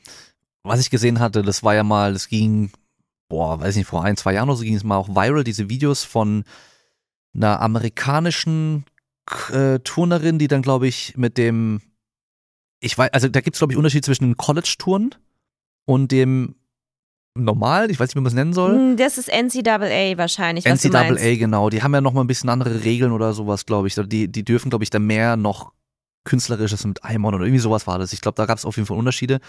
was 0.62 0.80
ich 0.80 0.90
gesehen 0.90 1.20
hatte, 1.20 1.42
das 1.42 1.62
war 1.62 1.74
ja 1.74 1.84
mal, 1.84 2.12
das 2.12 2.28
ging, 2.28 2.72
boah, 3.28 3.60
weiß 3.60 3.76
nicht, 3.76 3.86
vor 3.86 4.04
ein, 4.04 4.16
zwei 4.16 4.34
Jahren 4.34 4.48
oder 4.48 4.58
so 4.58 4.64
ging 4.64 4.74
es 4.74 4.84
mal 4.84 4.96
auch 4.96 5.08
viral, 5.08 5.44
diese 5.44 5.68
Videos 5.68 6.04
von 6.04 6.44
einer 7.34 7.60
amerikanischen 7.60 8.84
äh, 9.52 9.78
Turnerin, 9.80 10.38
die 10.38 10.48
dann, 10.48 10.62
glaube 10.62 10.86
ich, 10.86 11.16
mit 11.16 11.38
dem, 11.38 11.80
ich 12.80 12.96
weiß, 12.96 13.12
also 13.12 13.28
da 13.28 13.40
gibt 13.40 13.56
es, 13.56 13.60
glaube 13.60 13.72
ich, 13.72 13.76
Unterschied 13.76 14.04
zwischen 14.04 14.24
dem 14.24 14.36
College-Turnen 14.36 15.14
und 15.84 16.12
dem 16.12 16.56
normal, 17.36 17.90
ich 17.90 17.98
weiß 17.98 18.08
nicht, 18.08 18.16
wie 18.16 18.20
man 18.20 18.26
es 18.28 18.34
nennen 18.34 18.52
soll. 18.52 18.76
Hm, 18.76 18.96
Das 18.96 19.18
ist 19.18 19.28
NCAA 19.28 20.16
wahrscheinlich. 20.16 20.64
NCAA, 20.66 21.36
genau. 21.36 21.68
Die 21.70 21.82
haben 21.82 21.92
ja 21.94 22.00
noch 22.00 22.12
mal 22.12 22.20
ein 22.22 22.26
bisschen 22.26 22.48
andere 22.50 22.84
Regeln 22.84 23.12
oder 23.12 23.32
sowas, 23.32 23.66
glaube 23.66 23.88
ich. 23.88 23.94
Die, 23.94 24.28
die 24.30 24.44
dürfen, 24.44 24.70
glaube 24.70 24.84
ich, 24.84 24.90
da 24.90 24.98
mehr 24.98 25.36
noch 25.36 25.72
Künstlerisches 26.24 26.84
mit 26.86 27.04
Eimon 27.04 27.34
oder 27.34 27.44
irgendwie 27.44 27.60
sowas 27.60 27.86
war 27.86 27.98
das. 27.98 28.12
Ich 28.12 28.20
glaube, 28.20 28.36
da 28.36 28.46
gab 28.46 28.56
es 28.58 28.64
auf 28.64 28.76
jeden 28.76 28.86
Fall 28.86 28.96
Unterschiede. 28.96 29.40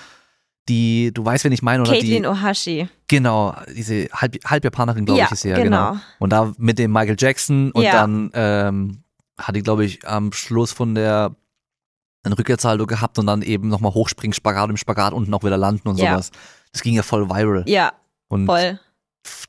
Die, 0.67 1.11
du 1.13 1.23
weißt, 1.23 1.43
wen 1.43 1.51
ich 1.51 1.61
meine, 1.61 1.83
oder 1.83 1.91
Caitlin 1.91 2.23
die, 2.23 2.27
Ohashi. 2.27 2.89
genau, 3.07 3.55
diese 3.75 4.07
Halb, 4.11 4.36
Halbjapanerin, 4.45 5.05
glaube 5.05 5.19
Ja, 5.19 5.25
ich, 5.27 5.31
ist 5.31 5.41
sie 5.41 5.49
ja, 5.49 5.57
genau. 5.61 5.91
genau. 5.91 6.01
Und 6.17 6.31
da 6.31 6.53
mit 6.57 6.79
dem 6.79 6.91
Michael 6.91 7.15
Jackson 7.19 7.71
und 7.71 7.83
Ja. 7.83 7.91
dann 7.91 8.31
ähm, 8.33 9.03
hat 9.38 9.55
die, 9.55 9.61
glaube 9.61 9.86
ich, 9.86 10.07
am 10.07 10.33
Schluss 10.33 10.71
von 10.71 10.95
der 10.95 11.36
eine 12.23 12.36
Rückwärtshaltung 12.38 12.88
gehabt 12.88 13.19
und 13.19 13.27
dann 13.27 13.43
eben 13.43 13.67
nochmal 13.67 13.93
hochspringen, 13.93 14.33
Spagat 14.33 14.71
im 14.71 14.77
Spagat 14.77 15.13
unten 15.13 15.31
auch 15.36 15.43
wieder 15.43 15.57
landen 15.57 15.88
und 15.88 15.99
Ja. 15.99 16.13
sowas. 16.13 16.31
Das 16.76 16.82
ging 16.82 16.93
ja 16.93 17.03
voll 17.03 17.30
viral. 17.30 17.63
Ja, 17.67 17.93
und 18.28 18.47
voll. 18.47 18.82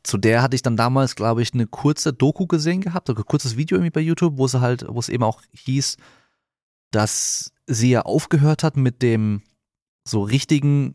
zu 0.05 0.17
der 0.17 0.43
hatte 0.43 0.55
ich 0.55 0.63
dann 0.63 0.77
damals, 0.77 1.17
glaube 1.17 1.43
ich, 1.43 1.53
eine 1.55 1.67
kurze 1.67 2.13
Doku 2.13 2.47
gesehen 2.47 2.81
gehabt, 2.81 3.11
oder 3.11 3.19
ein 3.19 3.27
kurzes 3.27 3.57
Video 3.57 3.77
irgendwie 3.79 3.91
bei 3.91 4.01
YouTube, 4.01 4.39
wo 4.39 4.47
sie 4.47 4.61
halt, 4.61 4.85
wo 4.89 5.01
es 5.01 5.09
eben 5.09 5.25
auch 5.25 5.43
hieß, 5.51 5.97
dass 6.93 7.51
sie 7.67 7.91
ja 7.91 8.03
aufgehört 8.03 8.63
hat 8.63 8.77
mit 8.77 9.03
dem 9.03 9.43
so 10.07 10.23
richtigen, 10.23 10.95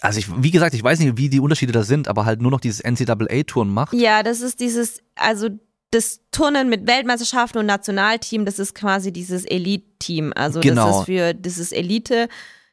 also 0.00 0.20
ich, 0.20 0.28
wie 0.40 0.52
gesagt, 0.52 0.74
ich 0.74 0.84
weiß 0.84 1.00
nicht, 1.00 1.18
wie 1.18 1.28
die 1.28 1.40
Unterschiede 1.40 1.72
da 1.72 1.82
sind, 1.82 2.06
aber 2.06 2.24
halt 2.24 2.40
nur 2.40 2.52
noch 2.52 2.60
dieses 2.60 2.80
NCAA-Touren 2.84 3.68
macht. 3.68 3.94
Ja, 3.94 4.22
das 4.22 4.42
ist 4.42 4.60
dieses, 4.60 5.00
also 5.16 5.48
das 5.90 6.20
Turnen 6.30 6.68
mit 6.70 6.86
Weltmeisterschaften 6.86 7.58
und 7.58 7.66
Nationalteam, 7.66 8.44
das 8.44 8.60
ist 8.60 8.76
quasi 8.76 9.12
dieses 9.12 9.44
Elite-Team. 9.44 10.32
Also 10.36 10.60
Genau. 10.60 10.86
das 10.86 10.98
ist 11.00 11.04
für 11.06 11.34
dieses 11.34 11.72
Elite, 11.72 12.28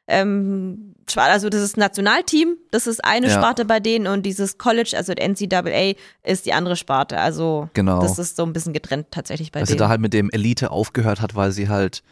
ähm, 0.08 0.95
also 1.16 1.49
das 1.49 1.62
ist 1.62 1.78
Nationalteam, 1.78 2.56
das 2.72 2.88
ist 2.88 3.04
eine 3.04 3.28
Ja. 3.28 3.34
Sparte 3.34 3.66
bei 3.66 3.80
denen 3.80 4.08
und 4.08 4.26
dieses 4.26 4.58
College, 4.58 4.93
also 4.95 5.14
NCAA, 5.14 5.93
ist 6.24 6.45
die 6.45 6.54
andere 6.54 6.76
Sparte. 6.76 7.18
Also 7.20 7.70
Genau. 7.74 8.02
das 8.02 8.18
ist 8.20 8.36
so 8.36 8.43
ein 8.43 8.54
bisschen 8.54 8.74
getrennt 8.74 9.08
tatsächlich 9.12 9.52
bei 9.52 9.62
sie 9.62 9.68
denen. 9.74 9.80
da 9.80 9.89
halt 9.89 10.02
mit 10.02 10.14
dem 10.14 10.30
Elite 10.30 10.72
aufgehört 10.72 11.22
hat, 11.22 11.36
weil 11.36 11.52
sie 11.52 11.70
halt, 11.70 12.04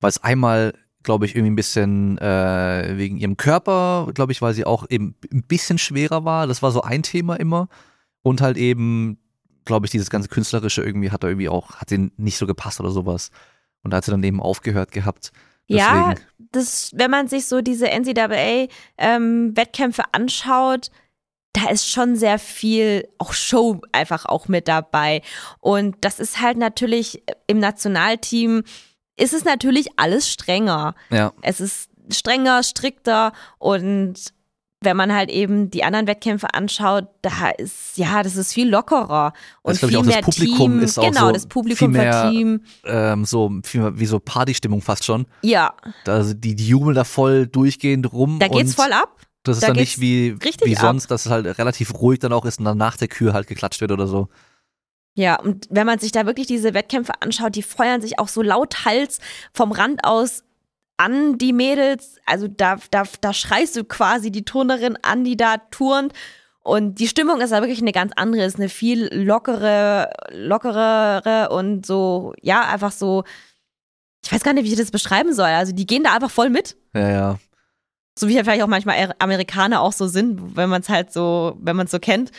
weil 0.00 0.10
es 0.10 0.22
einmal, 0.22 0.72
glaube 1.02 1.26
ich, 1.26 1.34
irgendwie 1.34 1.52
ein 1.52 1.56
bisschen 1.56 2.18
äh, 2.18 2.94
wegen 2.96 3.16
ihrem 3.18 3.36
Körper, 3.36 4.08
glaube 4.14 4.32
ich, 4.32 4.42
weil 4.42 4.54
sie 4.54 4.64
auch 4.64 4.86
eben 4.88 5.14
ein 5.32 5.42
bisschen 5.42 5.78
schwerer 5.78 6.24
war. 6.24 6.46
Das 6.46 6.62
war 6.62 6.72
so 6.72 6.82
ein 6.82 7.02
Thema 7.02 7.36
immer. 7.36 7.68
Und 8.22 8.40
halt 8.40 8.56
eben, 8.56 9.18
glaube 9.64 9.86
ich, 9.86 9.92
dieses 9.92 10.10
ganze 10.10 10.28
Künstlerische 10.28 10.82
irgendwie 10.82 11.10
hat 11.10 11.22
da 11.22 11.28
irgendwie 11.28 11.48
auch, 11.48 11.76
hat 11.76 11.90
sie 11.90 12.10
nicht 12.16 12.38
so 12.38 12.46
gepasst 12.46 12.80
oder 12.80 12.90
sowas. 12.90 13.30
Und 13.82 13.92
da 13.92 13.98
hat 13.98 14.04
sie 14.04 14.10
dann 14.10 14.24
eben 14.24 14.40
aufgehört 14.42 14.90
gehabt. 14.90 15.30
Ja, 15.68 16.14
Deswegen. 16.14 16.28
das, 16.52 16.90
wenn 16.94 17.10
man 17.10 17.28
sich 17.28 17.46
so 17.46 17.60
diese 17.60 17.86
NCAA-Wettkämpfe 17.86 20.02
anschaut, 20.12 20.90
da 21.52 21.70
ist 21.70 21.88
schon 21.88 22.16
sehr 22.16 22.38
viel 22.38 23.08
auch 23.18 23.32
Show 23.32 23.80
einfach 23.92 24.26
auch 24.26 24.48
mit 24.48 24.68
dabei. 24.68 25.22
Und 25.60 25.96
das 26.02 26.20
ist 26.20 26.40
halt 26.40 26.58
natürlich 26.58 27.22
im 27.46 27.58
Nationalteam, 27.58 28.62
ist 29.16 29.32
es 29.32 29.44
natürlich 29.44 29.88
alles 29.96 30.30
strenger. 30.30 30.94
Ja, 31.10 31.32
Es 31.42 31.60
ist 31.60 31.90
strenger, 32.12 32.62
strikter 32.62 33.32
und 33.58 34.32
wenn 34.82 34.96
man 34.96 35.12
halt 35.12 35.30
eben 35.30 35.70
die 35.70 35.84
anderen 35.84 36.06
Wettkämpfe 36.06 36.52
anschaut, 36.52 37.06
da 37.22 37.48
ist, 37.56 37.96
ja, 37.96 38.22
das 38.22 38.36
ist 38.36 38.52
viel 38.52 38.68
lockerer 38.68 39.32
und 39.62 39.72
Das 39.72 39.78
glaub 39.80 39.90
ich 39.90 39.96
viel 39.96 40.00
auch, 40.00 40.04
das 40.06 40.14
mehr 40.14 40.22
Publikum 40.22 40.72
Team. 40.72 40.80
ist 40.80 40.98
auch 40.98 41.04
genau, 41.08 41.26
so 41.28 41.32
das 41.32 41.46
Publikum 41.46 41.78
viel 41.94 41.98
mehr- 42.02 42.12
verteam. 42.12 42.60
ähm, 42.84 43.24
so 43.24 43.50
viel 43.64 43.80
mehr 43.80 43.98
wie 43.98 44.06
so 44.06 44.20
Partystimmung 44.20 44.82
fast 44.82 45.04
schon. 45.04 45.26
Ja, 45.42 45.74
Also 46.06 46.34
die, 46.34 46.54
die 46.54 46.68
jubeln 46.68 46.94
da 46.94 47.04
voll 47.04 47.46
durchgehend 47.46 48.12
rum. 48.12 48.38
da 48.38 48.48
geht's 48.48 48.74
voll 48.74 48.92
ab. 48.92 49.16
Das 49.44 49.56
ist 49.58 49.62
da 49.62 49.68
dann 49.68 49.76
nicht 49.76 50.00
wie, 50.00 50.36
richtig 50.44 50.68
wie 50.68 50.76
ab. 50.76 50.82
sonst, 50.82 51.10
dass 51.10 51.24
es 51.26 51.32
halt 51.32 51.46
relativ 51.58 51.94
ruhig 51.94 52.18
dann 52.18 52.32
auch 52.32 52.44
ist 52.44 52.58
und 52.58 52.64
dann 52.64 52.76
nach 52.78 52.96
der 52.96 53.08
Kür 53.08 53.32
halt 53.32 53.46
geklatscht 53.46 53.80
wird 53.80 53.92
oder 53.92 54.06
so. 54.06 54.28
Ja, 55.14 55.40
und 55.40 55.66
wenn 55.70 55.86
man 55.86 55.98
sich 55.98 56.12
da 56.12 56.26
wirklich 56.26 56.46
diese 56.46 56.74
Wettkämpfe 56.74 57.12
anschaut, 57.22 57.54
die 57.54 57.62
feuern 57.62 58.02
sich 58.02 58.18
auch 58.18 58.28
so 58.28 58.42
lauthals 58.42 59.18
vom 59.54 59.72
Rand 59.72 60.04
aus 60.04 60.42
an 60.96 61.38
die 61.38 61.52
Mädels. 61.52 62.18
Also 62.26 62.48
da, 62.48 62.76
da, 62.90 63.04
da 63.20 63.32
schreist 63.32 63.76
du 63.76 63.84
quasi 63.84 64.30
die 64.30 64.44
Turnerin 64.44 64.98
an, 65.02 65.24
die 65.24 65.36
da 65.36 65.58
turnt. 65.70 66.12
Und 66.60 66.98
die 66.98 67.06
Stimmung 67.06 67.40
ist 67.40 67.50
da 67.50 67.60
wirklich 67.60 67.80
eine 67.80 67.92
ganz 67.92 68.12
andere, 68.16 68.44
ist 68.44 68.56
eine 68.56 68.68
viel 68.68 69.08
lockere, 69.14 70.10
lockerere 70.32 71.48
und 71.50 71.86
so, 71.86 72.34
ja, 72.42 72.62
einfach 72.66 72.90
so, 72.90 73.22
ich 74.24 74.32
weiß 74.32 74.42
gar 74.42 74.52
nicht, 74.52 74.64
wie 74.64 74.72
ich 74.72 74.78
das 74.78 74.90
beschreiben 74.90 75.32
soll. 75.32 75.46
Also 75.46 75.72
die 75.72 75.86
gehen 75.86 76.02
da 76.02 76.14
einfach 76.14 76.30
voll 76.30 76.50
mit. 76.50 76.76
Ja, 76.92 77.08
ja. 77.08 77.38
So 78.18 78.26
wie 78.26 78.34
ja 78.34 78.42
vielleicht 78.42 78.62
auch 78.62 78.68
manchmal 78.68 79.14
Amerikaner 79.20 79.80
auch 79.80 79.92
so 79.92 80.08
sind, 80.08 80.56
wenn 80.56 80.68
man 80.68 80.80
es 80.80 80.88
halt 80.88 81.12
so, 81.12 81.56
wenn 81.60 81.76
man 81.76 81.84
es 81.84 81.92
so 81.92 82.00
kennt. 82.00 82.32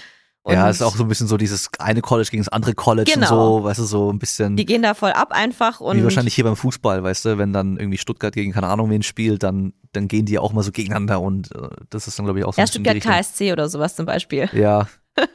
Und 0.48 0.54
ja, 0.54 0.70
ist 0.70 0.82
auch 0.82 0.96
so 0.96 1.04
ein 1.04 1.10
bisschen 1.10 1.28
so 1.28 1.36
dieses 1.36 1.70
eine 1.78 2.02
College 2.02 2.30
gegen 2.32 2.42
das 2.42 2.48
andere 2.54 2.74
College 2.74 3.12
Genau. 3.14 3.56
und 3.58 3.62
so, 3.62 3.64
weißt 3.66 3.80
du, 3.80 3.84
so 3.84 4.12
ein 4.14 4.18
bisschen 4.18 4.56
die 4.56 4.66
gehen 4.66 4.82
da 4.82 4.94
voll 4.94 5.12
ab 5.12 5.34
einfach 5.34 5.82
und 5.82 5.98
wie 5.98 6.04
wahrscheinlich 6.04 6.36
hier 6.36 6.46
beim 6.46 6.56
Fußball, 6.56 7.04
weißt 7.04 7.26
du, 7.26 7.38
wenn 7.38 7.52
dann 7.52 7.76
irgendwie 7.78 7.98
Stuttgart 7.98 8.34
gegen 8.34 8.54
keine 8.54 8.68
Ahnung 8.68 8.90
wen 8.90 9.04
spielt, 9.04 9.44
dann, 9.44 9.74
dann 9.92 10.08
gehen 10.08 10.26
die 10.26 10.34
ja 10.34 10.40
auch 10.42 10.54
mal 10.54 10.64
so 10.64 10.72
gegeneinander 10.72 11.20
und 11.20 11.54
äh, 11.54 11.68
das 11.90 12.08
ist 12.08 12.18
dann, 12.18 12.26
glaube 12.26 12.40
ich, 12.40 12.46
auch 12.46 12.54
so 12.54 12.62
Ja, 12.62 12.64
ein 12.64 12.68
bisschen 12.68 12.84
die 12.86 12.90
Stuttgart. 12.92 13.16
KSC 13.26 13.52
oder 13.52 13.68
sowas 13.68 13.96
zum 13.98 14.06
Beispiel. 14.06 14.50
Ja. 14.54 14.88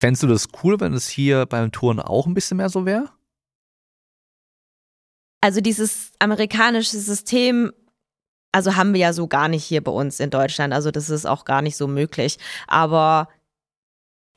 Fändest 0.00 0.22
du 0.22 0.26
das 0.26 0.48
cool, 0.62 0.78
wenn 0.80 0.92
es 0.92 1.08
hier 1.08 1.46
beim 1.46 1.72
Touren 1.72 2.00
auch 2.00 2.26
ein 2.26 2.34
bisschen 2.34 2.58
mehr 2.58 2.68
so 2.68 2.84
wäre? 2.84 3.08
Also 5.40 5.60
dieses 5.60 6.12
amerikanische 6.18 6.98
System, 6.98 7.72
also 8.52 8.76
haben 8.76 8.92
wir 8.94 9.00
ja 9.00 9.12
so 9.12 9.26
gar 9.26 9.48
nicht 9.48 9.64
hier 9.64 9.82
bei 9.82 9.92
uns 9.92 10.20
in 10.20 10.30
Deutschland. 10.30 10.72
Also 10.72 10.90
das 10.90 11.10
ist 11.10 11.26
auch 11.26 11.44
gar 11.44 11.62
nicht 11.62 11.76
so 11.76 11.86
möglich. 11.86 12.38
Aber 12.66 13.28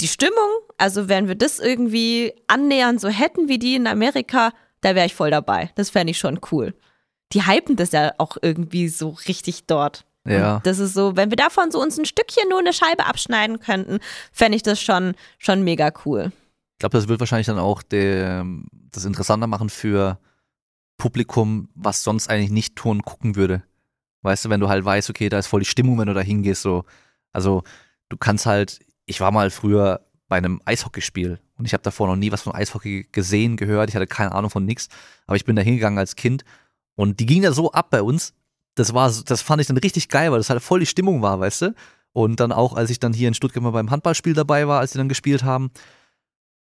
die 0.02 0.08
Stimmung, 0.08 0.50
also 0.78 1.10
wenn 1.10 1.28
wir 1.28 1.36
das 1.36 1.60
irgendwie 1.60 2.34
annähernd 2.48 3.02
so 3.02 3.10
hätten 3.10 3.48
wie 3.48 3.60
die 3.60 3.76
in 3.76 3.88
Amerika, 3.88 4.52
da 4.82 4.96
wäre 4.96 5.08
ich 5.08 5.16
voll 5.16 5.32
dabei. 5.32 5.72
Das 5.76 5.90
fände 5.90 6.12
ich 6.12 6.20
schon 6.20 6.40
cool. 6.52 6.74
Die 7.34 7.46
hypen 7.46 7.76
das 7.76 7.92
ja 7.92 8.14
auch 8.18 8.38
irgendwie 8.42 8.88
so 8.90 9.10
richtig 9.28 9.66
dort. 9.66 10.06
Ja. 10.26 10.58
Und 10.58 10.68
das 10.68 10.80
ist 10.80 10.94
so, 10.94 11.16
wenn 11.16 11.30
wir 11.30 11.38
davon 11.38 11.72
so 11.72 11.82
uns 11.82 11.98
ein 11.98 12.06
Stückchen 12.06 12.50
nur 12.50 12.60
eine 12.60 12.74
Scheibe 12.74 13.06
abschneiden 13.06 13.60
könnten, 13.60 14.00
fände 14.32 14.56
ich 14.56 14.64
das 14.64 14.82
schon, 14.82 15.16
schon 15.38 15.64
mega 15.64 15.92
cool. 16.06 16.32
Ich 16.74 16.80
glaube, 16.80 16.98
das 16.98 17.08
wird 17.08 17.20
wahrscheinlich 17.20 17.48
dann 17.48 17.60
auch 17.60 17.82
der, 17.82 18.46
das 18.92 19.06
interessanter 19.06 19.48
machen 19.48 19.70
für 19.70 20.20
Publikum, 20.98 21.70
was 21.76 22.04
sonst 22.04 22.30
eigentlich 22.30 22.52
nicht 22.52 22.76
Touren 22.76 23.02
gucken 23.02 23.36
würde. 23.36 23.64
Weißt 24.22 24.46
du, 24.46 24.50
wenn 24.50 24.60
du 24.60 24.68
halt 24.68 24.84
weißt, 24.84 25.10
okay, 25.10 25.30
da 25.30 25.40
ist 25.40 25.48
voll 25.48 25.62
die 25.62 25.66
Stimmung, 25.66 25.98
wenn 25.98 26.08
du 26.08 26.14
da 26.14 26.22
hingehst, 26.22 26.62
so. 26.62 26.84
Also, 27.32 27.64
du 28.10 28.18
kannst 28.18 28.46
halt, 28.46 28.80
ich 29.08 29.20
war 29.20 29.32
mal 29.32 29.50
früher 29.50 30.02
bei 30.28 30.38
einem 30.38 30.62
Eishockeyspiel 30.66 31.40
und 31.58 31.66
ich 31.66 31.74
habe 31.74 31.82
davor 31.82 32.08
noch 32.08 32.16
nie 32.16 32.32
was 32.32 32.44
von 32.44 32.54
Eishockey 32.54 33.08
gesehen, 33.12 33.58
gehört, 33.58 33.90
ich 33.90 33.96
hatte 33.96 34.06
keine 34.08 34.34
Ahnung 34.34 34.52
von 34.52 34.66
nix, 34.66 34.90
aber 35.26 35.38
ich 35.38 35.46
bin 35.46 35.56
da 35.56 35.64
hingegangen 35.64 35.98
als 35.98 36.16
Kind 36.16 36.44
und 36.96 37.20
die 37.20 37.26
ging 37.26 37.42
da 37.42 37.52
so 37.54 37.72
ab 37.72 37.90
bei 37.90 38.02
uns, 38.04 38.34
das 38.76 38.94
war, 38.94 39.12
das 39.26 39.42
fand 39.42 39.62
ich 39.62 39.68
dann 39.68 39.78
richtig 39.78 40.10
geil, 40.10 40.32
weil 40.32 40.38
das 40.38 40.50
halt 40.52 40.62
voll 40.62 40.82
die 40.82 40.86
Stimmung 40.86 41.22
war, 41.24 41.40
weißt 41.40 41.62
du? 41.64 41.76
Und 42.12 42.40
dann 42.40 42.52
auch, 42.52 42.76
als 42.76 42.90
ich 42.90 43.00
dann 43.00 43.14
hier 43.14 43.28
in 43.28 43.34
Stuttgart 43.34 43.64
mal 43.64 43.72
beim 43.72 43.90
Handballspiel 43.90 44.34
dabei 44.34 44.68
war, 44.68 44.80
als 44.80 44.92
sie 44.92 44.98
dann 44.98 45.10
gespielt 45.10 45.44
haben, 45.44 45.72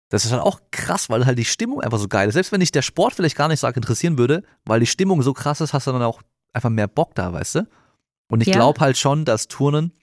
das 0.09 0.25
ist 0.25 0.31
halt 0.31 0.41
auch 0.41 0.59
krass, 0.71 1.09
weil 1.09 1.25
halt 1.25 1.37
die 1.37 1.45
Stimmung 1.45 1.81
einfach 1.81 1.99
so 1.99 2.07
geil 2.07 2.27
ist. 2.27 2.33
Selbst 2.33 2.51
wenn 2.51 2.59
dich 2.59 2.71
der 2.71 2.81
Sport 2.81 3.13
vielleicht 3.13 3.37
gar 3.37 3.47
nicht 3.47 3.59
so 3.61 3.67
arg 3.67 3.77
interessieren 3.77 4.17
würde, 4.17 4.43
weil 4.65 4.79
die 4.81 4.85
Stimmung 4.87 5.21
so 5.21 5.33
krass 5.33 5.61
ist, 5.61 5.73
hast 5.73 5.87
du 5.87 5.91
dann 5.91 6.01
auch 6.01 6.21
einfach 6.53 6.69
mehr 6.69 6.87
Bock 6.87 7.15
da, 7.15 7.31
weißt 7.31 7.55
du? 7.55 7.67
Und 8.29 8.41
ich 8.41 8.47
Ja. 8.47 8.53
glaube 8.55 8.81
halt 8.81 8.97
schon, 8.97 9.23
dass 9.23 9.47
Turnen 9.47 9.93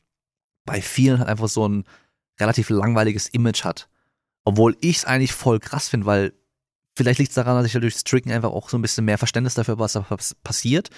bei 0.65 0.81
vielen 0.81 1.19
halt 1.19 1.29
einfach 1.29 1.49
so 1.49 1.69
ein 1.69 1.85
relativ 2.41 2.71
langweiliges 2.71 3.29
Image 3.29 3.65
hat. 3.65 3.89
Obwohl 4.45 4.77
ich 4.81 4.99
es 4.99 5.05
eigentlich 5.05 5.33
voll 5.33 5.59
krass 5.59 5.89
finde, 5.89 6.07
weil 6.07 6.33
vielleicht 6.97 7.19
liegt 7.19 7.31
es 7.31 7.35
daran, 7.35 7.57
dass 7.57 7.67
ich 7.67 7.75
ja 7.75 7.81
durchs 7.81 8.05
Tricken 8.05 8.33
einfach 8.33 8.51
auch 8.51 8.69
so 8.69 8.79
ein 8.79 8.83
bisschen 8.83 9.05
mehr 9.05 9.19
Verständnis 9.19 9.55
dafür 9.55 9.73
habe, 9.73 9.83
was 9.85 9.93
da 9.93 10.01
pass- 10.01 10.35
passiert, 10.43 10.91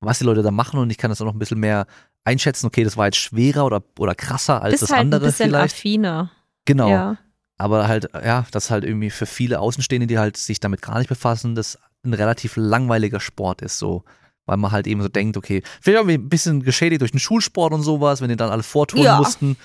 was 0.00 0.18
die 0.18 0.24
Leute 0.24 0.42
da 0.42 0.50
machen 0.50 0.78
und 0.80 0.90
ich 0.90 0.98
kann 0.98 1.10
das 1.10 1.20
auch 1.20 1.26
noch 1.26 1.34
ein 1.34 1.38
bisschen 1.38 1.60
mehr 1.60 1.86
einschätzen, 2.24 2.66
okay, 2.66 2.84
das 2.84 2.96
war 2.96 3.06
jetzt 3.06 3.18
schwerer 3.18 3.66
oder, 3.66 3.82
oder 3.98 4.14
krasser 4.14 4.62
als 4.62 4.72
Bist 4.72 4.82
das 4.84 4.90
halt 4.90 5.00
andere 5.00 5.20
ein 5.22 5.26
bisschen 5.26 5.50
vielleicht. 5.50 5.74
affiner. 5.74 6.30
Genau. 6.64 6.88
Ja. 6.88 7.18
Aber 7.58 7.86
halt, 7.86 8.08
ja, 8.14 8.46
das 8.50 8.70
halt 8.70 8.84
irgendwie 8.84 9.10
für 9.10 9.26
viele 9.26 9.60
Außenstehende, 9.60 10.06
die 10.06 10.18
halt 10.18 10.36
sich 10.36 10.58
damit 10.58 10.82
gar 10.82 10.98
nicht 10.98 11.08
befassen, 11.08 11.54
das 11.54 11.78
ein 12.02 12.14
relativ 12.14 12.56
langweiliger 12.56 13.20
Sport 13.20 13.62
ist, 13.62 13.78
so. 13.78 14.04
Weil 14.46 14.56
man 14.58 14.72
halt 14.72 14.86
eben 14.86 15.00
so 15.00 15.08
denkt, 15.08 15.36
okay, 15.36 15.62
vielleicht 15.80 16.02
auch 16.02 16.08
ein 16.08 16.28
bisschen 16.28 16.62
geschädigt 16.62 17.00
durch 17.00 17.12
den 17.12 17.20
Schulsport 17.20 17.72
und 17.72 17.82
sowas, 17.82 18.20
wenn 18.20 18.28
die 18.28 18.36
dann 18.36 18.50
alle 18.50 18.62
vortouren 18.62 19.04
Ja. 19.04 19.18
mussten. 19.18 19.56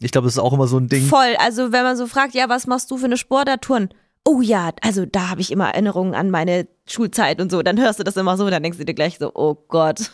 Ich 0.00 0.12
glaube, 0.12 0.26
das 0.26 0.34
ist 0.34 0.38
auch 0.38 0.52
immer 0.52 0.66
so 0.66 0.78
ein 0.78 0.88
Ding. 0.88 1.06
Voll. 1.06 1.36
Also 1.38 1.72
wenn 1.72 1.84
man 1.84 1.96
so 1.96 2.06
fragt, 2.06 2.34
ja, 2.34 2.48
was 2.48 2.66
machst 2.66 2.90
du 2.90 2.96
für 2.96 3.04
eine 3.04 3.16
Sportartouren? 3.16 3.90
Oh 4.24 4.40
ja, 4.40 4.70
also 4.82 5.06
da 5.06 5.30
habe 5.30 5.40
ich 5.40 5.50
immer 5.50 5.68
Erinnerungen 5.68 6.14
an 6.14 6.30
meine 6.30 6.68
Schulzeit 6.86 7.40
und 7.40 7.50
so. 7.50 7.62
Dann 7.62 7.80
hörst 7.80 7.98
du 7.98 8.04
das 8.04 8.16
immer 8.16 8.36
so 8.36 8.44
und 8.44 8.50
dann 8.50 8.62
denkst 8.62 8.78
du 8.78 8.84
dir 8.84 8.94
gleich 8.94 9.18
so, 9.18 9.32
oh 9.34 9.54
Gott. 9.68 10.10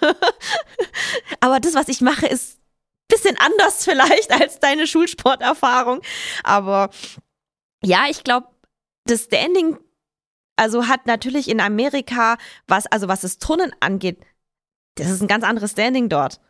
Aber 1.40 1.60
das, 1.60 1.74
was 1.74 1.88
ich 1.88 2.00
mache, 2.00 2.26
ist 2.26 2.58
bisschen 3.08 3.36
anders 3.38 3.84
vielleicht 3.84 4.32
als 4.32 4.58
deine 4.58 4.86
Schulsporterfahrung. 4.86 6.00
Aber 6.42 6.90
ja, 7.82 8.04
ich 8.10 8.24
glaube, 8.24 8.48
das 9.04 9.24
Standing, 9.24 9.78
also 10.56 10.88
hat 10.88 11.06
natürlich 11.06 11.48
in 11.48 11.60
Amerika, 11.60 12.36
was, 12.66 12.86
also 12.86 13.08
was 13.08 13.20
das 13.20 13.38
Turnen 13.38 13.72
angeht, 13.80 14.24
das 14.96 15.10
ist 15.10 15.20
ein 15.20 15.28
ganz 15.28 15.44
anderes 15.44 15.72
Standing 15.72 16.08
dort. 16.08 16.40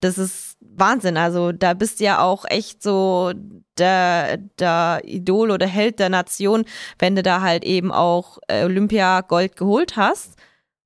Das 0.00 0.18
ist 0.18 0.56
Wahnsinn. 0.60 1.16
Also 1.16 1.52
da 1.52 1.74
bist 1.74 2.00
du 2.00 2.04
ja 2.04 2.22
auch 2.22 2.44
echt 2.48 2.82
so 2.82 3.32
der, 3.78 4.38
der 4.58 5.02
Idol 5.04 5.50
oder 5.50 5.66
Held 5.66 5.98
der 5.98 6.08
Nation, 6.08 6.64
wenn 6.98 7.16
du 7.16 7.22
da 7.22 7.40
halt 7.40 7.64
eben 7.64 7.92
auch 7.92 8.38
äh, 8.48 8.64
Olympia 8.64 9.20
Gold 9.20 9.56
geholt 9.56 9.96
hast. 9.96 10.36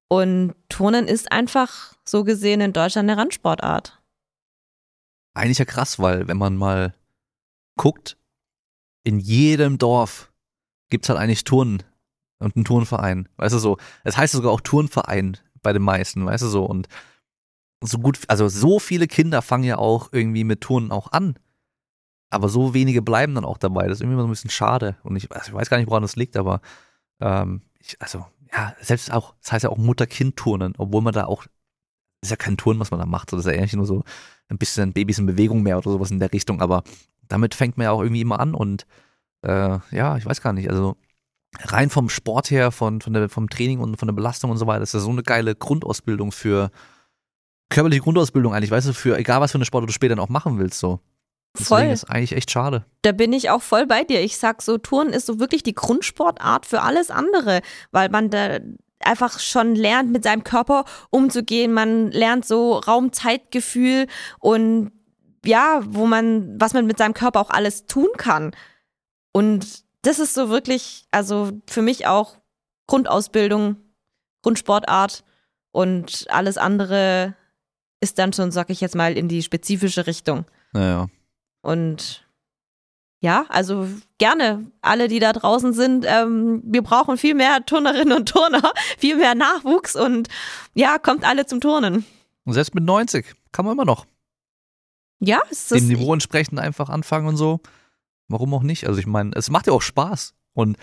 Und 0.09 0.55
Turnen 0.69 1.07
ist 1.07 1.33
einfach 1.33 1.95
so 2.05 2.25
gesehen 2.25 2.61
in 2.61 2.73
Deutschland 2.73 3.09
eine 3.09 3.21
Randsportart. 3.21 4.01
Eigentlich 5.35 5.59
ja 5.59 5.65
krass, 5.65 5.99
weil 5.99 6.29
wenn 6.29 6.37
man 6.37 6.57
mal 6.57 6.95
guckt, 7.77 8.17
in 9.05 9.19
jedem 9.19 9.79
Dorf 9.79 10.33
gibt's 10.91 11.09
halt 11.09 11.19
eigentlich 11.19 11.45
Turnen 11.45 11.83
und 12.39 12.57
einen 12.57 12.65
Turnverein. 12.65 13.29
Weißt 13.37 13.55
du 13.55 13.59
so, 13.59 13.79
es 14.05 14.17
heißt 14.17 14.33
sogar 14.33 14.53
auch 14.53 14.61
Turnverein 14.61 15.39
bei 15.63 15.73
den 15.73 15.83
meisten, 15.83 16.25
weißt 16.25 16.45
du 16.45 16.49
so. 16.49 16.65
Und 16.65 16.89
so 17.87 17.99
gut, 17.99 18.19
also 18.29 18.49
so 18.49 18.79
viele 18.79 19.07
Kinder 19.07 19.43
fangen 19.43 19.65
ja 19.65 19.79
auch 19.79 20.09
irgendwie 20.13 20.45
mit 20.45 20.61
Turnen 20.61 20.91
auch 20.91 21.13
an. 21.13 21.35
Aber 22.31 22.49
so 22.49 22.75
wenige 22.75 23.03
bleiben 23.03 23.35
dann 23.35 23.45
auch 23.45 23.59
dabei. 23.59 23.87
Das 23.87 23.99
ist 23.99 24.01
irgendwie 24.01 24.15
immer 24.15 24.23
so 24.23 24.29
ein 24.29 24.33
bisschen 24.33 24.51
schade. 24.51 24.97
Und 25.03 25.17
ich, 25.17 25.31
also 25.31 25.49
ich 25.49 25.55
weiß 25.55 25.71
gar 25.71 25.77
nicht, 25.77 25.89
woran 25.89 26.03
das 26.03 26.17
liegt, 26.17 26.37
aber 26.37 26.61
ähm, 27.21 27.63
ich, 27.79 27.97
also, 28.01 28.27
ja, 28.53 28.75
selbst 28.81 29.13
auch, 29.13 29.35
das 29.41 29.53
heißt 29.53 29.65
ja 29.65 29.71
auch 29.71 29.79
Mutter-Kind-Turnen, 29.79 30.75
obwohl 30.79 31.03
man 31.03 31.13
da 31.13 31.27
auch, 31.27 31.45
das 31.45 32.29
ist 32.29 32.31
ja 32.31 32.37
kein 32.37 32.57
Turnen, 32.57 32.81
was 32.81 32.91
man 32.91 33.01
da 33.01 33.07
macht. 33.07 33.33
Das 33.33 33.41
ist 33.41 33.47
ja 33.47 33.53
eigentlich 33.53 33.75
nur 33.75 33.87
so 33.87 34.03
ein 34.49 34.59
bisschen 34.59 34.93
Babys 34.93 35.19
in 35.19 35.27
Bewegung 35.27 35.63
mehr 35.63 35.79
oder 35.79 35.91
sowas 35.91 36.11
in 36.11 36.19
der 36.19 36.33
Richtung. 36.33 36.61
Aber 36.61 36.83
damit 37.29 37.55
fängt 37.55 37.77
man 37.77 37.85
ja 37.85 37.91
auch 37.93 38.03
irgendwie 38.03 38.23
immer 38.23 38.41
an 38.41 38.55
und 38.55 38.87
äh, 39.43 39.79
ja, 39.91 40.17
ich 40.17 40.27
weiß 40.27 40.41
gar 40.41 40.53
nicht. 40.53 40.71
Also 40.71 40.97
rein 41.61 41.91
vom 41.91 42.09
Sport 42.09 42.51
her, 42.51 42.73
von, 42.73 43.01
von 43.01 43.13
der, 43.13 43.29
vom 43.29 43.49
Training 43.49 43.79
und 43.79 43.97
von 43.97 44.09
der 44.09 44.15
Belastung 44.15 44.51
und 44.51 44.57
so 44.57 44.67
weiter, 44.67 44.83
ist 44.83 44.95
ja 44.95 45.01
so 45.01 45.11
eine 45.11 45.23
geile 45.23 45.55
Grundausbildung 45.55 46.33
für 46.33 46.71
körperliche 47.71 48.03
Grundausbildung 48.03 48.55
eigentlich, 48.55 48.71
weißt 48.71 48.89
du, 48.89 48.93
für 48.93 49.17
egal 49.17 49.41
was 49.41 49.53
für 49.53 49.59
eine 49.59 49.65
Sport 49.65 49.89
du 49.89 49.93
später 49.93 50.17
noch 50.17 50.29
machen 50.29 50.59
willst, 50.59 50.79
so. 50.79 51.01
Deswegen 51.57 51.83
Voll. 51.83 51.93
ist 51.93 52.05
eigentlich 52.05 52.33
echt 52.33 52.51
schade. 52.51 52.85
Da 53.03 53.13
bin 53.13 53.33
ich 53.33 53.51
auch 53.51 53.63
voll 53.63 53.87
bei 53.87 54.03
dir. 54.03 54.21
Ich 54.21 54.39
sag 54.39 54.61
so, 54.61 54.77
Touren 54.77 55.11
ist 55.11 55.27
so 55.27 55.39
wirklich 55.39 55.63
die 55.63 55.75
Grundsportart 55.75 56.67
für 56.67 56.83
alles 56.83 57.11
andere, 57.11 57.61
weil 57.93 58.09
man 58.09 58.29
da 58.29 58.59
einfach 58.99 59.39
schon 59.39 59.77
lernt, 59.77 60.11
mit 60.11 60.25
seinem 60.25 60.43
Körper 60.43 60.85
umzugehen. 61.11 61.73
Man 61.73 62.11
lernt 62.11 62.45
so 62.45 62.79
Raum-Zeitgefühl 62.79 64.09
und 64.41 64.91
ja, 65.45 65.81
wo 65.87 66.07
man, 66.07 66.61
was 66.61 66.73
man 66.73 66.87
mit 66.87 66.99
seinem 66.99 67.15
Körper 67.15 67.41
auch 67.41 67.51
alles 67.51 67.87
tun 67.87 68.09
kann. 68.17 68.53
Und 69.33 69.85
das 70.03 70.19
ist 70.19 70.35
so 70.35 70.49
wirklich, 70.49 71.07
also 71.11 71.53
für 71.67 71.83
mich 71.83 72.07
auch 72.07 72.39
Grundausbildung, 72.89 73.77
Grundsportart 74.43 75.23
und 75.71 76.27
alles 76.31 76.59
andere 76.59 77.35
ist 78.05 78.19
dann 78.19 78.35
schon, 78.35 78.53
sag 78.53 78.69
ich 78.69 78.83
jetzt 78.83 78.95
mal, 78.95 79.17
in 79.17 79.29
die 79.29 79.43
spezifische 79.43 80.07
Richtung. 80.07 80.45
Naja. 80.75 81.09
Und 81.63 82.27
ja, 83.21 83.47
also 83.49 83.89
gerne 84.19 84.71
alle, 84.83 85.09
die 85.09 85.19
da 85.19 85.33
draußen 85.33 85.73
sind. 85.73 86.05
Ähm, 86.07 86.63
wir 86.67 86.83
brauchen 86.83 87.17
viel 87.17 87.35
mehr 87.35 87.65
Turnerinnen 87.65 88.13
und 88.13 88.29
Turner, 88.29 88.73
viel 88.99 89.17
mehr 89.17 89.35
Nachwuchs 89.35 89.97
und 89.97 90.29
ja, 90.75 90.99
kommt 90.99 91.25
alle 91.25 91.47
zum 91.47 91.63
Turnen. 91.63 92.05
Und 92.45 92.53
selbst 92.53 92.75
mit 92.75 92.85
90 92.85 93.25
kann 93.51 93.65
man 93.65 93.73
immer 93.73 93.87
noch 93.87 94.05
Ja, 95.21 95.41
ist 95.51 95.71
das 95.71 95.79
dem 95.79 95.89
Niveau 95.89 96.13
entsprechend 96.13 96.59
einfach 96.59 96.91
anfangen 96.91 97.27
und 97.27 97.39
so. 97.39 97.61
Warum 98.29 98.53
auch 98.53 98.63
nicht? 98.63 98.87
Also 98.87 99.01
ich 99.01 99.07
meine, 99.07 99.31
es 99.35 99.49
macht 99.49 99.67
ja 99.67 99.73
auch 99.73 99.81
Spaß. 99.81 100.35
Und 100.53 100.77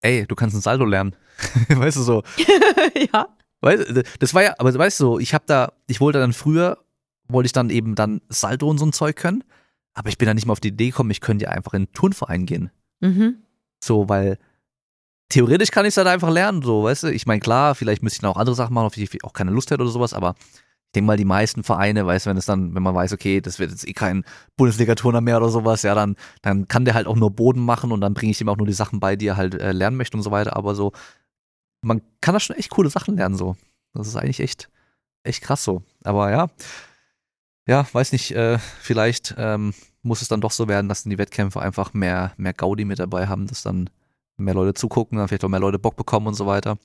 ey, 0.00 0.26
du 0.26 0.34
kannst 0.34 0.56
ein 0.56 0.62
Salto 0.62 0.86
lernen. 0.86 1.14
weißt 1.68 1.98
du 1.98 2.02
so. 2.02 2.22
ja. 3.12 3.28
Weißt, 3.62 3.88
du, 3.88 4.02
das 4.18 4.34
war 4.34 4.42
ja, 4.42 4.54
aber 4.58 4.74
weißt 4.74 5.00
du, 5.00 5.18
ich 5.18 5.34
habe 5.34 5.44
da, 5.46 5.72
ich 5.86 6.00
wollte 6.00 6.18
dann 6.18 6.32
früher, 6.32 6.78
wollte 7.28 7.46
ich 7.46 7.52
dann 7.52 7.70
eben 7.70 7.94
dann 7.94 8.20
Salto 8.28 8.68
und 8.68 8.78
so 8.78 8.86
ein 8.86 8.92
Zeug 8.92 9.16
können, 9.16 9.44
aber 9.94 10.08
ich 10.08 10.18
bin 10.18 10.26
dann 10.26 10.34
nicht 10.34 10.46
mal 10.46 10.52
auf 10.52 10.60
die 10.60 10.68
Idee 10.68 10.90
gekommen, 10.90 11.10
ich 11.10 11.20
könnte 11.20 11.44
ja 11.44 11.50
einfach 11.50 11.72
in 11.72 11.82
einen 11.82 11.92
Turnverein 11.92 12.44
gehen. 12.44 12.70
Mhm. 13.00 13.36
So, 13.82 14.08
weil 14.08 14.38
theoretisch 15.28 15.70
kann 15.70 15.84
ich 15.84 15.90
es 15.90 15.96
halt 15.96 16.08
einfach 16.08 16.30
lernen, 16.30 16.62
so, 16.62 16.84
weißt 16.84 17.04
du. 17.04 17.08
Ich 17.08 17.26
meine, 17.26 17.40
klar, 17.40 17.74
vielleicht 17.74 18.02
müsste 18.02 18.18
ich 18.18 18.22
noch 18.22 18.36
auch 18.36 18.40
andere 18.40 18.54
Sachen 18.56 18.74
machen, 18.74 18.86
auf 18.86 18.94
die 18.94 19.04
ich 19.04 19.24
auch 19.24 19.32
keine 19.32 19.50
Lust 19.50 19.70
hätte 19.70 19.82
oder 19.82 19.90
sowas, 19.90 20.12
aber 20.12 20.34
ich 20.92 20.94
denke 20.94 21.06
mal, 21.06 21.16
die 21.16 21.24
meisten 21.24 21.62
Vereine, 21.62 22.04
weißt 22.04 22.26
du, 22.26 22.30
wenn 22.30 22.36
es 22.36 22.44
dann, 22.44 22.74
wenn 22.74 22.82
man 22.82 22.94
weiß, 22.94 23.14
okay, 23.14 23.40
das 23.40 23.58
wird 23.58 23.70
jetzt 23.70 23.88
eh 23.88 23.94
kein 23.94 24.24
Bundesliga-Turner 24.56 25.22
mehr 25.22 25.38
oder 25.38 25.48
sowas, 25.48 25.82
ja, 25.82 25.94
dann, 25.94 26.16
dann 26.42 26.68
kann 26.68 26.84
der 26.84 26.92
halt 26.94 27.06
auch 27.06 27.16
nur 27.16 27.30
Boden 27.30 27.64
machen 27.64 27.92
und 27.92 28.02
dann 28.02 28.12
bringe 28.12 28.32
ich 28.32 28.40
ihm 28.40 28.48
auch 28.50 28.58
nur 28.58 28.66
die 28.66 28.74
Sachen 28.74 29.00
bei, 29.00 29.16
die 29.16 29.28
er 29.28 29.38
halt 29.38 29.54
äh, 29.54 29.72
lernen 29.72 29.96
möchte 29.96 30.16
und 30.18 30.22
so 30.22 30.30
weiter, 30.30 30.54
aber 30.54 30.74
so, 30.74 30.92
man 31.82 32.00
kann 32.20 32.32
da 32.34 32.40
schon 32.40 32.56
echt 32.56 32.70
coole 32.70 32.90
Sachen 32.90 33.16
lernen, 33.16 33.36
so. 33.36 33.56
Das 33.94 34.06
ist 34.08 34.16
eigentlich 34.16 34.40
echt, 34.40 34.68
echt 35.22 35.42
krass 35.42 35.62
so. 35.64 35.82
Aber 36.04 36.30
ja, 36.30 36.48
ja, 37.66 37.86
weiß 37.92 38.12
nicht, 38.12 38.32
äh, 38.32 38.58
vielleicht 38.80 39.34
ähm, 39.38 39.72
muss 40.02 40.22
es 40.22 40.28
dann 40.28 40.40
doch 40.40 40.50
so 40.50 40.66
werden, 40.68 40.88
dass 40.88 41.04
die 41.04 41.18
Wettkämpfe 41.18 41.60
einfach 41.60 41.94
mehr, 41.94 42.32
mehr 42.36 42.52
Gaudi 42.54 42.84
mit 42.84 42.98
dabei 42.98 43.28
haben, 43.28 43.46
dass 43.46 43.62
dann 43.62 43.88
mehr 44.36 44.54
Leute 44.54 44.74
zugucken, 44.74 45.18
dann 45.18 45.28
vielleicht 45.28 45.44
auch 45.44 45.48
mehr 45.48 45.60
Leute 45.60 45.78
Bock 45.78 45.94
bekommen 45.96 46.26
und 46.26 46.34
so 46.34 46.46
weiter. 46.46 46.78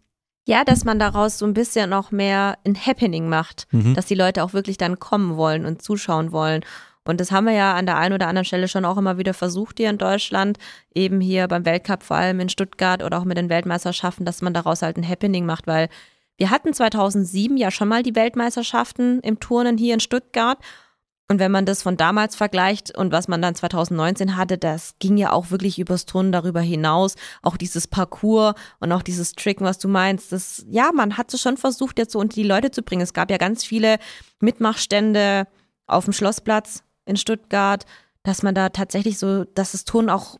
Ja, 0.46 0.64
dass 0.64 0.86
man 0.86 1.00
daraus 1.00 1.40
so 1.40 1.46
ein 1.46 1.54
bisschen 1.54 1.90
noch 1.90 2.12
mehr 2.12 2.58
ein 2.66 2.76
Happening 2.86 3.28
macht, 3.28 3.68
Mhm. 3.72 3.96
dass 3.96 4.06
die 4.06 4.16
Leute 4.16 4.44
auch 4.44 4.54
wirklich 4.54 4.78
dann 4.78 5.00
kommen 5.00 5.36
wollen 5.36 5.66
und 5.66 5.82
zuschauen 5.82 6.32
wollen. 6.32 6.64
Und 7.08 7.20
das 7.22 7.32
haben 7.32 7.46
wir 7.46 7.54
ja 7.54 7.74
an 7.76 7.86
der 7.86 7.98
einen 7.98 8.14
oder 8.14 8.28
anderen 8.28 8.46
Stelle 8.46 8.68
schon 8.68 8.86
auch 8.86 8.98
immer 8.98 9.18
wieder 9.18 9.34
versucht 9.34 9.78
hier 9.78 9.90
in 9.90 9.98
Deutschland, 9.98 10.58
eben 10.94 11.22
hier 11.22 11.48
beim 11.48 11.66
Weltcup, 11.66 12.04
vor 12.04 12.18
allem 12.18 12.40
in 12.40 12.50
Stuttgart 12.50 13.04
oder 13.04 13.20
auch 13.20 13.24
mit 13.24 13.38
den 13.38 13.50
Weltmeisterschaften, 13.50 14.26
dass 14.26 14.42
man 14.42 14.54
daraus 14.54 14.82
halt 14.82 14.98
ein 14.98 15.08
Happening 15.08 15.46
macht, 15.46 15.68
weil 15.68 15.90
wir 16.38 16.52
hatten 16.52 16.74
2007 16.74 17.58
ja 17.58 17.72
schon 17.72 17.88
mal 17.88 18.04
die 18.04 18.16
Weltmeisterschaften 18.16 19.20
im 19.22 19.40
Turnen 19.40 19.78
hier 19.78 19.94
in 19.94 20.00
Stuttgart 20.00 20.60
und 21.30 21.40
wenn 21.40 21.52
man 21.52 21.66
das 21.66 21.84
von 21.84 21.98
damals 21.98 22.38
vergleicht 22.38 22.98
und 22.98 23.12
was 23.12 23.28
man 23.28 23.42
dann 23.42 23.54
2019 23.54 24.38
hatte, 24.38 24.58
das 24.58 24.96
ging 25.00 25.18
ja 25.18 25.34
auch 25.34 25.52
wirklich 25.52 25.78
übers 25.78 26.06
Turnen 26.06 26.32
darüber 26.32 26.62
hinaus. 26.62 27.16
Auch 27.42 27.58
dieses 27.58 27.88
Parcours 27.88 28.54
und 28.80 28.94
auch 28.94 29.02
dieses 29.02 29.34
Tricken, 29.34 29.66
was 29.66 29.78
du 29.78 29.90
meinst, 29.90 30.32
das, 30.32 30.66
ja, 30.70 30.92
man 30.94 31.18
hat 31.18 31.34
es 31.34 31.42
schon 31.42 31.58
versucht, 31.58 32.00
jetzt 32.00 32.14
so 32.14 32.20
unter 32.20 32.36
die 32.36 32.44
Leute 32.44 32.72
zu 32.72 32.82
bringen. 32.82 33.02
Es 33.02 33.14
gab 33.14 33.30
ja 33.30 33.38
ganz 33.38 33.66
viele 33.66 33.98
Mitmachstände 34.40 35.48
auf 35.86 36.06
dem 36.06 36.14
Schlossplatz 36.14 36.84
in 37.08 37.18
Stuttgart, 37.18 37.86
dass 38.24 38.44
man 38.44 38.56
da 38.56 38.70
tatsächlich 38.70 39.18
so, 39.18 39.46
dass 39.46 39.72
das 39.72 39.86
Turnen 39.86 40.10
auch 40.10 40.38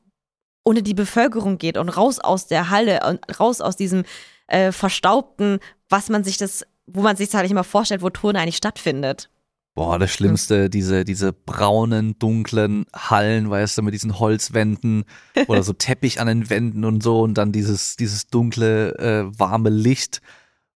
ohne 0.64 0.84
die 0.84 0.94
Bevölkerung 0.94 1.58
geht 1.58 1.78
und 1.78 1.90
raus 1.90 2.20
aus 2.20 2.48
der 2.48 2.70
Halle 2.70 3.00
und 3.08 3.40
raus 3.40 3.62
aus 3.62 3.78
diesem 3.78 4.04
äh, 4.48 4.72
verstaubten, 4.72 5.60
was 5.88 6.10
man 6.10 6.24
sich 6.24 6.38
das, 6.38 6.66
wo 6.86 7.02
man 7.02 7.16
sich 7.16 7.30
das 7.30 7.40
halt 7.40 7.50
immer 7.50 7.64
vorstellt, 7.64 8.02
wo 8.02 8.10
Turnen 8.10 8.42
eigentlich 8.42 8.58
stattfindet. 8.58 9.30
Boah, 9.76 10.00
das 10.00 10.12
Schlimmste, 10.12 10.72
diese, 10.72 11.06
diese 11.06 11.32
braunen, 11.32 12.18
dunklen 12.18 12.86
Hallen, 12.96 13.50
weißt 13.50 13.78
du, 13.78 13.84
mit 13.84 13.94
diesen 13.94 14.20
Holzwänden 14.20 15.06
oder 15.48 15.62
so 15.62 15.72
Teppich 15.72 16.20
an 16.20 16.28
den 16.28 16.50
Wänden 16.50 16.84
und 16.84 17.04
so 17.04 17.22
und 17.22 17.36
dann 17.36 17.52
dieses, 17.52 17.96
dieses 17.96 18.28
dunkle, 18.28 18.98
äh, 18.98 19.40
warme 19.40 19.70
Licht. 19.70 20.22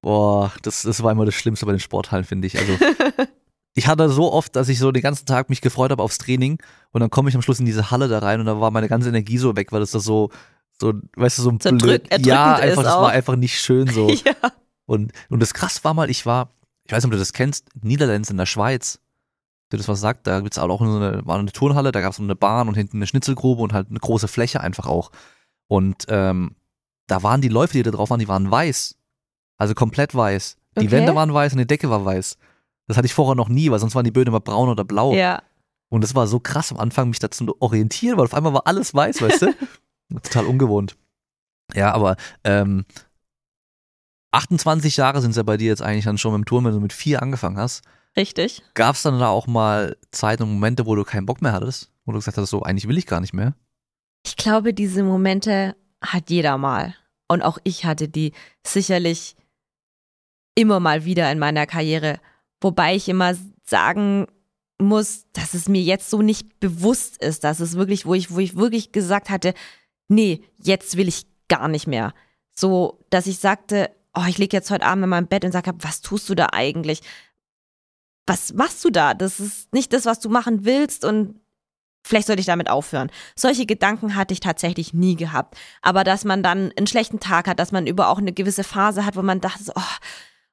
Boah, 0.03 0.53
das, 0.63 0.83
das 0.83 1.03
war 1.03 1.13
immer 1.13 1.25
das 1.25 1.35
Schlimmste 1.35 1.67
bei 1.67 1.73
den 1.73 1.81
Sporthallen, 1.81 2.25
finde 2.25 2.47
ich. 2.47 2.59
Also, 2.59 2.77
ich 3.81 3.87
hatte 3.87 4.11
so 4.11 4.31
oft, 4.31 4.57
dass 4.57 4.69
ich 4.69 4.79
so 4.79 4.93
den 4.93 5.01
ganzen 5.03 5.25
Tag 5.25 5.49
mich 5.49 5.63
gefreut 5.63 5.91
habe 5.91 6.03
aufs 6.03 6.19
Training 6.19 6.59
und 6.93 7.01
dann 7.01 7.09
komme 7.09 7.31
ich 7.31 7.35
am 7.35 7.41
Schluss 7.41 7.61
in 7.61 7.65
diese 7.65 7.91
Halle 7.91 8.09
da 8.09 8.19
rein 8.19 8.39
und 8.39 8.45
da 8.45 8.61
war 8.61 8.71
meine 8.71 8.89
ganze 8.89 9.09
Energie 9.09 9.39
so 9.39 9.57
weg, 9.57 9.73
weil 9.73 9.81
das 9.81 9.93
da 9.93 10.01
so, 10.01 10.29
so, 10.79 10.93
weißt 11.17 11.39
du, 11.39 11.43
so 11.43 11.51
ein 11.51 11.79
blöd, 11.79 12.07
ja, 12.19 12.57
einfach, 12.57 12.83
das 12.83 12.93
auch. 12.93 13.05
war 13.05 13.13
einfach 13.13 13.37
nicht 13.37 13.59
schön 13.59 13.89
so. 13.89 14.11
ja. 14.27 14.35
Und, 14.85 15.13
und 15.31 15.41
das 15.41 15.55
krass 15.55 15.83
war 15.83 15.95
mal, 15.95 16.11
ich 16.11 16.27
war, 16.27 16.51
ich 16.85 16.93
weiß 16.93 17.03
nicht, 17.03 17.07
ob 17.07 17.13
du 17.13 17.19
das 17.19 17.33
kennst, 17.33 17.69
Niederlands 17.83 18.29
in 18.29 18.37
der 18.37 18.45
Schweiz. 18.45 19.01
Du 19.71 19.79
das 19.79 19.89
was 19.89 20.01
sagt, 20.01 20.27
da 20.27 20.41
gibt's 20.41 20.59
auch 20.59 20.79
so 20.79 20.85
eine, 20.85 21.25
war 21.25 21.39
eine 21.39 21.53
Turnhalle, 21.53 21.91
da 21.91 22.03
gab's 22.03 22.19
so 22.19 22.23
eine 22.23 22.37
Bahn 22.37 22.69
und 22.69 22.75
hinten 22.75 22.99
eine 22.99 23.07
Schnitzelgrube 23.07 23.63
und 23.63 23.73
halt 23.73 23.89
eine 23.89 23.99
große 23.99 24.29
Fläche 24.29 24.61
einfach 24.61 24.87
auch. 24.87 25.11
Und 25.69 26.05
ähm, 26.09 26.55
da 27.07 27.23
waren 27.23 27.41
die 27.41 27.49
Läufe, 27.49 27.73
die 27.73 27.83
da 27.83 27.93
drauf 27.93 28.11
waren, 28.11 28.21
die 28.21 28.29
waren 28.29 28.51
weiß. 28.51 28.97
Also 29.57 29.73
komplett 29.73 30.15
weiß. 30.15 30.59
Die 30.77 30.81
Okay. 30.81 30.91
Wände 30.91 31.15
waren 31.15 31.33
weiß 31.33 31.53
und 31.53 31.59
die 31.61 31.67
Decke 31.67 31.89
war 31.89 32.05
weiß. 32.05 32.37
Das 32.91 32.97
hatte 32.97 33.07
ich 33.07 33.15
vorher 33.15 33.37
noch 33.37 33.49
nie, 33.49 33.71
weil 33.71 33.79
sonst 33.79 33.95
waren 33.95 34.03
die 34.03 34.11
Böden 34.11 34.31
immer 34.31 34.41
braun 34.41 34.69
oder 34.69 34.83
blau. 34.83 35.15
Ja. 35.15 35.45
Und 35.91 36.03
das 36.03 36.17
war 36.17 36.27
so 36.27 36.41
krass 36.41 36.73
am 36.73 36.79
Anfang, 36.79 37.09
mich 37.09 37.21
dazu 37.21 37.47
zu 37.47 37.57
orientieren, 37.61 38.19
weil 38.19 38.25
auf 38.25 38.35
einmal 38.35 38.53
war 38.53 38.67
alles 38.67 38.93
weiß, 38.93 39.23
weißt 39.23 39.43
du? 39.43 39.55
Total 40.25 40.45
ungewohnt. 40.45 40.97
Ja, 41.73 41.95
aber 41.95 42.17
ähm, 42.43 42.85
28 44.33 44.97
Jahre 44.97 45.21
sind 45.21 45.31
es 45.31 45.37
ja 45.37 45.45
bei 45.45 45.57
dir 45.57 45.69
jetzt 45.69 45.83
eigentlich 45.83 46.05
dann 46.05 46.19
schon 46.19 46.33
mit 46.33 46.41
dem 46.41 46.47
Turm, 46.47 46.65
wenn 46.65 46.73
du 46.73 46.81
mit 46.81 46.93
vier 46.93 47.23
angefangen 47.23 47.59
hast. 47.59 47.83
Richtig. 48.17 48.61
Gab 48.75 48.97
es 48.97 49.03
dann 49.03 49.21
da 49.21 49.29
auch 49.29 49.47
mal 49.47 49.97
Zeiten 50.11 50.43
und 50.43 50.55
Momente, 50.55 50.85
wo 50.85 50.97
du 50.97 51.05
keinen 51.05 51.27
Bock 51.27 51.43
mehr 51.43 51.53
hattest? 51.53 51.93
Wo 52.05 52.11
du 52.11 52.19
gesagt 52.19 52.39
hast, 52.39 52.51
so, 52.51 52.65
eigentlich 52.65 52.89
will 52.89 52.99
ich 52.99 53.07
gar 53.07 53.21
nicht 53.21 53.35
mehr? 53.35 53.55
Ich 54.27 54.37
glaube, 54.37 54.75
diese 54.75 55.05
Momente 55.05 55.77
hat 56.03 56.29
jeder 56.29 56.59
mal. 56.59 56.97
Und 57.29 57.43
auch 57.43 57.59
ich 57.63 57.85
hatte 57.85 58.09
die 58.09 58.33
sicherlich 58.67 59.37
immer 60.57 60.81
mal 60.81 61.05
wieder 61.05 61.31
in 61.31 61.39
meiner 61.39 61.67
Karriere. 61.67 62.19
Wobei 62.61 62.95
ich 62.95 63.09
immer 63.09 63.35
sagen 63.65 64.27
muss, 64.79 65.27
dass 65.33 65.55
es 65.55 65.69
mir 65.69 65.83
jetzt 65.83 66.11
so 66.11 66.23
nicht 66.23 66.59
bewusst 66.61 67.23
ist, 67.23 67.45
dass 67.45 67.61
es 67.61 67.77
wirklich, 67.77 68.07
wo 68.07 68.15
ich, 68.15 68.31
wo 68.31 68.39
ich 68.39 68.57
wirklich 68.57 68.93
gesagt 68.93 69.31
hatte, 69.31 69.55
nee, 70.09 70.43
jetzt 70.59 70.97
will 70.97 71.09
ich 71.09 71.27
gar 71.49 71.69
nicht 71.69 71.87
mehr. 71.87 72.15
So, 72.55 73.05
dass 73.11 73.27
ich 73.27 73.39
sagte, 73.39 73.91
oh, 74.15 74.25
ich 74.29 74.39
liege 74.39 74.57
jetzt 74.57 74.71
heute 74.71 74.85
Abend 74.85 75.05
in 75.05 75.11
meinem 75.11 75.29
Bett 75.29 75.45
und 75.45 75.53
sage, 75.53 75.73
was 75.79 76.01
tust 76.01 76.29
du 76.29 76.35
da 76.35 76.49
eigentlich? 76.53 77.01
Was 78.27 78.53
machst 78.53 78.85
du 78.85 78.91
da? 78.91 79.15
Das 79.15 79.41
ist 79.41 79.73
nicht 79.73 79.93
das, 79.93 80.07
was 80.07 80.21
du 80.21 80.29
machen 80.29 80.65
willst 80.65 81.05
und 81.05 81.41
vielleicht 82.03 82.27
sollte 82.27 82.41
ich 82.41 82.47
damit 82.47 82.71
aufhören. 82.71 83.11
Solche 83.37 83.67
Gedanken 83.67 84.17
hatte 84.17 84.35
ich 84.35 84.41
tatsächlich 84.41 84.95
nie 84.95 85.17
gehabt. 85.17 85.57
Aber 85.83 86.05
dass 86.05 86.25
man 86.25 86.43
dann 86.43 86.73
einen 86.77 86.87
schlechten 86.87 87.21
Tag 87.21 87.49
hat, 87.49 87.59
dass 87.59 87.73
man 87.73 87.87
über 87.87 88.09
auch 88.09 88.19
eine 88.19 88.33
gewisse 88.33 88.65
Phase 88.65 89.05
hat, 89.05 89.17
wo 89.17 89.23
man 89.23 89.41
dachte, 89.41 89.73
oh, 89.75 89.97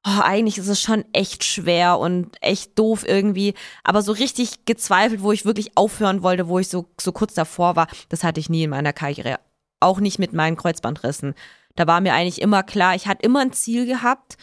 oh, 0.05 0.21
eigentlich 0.21 0.57
ist 0.57 0.67
es 0.67 0.81
schon 0.81 1.05
echt 1.13 1.43
schwer 1.43 1.99
und 1.99 2.37
echt 2.41 2.77
doof 2.77 3.05
irgendwie. 3.07 3.53
Aber 3.83 4.01
so 4.01 4.11
richtig 4.11 4.65
gezweifelt, 4.65 5.21
wo 5.21 5.31
ich 5.31 5.45
wirklich 5.45 5.75
aufhören 5.75 6.23
wollte, 6.23 6.47
wo 6.47 6.59
ich 6.59 6.69
so, 6.69 6.85
so 6.99 7.11
kurz 7.11 7.33
davor 7.33 7.75
war, 7.75 7.87
das 8.09 8.23
hatte 8.23 8.39
ich 8.39 8.49
nie 8.49 8.63
in 8.63 8.69
meiner 8.69 8.93
Karriere. 8.93 9.39
Auch 9.79 9.99
nicht 9.99 10.19
mit 10.19 10.33
meinen 10.33 10.57
Kreuzbandrissen. 10.57 11.35
Da 11.75 11.87
war 11.87 12.01
mir 12.01 12.13
eigentlich 12.13 12.41
immer 12.41 12.63
klar, 12.63 12.95
ich 12.95 13.07
hatte 13.07 13.23
immer 13.23 13.41
ein 13.41 13.53
Ziel 13.53 13.85
gehabt, 13.85 14.37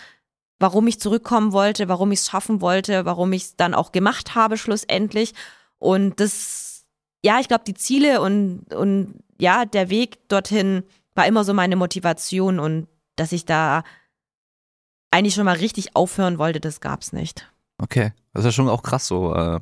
warum 0.61 0.87
ich 0.87 1.01
zurückkommen 1.01 1.53
wollte, 1.53 1.89
warum 1.89 2.13
ich 2.13 2.21
es 2.21 2.29
schaffen 2.29 2.61
wollte, 2.61 3.05
warum 3.05 3.33
ich 3.33 3.43
es 3.43 3.57
dann 3.57 3.75
auch 3.75 3.93
gemacht 3.93 4.35
habe 4.35 4.57
schlussendlich. 4.57 5.35
Und 5.79 6.21
das, 6.21 6.85
ja, 7.25 7.41
ich 7.41 7.49
glaube, 7.49 7.65
die 7.67 7.75
Ziele 7.75 8.21
und, 8.21 8.73
und 8.73 9.19
ja, 9.41 9.65
der 9.65 9.91
Weg 9.91 10.29
dorthin 10.29 10.85
war 11.15 11.27
immer 11.27 11.45
so 11.45 11.55
meine 11.55 11.77
Motivation 11.77 12.59
und 12.59 12.87
dass 13.17 13.33
ich 13.33 13.45
da 13.45 13.83
eigentlich 15.15 15.35
schon 15.35 15.45
mal 15.45 15.57
richtig 15.57 15.95
aufhören 15.95 16.39
wollte, 16.39 16.59
das 16.61 16.81
gab's 16.81 17.13
nicht. 17.13 17.49
Okay, 17.79 18.13
das 18.33 18.41
ist 18.41 18.47
ja 18.47 18.53
schon 18.53 18.69
auch 18.69 18.83
krass 18.83 19.07
so. 19.07 19.33
Äh, 19.33 19.61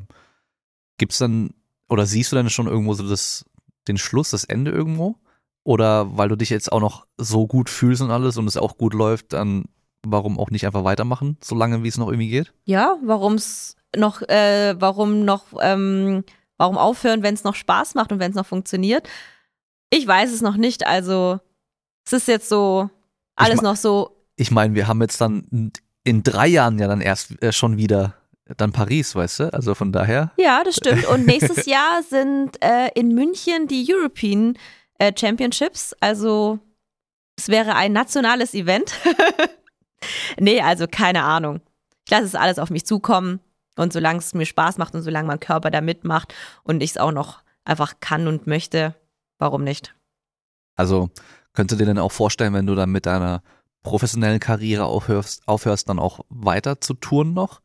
gibt's 0.97 1.19
dann, 1.19 1.51
oder 1.91 2.07
siehst 2.07 2.33
du 2.33 2.37
dann 2.37 2.49
schon 2.49 2.69
irgendwo 2.69 2.95
so 2.95 3.07
das, 3.07 3.45
den 3.87 3.99
Schluss, 3.99 4.31
das 4.31 4.45
Ende 4.45 4.71
irgendwo? 4.71 5.17
Oder 5.63 6.17
weil 6.17 6.31
du 6.31 6.37
dich 6.37 6.49
jetzt 6.49 6.73
auch 6.73 6.81
noch 6.81 7.07
so 7.19 7.47
gut 7.47 7.69
fühlst 7.69 8.01
und 8.01 8.11
alles 8.11 8.39
und 8.39 8.47
es 8.47 8.57
auch 8.57 8.79
gut 8.79 8.95
läuft, 8.95 9.35
dann 9.35 9.67
warum 10.05 10.39
auch 10.39 10.51
nicht 10.51 10.65
einfach 10.67 10.85
weitermachen, 10.85 11.37
solange 11.45 11.83
wie 11.83 11.89
es 11.89 11.99
noch 11.99 12.09
irgendwie 12.09 12.31
geht? 12.31 12.53
Ja, 12.65 12.97
warum's 13.05 13.77
noch, 13.95 14.23
äh, 14.23 14.75
warum 14.81 15.27
noch, 15.27 15.45
ähm, 15.61 16.25
warum 16.57 16.79
aufhören, 16.79 17.23
wenn 17.23 17.35
es 17.35 17.45
noch 17.45 17.55
Spaß 17.55 17.95
macht 17.95 18.11
und 18.11 18.19
wenn 18.19 18.31
es 18.31 18.37
noch 18.37 18.47
funktioniert? 18.47 19.07
Ich 19.91 20.07
weiß 20.07 20.33
es 20.33 20.41
noch 20.41 20.57
nicht. 20.57 20.87
Also 20.87 21.41
es 22.07 22.15
ist 22.15 22.27
jetzt 22.27 22.49
so 22.49 22.89
alles 23.37 23.61
noch 23.61 23.77
so. 23.77 24.17
Ich 24.37 24.51
meine, 24.51 24.75
wir 24.75 24.89
haben 24.89 25.01
jetzt 25.01 25.21
dann 25.21 25.73
in 26.05 26.23
drei 26.23 26.49
Jahren 26.49 26.79
ja 26.79 26.89
dann 26.89 27.01
erst 27.01 27.43
äh, 27.43 27.53
schon 27.53 27.77
wieder 27.77 28.15
dann 28.57 28.73
Paris, 28.73 29.15
weißt 29.15 29.41
du? 29.41 29.55
Also 29.55 29.75
von 29.75 29.93
daher. 29.93 30.33
Ja, 30.37 30.63
das 30.65 30.77
stimmt. 30.77 31.07
Und 31.07 31.27
nächstes 31.27 31.67
Jahr 31.67 32.03
sind 32.03 32.63
äh, 32.63 32.89
in 32.95 33.15
München 33.15 33.69
die 33.69 33.87
European 33.89 34.59
äh, 34.99 35.13
Championships. 35.17 35.95
Also 36.01 36.59
es 37.37 37.49
wäre 37.49 37.75
ein 37.75 37.93
nationales 37.93 38.55
Event. 38.55 38.95
nee, 40.39 40.61
also 40.61 40.87
keine 40.91 41.23
Ahnung. 41.23 41.61
Ich 42.05 42.11
lasse 42.11 42.25
es 42.25 42.35
alles 42.35 42.59
auf 42.59 42.71
mich 42.71 42.85
zukommen. 42.85 43.41
Und 43.77 43.93
solange 43.93 44.19
es 44.19 44.35
mir 44.35 44.45
Spaß 44.45 44.77
macht 44.77 44.95
und 44.95 45.03
solange 45.03 45.29
mein 45.29 45.41
Körper 45.41 45.71
da 45.71 45.81
mitmacht 45.81 46.35
und 46.63 46.83
ich 46.83 46.91
es 46.91 46.99
auch 46.99 47.13
noch 47.13 47.43
einfach 47.65 48.01
kann 48.01 48.29
und 48.29 48.47
möchte, 48.47 48.95
warum 49.39 49.65
nicht? 49.65 49.95
Also 50.77 51.11
könntest 51.55 51.81
du 51.81 51.85
dir 51.85 51.89
denn 51.89 51.99
auch 51.99 52.13
vorstellen, 52.13 52.53
wenn 52.53 52.67
du 52.67 52.75
dann 52.75 52.91
mit 52.91 53.07
deiner 53.07 53.43
professionellen 53.83 54.41
Karriere 54.41 54.85
aufhörst, 54.85 55.47
aufhörst 55.47 55.89
dann 55.89 55.99
auch 55.99 56.21
weiter 56.29 56.81
zu 56.81 56.95
touren 56.95 57.35
noch? 57.35 57.61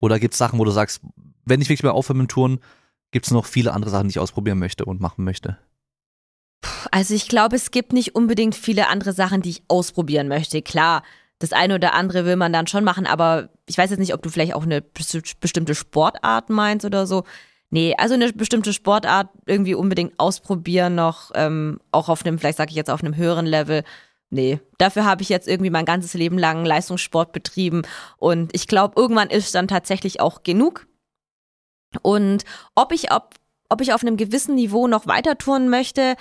Oder 0.00 0.18
gibt 0.18 0.34
es 0.34 0.38
Sachen, 0.38 0.58
wo 0.58 0.64
du 0.64 0.70
sagst, 0.70 1.00
wenn 1.44 1.60
ich 1.60 1.68
wirklich 1.68 1.82
mal 1.82 1.90
aufhöre 1.90 2.18
mit 2.18 2.30
Touren, 2.30 2.60
gibt 3.10 3.26
es 3.26 3.32
noch 3.32 3.46
viele 3.46 3.72
andere 3.72 3.90
Sachen, 3.90 4.08
die 4.08 4.12
ich 4.12 4.18
ausprobieren 4.18 4.58
möchte 4.58 4.84
und 4.84 5.00
machen 5.00 5.24
möchte? 5.24 5.58
Also 6.90 7.14
ich 7.14 7.28
glaube, 7.28 7.56
es 7.56 7.70
gibt 7.70 7.92
nicht 7.92 8.14
unbedingt 8.14 8.54
viele 8.54 8.88
andere 8.88 9.12
Sachen, 9.12 9.42
die 9.42 9.50
ich 9.50 9.62
ausprobieren 9.68 10.28
möchte. 10.28 10.60
Klar, 10.62 11.02
das 11.38 11.52
eine 11.52 11.76
oder 11.76 11.94
andere 11.94 12.24
will 12.24 12.36
man 12.36 12.52
dann 12.52 12.66
schon 12.66 12.84
machen, 12.84 13.06
aber 13.06 13.50
ich 13.66 13.78
weiß 13.78 13.90
jetzt 13.90 14.00
nicht, 14.00 14.14
ob 14.14 14.22
du 14.22 14.28
vielleicht 14.28 14.54
auch 14.54 14.64
eine 14.64 14.80
besti- 14.80 15.36
bestimmte 15.40 15.74
Sportart 15.74 16.50
meinst 16.50 16.84
oder 16.84 17.06
so. 17.06 17.24
Nee, 17.70 17.94
also 17.96 18.14
eine 18.14 18.32
bestimmte 18.32 18.72
Sportart 18.72 19.28
irgendwie 19.46 19.74
unbedingt 19.74 20.18
ausprobieren 20.18 20.94
noch, 20.94 21.30
ähm, 21.34 21.80
auch 21.92 22.08
auf 22.08 22.24
einem, 22.24 22.38
vielleicht 22.38 22.58
sage 22.58 22.70
ich 22.70 22.76
jetzt 22.76 22.90
auf 22.90 23.04
einem 23.04 23.14
höheren 23.14 23.46
Level. 23.46 23.84
Nee, 24.30 24.60
dafür 24.76 25.04
habe 25.06 25.22
ich 25.22 25.30
jetzt 25.30 25.48
irgendwie 25.48 25.70
mein 25.70 25.86
ganzes 25.86 26.12
Leben 26.14 26.36
lang 26.36 26.64
Leistungssport 26.64 27.32
betrieben 27.32 27.82
und 28.18 28.54
ich 28.54 28.66
glaube, 28.66 29.00
irgendwann 29.00 29.30
ist 29.30 29.54
dann 29.54 29.68
tatsächlich 29.68 30.20
auch 30.20 30.42
genug. 30.42 30.86
Und 32.02 32.44
ob 32.74 32.92
ich, 32.92 33.10
ob, 33.10 33.34
ob 33.70 33.80
ich 33.80 33.94
auf 33.94 34.02
einem 34.02 34.18
gewissen 34.18 34.54
Niveau 34.54 34.86
noch 34.86 35.06
weiter 35.06 35.38
touren 35.38 35.70
möchte, 35.70 36.16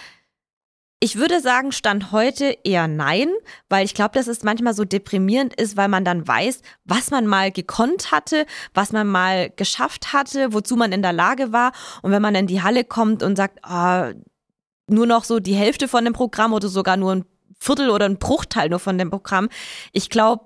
ich 0.99 1.17
würde 1.17 1.41
sagen, 1.41 1.71
Stand 1.71 2.11
heute 2.11 2.57
eher 2.63 2.87
nein, 2.87 3.29
weil 3.69 3.85
ich 3.85 3.93
glaube, 3.93 4.13
dass 4.15 4.27
es 4.27 4.43
manchmal 4.43 4.73
so 4.73 4.83
deprimierend 4.83 5.53
ist, 5.53 5.77
weil 5.77 5.89
man 5.89 6.03
dann 6.03 6.27
weiß, 6.27 6.61
was 6.85 7.11
man 7.11 7.27
mal 7.27 7.51
gekonnt 7.51 8.11
hatte, 8.11 8.47
was 8.73 8.91
man 8.91 9.05
mal 9.05 9.51
geschafft 9.51 10.11
hatte, 10.11 10.53
wozu 10.53 10.75
man 10.75 10.91
in 10.91 11.03
der 11.03 11.13
Lage 11.13 11.51
war. 11.51 11.71
Und 12.01 12.11
wenn 12.11 12.21
man 12.21 12.33
in 12.33 12.47
die 12.47 12.63
Halle 12.63 12.83
kommt 12.83 13.21
und 13.21 13.35
sagt, 13.35 13.63
ah, 13.63 14.13
nur 14.89 15.05
noch 15.05 15.23
so 15.23 15.39
die 15.39 15.53
Hälfte 15.53 15.87
von 15.87 16.03
dem 16.03 16.13
Programm 16.13 16.53
oder 16.53 16.67
sogar 16.67 16.97
nur 16.97 17.11
ein 17.13 17.25
Viertel 17.59 17.89
oder 17.89 18.05
ein 18.05 18.17
Bruchteil 18.17 18.69
nur 18.69 18.79
von 18.79 18.97
dem 18.97 19.09
Programm, 19.09 19.49
ich 19.91 20.09
glaube, 20.09 20.45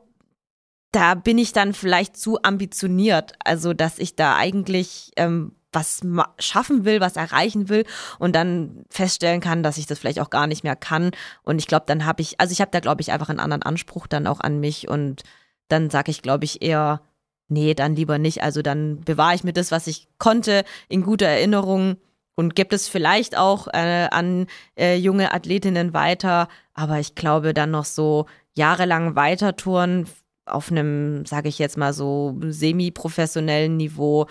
da 0.91 1.15
bin 1.15 1.37
ich 1.37 1.53
dann 1.53 1.73
vielleicht 1.73 2.17
zu 2.17 2.41
ambitioniert. 2.41 3.33
Also, 3.43 3.73
dass 3.73 3.97
ich 3.97 4.15
da 4.15 4.35
eigentlich 4.35 5.11
ähm, 5.15 5.55
was 5.71 6.01
schaffen 6.39 6.85
will, 6.85 6.99
was 6.99 7.15
erreichen 7.15 7.69
will 7.69 7.85
und 8.19 8.35
dann 8.35 8.83
feststellen 8.89 9.39
kann, 9.39 9.63
dass 9.63 9.77
ich 9.77 9.87
das 9.87 9.99
vielleicht 9.99 10.19
auch 10.19 10.29
gar 10.29 10.47
nicht 10.47 10.63
mehr 10.63 10.75
kann. 10.75 11.11
Und 11.43 11.59
ich 11.59 11.67
glaube, 11.67 11.85
dann 11.87 12.05
habe 12.05 12.21
ich, 12.21 12.39
also 12.39 12.51
ich 12.51 12.61
habe 12.61 12.71
da, 12.71 12.79
glaube 12.81 13.01
ich, 13.01 13.11
einfach 13.11 13.29
einen 13.29 13.39
anderen 13.39 13.63
Anspruch 13.63 14.07
dann 14.07 14.27
auch 14.27 14.41
an 14.41 14.59
mich 14.59 14.89
und 14.89 15.23
dann 15.69 15.89
sage 15.89 16.11
ich, 16.11 16.21
glaube 16.21 16.43
ich, 16.43 16.61
eher, 16.61 17.01
nee, 17.47 17.73
dann 17.73 17.95
lieber 17.95 18.17
nicht. 18.17 18.43
Also 18.43 18.61
dann 18.61 18.99
bewahre 19.01 19.35
ich 19.35 19.45
mir 19.45 19.53
das, 19.53 19.71
was 19.71 19.87
ich 19.87 20.09
konnte, 20.17 20.65
in 20.89 21.03
guter 21.03 21.27
Erinnerung 21.27 21.95
und 22.35 22.55
gebe 22.55 22.75
es 22.75 22.89
vielleicht 22.89 23.37
auch 23.37 23.67
äh, 23.67 24.07
an 24.11 24.47
äh, 24.77 24.97
junge 24.97 25.33
Athletinnen 25.33 25.93
weiter. 25.93 26.49
Aber 26.73 26.99
ich 26.99 27.15
glaube, 27.15 27.53
dann 27.53 27.71
noch 27.71 27.85
so 27.85 28.25
jahrelang 28.53 29.15
weiter 29.15 29.55
touren 29.55 30.07
auf 30.45 30.71
einem, 30.71 31.25
sage 31.25 31.49
ich 31.49 31.59
jetzt 31.59 31.77
mal 31.77 31.93
so, 31.93 32.37
semi-professionellen 32.41 33.77
Niveau, 33.77 34.27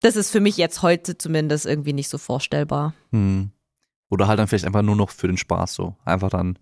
das 0.00 0.16
ist 0.16 0.30
für 0.30 0.40
mich 0.40 0.56
jetzt 0.56 0.82
heute 0.82 1.16
zumindest 1.16 1.66
irgendwie 1.66 1.92
nicht 1.92 2.08
so 2.08 2.18
vorstellbar. 2.18 2.94
Hm. 3.10 3.50
Oder 4.10 4.28
halt 4.28 4.38
dann 4.38 4.46
vielleicht 4.46 4.66
einfach 4.66 4.82
nur 4.82 4.96
noch 4.96 5.10
für 5.10 5.26
den 5.26 5.38
Spaß 5.38 5.74
so. 5.74 5.96
Einfach 6.04 6.28
dann 6.28 6.58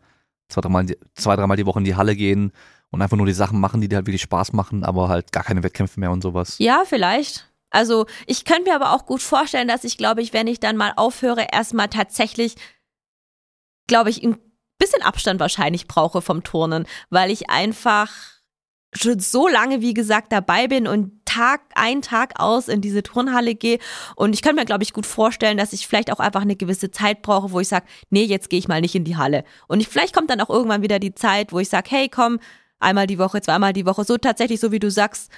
zwei, 0.48 0.60
dreimal, 0.60 0.86
zwei, 1.14 1.36
dreimal 1.36 1.56
die 1.56 1.66
Woche 1.66 1.80
in 1.80 1.84
die 1.84 1.96
Halle 1.96 2.14
gehen 2.14 2.52
und 2.90 3.02
einfach 3.02 3.16
nur 3.16 3.26
die 3.26 3.32
Sachen 3.32 3.58
machen, 3.58 3.80
die 3.80 3.88
dir 3.88 3.96
halt 3.96 4.06
wirklich 4.06 4.22
Spaß 4.22 4.52
machen, 4.52 4.84
aber 4.84 5.08
halt 5.08 5.32
gar 5.32 5.42
keine 5.42 5.62
Wettkämpfe 5.62 5.98
mehr 5.98 6.12
und 6.12 6.22
sowas. 6.22 6.56
Ja, 6.58 6.84
vielleicht. 6.86 7.50
Also 7.70 8.06
ich 8.26 8.44
könnte 8.44 8.70
mir 8.70 8.76
aber 8.76 8.92
auch 8.92 9.06
gut 9.06 9.22
vorstellen, 9.22 9.66
dass 9.66 9.84
ich, 9.84 9.96
glaube 9.96 10.22
ich, 10.22 10.32
wenn 10.32 10.46
ich 10.46 10.60
dann 10.60 10.76
mal 10.76 10.92
aufhöre, 10.96 11.46
erstmal 11.50 11.88
tatsächlich, 11.88 12.54
glaube 13.86 14.10
ich, 14.10 14.22
ein 14.22 14.36
bisschen 14.82 15.02
Abstand 15.02 15.40
wahrscheinlich 15.40 15.86
brauche 15.86 16.22
vom 16.22 16.42
Turnen, 16.42 16.86
weil 17.10 17.30
ich 17.30 17.50
einfach 17.50 18.10
schon 18.94 19.20
so 19.20 19.48
lange, 19.48 19.80
wie 19.80 19.94
gesagt, 19.94 20.32
dabei 20.32 20.68
bin 20.68 20.86
und 20.86 21.24
Tag 21.24 21.62
ein, 21.74 22.02
Tag 22.02 22.38
aus 22.38 22.68
in 22.68 22.82
diese 22.82 23.02
Turnhalle 23.02 23.54
gehe. 23.54 23.78
Und 24.16 24.34
ich 24.34 24.42
kann 24.42 24.54
mir, 24.54 24.66
glaube 24.66 24.82
ich, 24.82 24.92
gut 24.92 25.06
vorstellen, 25.06 25.56
dass 25.56 25.72
ich 25.72 25.86
vielleicht 25.86 26.12
auch 26.12 26.20
einfach 26.20 26.42
eine 26.42 26.56
gewisse 26.56 26.90
Zeit 26.90 27.22
brauche, 27.22 27.52
wo 27.52 27.60
ich 27.60 27.68
sage, 27.68 27.86
nee, 28.10 28.24
jetzt 28.24 28.50
gehe 28.50 28.58
ich 28.58 28.68
mal 28.68 28.82
nicht 28.82 28.94
in 28.94 29.04
die 29.04 29.16
Halle. 29.16 29.44
Und 29.66 29.80
ich, 29.80 29.88
vielleicht 29.88 30.14
kommt 30.14 30.28
dann 30.28 30.42
auch 30.42 30.50
irgendwann 30.50 30.82
wieder 30.82 30.98
die 30.98 31.14
Zeit, 31.14 31.52
wo 31.52 31.58
ich 31.58 31.70
sage, 31.70 31.88
hey, 31.90 32.08
komm, 32.10 32.38
einmal 32.80 33.06
die 33.06 33.18
Woche, 33.18 33.40
zweimal 33.40 33.72
die 33.72 33.86
Woche, 33.86 34.04
so 34.04 34.18
tatsächlich, 34.18 34.60
so 34.60 34.72
wie 34.72 34.80
du 34.80 34.90
sagst, 34.90 35.30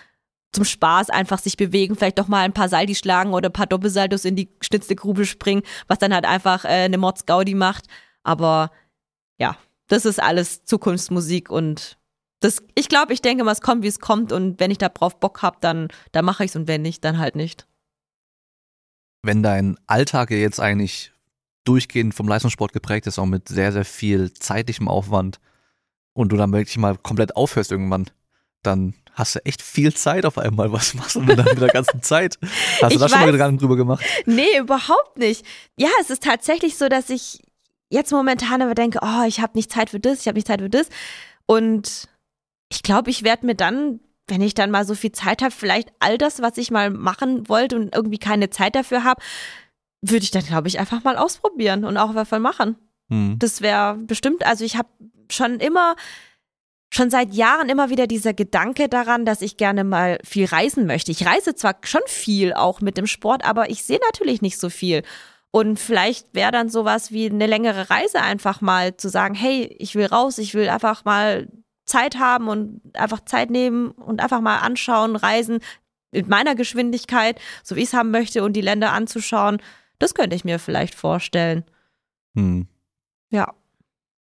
zum 0.53 0.65
Spaß 0.65 1.11
einfach 1.11 1.39
sich 1.39 1.57
bewegen, 1.57 1.97
vielleicht 1.97 2.19
doch 2.19 2.29
mal 2.29 2.45
ein 2.45 2.53
paar 2.53 2.69
Saldi 2.69 2.95
schlagen 2.95 3.35
oder 3.35 3.51
ein 3.51 3.53
paar 3.53 3.67
Doppelsaldos 3.67 4.25
in 4.25 4.37
die 4.37 4.49
geschnitzte 4.59 4.95
Grube 4.97 5.27
springen, 5.27 5.63
was 5.89 5.99
dann 5.99 6.15
halt 6.15 6.25
einfach 6.25 6.65
äh, 6.65 6.85
eine 6.85 6.99
Mordsgaudi 6.99 7.55
macht. 7.55 7.87
Aber 8.23 8.71
ja, 9.39 9.57
das 9.89 10.05
ist 10.05 10.23
alles 10.23 10.65
Zukunftsmusik 10.65 11.51
und 11.51 11.99
das, 12.41 12.63
ich 12.75 12.89
glaube, 12.89 13.13
ich 13.13 13.23
denke 13.23 13.45
mal, 13.45 13.53
es 13.53 13.61
kommt, 13.61 13.83
wie 13.83 13.89
es 13.89 14.01
kommt 14.01 14.33
und 14.33 14.61
wenn 14.61 14.71
ich 14.71 14.79
da 14.79 14.89
drauf 14.89 15.19
Bock 15.19 15.43
habe, 15.43 15.57
dann, 15.61 15.89
dann 16.13 16.25
mache 16.25 16.45
ich 16.45 16.51
es 16.51 16.57
und 16.57 16.69
wenn 16.69 16.83
nicht, 16.83 17.05
dann 17.05 17.19
halt 17.19 17.37
nicht. 17.37 17.67
Wenn 19.23 19.43
dein 19.43 19.79
Alltag 19.87 20.31
jetzt 20.31 20.61
eigentlich 20.61 21.13
durchgehend 21.65 22.15
vom 22.15 22.29
Leistungssport 22.29 22.73
geprägt 22.73 23.07
ist, 23.07 23.19
auch 23.19 23.27
mit 23.27 23.49
sehr, 23.49 23.73
sehr 23.73 23.87
viel 23.87 24.33
zeitlichem 24.35 24.89
Aufwand 24.89 25.41
und 26.13 26.31
du 26.31 26.37
dann 26.37 26.53
wirklich 26.53 26.77
mal 26.77 26.99
komplett 26.99 27.37
aufhörst 27.37 27.73
irgendwann, 27.73 28.11
dann 28.63 28.95
hast 29.15 29.37
du 29.37 29.45
echt 29.45 29.63
viel 29.63 29.95
Zeit 29.95 30.27
auf 30.27 30.39
einmal. 30.39 30.73
Was 30.73 30.95
machst 30.95 31.17
du 31.17 31.21
denn 31.23 31.37
dann 31.37 31.47
mit 31.47 31.61
der 31.61 31.69
ganzen 31.69 32.03
Zeit? 32.03 32.39
Hast 32.83 32.95
du 32.95 32.99
da 32.99 33.09
schon 33.09 33.21
mal 33.21 33.33
Gedanken 33.33 33.59
drüber 33.59 33.77
gemacht? 33.77 34.05
Nee, 34.27 34.59
überhaupt 34.59 35.17
nicht. 35.19 35.47
Ja, 35.77 35.89
es 36.01 36.11
ist 36.11 36.23
tatsächlich 36.25 36.77
so, 36.77 36.89
dass 36.89 37.11
ich 37.11 37.41
jetzt 37.95 38.13
momentan 38.13 38.61
aber 38.61 38.75
denke, 38.75 38.99
oh, 39.03 39.25
ich 39.27 39.41
habe 39.41 39.53
nicht 39.55 39.73
Zeit 39.73 39.91
für 39.91 40.01
das, 40.01 40.21
ich 40.21 40.27
habe 40.27 40.37
nicht 40.37 40.47
Zeit 40.47 40.61
für 40.61 40.69
das. 40.69 40.89
Und 41.47 42.09
ich 42.71 42.83
glaube, 42.83 43.11
ich 43.11 43.23
werde 43.23 43.47
mir 43.47 43.55
dann, 43.55 44.01
wenn 44.27 44.43
ich 44.43 44.55
dann 44.55 44.71
mal 44.71 44.85
so 44.85 44.95
viel 44.95 45.13
Zeit 45.13 45.43
habe, 45.43 45.53
vielleicht 45.53 45.91
all 46.01 46.19
das, 46.19 46.43
was 46.43 46.59
ich 46.59 46.71
mal 46.71 46.91
machen 46.91 47.49
wollte 47.49 47.77
und 47.77 47.95
irgendwie 47.95 48.19
keine 48.19 48.51
Zeit 48.51 48.75
dafür 48.75 49.05
habe, 49.05 49.23
würde 50.03 50.25
ich 50.25 50.31
dann, 50.31 50.45
glaube 50.45 50.69
ich, 50.69 50.79
einfach 50.79 51.05
mal 51.05 51.17
ausprobieren 51.17 51.85
und 51.85 51.97
auch 51.97 52.15
was 52.15 52.31
machen. 52.33 52.77
Hm. 53.09 53.37
Das 53.39 53.61
wäre 53.61 53.97
bestimmt, 53.97 54.45
also 54.45 54.65
ich 54.65 54.77
habe 54.77 54.89
schon 55.31 55.61
immer 55.61 55.95
schon 56.93 57.11
seit 57.11 57.35
Jahren 57.35 57.69
immer 57.69 57.91
wieder 57.91 58.07
dieser 58.07 58.35
Gedanke 58.35 58.89
daran, 58.89 59.25
dass 59.25 59.43
ich 59.43 59.57
gerne 59.57 59.83
mal 59.83 60.19
viel 60.23 60.47
reisen 60.47 60.87
möchte. 60.87 61.11
Ich 61.11 61.27
reise 61.27 61.55
zwar 61.55 61.77
schon 61.83 62.03
viel 62.07 62.53
auch 62.53 62.81
mit 62.81 62.97
dem 62.97 63.09
Sport, 63.09 63.45
aber 63.45 63.69
ich 63.69 63.83
sehe 63.83 63.99
natürlich 64.11 64.43
nicht 64.43 64.61
so 64.61 64.71
viel. 64.71 65.03
Und 65.55 65.79
vielleicht 65.79 66.35
wäre 66.35 66.51
dann 66.51 66.69
sowas 66.69 67.13
wie 67.13 67.31
eine 67.31 67.47
längere 67.47 67.89
Reise 67.89 68.21
einfach 68.21 68.61
mal 68.61 68.97
zu 68.97 69.09
sagen, 69.09 69.37
hey, 69.37 69.73
ich 69.79 69.95
will 69.95 70.07
raus, 70.07 70.39
ich 70.39 70.53
will 70.55 70.69
einfach 70.69 71.05
mal 71.05 71.47
Zeit 71.85 72.19
haben 72.19 72.49
und 72.49 72.81
einfach 72.97 73.25
Zeit 73.25 73.51
nehmen 73.51 73.93
und 73.93 74.21
einfach 74.21 74.41
mal 74.41 74.59
anschauen, 74.59 75.15
reisen 75.15 75.61
mit 76.11 76.29
meiner 76.29 76.57
Geschwindigkeit, 76.57 77.41
so 77.63 77.77
wie 77.77 77.83
ich 77.83 77.87
es 77.87 77.95
haben 77.95 78.11
möchte 78.11 78.43
und 78.43 78.55
die 78.55 78.63
Länder 78.63 78.91
anzuschauen. 78.91 79.59
Das 80.01 80.17
könnte 80.17 80.35
ich 80.35 80.45
mir 80.45 80.59
vielleicht 80.59 80.97
vorstellen. 80.97 81.63
Hm. 82.35 82.67
Ja. 83.31 83.55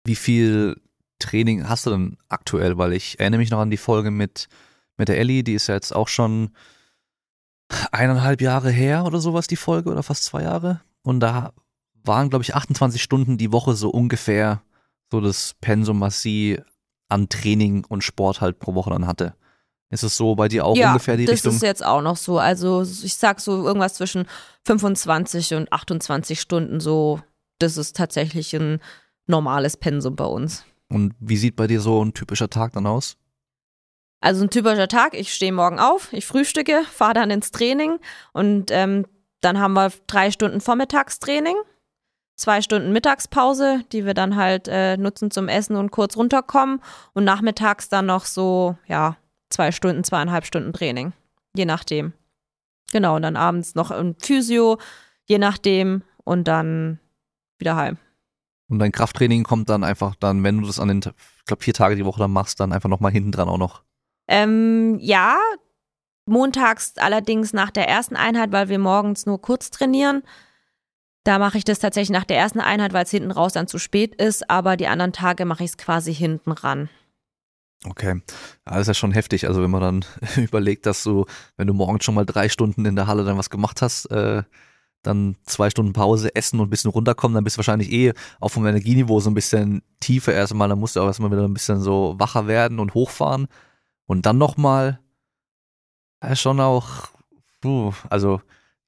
Wie 0.06 0.16
viel 0.16 0.80
Training 1.20 1.68
hast 1.68 1.86
du 1.86 1.90
denn 1.90 2.18
aktuell? 2.30 2.78
Weil 2.78 2.94
ich 2.94 3.20
erinnere 3.20 3.40
mich 3.40 3.52
noch 3.52 3.60
an 3.60 3.72
die 3.72 3.76
Folge 3.76 4.10
mit, 4.10 4.48
mit 4.96 5.10
der 5.10 5.18
Ellie, 5.18 5.44
die 5.44 5.56
ist 5.56 5.68
ja 5.68 5.76
jetzt 5.76 5.94
auch 5.94 6.08
schon 6.08 6.52
eineinhalb 7.92 8.40
Jahre 8.40 8.72
her 8.72 9.04
oder 9.04 9.20
sowas, 9.20 9.48
die 9.48 9.58
Folge, 9.58 9.90
oder 9.90 10.02
fast 10.02 10.24
zwei 10.24 10.44
Jahre. 10.44 10.80
Und 11.04 11.20
da 11.20 11.54
waren, 12.04 12.30
glaube 12.30 12.44
ich, 12.44 12.56
28 12.56 13.02
Stunden 13.02 13.38
die 13.38 13.52
Woche 13.52 13.76
so 13.76 13.90
ungefähr 13.90 14.62
so 15.12 15.22
das 15.22 15.56
Pensum, 15.62 16.02
was 16.02 16.22
sie 16.22 16.60
an 17.08 17.30
Training 17.30 17.86
und 17.86 18.04
Sport 18.04 18.42
halt 18.42 18.60
pro 18.60 18.76
Woche 18.76 18.92
dann 18.92 19.08
hatte. 19.08 19.36
Ist 19.92 20.04
es 20.04 20.16
so 20.16 20.36
bei 20.36 20.48
dir 20.48 20.66
auch 20.66 20.78
ja, 20.78 20.90
ungefähr 20.90 21.18
die 21.18 21.26
das 21.26 21.34
Richtung? 21.34 21.50
Das 21.50 21.56
ist 21.56 21.62
jetzt 21.64 21.86
auch 21.86 22.02
noch 22.02 22.18
so. 22.18 22.38
Also 22.38 22.84
ich 22.84 23.16
sag 23.16 23.40
so 23.40 23.66
irgendwas 23.66 23.96
zwischen 23.96 24.28
25 24.66 25.56
und 25.56 25.74
28 25.74 26.40
Stunden 26.40 26.80
so. 26.80 27.22
Das 27.58 27.76
ist 27.76 27.96
tatsächlich 27.96 28.56
ein 28.56 28.80
normales 29.26 29.78
Pensum 29.78 30.16
bei 30.16 30.26
uns. 30.26 30.64
Und 30.90 31.14
wie 31.20 31.38
sieht 31.38 31.56
bei 31.56 31.68
dir 31.68 31.82
so 31.82 32.04
ein 32.04 32.14
typischer 32.14 32.50
Tag 32.50 32.74
dann 32.74 32.86
aus? 32.86 33.18
Also 34.22 34.44
ein 34.44 34.50
typischer 34.50 34.88
Tag, 34.88 35.14
ich 35.14 35.34
stehe 35.34 35.52
morgen 35.52 35.80
auf, 35.80 36.12
ich 36.14 36.26
frühstücke, 36.26 36.84
fahre 36.92 37.14
dann 37.14 37.32
ins 37.32 37.52
Training 37.52 38.00
und 38.34 38.70
ähm, 38.70 39.06
dann 39.42 39.60
haben 39.60 39.74
wir 39.74 39.92
drei 40.08 40.32
Stunden 40.32 40.62
Vormittagstraining, 40.62 41.56
zwei 42.36 42.62
Stunden 42.62 42.92
Mittagspause, 42.92 43.84
die 43.92 44.06
wir 44.06 44.14
dann 44.14 44.36
halt 44.36 44.68
äh, 44.68 44.98
nutzen 44.98 45.32
zum 45.32 45.48
Essen 45.48 45.76
und 45.76 45.92
kurz 45.92 46.18
runterkommen 46.18 46.82
und 47.14 47.24
nachmittags 47.24 47.90
dann 47.90 48.06
noch 48.06 48.26
so, 48.26 48.78
ja, 48.88 49.18
zwei 49.50 49.72
Stunden, 49.72 50.04
zweieinhalb 50.04 50.46
Stunden 50.46 50.74
Training, 50.74 51.14
je 51.56 51.66
nachdem. 51.66 52.14
Genau, 52.92 53.16
und 53.16 53.22
dann 53.22 53.36
abends 53.36 53.76
noch 53.76 53.92
ein 53.92 54.16
Physio, 54.20 54.78
je 55.26 55.38
nachdem 55.38 56.04
und 56.24 56.48
dann 56.48 57.00
wieder 57.60 57.76
heim. 57.76 57.98
Und 58.70 58.80
dein 58.80 58.92
Krafttraining 58.92 59.44
kommt 59.44 59.70
dann 59.70 59.84
einfach 59.84 60.16
dann, 60.16 60.44
wenn 60.44 60.62
du 60.62 60.68
das 60.68 60.80
an 60.80 60.88
den, 60.88 61.00
ich 61.00 61.46
glaube, 61.46 61.64
vier 61.64 61.74
Tage 61.74 61.96
die 61.96 62.06
Woche 62.06 62.20
dann 62.20 62.32
machst, 62.32 62.60
dann 62.60 62.72
einfach 62.72 62.90
nochmal 62.90 63.12
hinten 63.12 63.32
dran 63.32 63.50
auch 63.50 63.58
noch. 63.58 63.84
Ähm, 64.28 64.98
ja, 65.00 65.40
montags 66.30 66.94
allerdings 66.98 67.54
nach 67.54 67.72
der 67.72 67.88
ersten 67.88 68.16
Einheit, 68.16 68.52
weil 68.52 68.70
wir 68.70 68.80
morgens 68.80 69.26
nur 69.26 69.42
kurz 69.42 69.70
trainieren. 69.70 70.24
Da 71.24 71.38
mache 71.38 71.58
ich 71.58 71.66
das 71.66 71.80
tatsächlich 71.80 72.18
nach 72.18 72.26
der 72.26 72.38
ersten 72.38 72.60
Einheit, 72.60 72.94
weil 72.94 73.04
es 73.04 73.12
hinten 73.12 73.32
raus 73.32 73.54
dann 73.54 73.68
zu 73.68 73.78
spät 73.78 74.16
ist, 74.16 74.50
aber 74.50 74.78
die 74.78 74.88
anderen 74.88 75.14
Tage 75.14 75.46
mache 75.46 75.64
ich 75.64 75.72
es 75.72 75.78
quasi 75.78 76.14
hinten 76.14 76.52
ran. 76.52 76.90
Okay, 77.86 78.22
das 78.66 78.82
ist 78.82 78.88
ja 78.88 78.94
schon 78.94 79.12
heftig. 79.12 79.48
Also 79.48 79.62
wenn 79.62 79.72
man 79.72 79.82
dann 79.82 80.06
überlegt, 80.38 80.86
dass 80.86 81.04
du, 81.04 81.26
wenn 81.58 81.68
du 81.68 81.74
morgens 81.74 82.04
schon 82.04 82.16
mal 82.16 82.26
drei 82.26 82.50
Stunden 82.50 82.86
in 82.86 82.96
der 82.96 83.08
Halle 83.08 83.24
dann 83.24 83.38
was 83.38 83.50
gemacht 83.50 83.82
hast, 83.82 84.06
äh, 84.12 84.44
dann 85.02 85.38
zwei 85.44 85.70
Stunden 85.70 85.94
Pause, 85.94 86.36
essen 86.36 86.60
und 86.60 86.68
ein 86.68 86.70
bisschen 86.70 86.92
runterkommen, 86.92 87.36
dann 87.36 87.44
bist 87.44 87.56
du 87.56 87.60
wahrscheinlich 87.60 87.92
eh 87.92 88.14
auf 88.40 88.54
dem 88.54 88.66
Energieniveau 88.66 89.20
so 89.22 89.30
ein 89.30 89.34
bisschen 89.34 89.82
tiefer 90.02 90.34
erstmal, 90.34 90.68
dann 90.68 90.80
musst 90.80 90.96
du 90.96 91.02
auch 91.02 91.06
erstmal 91.06 91.32
wieder 91.32 91.46
ein 91.46 91.54
bisschen 91.54 91.80
so 91.80 92.16
wacher 92.18 92.48
werden 92.48 92.80
und 92.80 92.94
hochfahren 92.94 93.48
und 94.06 94.26
dann 94.26 94.38
nochmal, 94.38 95.00
ja, 96.24 96.36
schon 96.36 96.60
auch, 96.60 97.10
puh, 97.62 97.94
also 98.10 98.42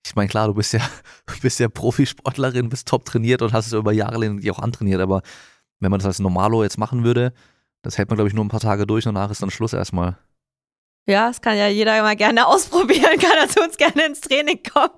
ich 0.05 0.15
meine, 0.15 0.29
klar, 0.29 0.47
du 0.47 0.53
bist 0.53 0.73
ja, 0.73 0.81
bist 1.41 1.59
ja 1.59 1.69
Profisportlerin, 1.69 2.69
bist 2.69 2.87
top 2.87 3.05
trainiert 3.05 3.41
und 3.41 3.53
hast 3.53 3.67
es 3.67 3.73
über 3.73 3.91
Jahre 3.91 4.17
lang 4.17 4.49
auch 4.49 4.59
antrainiert, 4.59 5.01
aber 5.01 5.21
wenn 5.79 5.91
man 5.91 5.99
das 5.99 6.07
als 6.07 6.19
Normalo 6.19 6.63
jetzt 6.63 6.77
machen 6.77 7.03
würde, 7.03 7.33
das 7.81 7.97
hält 7.97 8.09
man, 8.09 8.17
glaube 8.17 8.27
ich, 8.27 8.33
nur 8.33 8.45
ein 8.45 8.49
paar 8.49 8.59
Tage 8.59 8.85
durch 8.85 9.07
und 9.07 9.15
danach 9.15 9.31
ist 9.31 9.41
dann 9.41 9.49
Schluss 9.49 9.73
erstmal. 9.73 10.17
Ja, 11.07 11.27
das 11.27 11.41
kann 11.41 11.57
ja 11.57 11.67
jeder 11.67 11.97
immer 11.97 12.15
gerne 12.15 12.47
ausprobieren, 12.47 13.19
kann 13.19 13.37
er 13.39 13.49
zu 13.49 13.61
uns 13.61 13.77
gerne 13.77 14.05
ins 14.05 14.21
Training 14.21 14.61
kommen. 14.63 14.93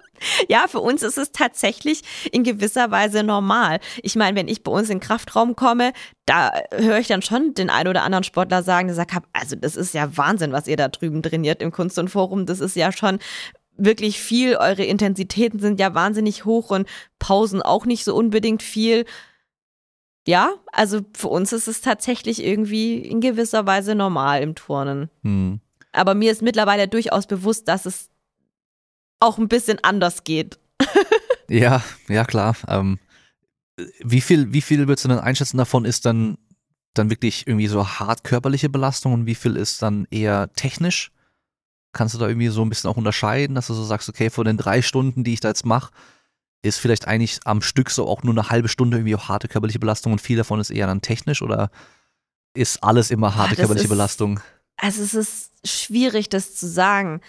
Ja, 0.48 0.68
für 0.68 0.80
uns 0.80 1.02
ist 1.02 1.18
es 1.18 1.32
tatsächlich 1.32 2.02
in 2.32 2.44
gewisser 2.44 2.92
Weise 2.92 3.24
normal. 3.24 3.80
Ich 4.02 4.16
meine, 4.16 4.38
wenn 4.38 4.48
ich 4.48 4.64
bei 4.64 4.72
uns 4.72 4.90
in 4.90 5.00
den 5.00 5.04
Kraftraum 5.06 5.56
komme, 5.56 5.92
da 6.26 6.52
höre 6.72 7.00
ich 7.00 7.08
dann 7.08 7.22
schon 7.22 7.54
den 7.54 7.70
einen 7.70 7.90
oder 7.90 8.04
anderen 8.04 8.24
Sportler 8.24 8.64
sagen, 8.64 8.88
der 8.88 8.96
sagt, 8.96 9.12
also 9.34 9.56
das 9.56 9.76
ist 9.76 9.94
ja 9.94 10.16
Wahnsinn, 10.16 10.52
was 10.52 10.68
ihr 10.68 10.78
da 10.78 10.88
drüben 10.88 11.22
trainiert 11.24 11.62
im 11.62 11.72
Kunst 11.72 12.00
und 12.00 12.10
Forum. 12.10 12.46
Das 12.46 12.60
ist 12.60 12.76
ja 12.76 12.92
schon 12.92 13.20
wirklich 13.76 14.20
viel. 14.22 14.56
Eure 14.56 14.84
Intensitäten 14.84 15.60
sind 15.60 15.80
ja 15.80 15.94
wahnsinnig 15.94 16.46
hoch 16.46 16.70
und 16.70 16.88
Pausen 17.20 17.62
auch 17.62 17.86
nicht 17.86 18.06
so 18.06 18.16
unbedingt 18.16 18.64
viel. 18.64 19.06
Ja, 20.26 20.52
also 20.72 21.02
für 21.14 21.28
uns 21.28 21.52
ist 21.52 21.68
es 21.68 21.82
tatsächlich 21.82 22.44
irgendwie 22.44 22.98
in 22.98 23.20
gewisser 23.20 23.66
Weise 23.66 23.94
normal 23.94 24.42
im 24.42 24.56
Turnen. 24.56 25.10
Hm. 25.24 25.60
Aber 25.94 26.16
mir 26.16 26.32
ist 26.32 26.42
mittlerweile 26.42 26.88
durchaus 26.88 27.28
bewusst, 27.28 27.68
dass 27.68 27.86
es 27.86 28.10
auch 29.20 29.38
ein 29.38 29.48
bisschen 29.48 29.80
anders 29.84 30.24
geht. 30.24 30.60
ja, 31.48 31.82
ja 32.10 32.26
klar. 32.26 32.56
Ähm, 32.68 33.00
wie 34.04 34.22
viel, 34.22 34.54
wie 34.54 34.62
viel 34.62 34.88
würdest 34.88 35.06
du 35.06 35.10
denn 35.10 35.20
einschätzen 35.20 35.58
davon 35.58 35.86
ist 35.86 36.06
dann, 36.06 36.38
dann 36.94 37.10
wirklich 37.10 37.48
irgendwie 37.48 37.68
so 37.68 37.88
hart 37.88 38.24
körperliche 38.24 38.70
Belastung 38.70 39.14
und 39.14 39.26
wie 39.26 39.36
viel 39.36 39.56
ist 39.56 39.82
dann 39.82 40.08
eher 40.12 40.52
technisch? 40.54 41.12
Kannst 41.94 42.16
du 42.16 42.20
da 42.20 42.28
irgendwie 42.28 42.50
so 42.50 42.64
ein 42.64 42.70
bisschen 42.70 42.90
auch 42.90 42.98
unterscheiden, 42.98 43.56
dass 43.56 43.68
du 43.68 43.74
so 43.74 43.84
sagst, 43.84 44.10
okay, 44.10 44.30
von 44.30 44.46
den 44.46 44.58
drei 44.58 44.82
Stunden, 44.82 45.24
die 45.24 45.34
ich 45.34 45.40
da 45.40 45.50
jetzt 45.50 45.66
mache, 45.66 45.92
ist 46.64 46.80
vielleicht 46.80 47.08
eigentlich 47.08 47.40
am 47.46 47.62
Stück 47.62 47.90
so 47.90 48.08
auch 48.08 48.24
nur 48.24 48.34
eine 48.34 48.50
halbe 48.50 48.68
Stunde 48.68 48.98
irgendwie 48.98 49.16
auch 49.16 49.28
harte 49.28 49.48
körperliche 49.48 49.80
Belastung 49.80 50.12
und 50.14 50.22
viel 50.22 50.38
davon 50.38 50.60
ist 50.60 50.72
eher 50.72 50.88
dann 50.88 51.02
technisch 51.02 51.42
oder 51.42 51.70
ist 52.56 52.84
alles 52.84 53.12
immer 53.12 53.36
harte 53.36 53.52
ja, 53.52 53.56
körperliche 53.58 53.86
ist, 53.86 53.90
Belastung? 53.90 54.40
Also 54.78 55.04
es 55.04 55.14
ist 55.14 55.52
schwierig, 55.66 56.30
das 56.30 56.56
zu 56.56 56.68
sagen. 56.68 57.22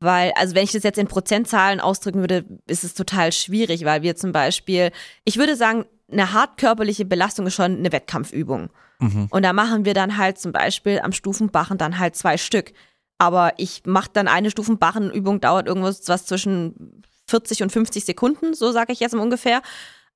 Weil, 0.00 0.32
also 0.36 0.54
wenn 0.54 0.64
ich 0.64 0.72
das 0.72 0.82
jetzt 0.82 0.98
in 0.98 1.08
Prozentzahlen 1.08 1.78
ausdrücken 1.78 2.20
würde, 2.20 2.46
ist 2.66 2.84
es 2.84 2.94
total 2.94 3.32
schwierig, 3.32 3.84
weil 3.84 4.02
wir 4.02 4.16
zum 4.16 4.32
Beispiel, 4.32 4.92
ich 5.24 5.36
würde 5.36 5.56
sagen, 5.56 5.84
eine 6.10 6.32
hart 6.32 6.56
körperliche 6.56 7.04
Belastung 7.04 7.46
ist 7.46 7.54
schon 7.54 7.76
eine 7.76 7.92
Wettkampfübung. 7.92 8.70
Mhm. 8.98 9.28
Und 9.30 9.42
da 9.44 9.52
machen 9.52 9.84
wir 9.84 9.94
dann 9.94 10.16
halt 10.16 10.38
zum 10.38 10.52
Beispiel 10.52 11.00
am 11.00 11.12
Stufenbachen 11.12 11.76
dann 11.76 11.98
halt 11.98 12.16
zwei 12.16 12.38
Stück. 12.38 12.72
Aber 13.18 13.52
ich 13.58 13.82
mache 13.84 14.10
dann 14.12 14.28
eine 14.28 14.50
Stufenbachenübung, 14.50 15.40
dauert 15.40 15.66
irgendwas 15.66 16.08
was 16.08 16.24
zwischen 16.24 17.02
40 17.28 17.62
und 17.62 17.70
50 17.70 18.04
Sekunden, 18.04 18.54
so 18.54 18.72
sage 18.72 18.92
ich 18.92 19.00
jetzt 19.00 19.14
ungefähr. 19.14 19.60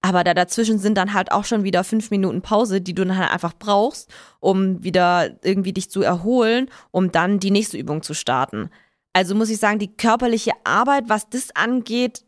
Aber 0.04 0.22
da 0.22 0.34
dazwischen 0.34 0.78
sind 0.78 0.98
dann 0.98 1.14
halt 1.14 1.32
auch 1.32 1.46
schon 1.46 1.64
wieder 1.64 1.82
fünf 1.82 2.10
Minuten 2.10 2.42
Pause, 2.42 2.82
die 2.82 2.92
du 2.92 3.06
dann 3.06 3.16
halt 3.16 3.30
einfach 3.30 3.54
brauchst, 3.58 4.12
um 4.38 4.84
wieder 4.84 5.38
irgendwie 5.42 5.72
dich 5.72 5.90
zu 5.90 6.02
erholen, 6.02 6.68
um 6.90 7.10
dann 7.10 7.38
die 7.40 7.50
nächste 7.50 7.78
Übung 7.78 8.02
zu 8.02 8.12
starten. 8.12 8.68
Also 9.14 9.34
muss 9.34 9.48
ich 9.48 9.56
sagen, 9.56 9.78
die 9.78 9.96
körperliche 9.96 10.50
Arbeit, 10.62 11.04
was 11.08 11.30
das 11.30 11.56
angeht, 11.56 12.26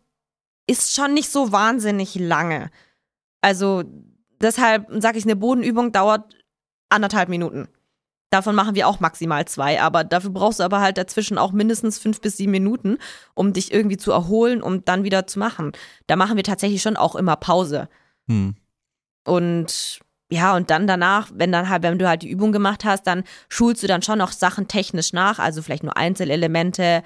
ist 0.66 0.94
schon 0.94 1.12
nicht 1.12 1.28
so 1.28 1.52
wahnsinnig 1.52 2.14
lange. 2.14 2.70
Also 3.42 3.84
deshalb 4.40 4.86
sage 5.02 5.18
ich, 5.18 5.24
eine 5.24 5.36
Bodenübung 5.36 5.92
dauert 5.92 6.34
anderthalb 6.88 7.28
Minuten. 7.28 7.68
Davon 8.30 8.56
machen 8.56 8.74
wir 8.74 8.88
auch 8.88 8.98
maximal 8.98 9.44
zwei, 9.44 9.80
aber 9.80 10.02
dafür 10.02 10.30
brauchst 10.30 10.58
du 10.58 10.64
aber 10.64 10.80
halt 10.80 10.98
dazwischen 10.98 11.38
auch 11.38 11.52
mindestens 11.52 11.98
fünf 11.98 12.20
bis 12.20 12.36
sieben 12.36 12.52
Minuten, 12.52 12.98
um 13.34 13.52
dich 13.52 13.72
irgendwie 13.72 13.96
zu 13.96 14.10
erholen, 14.10 14.62
um 14.62 14.84
dann 14.84 15.04
wieder 15.04 15.26
zu 15.26 15.38
machen. 15.38 15.72
Da 16.08 16.16
machen 16.16 16.36
wir 16.36 16.42
tatsächlich 16.42 16.82
schon 16.82 16.96
auch 16.96 17.14
immer 17.14 17.36
Pause. 17.36 17.88
Hm. 18.28 18.56
Und 19.24 20.00
ja, 20.30 20.56
und 20.56 20.70
dann 20.70 20.88
danach, 20.88 21.30
wenn 21.34 21.52
dann 21.52 21.68
halt, 21.68 21.84
wenn 21.84 21.98
du 21.98 22.08
halt 22.08 22.22
die 22.22 22.30
Übung 22.30 22.50
gemacht 22.50 22.84
hast, 22.84 23.06
dann 23.06 23.22
schulst 23.48 23.82
du 23.82 23.86
dann 23.86 24.02
schon 24.02 24.18
noch 24.18 24.32
Sachen 24.32 24.66
technisch 24.66 25.12
nach, 25.12 25.38
also 25.38 25.62
vielleicht 25.62 25.84
nur 25.84 25.96
Einzelelemente 25.96 27.04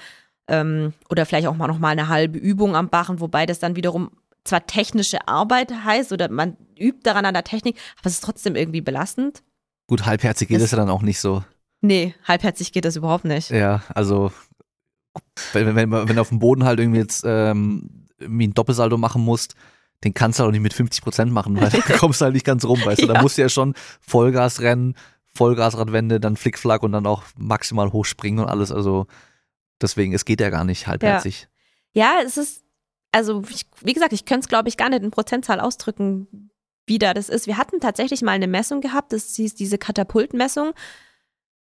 ähm, 0.49 0.95
oder 1.11 1.27
vielleicht 1.27 1.47
auch 1.47 1.57
mal 1.57 1.69
noch 1.69 1.79
mal 1.79 1.91
eine 1.91 2.09
halbe 2.09 2.39
Übung 2.39 2.77
am 2.77 2.89
Bachen, 2.89 3.21
wobei 3.21 3.45
das 3.45 3.59
dann 3.59 3.77
wiederum 3.77 4.11
zwar 4.45 4.67
technische 4.67 5.29
Arbeit 5.29 5.71
heißt 5.85 6.13
oder 6.13 6.31
man 6.31 6.57
übt 6.79 7.01
daran 7.03 7.27
an 7.27 7.35
der 7.35 7.45
Technik, 7.45 7.79
aber 7.99 8.07
es 8.07 8.15
ist 8.15 8.25
trotzdem 8.25 8.57
irgendwie 8.57 8.81
belastend. 8.81 9.43
Gut, 9.91 10.07
halbherzig 10.07 10.47
geht 10.47 10.61
es 10.61 10.71
ja 10.71 10.77
dann 10.77 10.89
auch 10.89 11.03
nicht 11.03 11.19
so. 11.19 11.43
Nee, 11.81 12.15
halbherzig 12.23 12.71
geht 12.71 12.85
das 12.85 12.95
überhaupt 12.95 13.25
nicht. 13.25 13.51
Ja, 13.51 13.83
also 13.93 14.31
wenn, 15.53 15.75
wenn, 15.75 15.91
wenn 15.91 16.15
du 16.15 16.21
auf 16.21 16.29
dem 16.29 16.39
Boden 16.39 16.63
halt 16.63 16.79
irgendwie 16.79 17.01
jetzt 17.01 17.25
ähm, 17.27 18.07
irgendwie 18.21 18.47
ein 18.47 18.55
Doppelsaldo 18.55 18.97
machen 18.99 19.21
musst, 19.21 19.57
den 20.05 20.15
kannst 20.15 20.39
du 20.39 20.45
halt 20.45 20.51
auch 20.51 20.53
nicht 20.53 20.63
mit 20.63 20.75
50 20.75 21.03
Prozent 21.03 21.33
machen, 21.33 21.61
weil 21.61 21.71
da 21.71 21.81
kommst 21.99 22.21
du 22.21 22.27
halt 22.27 22.35
nicht 22.35 22.47
ganz 22.47 22.65
rum, 22.65 22.81
weißt 22.85 23.03
du. 23.03 23.09
Ja. 23.09 23.15
Da 23.15 23.23
musst 23.23 23.37
du 23.37 23.43
ja 23.43 23.49
schon 23.49 23.75
Vollgas 24.01 24.61
rennen, 24.61 24.95
Vollgasradwende, 25.35 26.21
dann 26.21 26.37
Flickflack 26.37 26.85
und 26.85 26.93
dann 26.93 27.09
auch 27.09 27.25
maximal 27.37 27.93
hochspringen 27.93 28.45
und 28.45 28.49
alles. 28.49 28.71
Also 28.71 29.09
deswegen, 29.83 30.15
es 30.15 30.25
geht 30.25 30.41
ja 30.41 30.51
gar 30.51 30.63
nicht 30.63 30.87
halbherzig. 30.87 31.49
Ja, 31.95 32.21
ja 32.21 32.25
es 32.25 32.37
ist, 32.37 32.63
also 33.11 33.43
ich, 33.51 33.67
wie 33.81 33.95
gesagt, 33.95 34.13
ich 34.13 34.25
könnte 34.25 34.45
es, 34.45 34.49
glaube 34.49 34.69
ich, 34.69 34.77
gar 34.77 34.89
nicht 34.89 35.03
in 35.03 35.11
Prozentzahl 35.11 35.59
ausdrücken, 35.59 36.50
wie 36.91 36.99
da 36.99 37.15
das 37.15 37.31
ist. 37.31 37.47
Wir 37.47 37.57
hatten 37.57 37.81
tatsächlich 37.81 38.21
mal 38.21 38.33
eine 38.33 38.49
Messung 38.49 38.83
gehabt, 38.83 39.15
das 39.15 39.35
hieß 39.37 39.55
diese 39.55 39.79
Katapultmessung. 39.79 40.73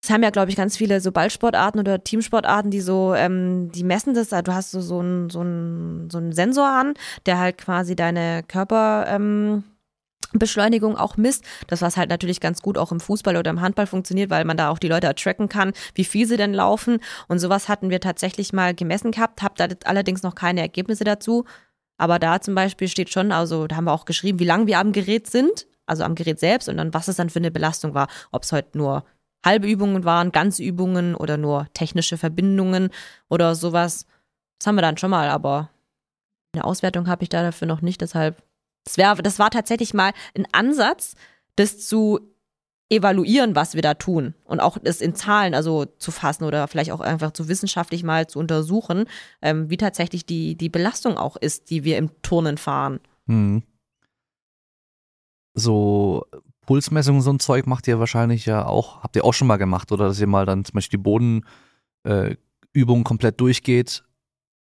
Es 0.04 0.10
haben 0.10 0.22
ja, 0.22 0.32
glaube 0.32 0.52
ich, 0.52 0.58
ganz 0.58 0.76
viele 0.76 1.00
so 1.00 1.14
Ballsportarten 1.14 1.80
oder 1.80 2.04
Teamsportarten, 2.04 2.72
die 2.72 2.82
so, 2.82 3.14
ähm, 3.16 3.72
die 3.72 3.86
messen 3.86 4.14
das. 4.14 4.28
Du 4.30 4.54
hast 4.54 4.72
so, 4.72 4.82
so 4.82 5.00
einen 5.00 5.30
so 5.30 5.42
ein, 5.42 6.10
so 6.12 6.18
ein 6.18 6.34
Sensor 6.34 6.68
an, 6.68 6.96
der 7.26 7.40
halt 7.40 7.58
quasi 7.58 7.96
deine 7.96 8.44
Körperbeschleunigung 8.44 10.92
Ähm, 10.92 11.00
auch 11.00 11.16
misst. 11.16 11.46
Das 11.68 11.82
was 11.82 11.96
halt 11.96 12.10
natürlich 12.10 12.42
ganz 12.42 12.62
gut 12.62 12.78
auch 12.78 12.92
im 12.92 13.00
Fußball 13.00 13.38
oder 13.38 13.50
im 13.50 13.62
Handball 13.62 13.88
funktioniert, 13.88 14.30
weil 14.30 14.44
man 14.44 14.58
da 14.58 14.72
auch 14.72 14.80
die 14.80 14.90
Leute 14.90 15.16
tracken 15.16 15.48
kann, 15.48 15.72
wie 15.96 16.04
viel 16.04 16.28
sie 16.28 16.36
denn 16.36 16.54
laufen. 16.54 17.00
Und 17.30 17.40
sowas 17.40 17.70
hatten 17.70 17.90
wir 17.90 18.02
tatsächlich 18.02 18.52
mal 18.52 18.76
gemessen 18.76 19.12
gehabt, 19.12 19.42
hab 19.42 19.56
da 19.56 19.68
allerdings 19.86 20.22
noch 20.22 20.36
keine 20.36 20.60
Ergebnisse 20.60 21.06
dazu. 21.06 21.46
Aber 22.04 22.20
da 22.20 22.42
zum 22.42 22.54
Beispiel 22.54 22.90
steht 22.90 23.12
schon, 23.12 23.32
also 23.32 23.66
da 23.66 23.78
haben 23.78 23.86
wir 23.86 23.94
auch 23.94 24.04
geschrieben, 24.04 24.38
wie 24.40 24.44
lange 24.44 24.68
wir 24.68 24.78
am 24.78 24.92
Gerät 24.92 25.30
sind, 25.30 25.68
also 25.86 26.04
am 26.04 26.16
Gerät 26.16 26.38
selbst 26.38 26.68
und 26.68 26.76
dann 26.76 26.94
was 26.94 27.08
es 27.08 27.16
dann 27.16 27.30
für 27.30 27.40
eine 27.40 27.50
Belastung 27.50 27.94
war. 27.94 28.10
Ob 28.34 28.44
es 28.44 28.52
heute 28.52 28.78
nur 28.78 29.06
halbe 29.46 29.70
Übungen 29.70 30.04
waren, 30.04 30.34
ganze 30.34 30.64
Übungen 30.64 31.16
oder 31.16 31.38
nur 31.38 31.66
technische 31.74 32.18
Verbindungen 32.18 32.90
oder 33.30 33.56
sowas. 33.56 34.06
Das 34.60 34.68
haben 34.68 34.76
wir 34.76 34.82
dann 34.82 34.98
schon 34.98 35.12
mal, 35.12 35.30
aber 35.30 35.70
eine 36.54 36.66
Auswertung 36.66 37.08
habe 37.08 37.24
ich 37.24 37.30
da 37.30 37.42
dafür 37.42 37.70
noch 37.70 37.82
nicht. 37.82 38.02
Deshalb, 38.02 38.44
das, 38.84 38.98
wär, 38.98 39.16
das 39.16 39.40
war 39.40 39.50
tatsächlich 39.50 39.94
mal 39.94 40.12
ein 40.38 40.46
Ansatz, 40.52 41.16
das 41.56 41.88
zu 41.88 42.33
evaluieren, 42.90 43.56
was 43.56 43.76
wir 43.76 43.82
da 43.82 43.94
tun 43.94 44.34
und 44.46 44.60
auch 44.60 44.78
das 44.78 45.02
in 45.02 45.16
Zahlen 45.16 45.54
also 45.54 45.86
zu 45.86 46.12
fassen 46.12 46.44
oder 46.44 46.68
vielleicht 46.68 46.92
auch 46.92 47.00
einfach 47.00 47.32
zu 47.32 47.48
wissenschaftlich 47.48 48.04
mal 48.04 48.28
zu 48.28 48.40
untersuchen, 48.40 49.06
ähm, 49.42 49.70
wie 49.70 49.78
tatsächlich 49.78 50.26
die, 50.26 50.56
die 50.56 50.70
Belastung 50.70 51.18
auch 51.18 51.36
ist, 51.36 51.70
die 51.70 51.84
wir 51.84 51.98
im 51.98 52.12
Turnen 52.22 52.58
fahren. 52.58 53.00
Hm. 53.28 53.64
So 55.56 56.26
Pulsmessungen, 56.66 57.22
so 57.22 57.32
ein 57.32 57.40
Zeug 57.40 57.68
macht 57.68 57.88
ihr 57.88 58.00
wahrscheinlich 58.00 58.46
ja 58.46 58.66
auch, 58.66 59.04
habt 59.04 59.16
ihr 59.16 59.26
auch 59.26 59.34
schon 59.34 59.48
mal 59.48 59.58
gemacht, 59.58 59.92
oder 59.92 60.08
dass 60.08 60.20
ihr 60.20 60.28
mal 60.28 60.46
dann 60.46 60.66
zum 60.66 60.74
Beispiel 60.74 60.98
die 60.98 61.04
Bodenübung 61.04 63.02
äh, 63.02 63.04
komplett 63.04 63.40
durchgeht 63.40 64.04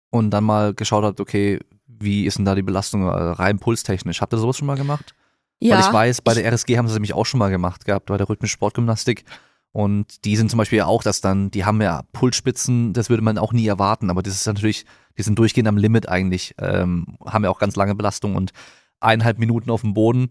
und 0.09 0.31
dann 0.31 0.43
mal 0.43 0.73
geschaut 0.73 1.03
habt, 1.03 1.19
okay, 1.19 1.59
wie 1.87 2.25
ist 2.25 2.37
denn 2.37 2.45
da 2.45 2.55
die 2.55 2.61
Belastung 2.61 3.03
äh, 3.03 3.09
rein 3.09 3.59
pulstechnisch? 3.59 4.21
Habt 4.21 4.33
ihr 4.33 4.37
sowas 4.37 4.57
schon 4.57 4.67
mal 4.67 4.77
gemacht? 4.77 5.13
Ja. 5.59 5.75
Weil 5.75 5.81
ich 5.81 5.93
weiß, 5.93 6.21
bei 6.21 6.33
der 6.33 6.45
RSG 6.51 6.77
haben 6.77 6.87
sie 6.87 6.91
es 6.91 6.95
nämlich 6.95 7.13
auch 7.13 7.25
schon 7.25 7.39
mal 7.39 7.49
gemacht 7.49 7.85
gehabt, 7.85 8.07
bei 8.07 8.17
der 8.17 8.27
rhythmischen 8.27 8.53
Sportgymnastik. 8.53 9.23
Und 9.71 10.25
die 10.25 10.35
sind 10.35 10.51
zum 10.51 10.57
Beispiel 10.57 10.79
ja 10.79 10.85
auch, 10.85 11.01
dass 11.01 11.21
dann, 11.21 11.49
die 11.49 11.65
haben 11.65 11.81
ja 11.81 12.03
Pulsspitzen, 12.11 12.93
das 12.93 13.09
würde 13.09 13.23
man 13.23 13.37
auch 13.37 13.53
nie 13.53 13.65
erwarten, 13.65 14.11
aber 14.11 14.21
das 14.21 14.35
ist 14.35 14.45
natürlich, 14.45 14.85
die 15.17 15.23
sind 15.23 15.39
durchgehend 15.39 15.67
am 15.67 15.77
Limit 15.77 16.07
eigentlich, 16.07 16.53
ähm, 16.59 17.17
haben 17.25 17.43
ja 17.43 17.49
auch 17.49 17.57
ganz 17.57 17.75
lange 17.75 17.95
Belastung 17.95 18.35
und 18.35 18.51
eineinhalb 18.99 19.39
Minuten 19.39 19.71
auf 19.71 19.81
dem 19.81 19.95
Boden 19.95 20.29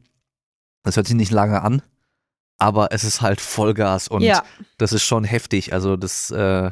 das 0.83 0.97
hört 0.97 1.07
sich 1.07 1.17
nicht 1.17 1.33
lange 1.33 1.63
an, 1.63 1.83
aber 2.59 2.93
es 2.93 3.05
ist 3.05 3.21
halt 3.21 3.41
Vollgas 3.41 4.09
und 4.09 4.23
ja. 4.23 4.43
das 4.79 4.93
ist 4.93 5.05
schon 5.05 5.25
heftig. 5.25 5.73
Also 5.73 5.97
das, 5.97 6.31
äh, 6.31 6.71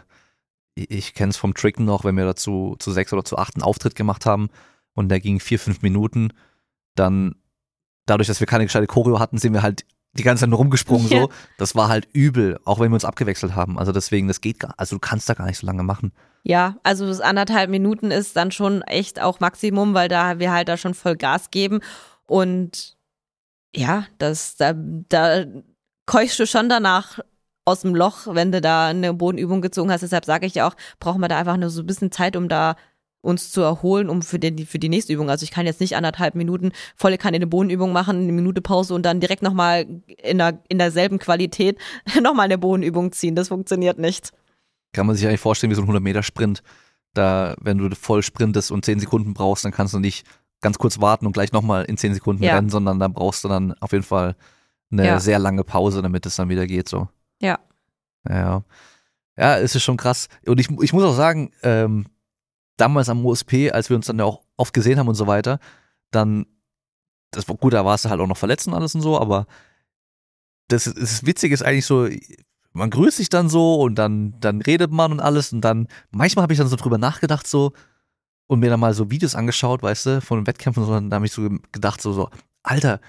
ich 0.75 1.15
kenne 1.15 1.31
es 1.31 1.37
vom 1.37 1.55
Tricken 1.55 1.85
noch, 1.85 2.05
wenn 2.05 2.17
wir 2.17 2.25
dazu 2.25 2.77
zu 2.79 2.91
sechs 2.93 3.13
oder 3.13 3.25
zu 3.25 3.39
acht 3.39 3.55
einen 3.55 3.63
Auftritt 3.63 3.95
gemacht 3.95 4.27
haben 4.27 4.51
und 4.95 5.09
der 5.09 5.21
ging 5.21 5.41
vier, 5.41 5.59
fünf 5.59 5.83
Minuten, 5.83 6.33
dann 6.95 7.37
dadurch, 8.07 8.29
dass 8.29 8.41
wir 8.41 8.47
keine 8.47 8.65
gescheite 8.65 8.87
Choreo 8.87 9.19
hatten, 9.19 9.39
sind 9.39 9.53
wir 9.53 9.63
halt 9.63 9.85
die 10.13 10.23
ganze 10.23 10.43
Zeit 10.43 10.51
nur 10.51 10.59
rumgesprungen 10.59 11.09
ja. 11.09 11.23
so. 11.23 11.31
Das 11.59 11.75
war 11.75 11.89
halt 11.89 12.09
übel, 12.13 12.59
auch 12.65 12.81
wenn 12.81 12.91
wir 12.91 12.95
uns 12.95 13.05
abgewechselt 13.05 13.55
haben. 13.55 13.79
Also 13.79 13.93
deswegen, 13.93 14.29
das 14.29 14.41
geht 14.41 14.59
gar, 14.59 14.75
also 14.77 14.97
du 14.97 15.01
kannst 15.01 15.29
da 15.29 15.35
gar 15.35 15.47
nicht 15.47 15.59
so 15.59 15.67
lange 15.67 15.83
machen. 15.83 16.13
Ja, 16.43 16.77
also 16.83 17.07
das 17.07 17.21
anderthalb 17.21 17.71
Minuten 17.71 18.11
ist 18.11 18.37
dann 18.37 18.51
schon 18.51 18.83
echt 18.83 19.21
auch 19.21 19.41
Maximum, 19.41 19.95
weil 19.95 20.09
da 20.09 20.39
wir 20.39 20.53
halt 20.53 20.69
da 20.69 20.77
schon 20.77 20.95
voll 20.95 21.17
Gas 21.17 21.51
geben 21.51 21.81
und 22.27 22.97
ja, 23.75 24.07
das, 24.19 24.57
da, 24.57 24.73
da 24.75 25.45
keuchst 26.07 26.39
du 26.39 26.47
schon 26.47 26.69
danach 26.69 27.21
aus 27.65 27.83
dem 27.83 27.95
Loch, 27.95 28.27
wenn 28.27 28.51
du 28.51 28.61
da 28.61 28.89
eine 28.89 29.15
Bodenübung 29.15 29.61
gezogen 29.61 29.93
hast. 29.93 30.01
Deshalb 30.01 30.25
sage 30.25 30.47
ich 30.47 30.55
ja 30.55 30.67
auch, 30.67 30.75
brauchen 30.99 31.21
wir 31.21 31.29
da 31.29 31.39
einfach 31.39 31.57
nur 31.57 31.71
so 31.71 31.83
ein 31.83 31.87
bisschen 31.87 32.11
Zeit, 32.11 32.37
um 32.37 32.49
da 32.49 32.75
uns 33.23 33.51
zu 33.51 33.61
erholen, 33.61 34.09
um 34.09 34.23
für, 34.23 34.39
den, 34.39 34.67
für 34.67 34.79
die 34.79 34.89
nächste 34.89 35.13
Übung. 35.13 35.29
Also 35.31 35.45
ich 35.45 35.51
kann 35.51 35.67
jetzt 35.67 35.81
nicht 35.81 35.97
anderthalb 35.97 36.35
Minuten 36.35 36.73
volle 36.97 37.19
Kanne 37.19 37.37
eine 37.37 37.47
Bodenübung 37.47 37.93
machen, 37.93 38.23
eine 38.23 38.33
Minute 38.33 38.63
Pause 38.63 38.95
und 38.95 39.05
dann 39.05 39.21
direkt 39.21 39.43
nochmal 39.43 39.87
in, 40.07 40.39
der, 40.39 40.59
in 40.69 40.79
derselben 40.79 41.19
Qualität 41.19 41.79
nochmal 42.23 42.47
eine 42.47 42.59
Bodenübung 42.59 43.13
ziehen. 43.13 43.35
Das 43.35 43.49
funktioniert 43.49 43.99
nicht. 43.99 44.31
Kann 44.93 45.07
man 45.07 45.17
sich 45.17 45.27
eigentlich 45.27 45.41
vorstellen 45.41 45.71
wie 45.71 45.77
so 45.77 45.83
ein 45.83 45.89
100-Meter-Sprint. 45.89 46.63
Da, 47.13 47.57
wenn 47.61 47.79
du 47.79 47.95
voll 47.95 48.23
sprintest 48.23 48.71
und 48.71 48.85
10 48.85 49.01
Sekunden 49.01 49.35
brauchst, 49.35 49.65
dann 49.65 49.73
kannst 49.73 49.95
du 49.95 49.99
nicht 49.99 50.25
ganz 50.61 50.79
kurz 50.79 51.01
warten 51.01 51.27
und 51.27 51.33
gleich 51.33 51.53
nochmal 51.53 51.85
in 51.85 51.97
zehn 51.97 52.15
Sekunden 52.15 52.43
ja. 52.43 52.55
rennen, 52.55 52.71
sondern 52.71 52.99
da 52.99 53.09
brauchst 53.09 53.45
du 53.45 53.49
dann 53.49 53.75
auf 53.81 53.93
jeden 53.93 54.05
Fall 54.05 54.37
eine 54.93 55.07
ja. 55.07 55.21
sehr 55.21 55.39
lange 55.39 55.65
Pause, 55.65 56.03
damit 56.03 56.27
es 56.27 56.37
dann 56.37 56.49
wieder 56.49 56.67
geht, 56.67 56.89
so. 56.89 57.09
Ja. 57.41 57.59
Ja. 58.29 58.63
Ja, 59.37 59.59
es 59.59 59.75
ist 59.75 59.83
schon 59.83 59.97
krass. 59.97 60.29
Und 60.47 60.61
ich, 60.61 60.69
ich 60.83 60.93
muss 60.93 61.05
auch 61.05 61.15
sagen, 61.15 61.51
ähm, 61.63 62.07
damals 62.81 63.09
am 63.09 63.25
OSP, 63.25 63.71
als 63.73 63.91
wir 63.91 63.97
uns 63.97 64.07
dann 64.07 64.19
ja 64.19 64.25
auch 64.25 64.43
oft 64.57 64.73
gesehen 64.73 64.99
haben 64.99 65.09
und 65.09 65.15
so 65.15 65.27
weiter, 65.27 65.59
dann, 66.11 66.47
das 67.31 67.49
war 67.49 67.57
gut, 67.57 67.73
da 67.73 67.85
warst 67.85 68.05
du 68.05 68.11
halt 68.11 68.21
auch 68.21 68.27
noch 68.27 68.37
verletzt 68.37 68.67
und 68.67 68.75
alles 68.75 68.95
und 68.95 69.03
so, 69.03 69.21
aber 69.21 69.47
das, 70.69 70.85
das 70.85 71.27
Witzige 71.27 71.55
ist 71.55 71.63
eigentlich 71.63 71.87
so, 71.87 72.09
man 72.73 72.91
grüßt 72.91 73.17
sich 73.17 73.29
dann 73.29 73.49
so 73.49 73.81
und 73.81 73.97
dann, 73.97 74.39
dann 74.41 74.61
redet 74.63 74.93
man 74.93 75.13
und 75.13 75.21
alles 75.21 75.53
und 75.53 75.61
dann, 75.61 75.89
manchmal 76.11 76.45
habe 76.45 76.53
ich 76.53 76.59
dann 76.59 76.69
so 76.69 76.77
drüber 76.77 76.99
nachgedacht, 76.99 77.47
so, 77.47 77.73
und 78.47 78.61
mir 78.61 78.71
dann 78.71 78.81
mal 78.81 78.95
so 78.95 79.11
Videos 79.11 79.35
angeschaut, 79.35 79.83
weißt 79.83 80.07
du, 80.07 80.21
von 80.21 80.47
Wettkämpfen, 80.47 80.85
sondern 80.85 81.11
da 81.11 81.17
habe 81.17 81.27
ich 81.27 81.33
so 81.33 81.49
gedacht, 81.73 82.01
so, 82.01 82.13
so, 82.13 82.31
Alter, 82.63 83.01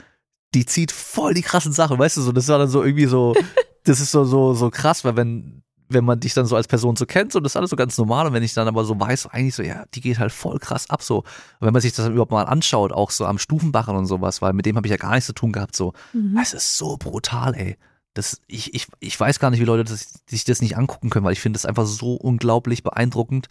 die 0.54 0.66
zieht 0.66 0.92
voll 0.92 1.34
die 1.34 1.42
krassen 1.42 1.72
Sachen, 1.72 1.98
weißt 1.98 2.18
du, 2.18 2.22
so, 2.22 2.32
das 2.32 2.48
war 2.48 2.60
dann 2.60 2.70
so 2.70 2.84
irgendwie 2.84 3.06
so, 3.06 3.36
das 3.84 4.00
ist 4.00 4.12
so, 4.12 4.24
so, 4.24 4.54
so 4.54 4.70
krass, 4.70 5.04
weil 5.06 5.16
wenn, 5.16 5.64
wenn 5.94 6.06
man 6.06 6.20
dich 6.20 6.34
dann 6.34 6.46
so 6.46 6.56
als 6.56 6.68
Person 6.68 6.96
so 6.96 7.06
kennt, 7.06 7.32
so, 7.32 7.40
das 7.40 7.54
ist 7.54 7.58
alles 7.58 7.70
so 7.70 7.76
ganz 7.76 7.98
normal 7.98 8.28
und 8.28 8.34
wenn 8.34 8.44
ich 8.44 8.54
dann 8.54 8.68
aber 8.68 8.84
so 8.86 9.00
weiß, 9.00 9.28
eigentlich 9.28 9.56
so, 9.56 9.64
ja, 9.64 9.86
die 9.94 10.02
geht 10.02 10.20
halt 10.20 10.32
voll 10.32 10.60
krass 10.60 10.90
ab, 10.90 11.02
so. 11.04 11.20
Und 11.20 11.26
wenn 11.62 11.74
man 11.74 11.82
sich 11.82 11.94
das 11.94 12.08
überhaupt 12.08 12.32
mal 12.32 12.44
anschaut, 12.44 12.92
auch 12.92 13.12
so 13.12 13.26
am 13.26 13.38
Stufenbachen 13.38 13.96
und 13.96 14.06
sowas, 14.06 14.42
weil 14.42 14.54
mit 14.54 14.66
dem 14.66 14.76
habe 14.78 14.88
ich 14.88 14.92
ja 14.92 14.98
gar 14.98 15.12
nichts 15.12 15.28
zu 15.28 15.34
tun 15.34 15.52
gehabt, 15.52 15.76
so, 15.76 15.94
Mhm. 16.14 16.38
es 16.42 16.54
ist 16.54 16.78
so 16.78 16.98
brutal, 16.98 17.56
ey. 17.56 17.78
Das, 18.14 18.42
ich, 18.48 18.74
ich, 18.74 18.88
ich 19.00 19.18
weiß 19.18 19.40
gar 19.40 19.52
nicht, 19.52 19.62
wie 19.62 19.66
Leute 19.66 19.86
das, 19.86 20.14
sich 20.28 20.44
das 20.44 20.62
nicht 20.62 20.76
angucken 20.78 21.10
können, 21.10 21.24
weil 21.26 21.32
ich 21.34 21.40
finde 21.40 21.56
es 21.58 21.66
einfach 21.66 21.86
so 21.86 22.16
unglaublich 22.16 22.84
beeindruckend, 22.84 23.48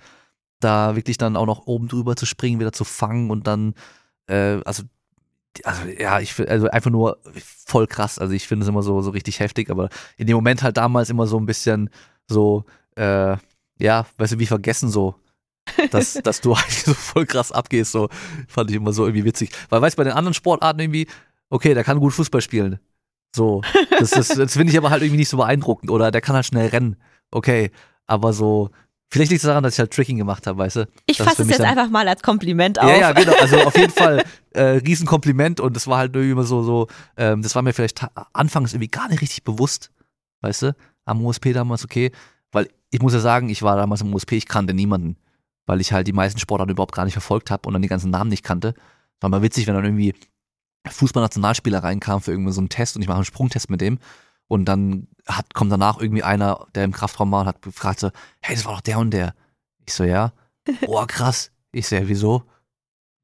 da 0.60 0.96
wirklich 0.96 1.16
dann 1.16 1.36
auch 1.36 1.46
noch 1.46 1.66
oben 1.66 1.88
drüber 1.88 2.14
zu 2.16 2.26
springen, 2.26 2.60
wieder 2.60 2.72
zu 2.72 2.84
fangen 2.84 3.30
und 3.30 3.46
dann, 3.46 3.74
äh, 4.26 4.60
also, 4.66 4.82
also 5.64 5.82
ja, 5.98 6.20
ich 6.20 6.34
finde, 6.34 6.52
also 6.52 6.68
einfach 6.68 6.90
nur 6.90 7.18
voll 7.66 7.86
krass. 7.86 8.18
Also 8.18 8.34
ich 8.34 8.46
finde 8.46 8.64
es 8.64 8.68
immer 8.68 8.82
so, 8.82 9.00
so 9.02 9.10
richtig 9.10 9.40
heftig, 9.40 9.70
aber 9.70 9.88
in 10.16 10.26
dem 10.26 10.36
Moment 10.36 10.62
halt 10.62 10.76
damals 10.76 11.10
immer 11.10 11.26
so 11.26 11.38
ein 11.38 11.46
bisschen 11.46 11.90
so, 12.31 12.65
äh, 12.97 13.36
ja, 13.78 14.07
weißt 14.19 14.32
du, 14.35 14.39
wie 14.39 14.47
vergessen 14.47 14.89
so, 14.89 15.15
dass, 15.90 16.15
dass 16.24 16.40
du 16.40 16.55
eigentlich 16.55 16.82
so 16.85 16.94
voll 16.94 17.27
krass 17.27 17.52
abgehst, 17.52 17.93
so, 17.93 18.09
fand 18.48 18.70
ich 18.70 18.77
immer 18.77 18.93
so 18.93 19.05
irgendwie 19.05 19.24
witzig. 19.24 19.51
Weil, 19.69 19.82
weißt 19.82 19.97
du, 19.97 19.98
bei 19.98 20.05
den 20.05 20.12
anderen 20.15 20.35
Sportarten 20.35 20.81
irgendwie, 20.81 21.07
okay, 21.51 21.74
der 21.74 21.85
kann 21.85 22.01
gut 22.01 22.12
Fußball 22.12 22.40
spielen. 22.40 22.78
So, 23.35 23.62
das, 23.98 24.11
das, 24.11 24.28
das 24.28 24.52
finde 24.55 24.73
ich 24.73 24.78
aber 24.78 24.90
halt 24.90 25.02
irgendwie 25.02 25.19
nicht 25.19 25.28
so 25.28 25.36
beeindruckend. 25.36 25.90
Oder 25.90 26.11
der 26.11 26.20
kann 26.20 26.35
halt 26.35 26.47
schnell 26.47 26.69
rennen. 26.69 26.97
Okay, 27.31 27.70
aber 28.07 28.32
so, 28.32 28.70
vielleicht 29.12 29.31
liegt 29.31 29.43
es 29.43 29.47
daran, 29.47 29.62
dass 29.62 29.74
ich 29.74 29.78
halt 29.78 29.93
Tricking 29.93 30.16
gemacht 30.19 30.47
habe, 30.48 30.59
weißt 30.59 30.77
du? 30.77 30.89
Ich 31.07 31.19
fasse 31.19 31.43
es 31.43 31.48
jetzt 31.48 31.61
dann- 31.61 31.66
einfach 31.69 31.89
mal 31.90 32.09
als 32.09 32.23
Kompliment 32.23 32.81
auf. 32.81 32.89
Ja, 32.89 32.97
ja, 32.97 33.12
genau. 33.12 33.35
Also 33.40 33.57
auf 33.61 33.77
jeden 33.77 33.93
Fall 33.97 34.24
äh, 34.52 34.62
Riesenkompliment 34.62 35.61
und 35.61 35.77
das 35.77 35.86
war 35.86 35.98
halt 35.98 36.15
irgendwie 36.15 36.32
immer 36.32 36.43
so, 36.44 36.62
so, 36.65 36.89
ähm, 37.16 37.43
das 37.43 37.55
war 37.55 37.62
mir 37.62 37.73
vielleicht 37.73 38.05
anfangs 38.32 38.73
irgendwie 38.73 38.89
gar 38.89 39.09
nicht 39.09 39.20
richtig 39.20 39.44
bewusst, 39.44 39.93
weißt 40.40 40.62
du, 40.62 40.77
am 41.10 41.24
USP 41.24 41.52
damals, 41.52 41.84
okay, 41.84 42.12
weil 42.52 42.68
ich 42.90 43.00
muss 43.00 43.12
ja 43.12 43.20
sagen, 43.20 43.48
ich 43.48 43.62
war 43.62 43.76
damals 43.76 44.00
im 44.00 44.12
USP, 44.14 44.36
ich 44.36 44.46
kannte 44.46 44.74
niemanden, 44.74 45.16
weil 45.66 45.80
ich 45.80 45.92
halt 45.92 46.06
die 46.06 46.12
meisten 46.12 46.40
Sportarten 46.40 46.72
überhaupt 46.72 46.94
gar 46.94 47.04
nicht 47.04 47.14
verfolgt 47.14 47.50
habe 47.50 47.66
und 47.66 47.72
dann 47.72 47.82
die 47.82 47.88
ganzen 47.88 48.10
Namen 48.10 48.30
nicht 48.30 48.44
kannte. 48.44 48.74
War 49.20 49.30
mal 49.30 49.42
witzig, 49.42 49.66
wenn 49.66 49.74
dann 49.74 49.84
irgendwie 49.84 50.14
Fußballnationalspieler 50.88 51.82
reinkam 51.84 52.20
für 52.20 52.32
irgendwie 52.32 52.52
so 52.52 52.60
einen 52.60 52.70
Test 52.70 52.96
und 52.96 53.02
ich 53.02 53.08
mache 53.08 53.16
einen 53.16 53.24
Sprungtest 53.24 53.70
mit 53.70 53.80
dem 53.80 53.98
und 54.48 54.64
dann 54.64 55.06
hat, 55.28 55.54
kommt 55.54 55.70
danach 55.70 56.00
irgendwie 56.00 56.22
einer, 56.22 56.66
der 56.74 56.84
im 56.84 56.92
Kraftraum 56.92 57.30
war 57.30 57.42
und 57.42 57.46
hat 57.46 57.62
gefragt 57.62 58.00
so, 58.00 58.10
hey, 58.40 58.56
das 58.56 58.64
war 58.64 58.74
doch 58.74 58.80
der 58.80 58.98
und 58.98 59.12
der. 59.12 59.34
Ich 59.86 59.94
so, 59.94 60.04
ja. 60.04 60.32
Boah, 60.86 61.06
krass. 61.06 61.52
Ich 61.72 61.86
so, 61.86 61.96
ja, 61.96 62.08
wieso? 62.08 62.42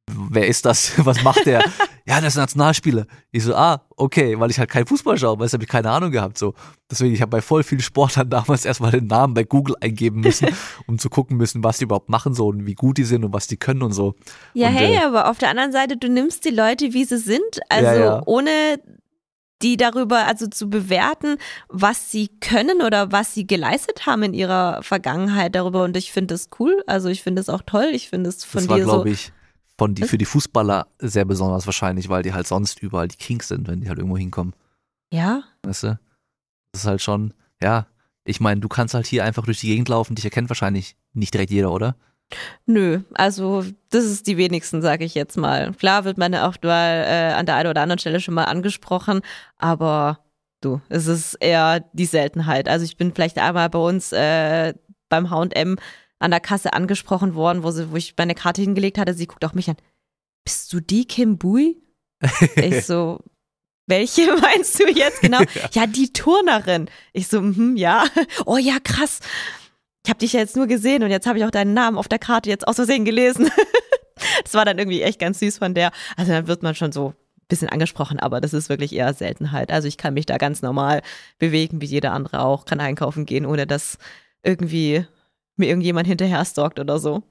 Wer 0.08 0.46
ist 0.46 0.64
das? 0.66 0.92
Was 1.04 1.24
macht 1.24 1.46
der? 1.46 1.64
Ja, 2.08 2.20
das 2.20 2.34
ist 2.34 2.38
ein 2.38 2.42
Nationalspieler. 2.42 3.06
Ich 3.32 3.42
so, 3.42 3.54
ah, 3.56 3.82
okay, 3.96 4.38
weil 4.38 4.50
ich 4.50 4.58
halt 4.60 4.70
keinen 4.70 4.86
Fußball 4.86 5.18
schaue, 5.18 5.40
weil 5.40 5.48
ich 5.48 5.52
habe 5.52 5.64
ich 5.64 5.68
keine 5.68 5.90
Ahnung 5.90 6.12
gehabt. 6.12 6.38
So. 6.38 6.54
Deswegen, 6.88 7.12
ich 7.12 7.20
habe 7.20 7.30
bei 7.30 7.42
voll 7.42 7.64
vielen 7.64 7.80
Sportlern 7.80 8.30
damals 8.30 8.64
erstmal 8.64 8.92
den 8.92 9.08
Namen 9.08 9.34
bei 9.34 9.42
Google 9.42 9.74
eingeben 9.80 10.20
müssen, 10.20 10.48
um 10.86 11.00
zu 11.00 11.10
gucken 11.10 11.36
müssen, 11.36 11.64
was 11.64 11.78
die 11.78 11.84
überhaupt 11.84 12.08
machen 12.08 12.32
so 12.32 12.46
und 12.46 12.64
wie 12.64 12.74
gut 12.74 12.98
die 12.98 13.04
sind 13.04 13.24
und 13.24 13.32
was 13.32 13.48
die 13.48 13.56
können 13.56 13.82
und 13.82 13.92
so. 13.92 14.14
Ja, 14.54 14.68
Und, 14.68 14.74
hey, 14.74 14.94
äh, 14.94 15.04
aber 15.04 15.28
auf 15.28 15.38
der 15.38 15.50
anderen 15.50 15.72
Seite, 15.72 15.96
du 15.96 16.08
nimmst 16.08 16.44
die 16.44 16.50
Leute, 16.50 16.92
wie 16.92 17.04
sie 17.04 17.18
sind, 17.18 17.60
also 17.68 18.00
ja. 18.00 18.22
ohne 18.24 18.78
die 19.62 19.76
darüber 19.76 20.26
also 20.26 20.46
zu 20.46 20.68
bewerten, 20.68 21.38
was 21.68 22.12
sie 22.12 22.28
können 22.28 22.82
oder 22.82 23.10
was 23.10 23.34
sie 23.34 23.46
geleistet 23.46 24.06
haben 24.06 24.22
in 24.22 24.34
ihrer 24.34 24.82
Vergangenheit 24.82 25.54
darüber 25.54 25.82
und 25.84 25.96
ich 25.96 26.12
finde 26.12 26.34
das 26.34 26.50
cool, 26.60 26.82
also 26.86 27.08
ich 27.08 27.22
finde 27.22 27.40
es 27.40 27.48
auch 27.48 27.62
toll, 27.64 27.88
ich 27.92 28.10
finde 28.10 28.28
es 28.28 28.44
von 28.44 28.60
das 28.60 28.68
war, 28.68 28.76
dir 28.76 28.84
so 28.84 28.90
glaube 28.90 29.10
ich, 29.10 29.32
von 29.78 29.94
die, 29.94 30.04
für 30.04 30.18
die 30.18 30.24
Fußballer 30.24 30.86
sehr 30.98 31.24
besonders 31.24 31.66
wahrscheinlich, 31.66 32.08
weil 32.08 32.22
die 32.22 32.32
halt 32.32 32.46
sonst 32.46 32.82
überall 32.82 33.08
die 33.08 33.16
Kings 33.16 33.48
sind, 33.48 33.68
wenn 33.68 33.80
die 33.80 33.88
halt 33.88 33.98
irgendwo 33.98 34.16
hinkommen. 34.16 34.54
ja, 35.10 35.42
Weißt 35.62 35.84
du? 35.84 35.98
Das 36.72 36.82
ist 36.82 36.86
halt 36.86 37.02
schon, 37.02 37.34
ja. 37.62 37.86
Ich 38.24 38.40
meine, 38.40 38.60
du 38.60 38.68
kannst 38.68 38.94
halt 38.94 39.06
hier 39.06 39.24
einfach 39.24 39.44
durch 39.44 39.60
die 39.60 39.68
Gegend 39.68 39.88
laufen, 39.88 40.14
dich 40.14 40.24
erkennt 40.24 40.50
wahrscheinlich 40.50 40.96
nicht 41.12 41.32
direkt 41.32 41.52
jeder, 41.52 41.70
oder? 41.70 41.94
Nö, 42.66 43.02
also 43.14 43.64
das 43.90 44.04
ist 44.04 44.26
die 44.26 44.36
wenigsten, 44.36 44.82
sage 44.82 45.04
ich 45.04 45.14
jetzt 45.14 45.36
mal. 45.36 45.72
Klar 45.74 46.04
wird 46.04 46.18
man 46.18 46.34
auch 46.34 46.56
mal 46.62 47.04
äh, 47.06 47.32
an 47.34 47.46
der 47.46 47.54
einen 47.54 47.70
oder 47.70 47.82
anderen 47.82 48.00
Stelle 48.00 48.20
schon 48.20 48.34
mal 48.34 48.44
angesprochen, 48.44 49.20
aber 49.58 50.18
du, 50.60 50.80
es 50.88 51.06
ist 51.06 51.34
eher 51.34 51.84
die 51.92 52.04
Seltenheit. 52.04 52.68
Also 52.68 52.84
ich 52.84 52.96
bin 52.96 53.14
vielleicht 53.14 53.38
einmal 53.38 53.70
bei 53.70 53.78
uns 53.78 54.12
äh, 54.12 54.74
beim 55.08 55.30
H&M 55.30 55.76
an 56.18 56.30
der 56.30 56.40
Kasse 56.40 56.72
angesprochen 56.72 57.34
worden, 57.34 57.62
wo, 57.62 57.70
sie, 57.70 57.90
wo 57.90 57.96
ich 57.96 58.14
meine 58.16 58.34
Karte 58.34 58.62
hingelegt 58.62 58.98
hatte. 58.98 59.14
Sie 59.14 59.26
guckt 59.26 59.44
auch 59.44 59.54
mich 59.54 59.68
an. 59.68 59.76
Bist 60.44 60.72
du 60.72 60.80
die 60.80 61.06
Kim 61.06 61.38
Bui? 61.38 61.82
ich 62.56 62.86
so, 62.86 63.20
welche 63.86 64.26
meinst 64.40 64.78
du 64.80 64.88
jetzt 64.88 65.20
genau? 65.20 65.40
Ja, 65.72 65.86
die 65.86 66.12
Turnerin. 66.12 66.88
Ich 67.12 67.28
so, 67.28 67.40
mhm, 67.40 67.76
ja. 67.76 68.04
Oh 68.44 68.56
ja, 68.56 68.78
krass. 68.82 69.20
Ich 70.04 70.10
habe 70.10 70.20
dich 70.20 70.32
ja 70.34 70.40
jetzt 70.40 70.56
nur 70.56 70.66
gesehen 70.66 71.02
und 71.02 71.10
jetzt 71.10 71.26
habe 71.26 71.38
ich 71.38 71.44
auch 71.44 71.50
deinen 71.50 71.74
Namen 71.74 71.98
auf 71.98 72.08
der 72.08 72.18
Karte 72.18 72.48
jetzt 72.48 72.66
aus 72.66 72.76
Versehen 72.76 73.04
gelesen. 73.04 73.50
das 74.44 74.54
war 74.54 74.64
dann 74.64 74.78
irgendwie 74.78 75.02
echt 75.02 75.18
ganz 75.18 75.40
süß 75.40 75.58
von 75.58 75.74
der. 75.74 75.90
Also 76.16 76.32
dann 76.32 76.46
wird 76.46 76.62
man 76.62 76.74
schon 76.74 76.92
so 76.92 77.08
ein 77.08 77.14
bisschen 77.48 77.68
angesprochen, 77.68 78.20
aber 78.20 78.40
das 78.40 78.54
ist 78.54 78.68
wirklich 78.68 78.94
eher 78.94 79.12
Seltenheit. 79.14 79.70
Also 79.70 79.88
ich 79.88 79.96
kann 79.96 80.14
mich 80.14 80.26
da 80.26 80.36
ganz 80.36 80.62
normal 80.62 81.02
bewegen, 81.38 81.80
wie 81.80 81.86
jeder 81.86 82.12
andere 82.12 82.40
auch, 82.40 82.64
kann 82.64 82.80
einkaufen 82.80 83.26
gehen, 83.26 83.46
ohne 83.46 83.66
dass 83.66 83.98
irgendwie 84.44 85.06
mir 85.58 85.66
irgendjemand 85.68 86.06
hinterher 86.06 86.44
stalkt 86.44 86.78
oder 86.78 86.98
so. 86.98 87.22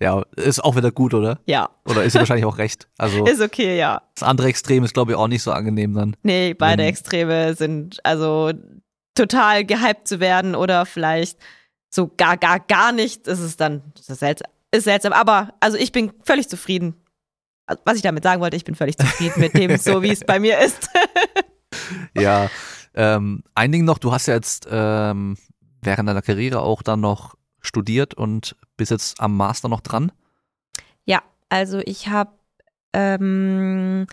Ja, 0.00 0.22
ist 0.36 0.62
auch 0.62 0.74
wieder 0.76 0.90
gut, 0.90 1.14
oder? 1.14 1.38
Ja, 1.46 1.70
Oder 1.88 2.02
ist 2.02 2.16
wahrscheinlich 2.16 2.44
auch 2.46 2.58
recht. 2.58 2.88
Also 2.98 3.24
ist 3.26 3.40
okay, 3.40 3.78
ja. 3.78 4.02
das 4.14 4.24
andere 4.24 4.48
Extrem 4.48 4.82
ist, 4.84 4.92
glaube 4.92 5.12
ich, 5.12 5.16
auch 5.16 5.28
nicht 5.28 5.42
so 5.42 5.52
angenehm 5.52 5.94
dann. 5.94 6.16
Nee, 6.22 6.52
beide 6.54 6.82
Wenn- 6.82 6.88
Extreme 6.88 7.54
sind 7.54 8.00
also 8.04 8.52
total 9.14 9.64
gehypt 9.64 10.08
zu 10.08 10.18
werden 10.18 10.56
oder 10.56 10.84
vielleicht 10.84 11.38
so 11.90 12.10
gar, 12.16 12.36
gar, 12.36 12.58
gar 12.58 12.90
nicht. 12.90 13.28
Das 13.28 13.38
ist 13.38 13.60
dann 13.60 13.82
das 13.96 14.08
ist 14.08 14.18
seltsam. 14.18 14.50
Ist 14.72 14.84
seltsam. 14.84 15.12
Aber 15.12 15.54
also 15.60 15.76
ich 15.78 15.92
bin 15.92 16.12
völlig 16.24 16.48
zufrieden. 16.48 16.96
Also, 17.66 17.80
Was 17.84 17.94
ich 17.96 18.02
damit 18.02 18.24
sagen 18.24 18.42
wollte, 18.42 18.56
ich 18.56 18.64
bin 18.64 18.74
völlig 18.74 18.98
zufrieden 18.98 19.40
mit 19.40 19.54
dem, 19.54 19.76
so 19.78 20.02
wie 20.02 20.10
es 20.10 20.20
bei 20.26 20.40
mir 20.40 20.58
ist. 20.58 20.88
Ja. 22.16 22.50
Ähm, 22.94 23.42
ein 23.54 23.72
Ding 23.72 23.84
noch, 23.84 23.98
du 23.98 24.12
hast 24.12 24.26
ja 24.26 24.34
jetzt 24.34 24.68
ähm, 24.70 25.36
während 25.82 26.08
deiner 26.08 26.22
Karriere 26.22 26.60
auch 26.60 26.82
dann 26.82 27.00
noch 27.00 27.34
studiert 27.66 28.14
und 28.14 28.56
bist 28.76 28.90
jetzt 28.90 29.20
am 29.20 29.36
Master 29.36 29.68
noch 29.68 29.80
dran. 29.80 30.12
Ja, 31.04 31.22
also 31.48 31.80
ich 31.84 32.08
habe 32.08 32.32
ähm, 32.92 34.06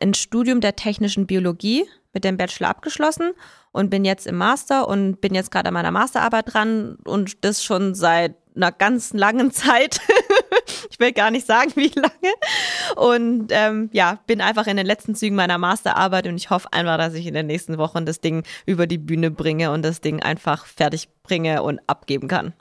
ein 0.00 0.14
Studium 0.14 0.60
der 0.60 0.76
technischen 0.76 1.26
Biologie 1.26 1.84
mit 2.14 2.24
dem 2.24 2.36
Bachelor 2.36 2.70
abgeschlossen 2.70 3.32
und 3.72 3.90
bin 3.90 4.04
jetzt 4.04 4.26
im 4.26 4.36
Master 4.36 4.88
und 4.88 5.20
bin 5.20 5.34
jetzt 5.34 5.50
gerade 5.50 5.68
an 5.68 5.74
meiner 5.74 5.90
Masterarbeit 5.90 6.54
dran 6.54 6.96
und 7.04 7.44
das 7.44 7.62
schon 7.62 7.94
seit 7.94 8.36
einer 8.56 8.72
ganz 8.72 9.12
langen 9.12 9.50
Zeit. 9.52 10.00
ich 10.90 10.98
will 11.00 11.12
gar 11.12 11.30
nicht 11.30 11.46
sagen, 11.46 11.72
wie 11.74 11.92
lange. 11.94 12.34
Und 12.96 13.48
ähm, 13.50 13.90
ja, 13.92 14.20
bin 14.26 14.40
einfach 14.40 14.66
in 14.66 14.76
den 14.76 14.86
letzten 14.86 15.14
Zügen 15.14 15.36
meiner 15.36 15.58
Masterarbeit 15.58 16.26
und 16.26 16.36
ich 16.36 16.50
hoffe 16.50 16.72
einfach, 16.72 16.96
dass 16.98 17.14
ich 17.14 17.26
in 17.26 17.34
den 17.34 17.46
nächsten 17.46 17.78
Wochen 17.78 18.06
das 18.06 18.20
Ding 18.20 18.44
über 18.64 18.86
die 18.86 18.98
Bühne 18.98 19.30
bringe 19.30 19.72
und 19.72 19.82
das 19.82 20.00
Ding 20.00 20.22
einfach 20.22 20.66
fertig 20.66 21.08
bringe 21.22 21.62
und 21.62 21.80
abgeben 21.86 22.28
kann. 22.28 22.54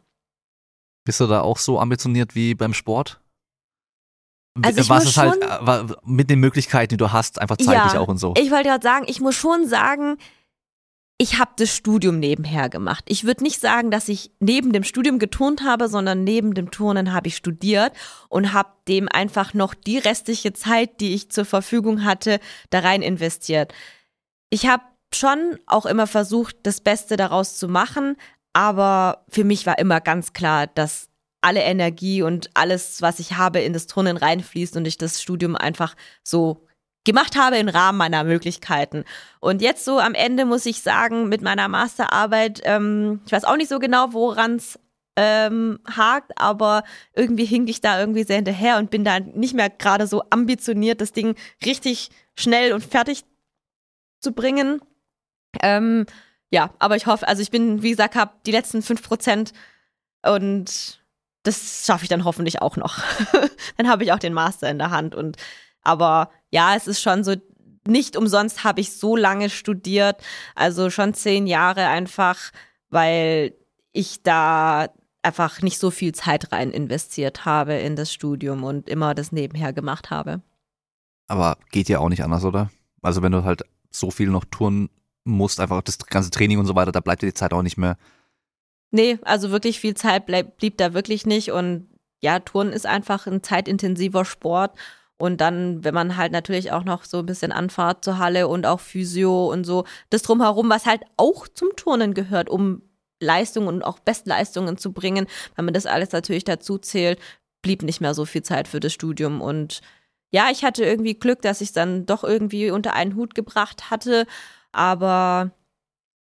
Bist 1.06 1.20
du 1.20 1.28
da 1.28 1.42
auch 1.42 1.58
so 1.58 1.80
ambitioniert 1.80 2.34
wie 2.34 2.56
beim 2.56 2.74
Sport? 2.74 3.20
Also 4.62 4.82
ich 4.82 4.90
Was 4.90 5.04
muss 5.06 5.12
ist 5.14 5.18
halt 5.18 5.34
schon- 5.34 5.42
äh, 5.42 5.66
wa- 5.68 5.86
mit 6.04 6.30
den 6.30 6.40
Möglichkeiten, 6.40 6.90
die 6.90 6.98
du 6.98 7.12
hast, 7.12 7.40
einfach 7.42 7.58
zeitlich 7.58 7.94
Ja, 7.94 8.00
auch 8.00 8.08
und 8.08 8.18
so. 8.18 8.34
Ich 8.38 8.52
wollte 8.52 8.70
gerade 8.70 8.84
sagen, 8.84 9.06
ich 9.08 9.20
muss 9.20 9.36
schon 9.36 9.68
sagen, 9.68 10.18
ich 11.18 11.40
habe 11.40 11.52
das 11.58 11.76
Studium 11.76 12.20
nebenher 12.20 12.70
gemacht. 12.70 13.06
Ich 13.08 13.24
würde 13.24 13.44
nicht 13.44 13.60
sagen, 13.62 13.92
dass 13.92 14.10
ich 14.10 14.32
neben 14.40 14.74
dem 14.74 14.84
Studium 14.84 15.20
geturnt 15.20 15.64
habe, 15.64 15.88
sondern 15.88 16.24
neben 16.24 16.54
dem 16.54 16.70
Turnen 16.72 17.14
habe 17.14 17.28
ich 17.30 17.36
studiert 17.36 17.94
und 18.30 18.54
habe 18.54 18.70
dem 18.88 19.08
einfach 19.08 19.54
noch 19.54 19.74
die 19.74 19.98
restliche 20.00 20.54
Zeit, 20.54 21.00
die 21.00 21.14
ich 21.14 21.30
zur 21.32 21.46
Verfügung 21.46 22.04
hatte, 22.04 22.40
da 22.72 22.80
rein 22.80 23.02
investiert. 23.02 23.74
Ich 24.50 24.68
habe 24.68 24.84
schon 25.14 25.58
auch 25.68 25.86
immer 25.86 26.08
versucht, 26.08 26.58
das 26.64 26.82
Beste 26.82 27.16
daraus 27.16 27.58
zu 27.58 27.68
machen, 27.68 28.18
aber 28.54 29.24
für 29.30 29.44
mich 29.44 29.66
war 29.66 29.78
immer 29.80 30.02
ganz 30.02 30.34
klar, 30.34 30.68
dass 30.68 31.10
alle 31.44 31.62
Energie 31.62 32.22
und 32.22 32.50
alles, 32.54 33.02
was 33.02 33.20
ich 33.20 33.34
habe, 33.34 33.60
in 33.60 33.74
das 33.74 33.88
Turnen 33.88 34.18
reinfließt 34.18 34.78
und 34.78 34.86
ich 34.86 34.98
das 34.98 35.22
Studium 35.22 35.56
einfach 35.56 35.96
so 36.24 36.66
gemacht 37.06 37.36
habe 37.36 37.58
im 37.58 37.68
Rahmen 37.68 37.98
meiner 37.98 38.24
Möglichkeiten. 38.24 39.04
Und 39.40 39.62
jetzt 39.62 39.84
so 39.84 40.00
am 40.00 40.14
Ende 40.14 40.46
muss 40.46 40.66
ich 40.66 40.82
sagen, 40.82 41.28
mit 41.28 41.42
meiner 41.42 41.68
Masterarbeit, 41.68 42.62
ähm, 42.64 43.22
ich 43.26 43.32
weiß 43.32 43.44
auch 43.44 43.58
nicht 43.58 43.70
so 43.70 43.80
genau, 43.80 44.14
woran 44.14 44.56
es 44.56 44.80
ähm, 45.16 45.80
hakt, 45.86 46.32
aber 46.38 46.84
irgendwie 47.14 47.46
hink 47.46 47.70
ich 47.70 47.82
da 47.82 48.00
irgendwie 48.00 48.24
sehr 48.24 48.38
hinterher 48.38 48.78
und 48.78 48.90
bin 48.90 49.04
da 49.04 49.20
nicht 49.20 49.54
mehr 49.54 49.70
gerade 49.70 50.08
so 50.08 50.24
ambitioniert, 50.30 51.02
das 51.02 51.12
Ding 51.12 51.36
richtig 51.66 52.10
schnell 52.36 52.74
und 52.74 52.84
fertig 52.84 53.26
zu 54.22 54.32
bringen. 54.32 54.82
Ähm, 55.62 56.06
ja, 56.52 56.74
aber 56.80 56.96
ich 56.96 57.06
hoffe, 57.06 57.28
also 57.28 57.42
ich 57.42 57.52
bin, 57.52 57.84
wie 57.84 57.92
gesagt, 57.92 58.16
habe 58.16 58.32
die 58.46 58.52
letzten 58.52 58.82
fünf 58.82 59.04
Prozent 59.04 59.54
und 60.26 61.03
das 61.44 61.86
schaffe 61.86 62.04
ich 62.04 62.10
dann 62.10 62.24
hoffentlich 62.24 62.62
auch 62.62 62.78
noch. 62.78 63.00
dann 63.78 63.90
habe 63.90 64.04
ich 64.04 64.12
auch 64.12 64.20
den 64.20 64.34
Master 64.34 64.70
in 64.70 64.80
der 64.80 64.92
Hand. 64.92 65.14
Und 65.14 65.38
aber 65.82 66.32
ja, 66.50 66.76
es 66.76 66.88
ist 66.88 67.02
schon 67.02 67.24
so, 67.24 67.36
nicht 67.88 68.16
umsonst 68.16 68.64
habe 68.64 68.82
ich 68.82 68.94
so 68.94 69.16
lange 69.16 69.50
studiert, 69.50 70.22
also 70.56 70.90
schon 70.90 71.14
zehn 71.14 71.48
Jahre 71.48 71.88
einfach, 71.88 72.52
weil 72.90 73.54
ich 73.92 74.24
da 74.24 74.88
einfach 75.22 75.62
nicht 75.62 75.80
so 75.80 75.92
viel 75.92 76.14
Zeit 76.14 76.52
rein 76.52 76.72
investiert 76.72 77.46
habe 77.46 77.74
in 77.76 77.96
das 77.96 78.12
Studium 78.12 78.64
und 78.64 78.90
immer 78.90 79.14
das 79.14 79.32
nebenher 79.32 79.74
gemacht 79.74 80.10
habe. 80.10 80.42
Aber 81.28 81.58
geht 81.72 81.90
ja 81.90 82.00
auch 82.00 82.10
nicht 82.10 82.24
anders, 82.24 82.44
oder? 82.44 82.70
Also 83.02 83.22
wenn 83.22 83.32
du 83.32 83.44
halt 83.44 83.64
so 83.90 84.12
viel 84.12 84.30
noch 84.30 84.46
tun 84.46 84.90
musst, 85.24 85.60
einfach 85.60 85.82
das 85.82 85.98
ganze 85.98 86.32
Training 86.32 86.60
und 86.60 86.66
so 86.66 86.76
weiter, 86.76 86.92
da 86.92 87.00
bleibt 87.00 87.22
dir 87.22 87.28
die 87.28 87.34
Zeit 87.34 87.54
auch 87.54 87.62
nicht 87.62 87.78
mehr. 87.78 87.98
Nee, 88.96 89.18
also 89.24 89.50
wirklich 89.50 89.80
viel 89.80 89.96
Zeit 89.96 90.28
bleib, 90.28 90.58
blieb 90.58 90.78
da 90.78 90.94
wirklich 90.94 91.26
nicht. 91.26 91.52
Und 91.52 91.88
ja, 92.22 92.40
Touren 92.40 92.72
ist 92.72 92.86
einfach 92.86 93.26
ein 93.26 93.42
zeitintensiver 93.42 94.24
Sport. 94.24 94.78
Und 95.18 95.42
dann, 95.42 95.84
wenn 95.84 95.96
man 95.96 96.16
halt 96.16 96.32
natürlich 96.32 96.72
auch 96.72 96.84
noch 96.84 97.04
so 97.04 97.20
ein 97.20 97.26
bisschen 97.26 97.52
Anfahrt 97.52 98.06
zur 98.06 98.20
Halle 98.20 98.48
und 98.48 98.68
auch 98.68 98.80
Physio 98.80 99.52
und 99.52 99.64
so, 99.64 99.86
das 100.12 100.22
drumherum, 100.22 100.70
was 100.70 100.86
halt 100.86 101.02
auch 101.18 101.48
zum 101.48 101.70
Turnen 101.76 102.14
gehört, 102.14 102.50
um 102.52 102.84
Leistungen 103.20 103.68
und 103.68 103.82
auch 103.82 103.98
Bestleistungen 103.98 104.78
zu 104.78 104.94
bringen, 104.94 105.26
wenn 105.56 105.66
man 105.66 105.74
das 105.74 105.88
alles 105.88 106.12
natürlich 106.12 106.44
dazu 106.44 106.78
zählt, 106.78 107.20
blieb 107.64 107.82
nicht 107.82 108.00
mehr 108.00 108.14
so 108.14 108.26
viel 108.26 108.44
Zeit 108.44 108.68
für 108.68 108.80
das 108.80 108.94
Studium. 108.94 109.42
Und 109.42 109.82
ja, 110.30 110.50
ich 110.52 110.64
hatte 110.64 110.86
irgendwie 110.86 111.16
Glück, 111.16 111.42
dass 111.42 111.62
ich 111.62 111.70
es 111.70 111.74
dann 111.74 112.06
doch 112.06 112.24
irgendwie 112.24 112.70
unter 112.70 112.94
einen 112.94 113.16
Hut 113.16 113.34
gebracht 113.34 113.90
hatte. 113.90 114.28
Aber 114.72 115.52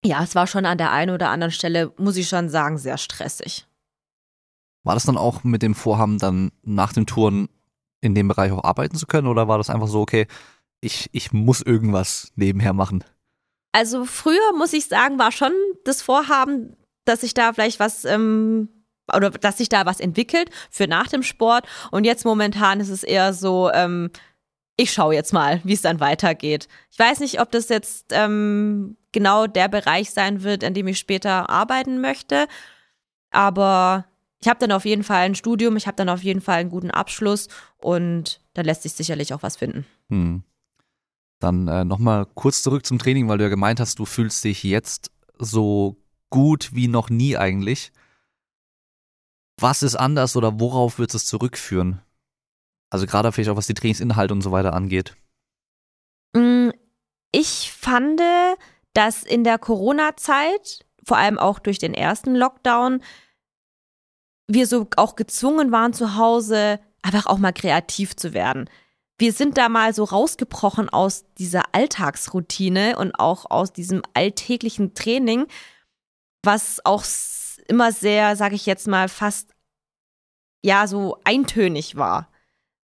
ja, 0.05 0.23
es 0.23 0.35
war 0.35 0.47
schon 0.47 0.67
an 0.67 0.79
der 0.79 0.93
einen 0.93 1.15
oder 1.15 1.31
anderen 1.31 1.53
Stelle, 1.53 1.93
muss 1.97 2.17
ich 2.17 2.29
schon 2.29 2.49
sagen, 2.49 2.79
sehr 2.79 2.99
stressig. 2.99 3.67
War 4.83 4.95
das 4.95 5.05
dann 5.05 5.19
auch 5.19 5.45
mit 5.45 5.63
dem 5.63 5.75
Vorhaben, 5.75 6.19
dann 6.19 6.53
nach 6.63 6.93
den 6.93 7.07
Touren 7.07 7.49
in 8.01 8.15
dem 8.15 8.29
Bereich 8.29 8.51
auch 8.53 8.65
arbeiten 8.65 8.97
zu 8.97 9.07
können? 9.07 9.27
Oder 9.27 9.47
war 9.47 9.59
das 9.59 9.69
einfach 9.69 9.89
so, 9.89 10.01
okay, 10.01 10.27
ich, 10.81 11.11
ich 11.13 11.33
muss 11.33 11.61
irgendwas 11.61 12.33
nebenher 12.35 12.73
machen? 12.73 13.05
Also 13.73 14.05
früher, 14.05 14.53
muss 14.57 14.73
ich 14.73 14.87
sagen, 14.87 15.19
war 15.19 15.33
schon 15.33 15.53
das 15.85 16.01
Vorhaben, 16.01 16.77
dass 17.05 17.23
ich 17.23 17.35
da 17.35 17.53
vielleicht 17.53 17.79
was 17.79 18.05
ähm, 18.05 18.69
oder 19.15 19.31
dass 19.31 19.59
sich 19.59 19.69
da 19.69 19.87
was 19.87 20.01
entwickelt 20.01 20.51
für 20.71 20.87
nach 20.87 21.09
dem 21.09 21.23
Sport. 21.23 21.67
Und 21.91 22.05
jetzt 22.05 22.25
momentan 22.25 22.81
ist 22.81 22.89
es 22.89 23.03
eher 23.03 23.33
so, 23.35 23.71
ähm, 23.73 24.11
ich 24.81 24.93
schaue 24.93 25.15
jetzt 25.15 25.35
mal, 25.35 25.61
wie 25.63 25.75
es 25.75 25.83
dann 25.83 26.01
weitergeht. 26.01 26.67
Ich 26.91 26.99
weiß 26.99 27.21
nicht, 27.21 27.39
ob 27.39 27.51
das 27.51 27.69
jetzt 27.69 28.07
ähm, 28.13 28.97
genau 29.13 29.47
der 29.47 29.69
Bereich 29.69 30.11
sein 30.11 30.43
wird, 30.43 30.63
in 30.63 30.73
dem 30.73 30.89
ich 30.89 30.99
später 30.99 31.51
arbeiten 31.51 32.01
möchte. 32.01 32.47
Aber 33.31 34.07
ich 34.41 34.49
habe 34.49 34.59
dann 34.59 34.73
auf 34.73 34.87
jeden 34.87 35.05
Fall 35.05 35.21
ein 35.27 35.35
Studium, 35.35 35.77
ich 35.77 35.87
habe 35.87 35.97
dann 35.97 36.09
auf 36.09 36.23
jeden 36.23 36.41
Fall 36.41 36.61
einen 36.61 36.71
guten 36.71 36.91
Abschluss 36.91 37.49
und 37.77 38.41
da 38.55 38.63
lässt 38.63 38.83
sich 38.83 38.95
sicherlich 38.95 39.35
auch 39.35 39.43
was 39.43 39.57
finden. 39.59 39.85
Hm. 40.09 40.45
Dann 41.41 41.69
äh, 41.69 41.85
nochmal 41.85 42.27
kurz 42.35 42.63
zurück 42.63 42.87
zum 42.87 42.99
Training, 42.99 43.29
weil 43.29 43.37
du 43.37 43.45
ja 43.45 43.51
gemeint 43.51 43.81
hast, 43.81 43.99
du 43.99 44.07
fühlst 44.07 44.43
dich 44.45 44.63
jetzt 44.63 45.11
so 45.39 45.99
gut 46.31 46.71
wie 46.75 46.89
noch 46.89 47.11
nie 47.11 47.37
eigentlich. 47.37 47.93
Was 49.59 49.83
ist 49.83 49.97
anders 49.97 50.37
oder 50.37 50.59
worauf 50.59 50.99
wird 50.99 51.15
es 51.15 51.27
zurückführen? 51.27 52.01
Also 52.91 53.07
gerade 53.07 53.31
vielleicht 53.33 53.51
auch 53.51 53.57
was 53.57 53.67
die 53.67 53.75
Trainingsinhalte 53.75 54.35
und 54.35 54.43
so 54.43 54.53
weiter 54.53 54.75
angeht. 54.75 55.17
Mm, 56.35 56.71
ich 57.33 57.73
fand, 57.73 58.21
dass 58.93 59.23
in 59.23 59.45
der 59.45 59.59
Corona-Zeit, 59.59 60.85
vor 61.05 61.17
allem 61.17 61.39
auch 61.39 61.61
durch 61.61 61.79
den 61.79 61.95
ersten 61.95 62.35
Lockdown, 62.35 63.03
wir 64.49 64.67
so 64.67 64.89
auch 64.97 65.15
gezwungen 65.15 65.71
waren 65.71 65.93
zu 65.93 66.17
Hause, 66.17 66.81
einfach 67.03 67.27
auch 67.27 67.39
mal 67.39 67.53
kreativ 67.53 68.17
zu 68.17 68.35
werden. 68.35 68.69
Wir 69.19 69.33
sind 69.33 69.59
da 69.59 69.69
mal 69.69 69.95
so 69.95 70.05
rausgebrochen 70.05 70.89
aus 70.89 71.25
dieser 71.39 71.75
Alltagsroutine 71.75 72.97
und 72.99 73.13
auch 73.13 73.51
aus 73.51 73.73
diesem 73.73 74.03
alltäglichen 74.15 74.95
Training, 74.95 75.47
was 76.43 76.85
auch 76.85 77.05
immer 77.69 77.93
sehr, 77.93 78.35
sage 78.35 78.55
ich 78.55 78.67
jetzt 78.67 78.89
mal, 78.89 79.09
fast 79.09 79.55
ja 80.65 80.87
so 80.87 81.19
eintönig 81.25 81.97
war. 81.97 82.31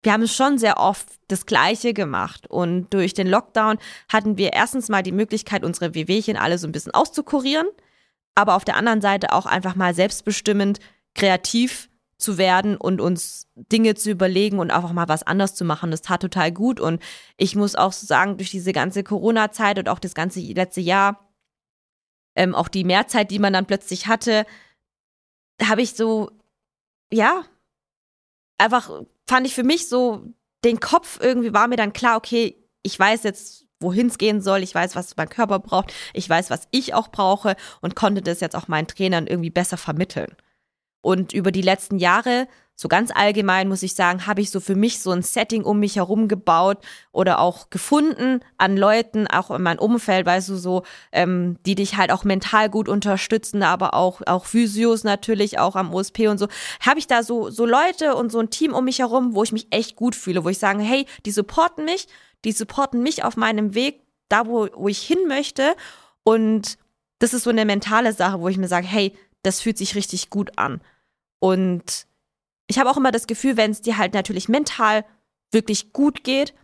Wir 0.02 0.12
haben 0.12 0.26
schon 0.26 0.58
sehr 0.58 0.78
oft 0.78 1.06
das 1.28 1.46
Gleiche 1.46 1.92
gemacht 1.92 2.46
und 2.46 2.92
durch 2.94 3.12
den 3.12 3.26
Lockdown 3.26 3.78
hatten 4.08 4.38
wir 4.38 4.52
erstens 4.52 4.88
mal 4.88 5.02
die 5.02 5.12
Möglichkeit, 5.12 5.62
unsere 5.62 5.94
WWchen 5.94 6.36
alle 6.36 6.58
so 6.58 6.66
ein 6.66 6.72
bisschen 6.72 6.94
auszukurieren, 6.94 7.66
aber 8.34 8.54
auf 8.54 8.64
der 8.64 8.76
anderen 8.76 9.02
Seite 9.02 9.32
auch 9.32 9.46
einfach 9.46 9.76
mal 9.76 9.94
selbstbestimmend 9.94 10.80
kreativ 11.14 11.90
zu 12.16 12.38
werden 12.38 12.76
und 12.76 13.00
uns 13.00 13.48
Dinge 13.54 13.94
zu 13.94 14.10
überlegen 14.10 14.58
und 14.58 14.70
einfach 14.70 14.92
mal 14.92 15.08
was 15.08 15.22
anders 15.22 15.54
zu 15.54 15.64
machen. 15.64 15.90
Das 15.90 16.02
tat 16.02 16.22
total 16.22 16.52
gut 16.52 16.80
und 16.80 17.02
ich 17.36 17.56
muss 17.56 17.74
auch 17.74 17.92
sagen, 17.92 18.36
durch 18.36 18.50
diese 18.50 18.72
ganze 18.72 19.02
Corona-Zeit 19.02 19.78
und 19.78 19.88
auch 19.88 19.98
das 19.98 20.14
ganze 20.14 20.40
letzte 20.40 20.80
Jahr, 20.80 21.30
ähm, 22.36 22.54
auch 22.54 22.68
die 22.68 22.84
Mehrzeit, 22.84 23.30
die 23.30 23.38
man 23.38 23.52
dann 23.52 23.66
plötzlich 23.66 24.06
hatte, 24.06 24.46
habe 25.62 25.82
ich 25.82 25.94
so, 25.94 26.30
ja, 27.12 27.42
einfach 28.58 28.90
fand 29.30 29.46
ich 29.46 29.54
für 29.54 29.62
mich 29.62 29.88
so, 29.88 30.24
den 30.64 30.80
Kopf 30.80 31.20
irgendwie 31.22 31.54
war 31.54 31.68
mir 31.68 31.76
dann 31.76 31.92
klar, 31.92 32.16
okay, 32.16 32.56
ich 32.82 32.98
weiß 32.98 33.22
jetzt, 33.22 33.64
wohin 33.78 34.08
es 34.08 34.18
gehen 34.18 34.40
soll, 34.40 34.60
ich 34.64 34.74
weiß, 34.74 34.96
was 34.96 35.16
mein 35.16 35.28
Körper 35.28 35.60
braucht, 35.60 35.94
ich 36.14 36.28
weiß, 36.28 36.50
was 36.50 36.66
ich 36.72 36.94
auch 36.94 37.08
brauche 37.08 37.54
und 37.80 37.94
konnte 37.94 38.22
das 38.22 38.40
jetzt 38.40 38.56
auch 38.56 38.66
meinen 38.66 38.88
Trainern 38.88 39.28
irgendwie 39.28 39.50
besser 39.50 39.76
vermitteln. 39.76 40.34
Und 41.00 41.32
über 41.32 41.52
die 41.52 41.62
letzten 41.62 41.98
Jahre 41.98 42.48
so 42.80 42.88
ganz 42.88 43.10
allgemein 43.14 43.68
muss 43.68 43.82
ich 43.82 43.94
sagen, 43.94 44.26
habe 44.26 44.40
ich 44.40 44.50
so 44.50 44.58
für 44.58 44.74
mich 44.74 45.00
so 45.00 45.10
ein 45.10 45.20
Setting 45.20 45.64
um 45.64 45.80
mich 45.80 45.96
herum 45.96 46.28
gebaut 46.28 46.78
oder 47.12 47.38
auch 47.38 47.68
gefunden 47.68 48.40
an 48.56 48.74
Leuten, 48.74 49.26
auch 49.26 49.50
in 49.50 49.60
meinem 49.60 49.80
Umfeld, 49.80 50.24
weißt 50.24 50.48
du, 50.48 50.56
so, 50.56 50.84
ähm, 51.12 51.58
die 51.66 51.74
dich 51.74 51.98
halt 51.98 52.10
auch 52.10 52.24
mental 52.24 52.70
gut 52.70 52.88
unterstützen, 52.88 53.62
aber 53.62 53.92
auch, 53.92 54.22
auch 54.24 54.46
Physios 54.46 55.04
natürlich, 55.04 55.58
auch 55.58 55.76
am 55.76 55.92
OSP 55.92 56.28
und 56.28 56.38
so. 56.38 56.48
Habe 56.80 56.98
ich 56.98 57.06
da 57.06 57.22
so, 57.22 57.50
so 57.50 57.66
Leute 57.66 58.14
und 58.14 58.32
so 58.32 58.38
ein 58.38 58.48
Team 58.48 58.72
um 58.72 58.86
mich 58.86 59.00
herum, 59.00 59.34
wo 59.34 59.42
ich 59.42 59.52
mich 59.52 59.66
echt 59.70 59.94
gut 59.94 60.16
fühle, 60.16 60.42
wo 60.44 60.48
ich 60.48 60.58
sage, 60.58 60.82
hey, 60.82 61.04
die 61.26 61.32
supporten 61.32 61.84
mich, 61.84 62.08
die 62.46 62.52
supporten 62.52 63.02
mich 63.02 63.24
auf 63.24 63.36
meinem 63.36 63.74
Weg, 63.74 64.00
da 64.30 64.46
wo, 64.46 64.68
wo 64.74 64.88
ich 64.88 65.02
hin 65.02 65.18
möchte. 65.28 65.76
Und 66.22 66.78
das 67.18 67.34
ist 67.34 67.42
so 67.42 67.50
eine 67.50 67.66
mentale 67.66 68.14
Sache, 68.14 68.40
wo 68.40 68.48
ich 68.48 68.56
mir 68.56 68.68
sage, 68.68 68.86
hey, 68.86 69.14
das 69.42 69.60
fühlt 69.60 69.76
sich 69.76 69.96
richtig 69.96 70.30
gut 70.30 70.56
an. 70.56 70.80
Und 71.40 72.08
ich 72.70 72.78
habe 72.78 72.88
auch 72.88 72.96
immer 72.96 73.10
das 73.10 73.26
Gefühl, 73.26 73.56
wenn 73.56 73.72
es 73.72 73.82
dir 73.82 73.98
halt 73.98 74.14
natürlich 74.14 74.48
mental 74.48 75.04
wirklich 75.50 75.92
gut 75.92 76.22
geht 76.22 76.54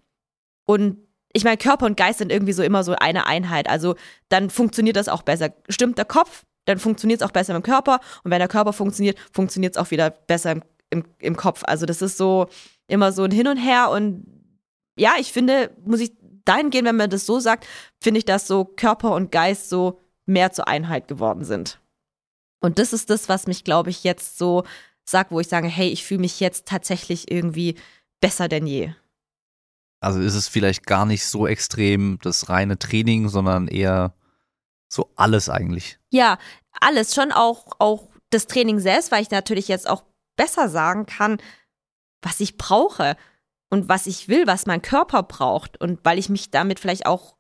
und 0.64 0.98
ich 1.32 1.44
meine, 1.44 1.58
Körper 1.58 1.84
und 1.84 1.96
Geist 1.96 2.18
sind 2.18 2.30
irgendwie 2.32 2.52
so 2.52 2.62
immer 2.62 2.84
so 2.84 2.94
eine 2.94 3.26
Einheit. 3.26 3.68
Also 3.68 3.96
dann 4.30 4.48
funktioniert 4.48 4.96
das 4.96 5.08
auch 5.08 5.22
besser. 5.22 5.50
Stimmt 5.68 5.98
der 5.98 6.06
Kopf, 6.06 6.46
dann 6.64 6.78
funktioniert 6.78 7.20
es 7.20 7.26
auch 7.26 7.32
besser 7.32 7.54
im 7.54 7.62
Körper. 7.62 8.00
Und 8.22 8.30
wenn 8.30 8.38
der 8.38 8.48
Körper 8.48 8.72
funktioniert, 8.72 9.18
funktioniert 9.32 9.76
es 9.76 9.82
auch 9.82 9.90
wieder 9.90 10.10
besser 10.10 10.52
im, 10.52 10.62
im, 10.90 11.04
im 11.18 11.36
Kopf. 11.36 11.62
Also 11.66 11.84
das 11.84 12.00
ist 12.00 12.16
so 12.16 12.46
immer 12.86 13.12
so 13.12 13.24
ein 13.24 13.32
Hin 13.32 13.48
und 13.48 13.58
Her. 13.58 13.90
Und 13.90 14.24
ja, 14.96 15.14
ich 15.18 15.32
finde, 15.32 15.72
muss 15.84 16.00
ich 16.00 16.12
dahin 16.44 16.70
gehen, 16.70 16.86
wenn 16.86 16.96
man 16.96 17.10
das 17.10 17.26
so 17.26 17.38
sagt, 17.40 17.66
finde 18.00 18.18
ich, 18.18 18.24
dass 18.24 18.46
so 18.46 18.64
Körper 18.64 19.12
und 19.12 19.32
Geist 19.32 19.68
so 19.68 20.00
mehr 20.24 20.52
zur 20.52 20.68
Einheit 20.68 21.08
geworden 21.08 21.44
sind. 21.44 21.80
Und 22.60 22.78
das 22.78 22.92
ist 22.92 23.10
das, 23.10 23.28
was 23.28 23.46
mich, 23.46 23.64
glaube 23.64 23.90
ich, 23.90 24.04
jetzt 24.04 24.38
so 24.38 24.64
sage, 25.08 25.30
wo 25.30 25.40
ich 25.40 25.48
sage, 25.48 25.68
hey, 25.68 25.88
ich 25.88 26.04
fühle 26.04 26.20
mich 26.20 26.40
jetzt 26.40 26.66
tatsächlich 26.66 27.30
irgendwie 27.30 27.76
besser 28.20 28.48
denn 28.48 28.66
je. 28.66 28.92
Also 30.00 30.20
ist 30.20 30.34
es 30.34 30.48
vielleicht 30.48 30.86
gar 30.86 31.06
nicht 31.06 31.24
so 31.26 31.46
extrem 31.46 32.18
das 32.22 32.48
reine 32.48 32.78
Training, 32.78 33.28
sondern 33.28 33.68
eher 33.68 34.14
so 34.88 35.10
alles 35.16 35.48
eigentlich. 35.48 35.98
Ja, 36.10 36.38
alles, 36.80 37.14
schon 37.14 37.32
auch, 37.32 37.66
auch 37.78 38.08
das 38.30 38.46
Training 38.46 38.78
selbst, 38.78 39.10
weil 39.10 39.22
ich 39.22 39.30
natürlich 39.30 39.68
jetzt 39.68 39.88
auch 39.88 40.04
besser 40.36 40.68
sagen 40.68 41.06
kann, 41.06 41.38
was 42.22 42.40
ich 42.40 42.56
brauche 42.56 43.16
und 43.70 43.88
was 43.88 44.06
ich 44.06 44.28
will, 44.28 44.46
was 44.46 44.66
mein 44.66 44.82
Körper 44.82 45.22
braucht 45.22 45.80
und 45.80 46.04
weil 46.04 46.18
ich 46.18 46.28
mich 46.28 46.50
damit 46.50 46.78
vielleicht 46.78 47.06
auch 47.06 47.36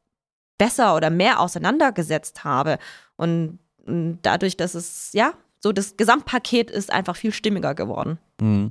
besser 0.58 0.96
oder 0.96 1.10
mehr 1.10 1.40
auseinandergesetzt 1.40 2.44
habe 2.44 2.78
und, 3.16 3.58
und 3.84 4.20
dadurch, 4.22 4.56
dass 4.56 4.74
es 4.74 5.10
ja 5.12 5.34
so 5.66 5.72
das 5.72 5.96
Gesamtpaket 5.96 6.70
ist 6.70 6.92
einfach 6.92 7.16
viel 7.16 7.32
stimmiger 7.32 7.74
geworden. 7.74 8.18
Mhm. 8.40 8.70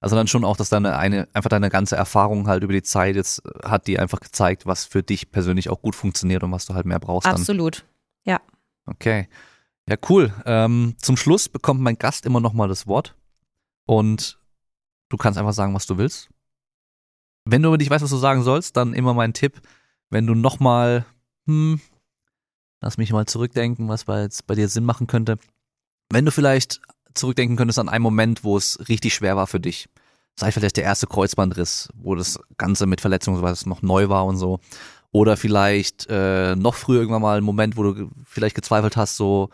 Also 0.00 0.16
dann 0.16 0.26
schon 0.26 0.44
auch, 0.44 0.56
dass 0.56 0.68
deine 0.68 0.98
eine, 0.98 1.28
einfach 1.32 1.48
deine 1.48 1.70
ganze 1.70 1.94
Erfahrung 1.96 2.48
halt 2.48 2.64
über 2.64 2.72
die 2.72 2.82
Zeit 2.82 3.14
jetzt 3.14 3.42
äh, 3.46 3.68
hat 3.68 3.86
die 3.86 3.98
einfach 3.98 4.20
gezeigt, 4.20 4.66
was 4.66 4.84
für 4.84 5.02
dich 5.02 5.30
persönlich 5.30 5.70
auch 5.70 5.80
gut 5.80 5.94
funktioniert 5.94 6.42
und 6.42 6.50
was 6.52 6.66
du 6.66 6.74
halt 6.74 6.84
mehr 6.84 6.98
brauchst. 6.98 7.28
Absolut, 7.28 7.86
dann. 8.24 8.34
ja. 8.34 8.40
Okay. 8.86 9.28
Ja, 9.88 9.96
cool. 10.08 10.34
Ähm, 10.46 10.96
zum 10.98 11.16
Schluss 11.16 11.48
bekommt 11.48 11.80
mein 11.80 11.96
Gast 11.96 12.26
immer 12.26 12.40
nochmal 12.40 12.68
das 12.68 12.86
Wort 12.86 13.14
und 13.86 14.38
du 15.10 15.16
kannst 15.16 15.38
einfach 15.38 15.52
sagen, 15.52 15.74
was 15.74 15.86
du 15.86 15.96
willst. 15.96 16.28
Wenn 17.44 17.62
du 17.62 17.74
nicht 17.76 17.90
weißt, 17.90 18.02
was 18.02 18.10
du 18.10 18.16
sagen 18.16 18.42
sollst, 18.42 18.76
dann 18.76 18.94
immer 18.94 19.14
mein 19.14 19.32
Tipp, 19.32 19.60
wenn 20.10 20.26
du 20.26 20.34
nochmal, 20.34 21.06
hm, 21.46 21.80
lass 22.80 22.98
mich 22.98 23.12
mal 23.12 23.26
zurückdenken, 23.26 23.88
was 23.88 24.04
bei, 24.04 24.22
jetzt 24.22 24.46
bei 24.46 24.54
dir 24.54 24.68
Sinn 24.68 24.84
machen 24.84 25.06
könnte, 25.06 25.38
wenn 26.10 26.24
du 26.24 26.30
vielleicht 26.30 26.80
zurückdenken 27.14 27.56
könntest 27.56 27.78
an 27.78 27.88
einen 27.88 28.02
Moment, 28.02 28.44
wo 28.44 28.56
es 28.56 28.78
richtig 28.88 29.14
schwer 29.14 29.36
war 29.36 29.46
für 29.46 29.60
dich. 29.60 29.88
Sei 30.36 30.50
vielleicht 30.50 30.76
der 30.76 30.84
erste 30.84 31.06
Kreuzbandriss, 31.06 31.88
wo 31.94 32.14
das 32.16 32.40
Ganze 32.58 32.86
mit 32.86 33.00
Verletzungen 33.00 33.40
was 33.42 33.66
noch 33.66 33.82
neu 33.82 34.08
war 34.08 34.26
und 34.26 34.36
so. 34.36 34.58
Oder 35.12 35.36
vielleicht 35.36 36.08
äh, 36.10 36.56
noch 36.56 36.74
früher 36.74 37.00
irgendwann 37.00 37.22
mal 37.22 37.38
ein 37.38 37.44
Moment, 37.44 37.76
wo 37.76 37.84
du 37.84 38.10
vielleicht 38.24 38.56
gezweifelt 38.56 38.96
hast, 38.96 39.16
so 39.16 39.50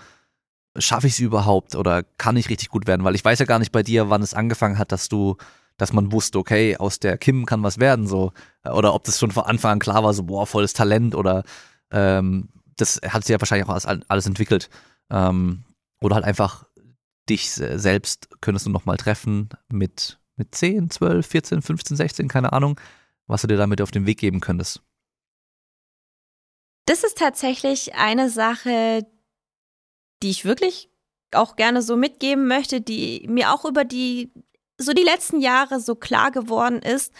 schaffe 0.78 1.06
ich 1.06 1.14
es 1.14 1.18
überhaupt 1.18 1.74
oder 1.74 2.02
kann 2.16 2.36
ich 2.36 2.48
richtig 2.48 2.70
gut 2.70 2.86
werden? 2.86 3.04
Weil 3.04 3.14
ich 3.14 3.24
weiß 3.24 3.38
ja 3.38 3.44
gar 3.44 3.58
nicht 3.58 3.72
bei 3.72 3.82
dir, 3.82 4.08
wann 4.08 4.22
es 4.22 4.32
angefangen 4.32 4.78
hat, 4.78 4.92
dass 4.92 5.08
du, 5.10 5.36
dass 5.76 5.92
man 5.92 6.12
wusste, 6.12 6.38
okay, 6.38 6.76
aus 6.78 6.98
der 6.98 7.18
Kim 7.18 7.44
kann 7.44 7.62
was 7.62 7.78
werden, 7.78 8.06
so. 8.06 8.32
Oder 8.64 8.94
ob 8.94 9.04
das 9.04 9.18
schon 9.18 9.32
von 9.32 9.44
Anfang 9.44 9.72
an 9.72 9.78
klar 9.80 10.02
war, 10.02 10.14
so, 10.14 10.22
boah, 10.22 10.46
volles 10.46 10.72
Talent 10.72 11.14
oder 11.14 11.44
ähm, 11.90 12.48
das 12.76 13.00
hat 13.06 13.24
sich 13.24 13.34
ja 13.34 13.40
wahrscheinlich 13.40 13.66
auch 13.68 13.72
alles, 13.74 13.86
alles 14.08 14.26
entwickelt. 14.26 14.70
Ähm, 15.10 15.64
oder 16.00 16.16
halt 16.16 16.24
einfach 16.24 16.64
dich 17.28 17.50
selbst 17.50 18.28
könntest 18.40 18.66
du 18.66 18.70
nochmal 18.70 18.96
treffen 18.96 19.50
mit, 19.68 20.18
mit 20.36 20.54
10, 20.54 20.90
12, 20.90 21.26
14, 21.26 21.62
15, 21.62 21.96
16, 21.96 22.28
keine 22.28 22.52
Ahnung, 22.52 22.80
was 23.26 23.42
du 23.42 23.46
dir 23.46 23.56
damit 23.56 23.80
auf 23.80 23.90
den 23.90 24.06
Weg 24.06 24.18
geben 24.18 24.40
könntest. 24.40 24.82
Das 26.86 27.04
ist 27.04 27.18
tatsächlich 27.18 27.94
eine 27.94 28.30
Sache, 28.30 29.06
die 30.22 30.30
ich 30.30 30.44
wirklich 30.44 30.90
auch 31.32 31.54
gerne 31.54 31.82
so 31.82 31.96
mitgeben 31.96 32.48
möchte, 32.48 32.80
die 32.80 33.26
mir 33.28 33.52
auch 33.52 33.64
über 33.64 33.84
die 33.84 34.32
so 34.78 34.92
die 34.92 35.02
letzten 35.02 35.40
Jahre 35.40 35.78
so 35.78 35.94
klar 35.94 36.30
geworden 36.30 36.80
ist. 36.80 37.12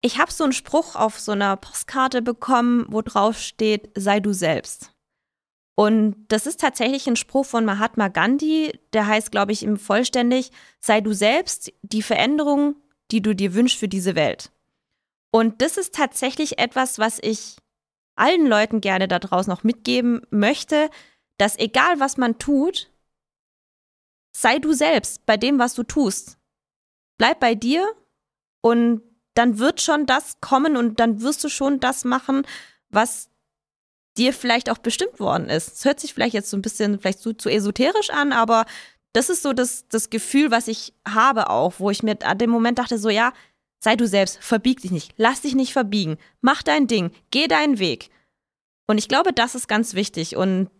Ich 0.00 0.18
habe 0.18 0.32
so 0.32 0.44
einen 0.44 0.52
Spruch 0.52 0.94
auf 0.94 1.18
so 1.18 1.32
einer 1.32 1.56
Postkarte 1.56 2.22
bekommen, 2.22 2.86
wo 2.88 3.02
drauf 3.02 3.38
steht, 3.38 3.90
sei 3.96 4.20
du 4.20 4.32
selbst. 4.32 4.93
Und 5.76 6.26
das 6.28 6.46
ist 6.46 6.60
tatsächlich 6.60 7.06
ein 7.08 7.16
Spruch 7.16 7.46
von 7.46 7.64
Mahatma 7.64 8.08
Gandhi, 8.08 8.78
der 8.92 9.06
heißt, 9.06 9.32
glaube 9.32 9.52
ich, 9.52 9.62
im 9.62 9.76
vollständig, 9.76 10.52
sei 10.78 11.00
du 11.00 11.12
selbst 11.12 11.72
die 11.82 12.02
Veränderung, 12.02 12.76
die 13.10 13.20
du 13.20 13.34
dir 13.34 13.54
wünschst 13.54 13.78
für 13.78 13.88
diese 13.88 14.14
Welt. 14.14 14.52
Und 15.32 15.62
das 15.62 15.76
ist 15.76 15.94
tatsächlich 15.94 16.58
etwas, 16.58 17.00
was 17.00 17.18
ich 17.20 17.56
allen 18.14 18.46
Leuten 18.46 18.80
gerne 18.80 19.08
da 19.08 19.18
draußen 19.18 19.50
noch 19.50 19.64
mitgeben 19.64 20.22
möchte, 20.30 20.90
dass 21.38 21.58
egal 21.58 21.98
was 21.98 22.16
man 22.16 22.38
tut, 22.38 22.92
sei 24.36 24.60
du 24.60 24.72
selbst 24.72 25.26
bei 25.26 25.36
dem, 25.36 25.58
was 25.58 25.74
du 25.74 25.82
tust. 25.82 26.38
Bleib 27.18 27.40
bei 27.40 27.56
dir 27.56 27.92
und 28.60 29.02
dann 29.34 29.58
wird 29.58 29.80
schon 29.80 30.06
das 30.06 30.40
kommen 30.40 30.76
und 30.76 31.00
dann 31.00 31.20
wirst 31.20 31.42
du 31.42 31.48
schon 31.48 31.80
das 31.80 32.04
machen, 32.04 32.46
was 32.88 33.28
dir 34.16 34.32
vielleicht 34.32 34.70
auch 34.70 34.78
bestimmt 34.78 35.18
worden 35.20 35.48
ist. 35.48 35.74
Es 35.74 35.84
hört 35.84 36.00
sich 36.00 36.14
vielleicht 36.14 36.34
jetzt 36.34 36.50
so 36.50 36.56
ein 36.56 36.62
bisschen 36.62 36.98
vielleicht 37.00 37.20
zu, 37.20 37.32
zu 37.32 37.48
esoterisch 37.48 38.10
an, 38.10 38.32
aber 38.32 38.64
das 39.12 39.30
ist 39.30 39.42
so 39.42 39.52
das, 39.52 39.86
das 39.88 40.10
Gefühl, 40.10 40.50
was 40.50 40.68
ich 40.68 40.92
habe 41.06 41.50
auch, 41.50 41.74
wo 41.78 41.90
ich 41.90 42.02
mir 42.02 42.16
an 42.24 42.38
dem 42.38 42.50
Moment 42.50 42.78
dachte, 42.78 42.98
so 42.98 43.08
ja, 43.08 43.32
sei 43.80 43.96
du 43.96 44.06
selbst, 44.06 44.38
verbieg 44.42 44.80
dich 44.80 44.90
nicht, 44.90 45.12
lass 45.16 45.42
dich 45.42 45.54
nicht 45.54 45.72
verbiegen, 45.72 46.16
mach 46.40 46.62
dein 46.62 46.86
Ding, 46.86 47.10
geh 47.30 47.46
deinen 47.46 47.78
Weg. 47.78 48.10
Und 48.86 48.98
ich 48.98 49.08
glaube, 49.08 49.32
das 49.32 49.54
ist 49.54 49.68
ganz 49.68 49.94
wichtig 49.94 50.36
und 50.36 50.70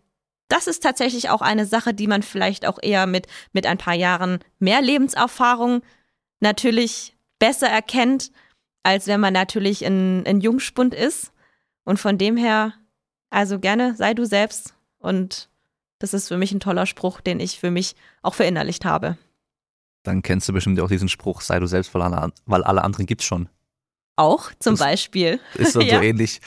das 0.47 0.67
ist 0.67 0.83
tatsächlich 0.83 1.29
auch 1.29 1.41
eine 1.41 1.65
Sache, 1.65 1.93
die 1.93 2.07
man 2.07 2.21
vielleicht 2.21 2.65
auch 2.65 2.77
eher 2.81 3.07
mit, 3.07 3.27
mit 3.51 3.65
ein 3.65 3.77
paar 3.77 3.95
Jahren 3.95 4.39
mehr 4.59 4.81
Lebenserfahrung 4.81 5.81
natürlich 6.39 7.15
besser 7.39 7.67
erkennt, 7.67 8.31
als 8.83 9.07
wenn 9.07 9.19
man 9.19 9.33
natürlich 9.33 9.83
ein, 9.85 10.41
Jungspund 10.41 10.93
ist. 10.93 11.31
Und 11.83 11.99
von 11.99 12.17
dem 12.17 12.37
her 12.37 12.73
also 13.35 13.59
gerne 13.59 13.95
sei 13.95 14.13
du 14.13 14.25
selbst 14.25 14.73
und 14.97 15.49
das 15.99 16.13
ist 16.13 16.29
für 16.29 16.37
mich 16.37 16.53
ein 16.53 16.61
toller 16.61 16.85
Spruch, 16.85 17.19
den 17.19 17.41
ich 17.41 17.59
für 17.59 17.69
mich 17.69 17.95
auch 18.21 18.33
verinnerlicht 18.33 18.85
habe. 18.85 19.17
Dann 20.03 20.21
kennst 20.21 20.47
du 20.47 20.53
bestimmt 20.53 20.79
auch 20.79 20.87
diesen 20.87 21.09
Spruch, 21.09 21.41
sei 21.41 21.59
du 21.59 21.67
selbst, 21.67 21.93
weil 21.93 22.01
alle, 22.01 22.31
weil 22.45 22.63
alle 22.63 22.83
anderen 22.83 23.05
gibt's 23.05 23.25
schon. 23.25 23.49
Auch 24.15 24.51
zum 24.59 24.73
das 24.73 24.79
Beispiel. 24.79 25.41
Ist 25.55 25.73
so, 25.73 25.81
ja. 25.81 25.97
so 25.97 26.03
ähnlich. 26.03 26.39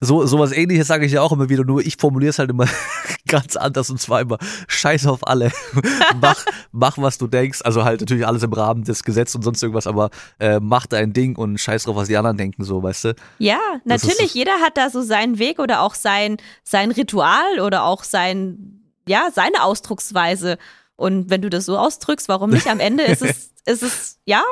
So, 0.00 0.24
sowas 0.26 0.52
ähnliches 0.52 0.86
sage 0.86 1.06
ich 1.06 1.12
ja 1.12 1.22
auch 1.22 1.32
immer 1.32 1.48
wieder, 1.48 1.64
nur 1.64 1.80
ich 1.80 1.96
formuliere 1.98 2.30
es 2.30 2.38
halt 2.38 2.50
immer 2.50 2.66
ganz 3.26 3.56
anders 3.56 3.90
und 3.90 4.00
zwar 4.00 4.20
immer 4.20 4.38
Scheiß 4.68 5.06
auf 5.08 5.26
alle. 5.26 5.50
mach, 6.20 6.44
mach, 6.70 6.98
was 6.98 7.18
du 7.18 7.26
denkst. 7.26 7.62
Also 7.64 7.84
halt 7.84 8.00
natürlich 8.00 8.24
alles 8.24 8.44
im 8.44 8.52
Rahmen 8.52 8.84
des 8.84 9.02
Gesetzes 9.02 9.34
und 9.34 9.42
sonst 9.42 9.60
irgendwas, 9.60 9.88
aber 9.88 10.10
äh, 10.38 10.60
mach 10.60 10.86
dein 10.86 11.12
Ding 11.12 11.34
und 11.34 11.58
scheiß 11.58 11.82
drauf, 11.82 11.96
was 11.96 12.06
die 12.06 12.16
anderen 12.16 12.36
denken, 12.36 12.62
so, 12.62 12.80
weißt 12.80 13.04
du? 13.06 13.14
Ja, 13.38 13.58
natürlich, 13.84 14.34
jeder 14.34 14.60
hat 14.60 14.76
da 14.76 14.88
so 14.88 15.02
seinen 15.02 15.40
Weg 15.40 15.58
oder 15.58 15.82
auch 15.82 15.96
sein, 15.96 16.36
sein 16.62 16.92
Ritual 16.92 17.58
oder 17.60 17.82
auch 17.82 18.04
sein, 18.04 18.82
ja, 19.08 19.30
seine 19.34 19.64
Ausdrucksweise. 19.64 20.58
Und 20.94 21.28
wenn 21.28 21.42
du 21.42 21.50
das 21.50 21.64
so 21.64 21.76
ausdrückst, 21.76 22.28
warum 22.28 22.50
nicht? 22.50 22.68
Am 22.68 22.78
Ende 22.78 23.02
ist 23.02 23.22
es, 23.22 23.50
ist 23.66 23.82
es, 23.82 24.20
ja, 24.26 24.44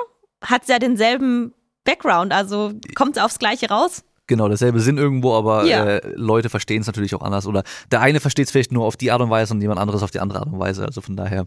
hat 0.43 0.69
ja 0.69 0.81
denselben 0.81 1.55
Background, 1.85 2.33
also 2.33 2.73
kommt 2.97 3.17
aufs 3.21 3.39
Gleiche 3.39 3.69
raus. 3.69 4.03
Genau, 4.27 4.49
derselbe 4.49 4.81
Sinn 4.81 4.99
irgendwo, 4.99 5.35
aber 5.35 5.65
ja. 5.65 5.85
äh, 5.85 6.13
Leute 6.15 6.49
verstehen 6.49 6.81
es 6.81 6.87
natürlich 6.87 7.15
auch 7.15 7.23
anders. 7.23 7.47
Oder 7.47 7.63
der 7.91 8.01
eine 8.01 8.21
versteht 8.21 8.47
es 8.47 8.51
vielleicht 8.51 8.73
nur 8.73 8.85
auf 8.85 8.97
die 8.97 9.13
Art 9.13 9.21
und 9.21 9.31
Weise 9.31 9.55
und 9.55 9.61
jemand 9.61 9.79
anderes 9.79 10.03
auf 10.03 10.11
die 10.11 10.21
andere 10.21 10.41
Art 10.41 10.49
und 10.49 10.59
Weise. 10.59 10.85
Also 10.85 11.01
von 11.01 11.17
daher. 11.17 11.47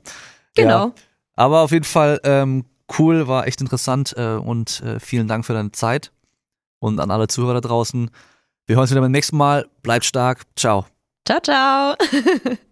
Genau. 0.56 0.88
Ja. 0.88 0.94
Aber 1.36 1.62
auf 1.62 1.72
jeden 1.72 1.86
Fall 1.86 2.20
ähm, 2.24 2.66
cool, 2.98 3.28
war 3.28 3.48
echt 3.48 3.62
interessant 3.62 4.14
äh, 4.18 4.36
und 4.36 4.82
äh, 4.82 5.00
vielen 5.00 5.28
Dank 5.28 5.46
für 5.46 5.54
deine 5.54 5.72
Zeit. 5.72 6.12
Und 6.80 7.00
an 7.00 7.12
alle 7.12 7.28
Zuhörer 7.28 7.56
da 7.56 7.62
draußen. 7.62 8.10
Wir 8.66 8.76
hören 8.76 8.84
uns 8.84 8.92
wieder 8.92 9.02
beim 9.02 9.12
nächsten 9.12 9.36
Mal. 9.36 9.68
Bleibt 9.84 10.06
stark. 10.06 10.44
Ciao. 10.56 10.86
Ciao, 11.26 11.40
ciao. 11.42 11.96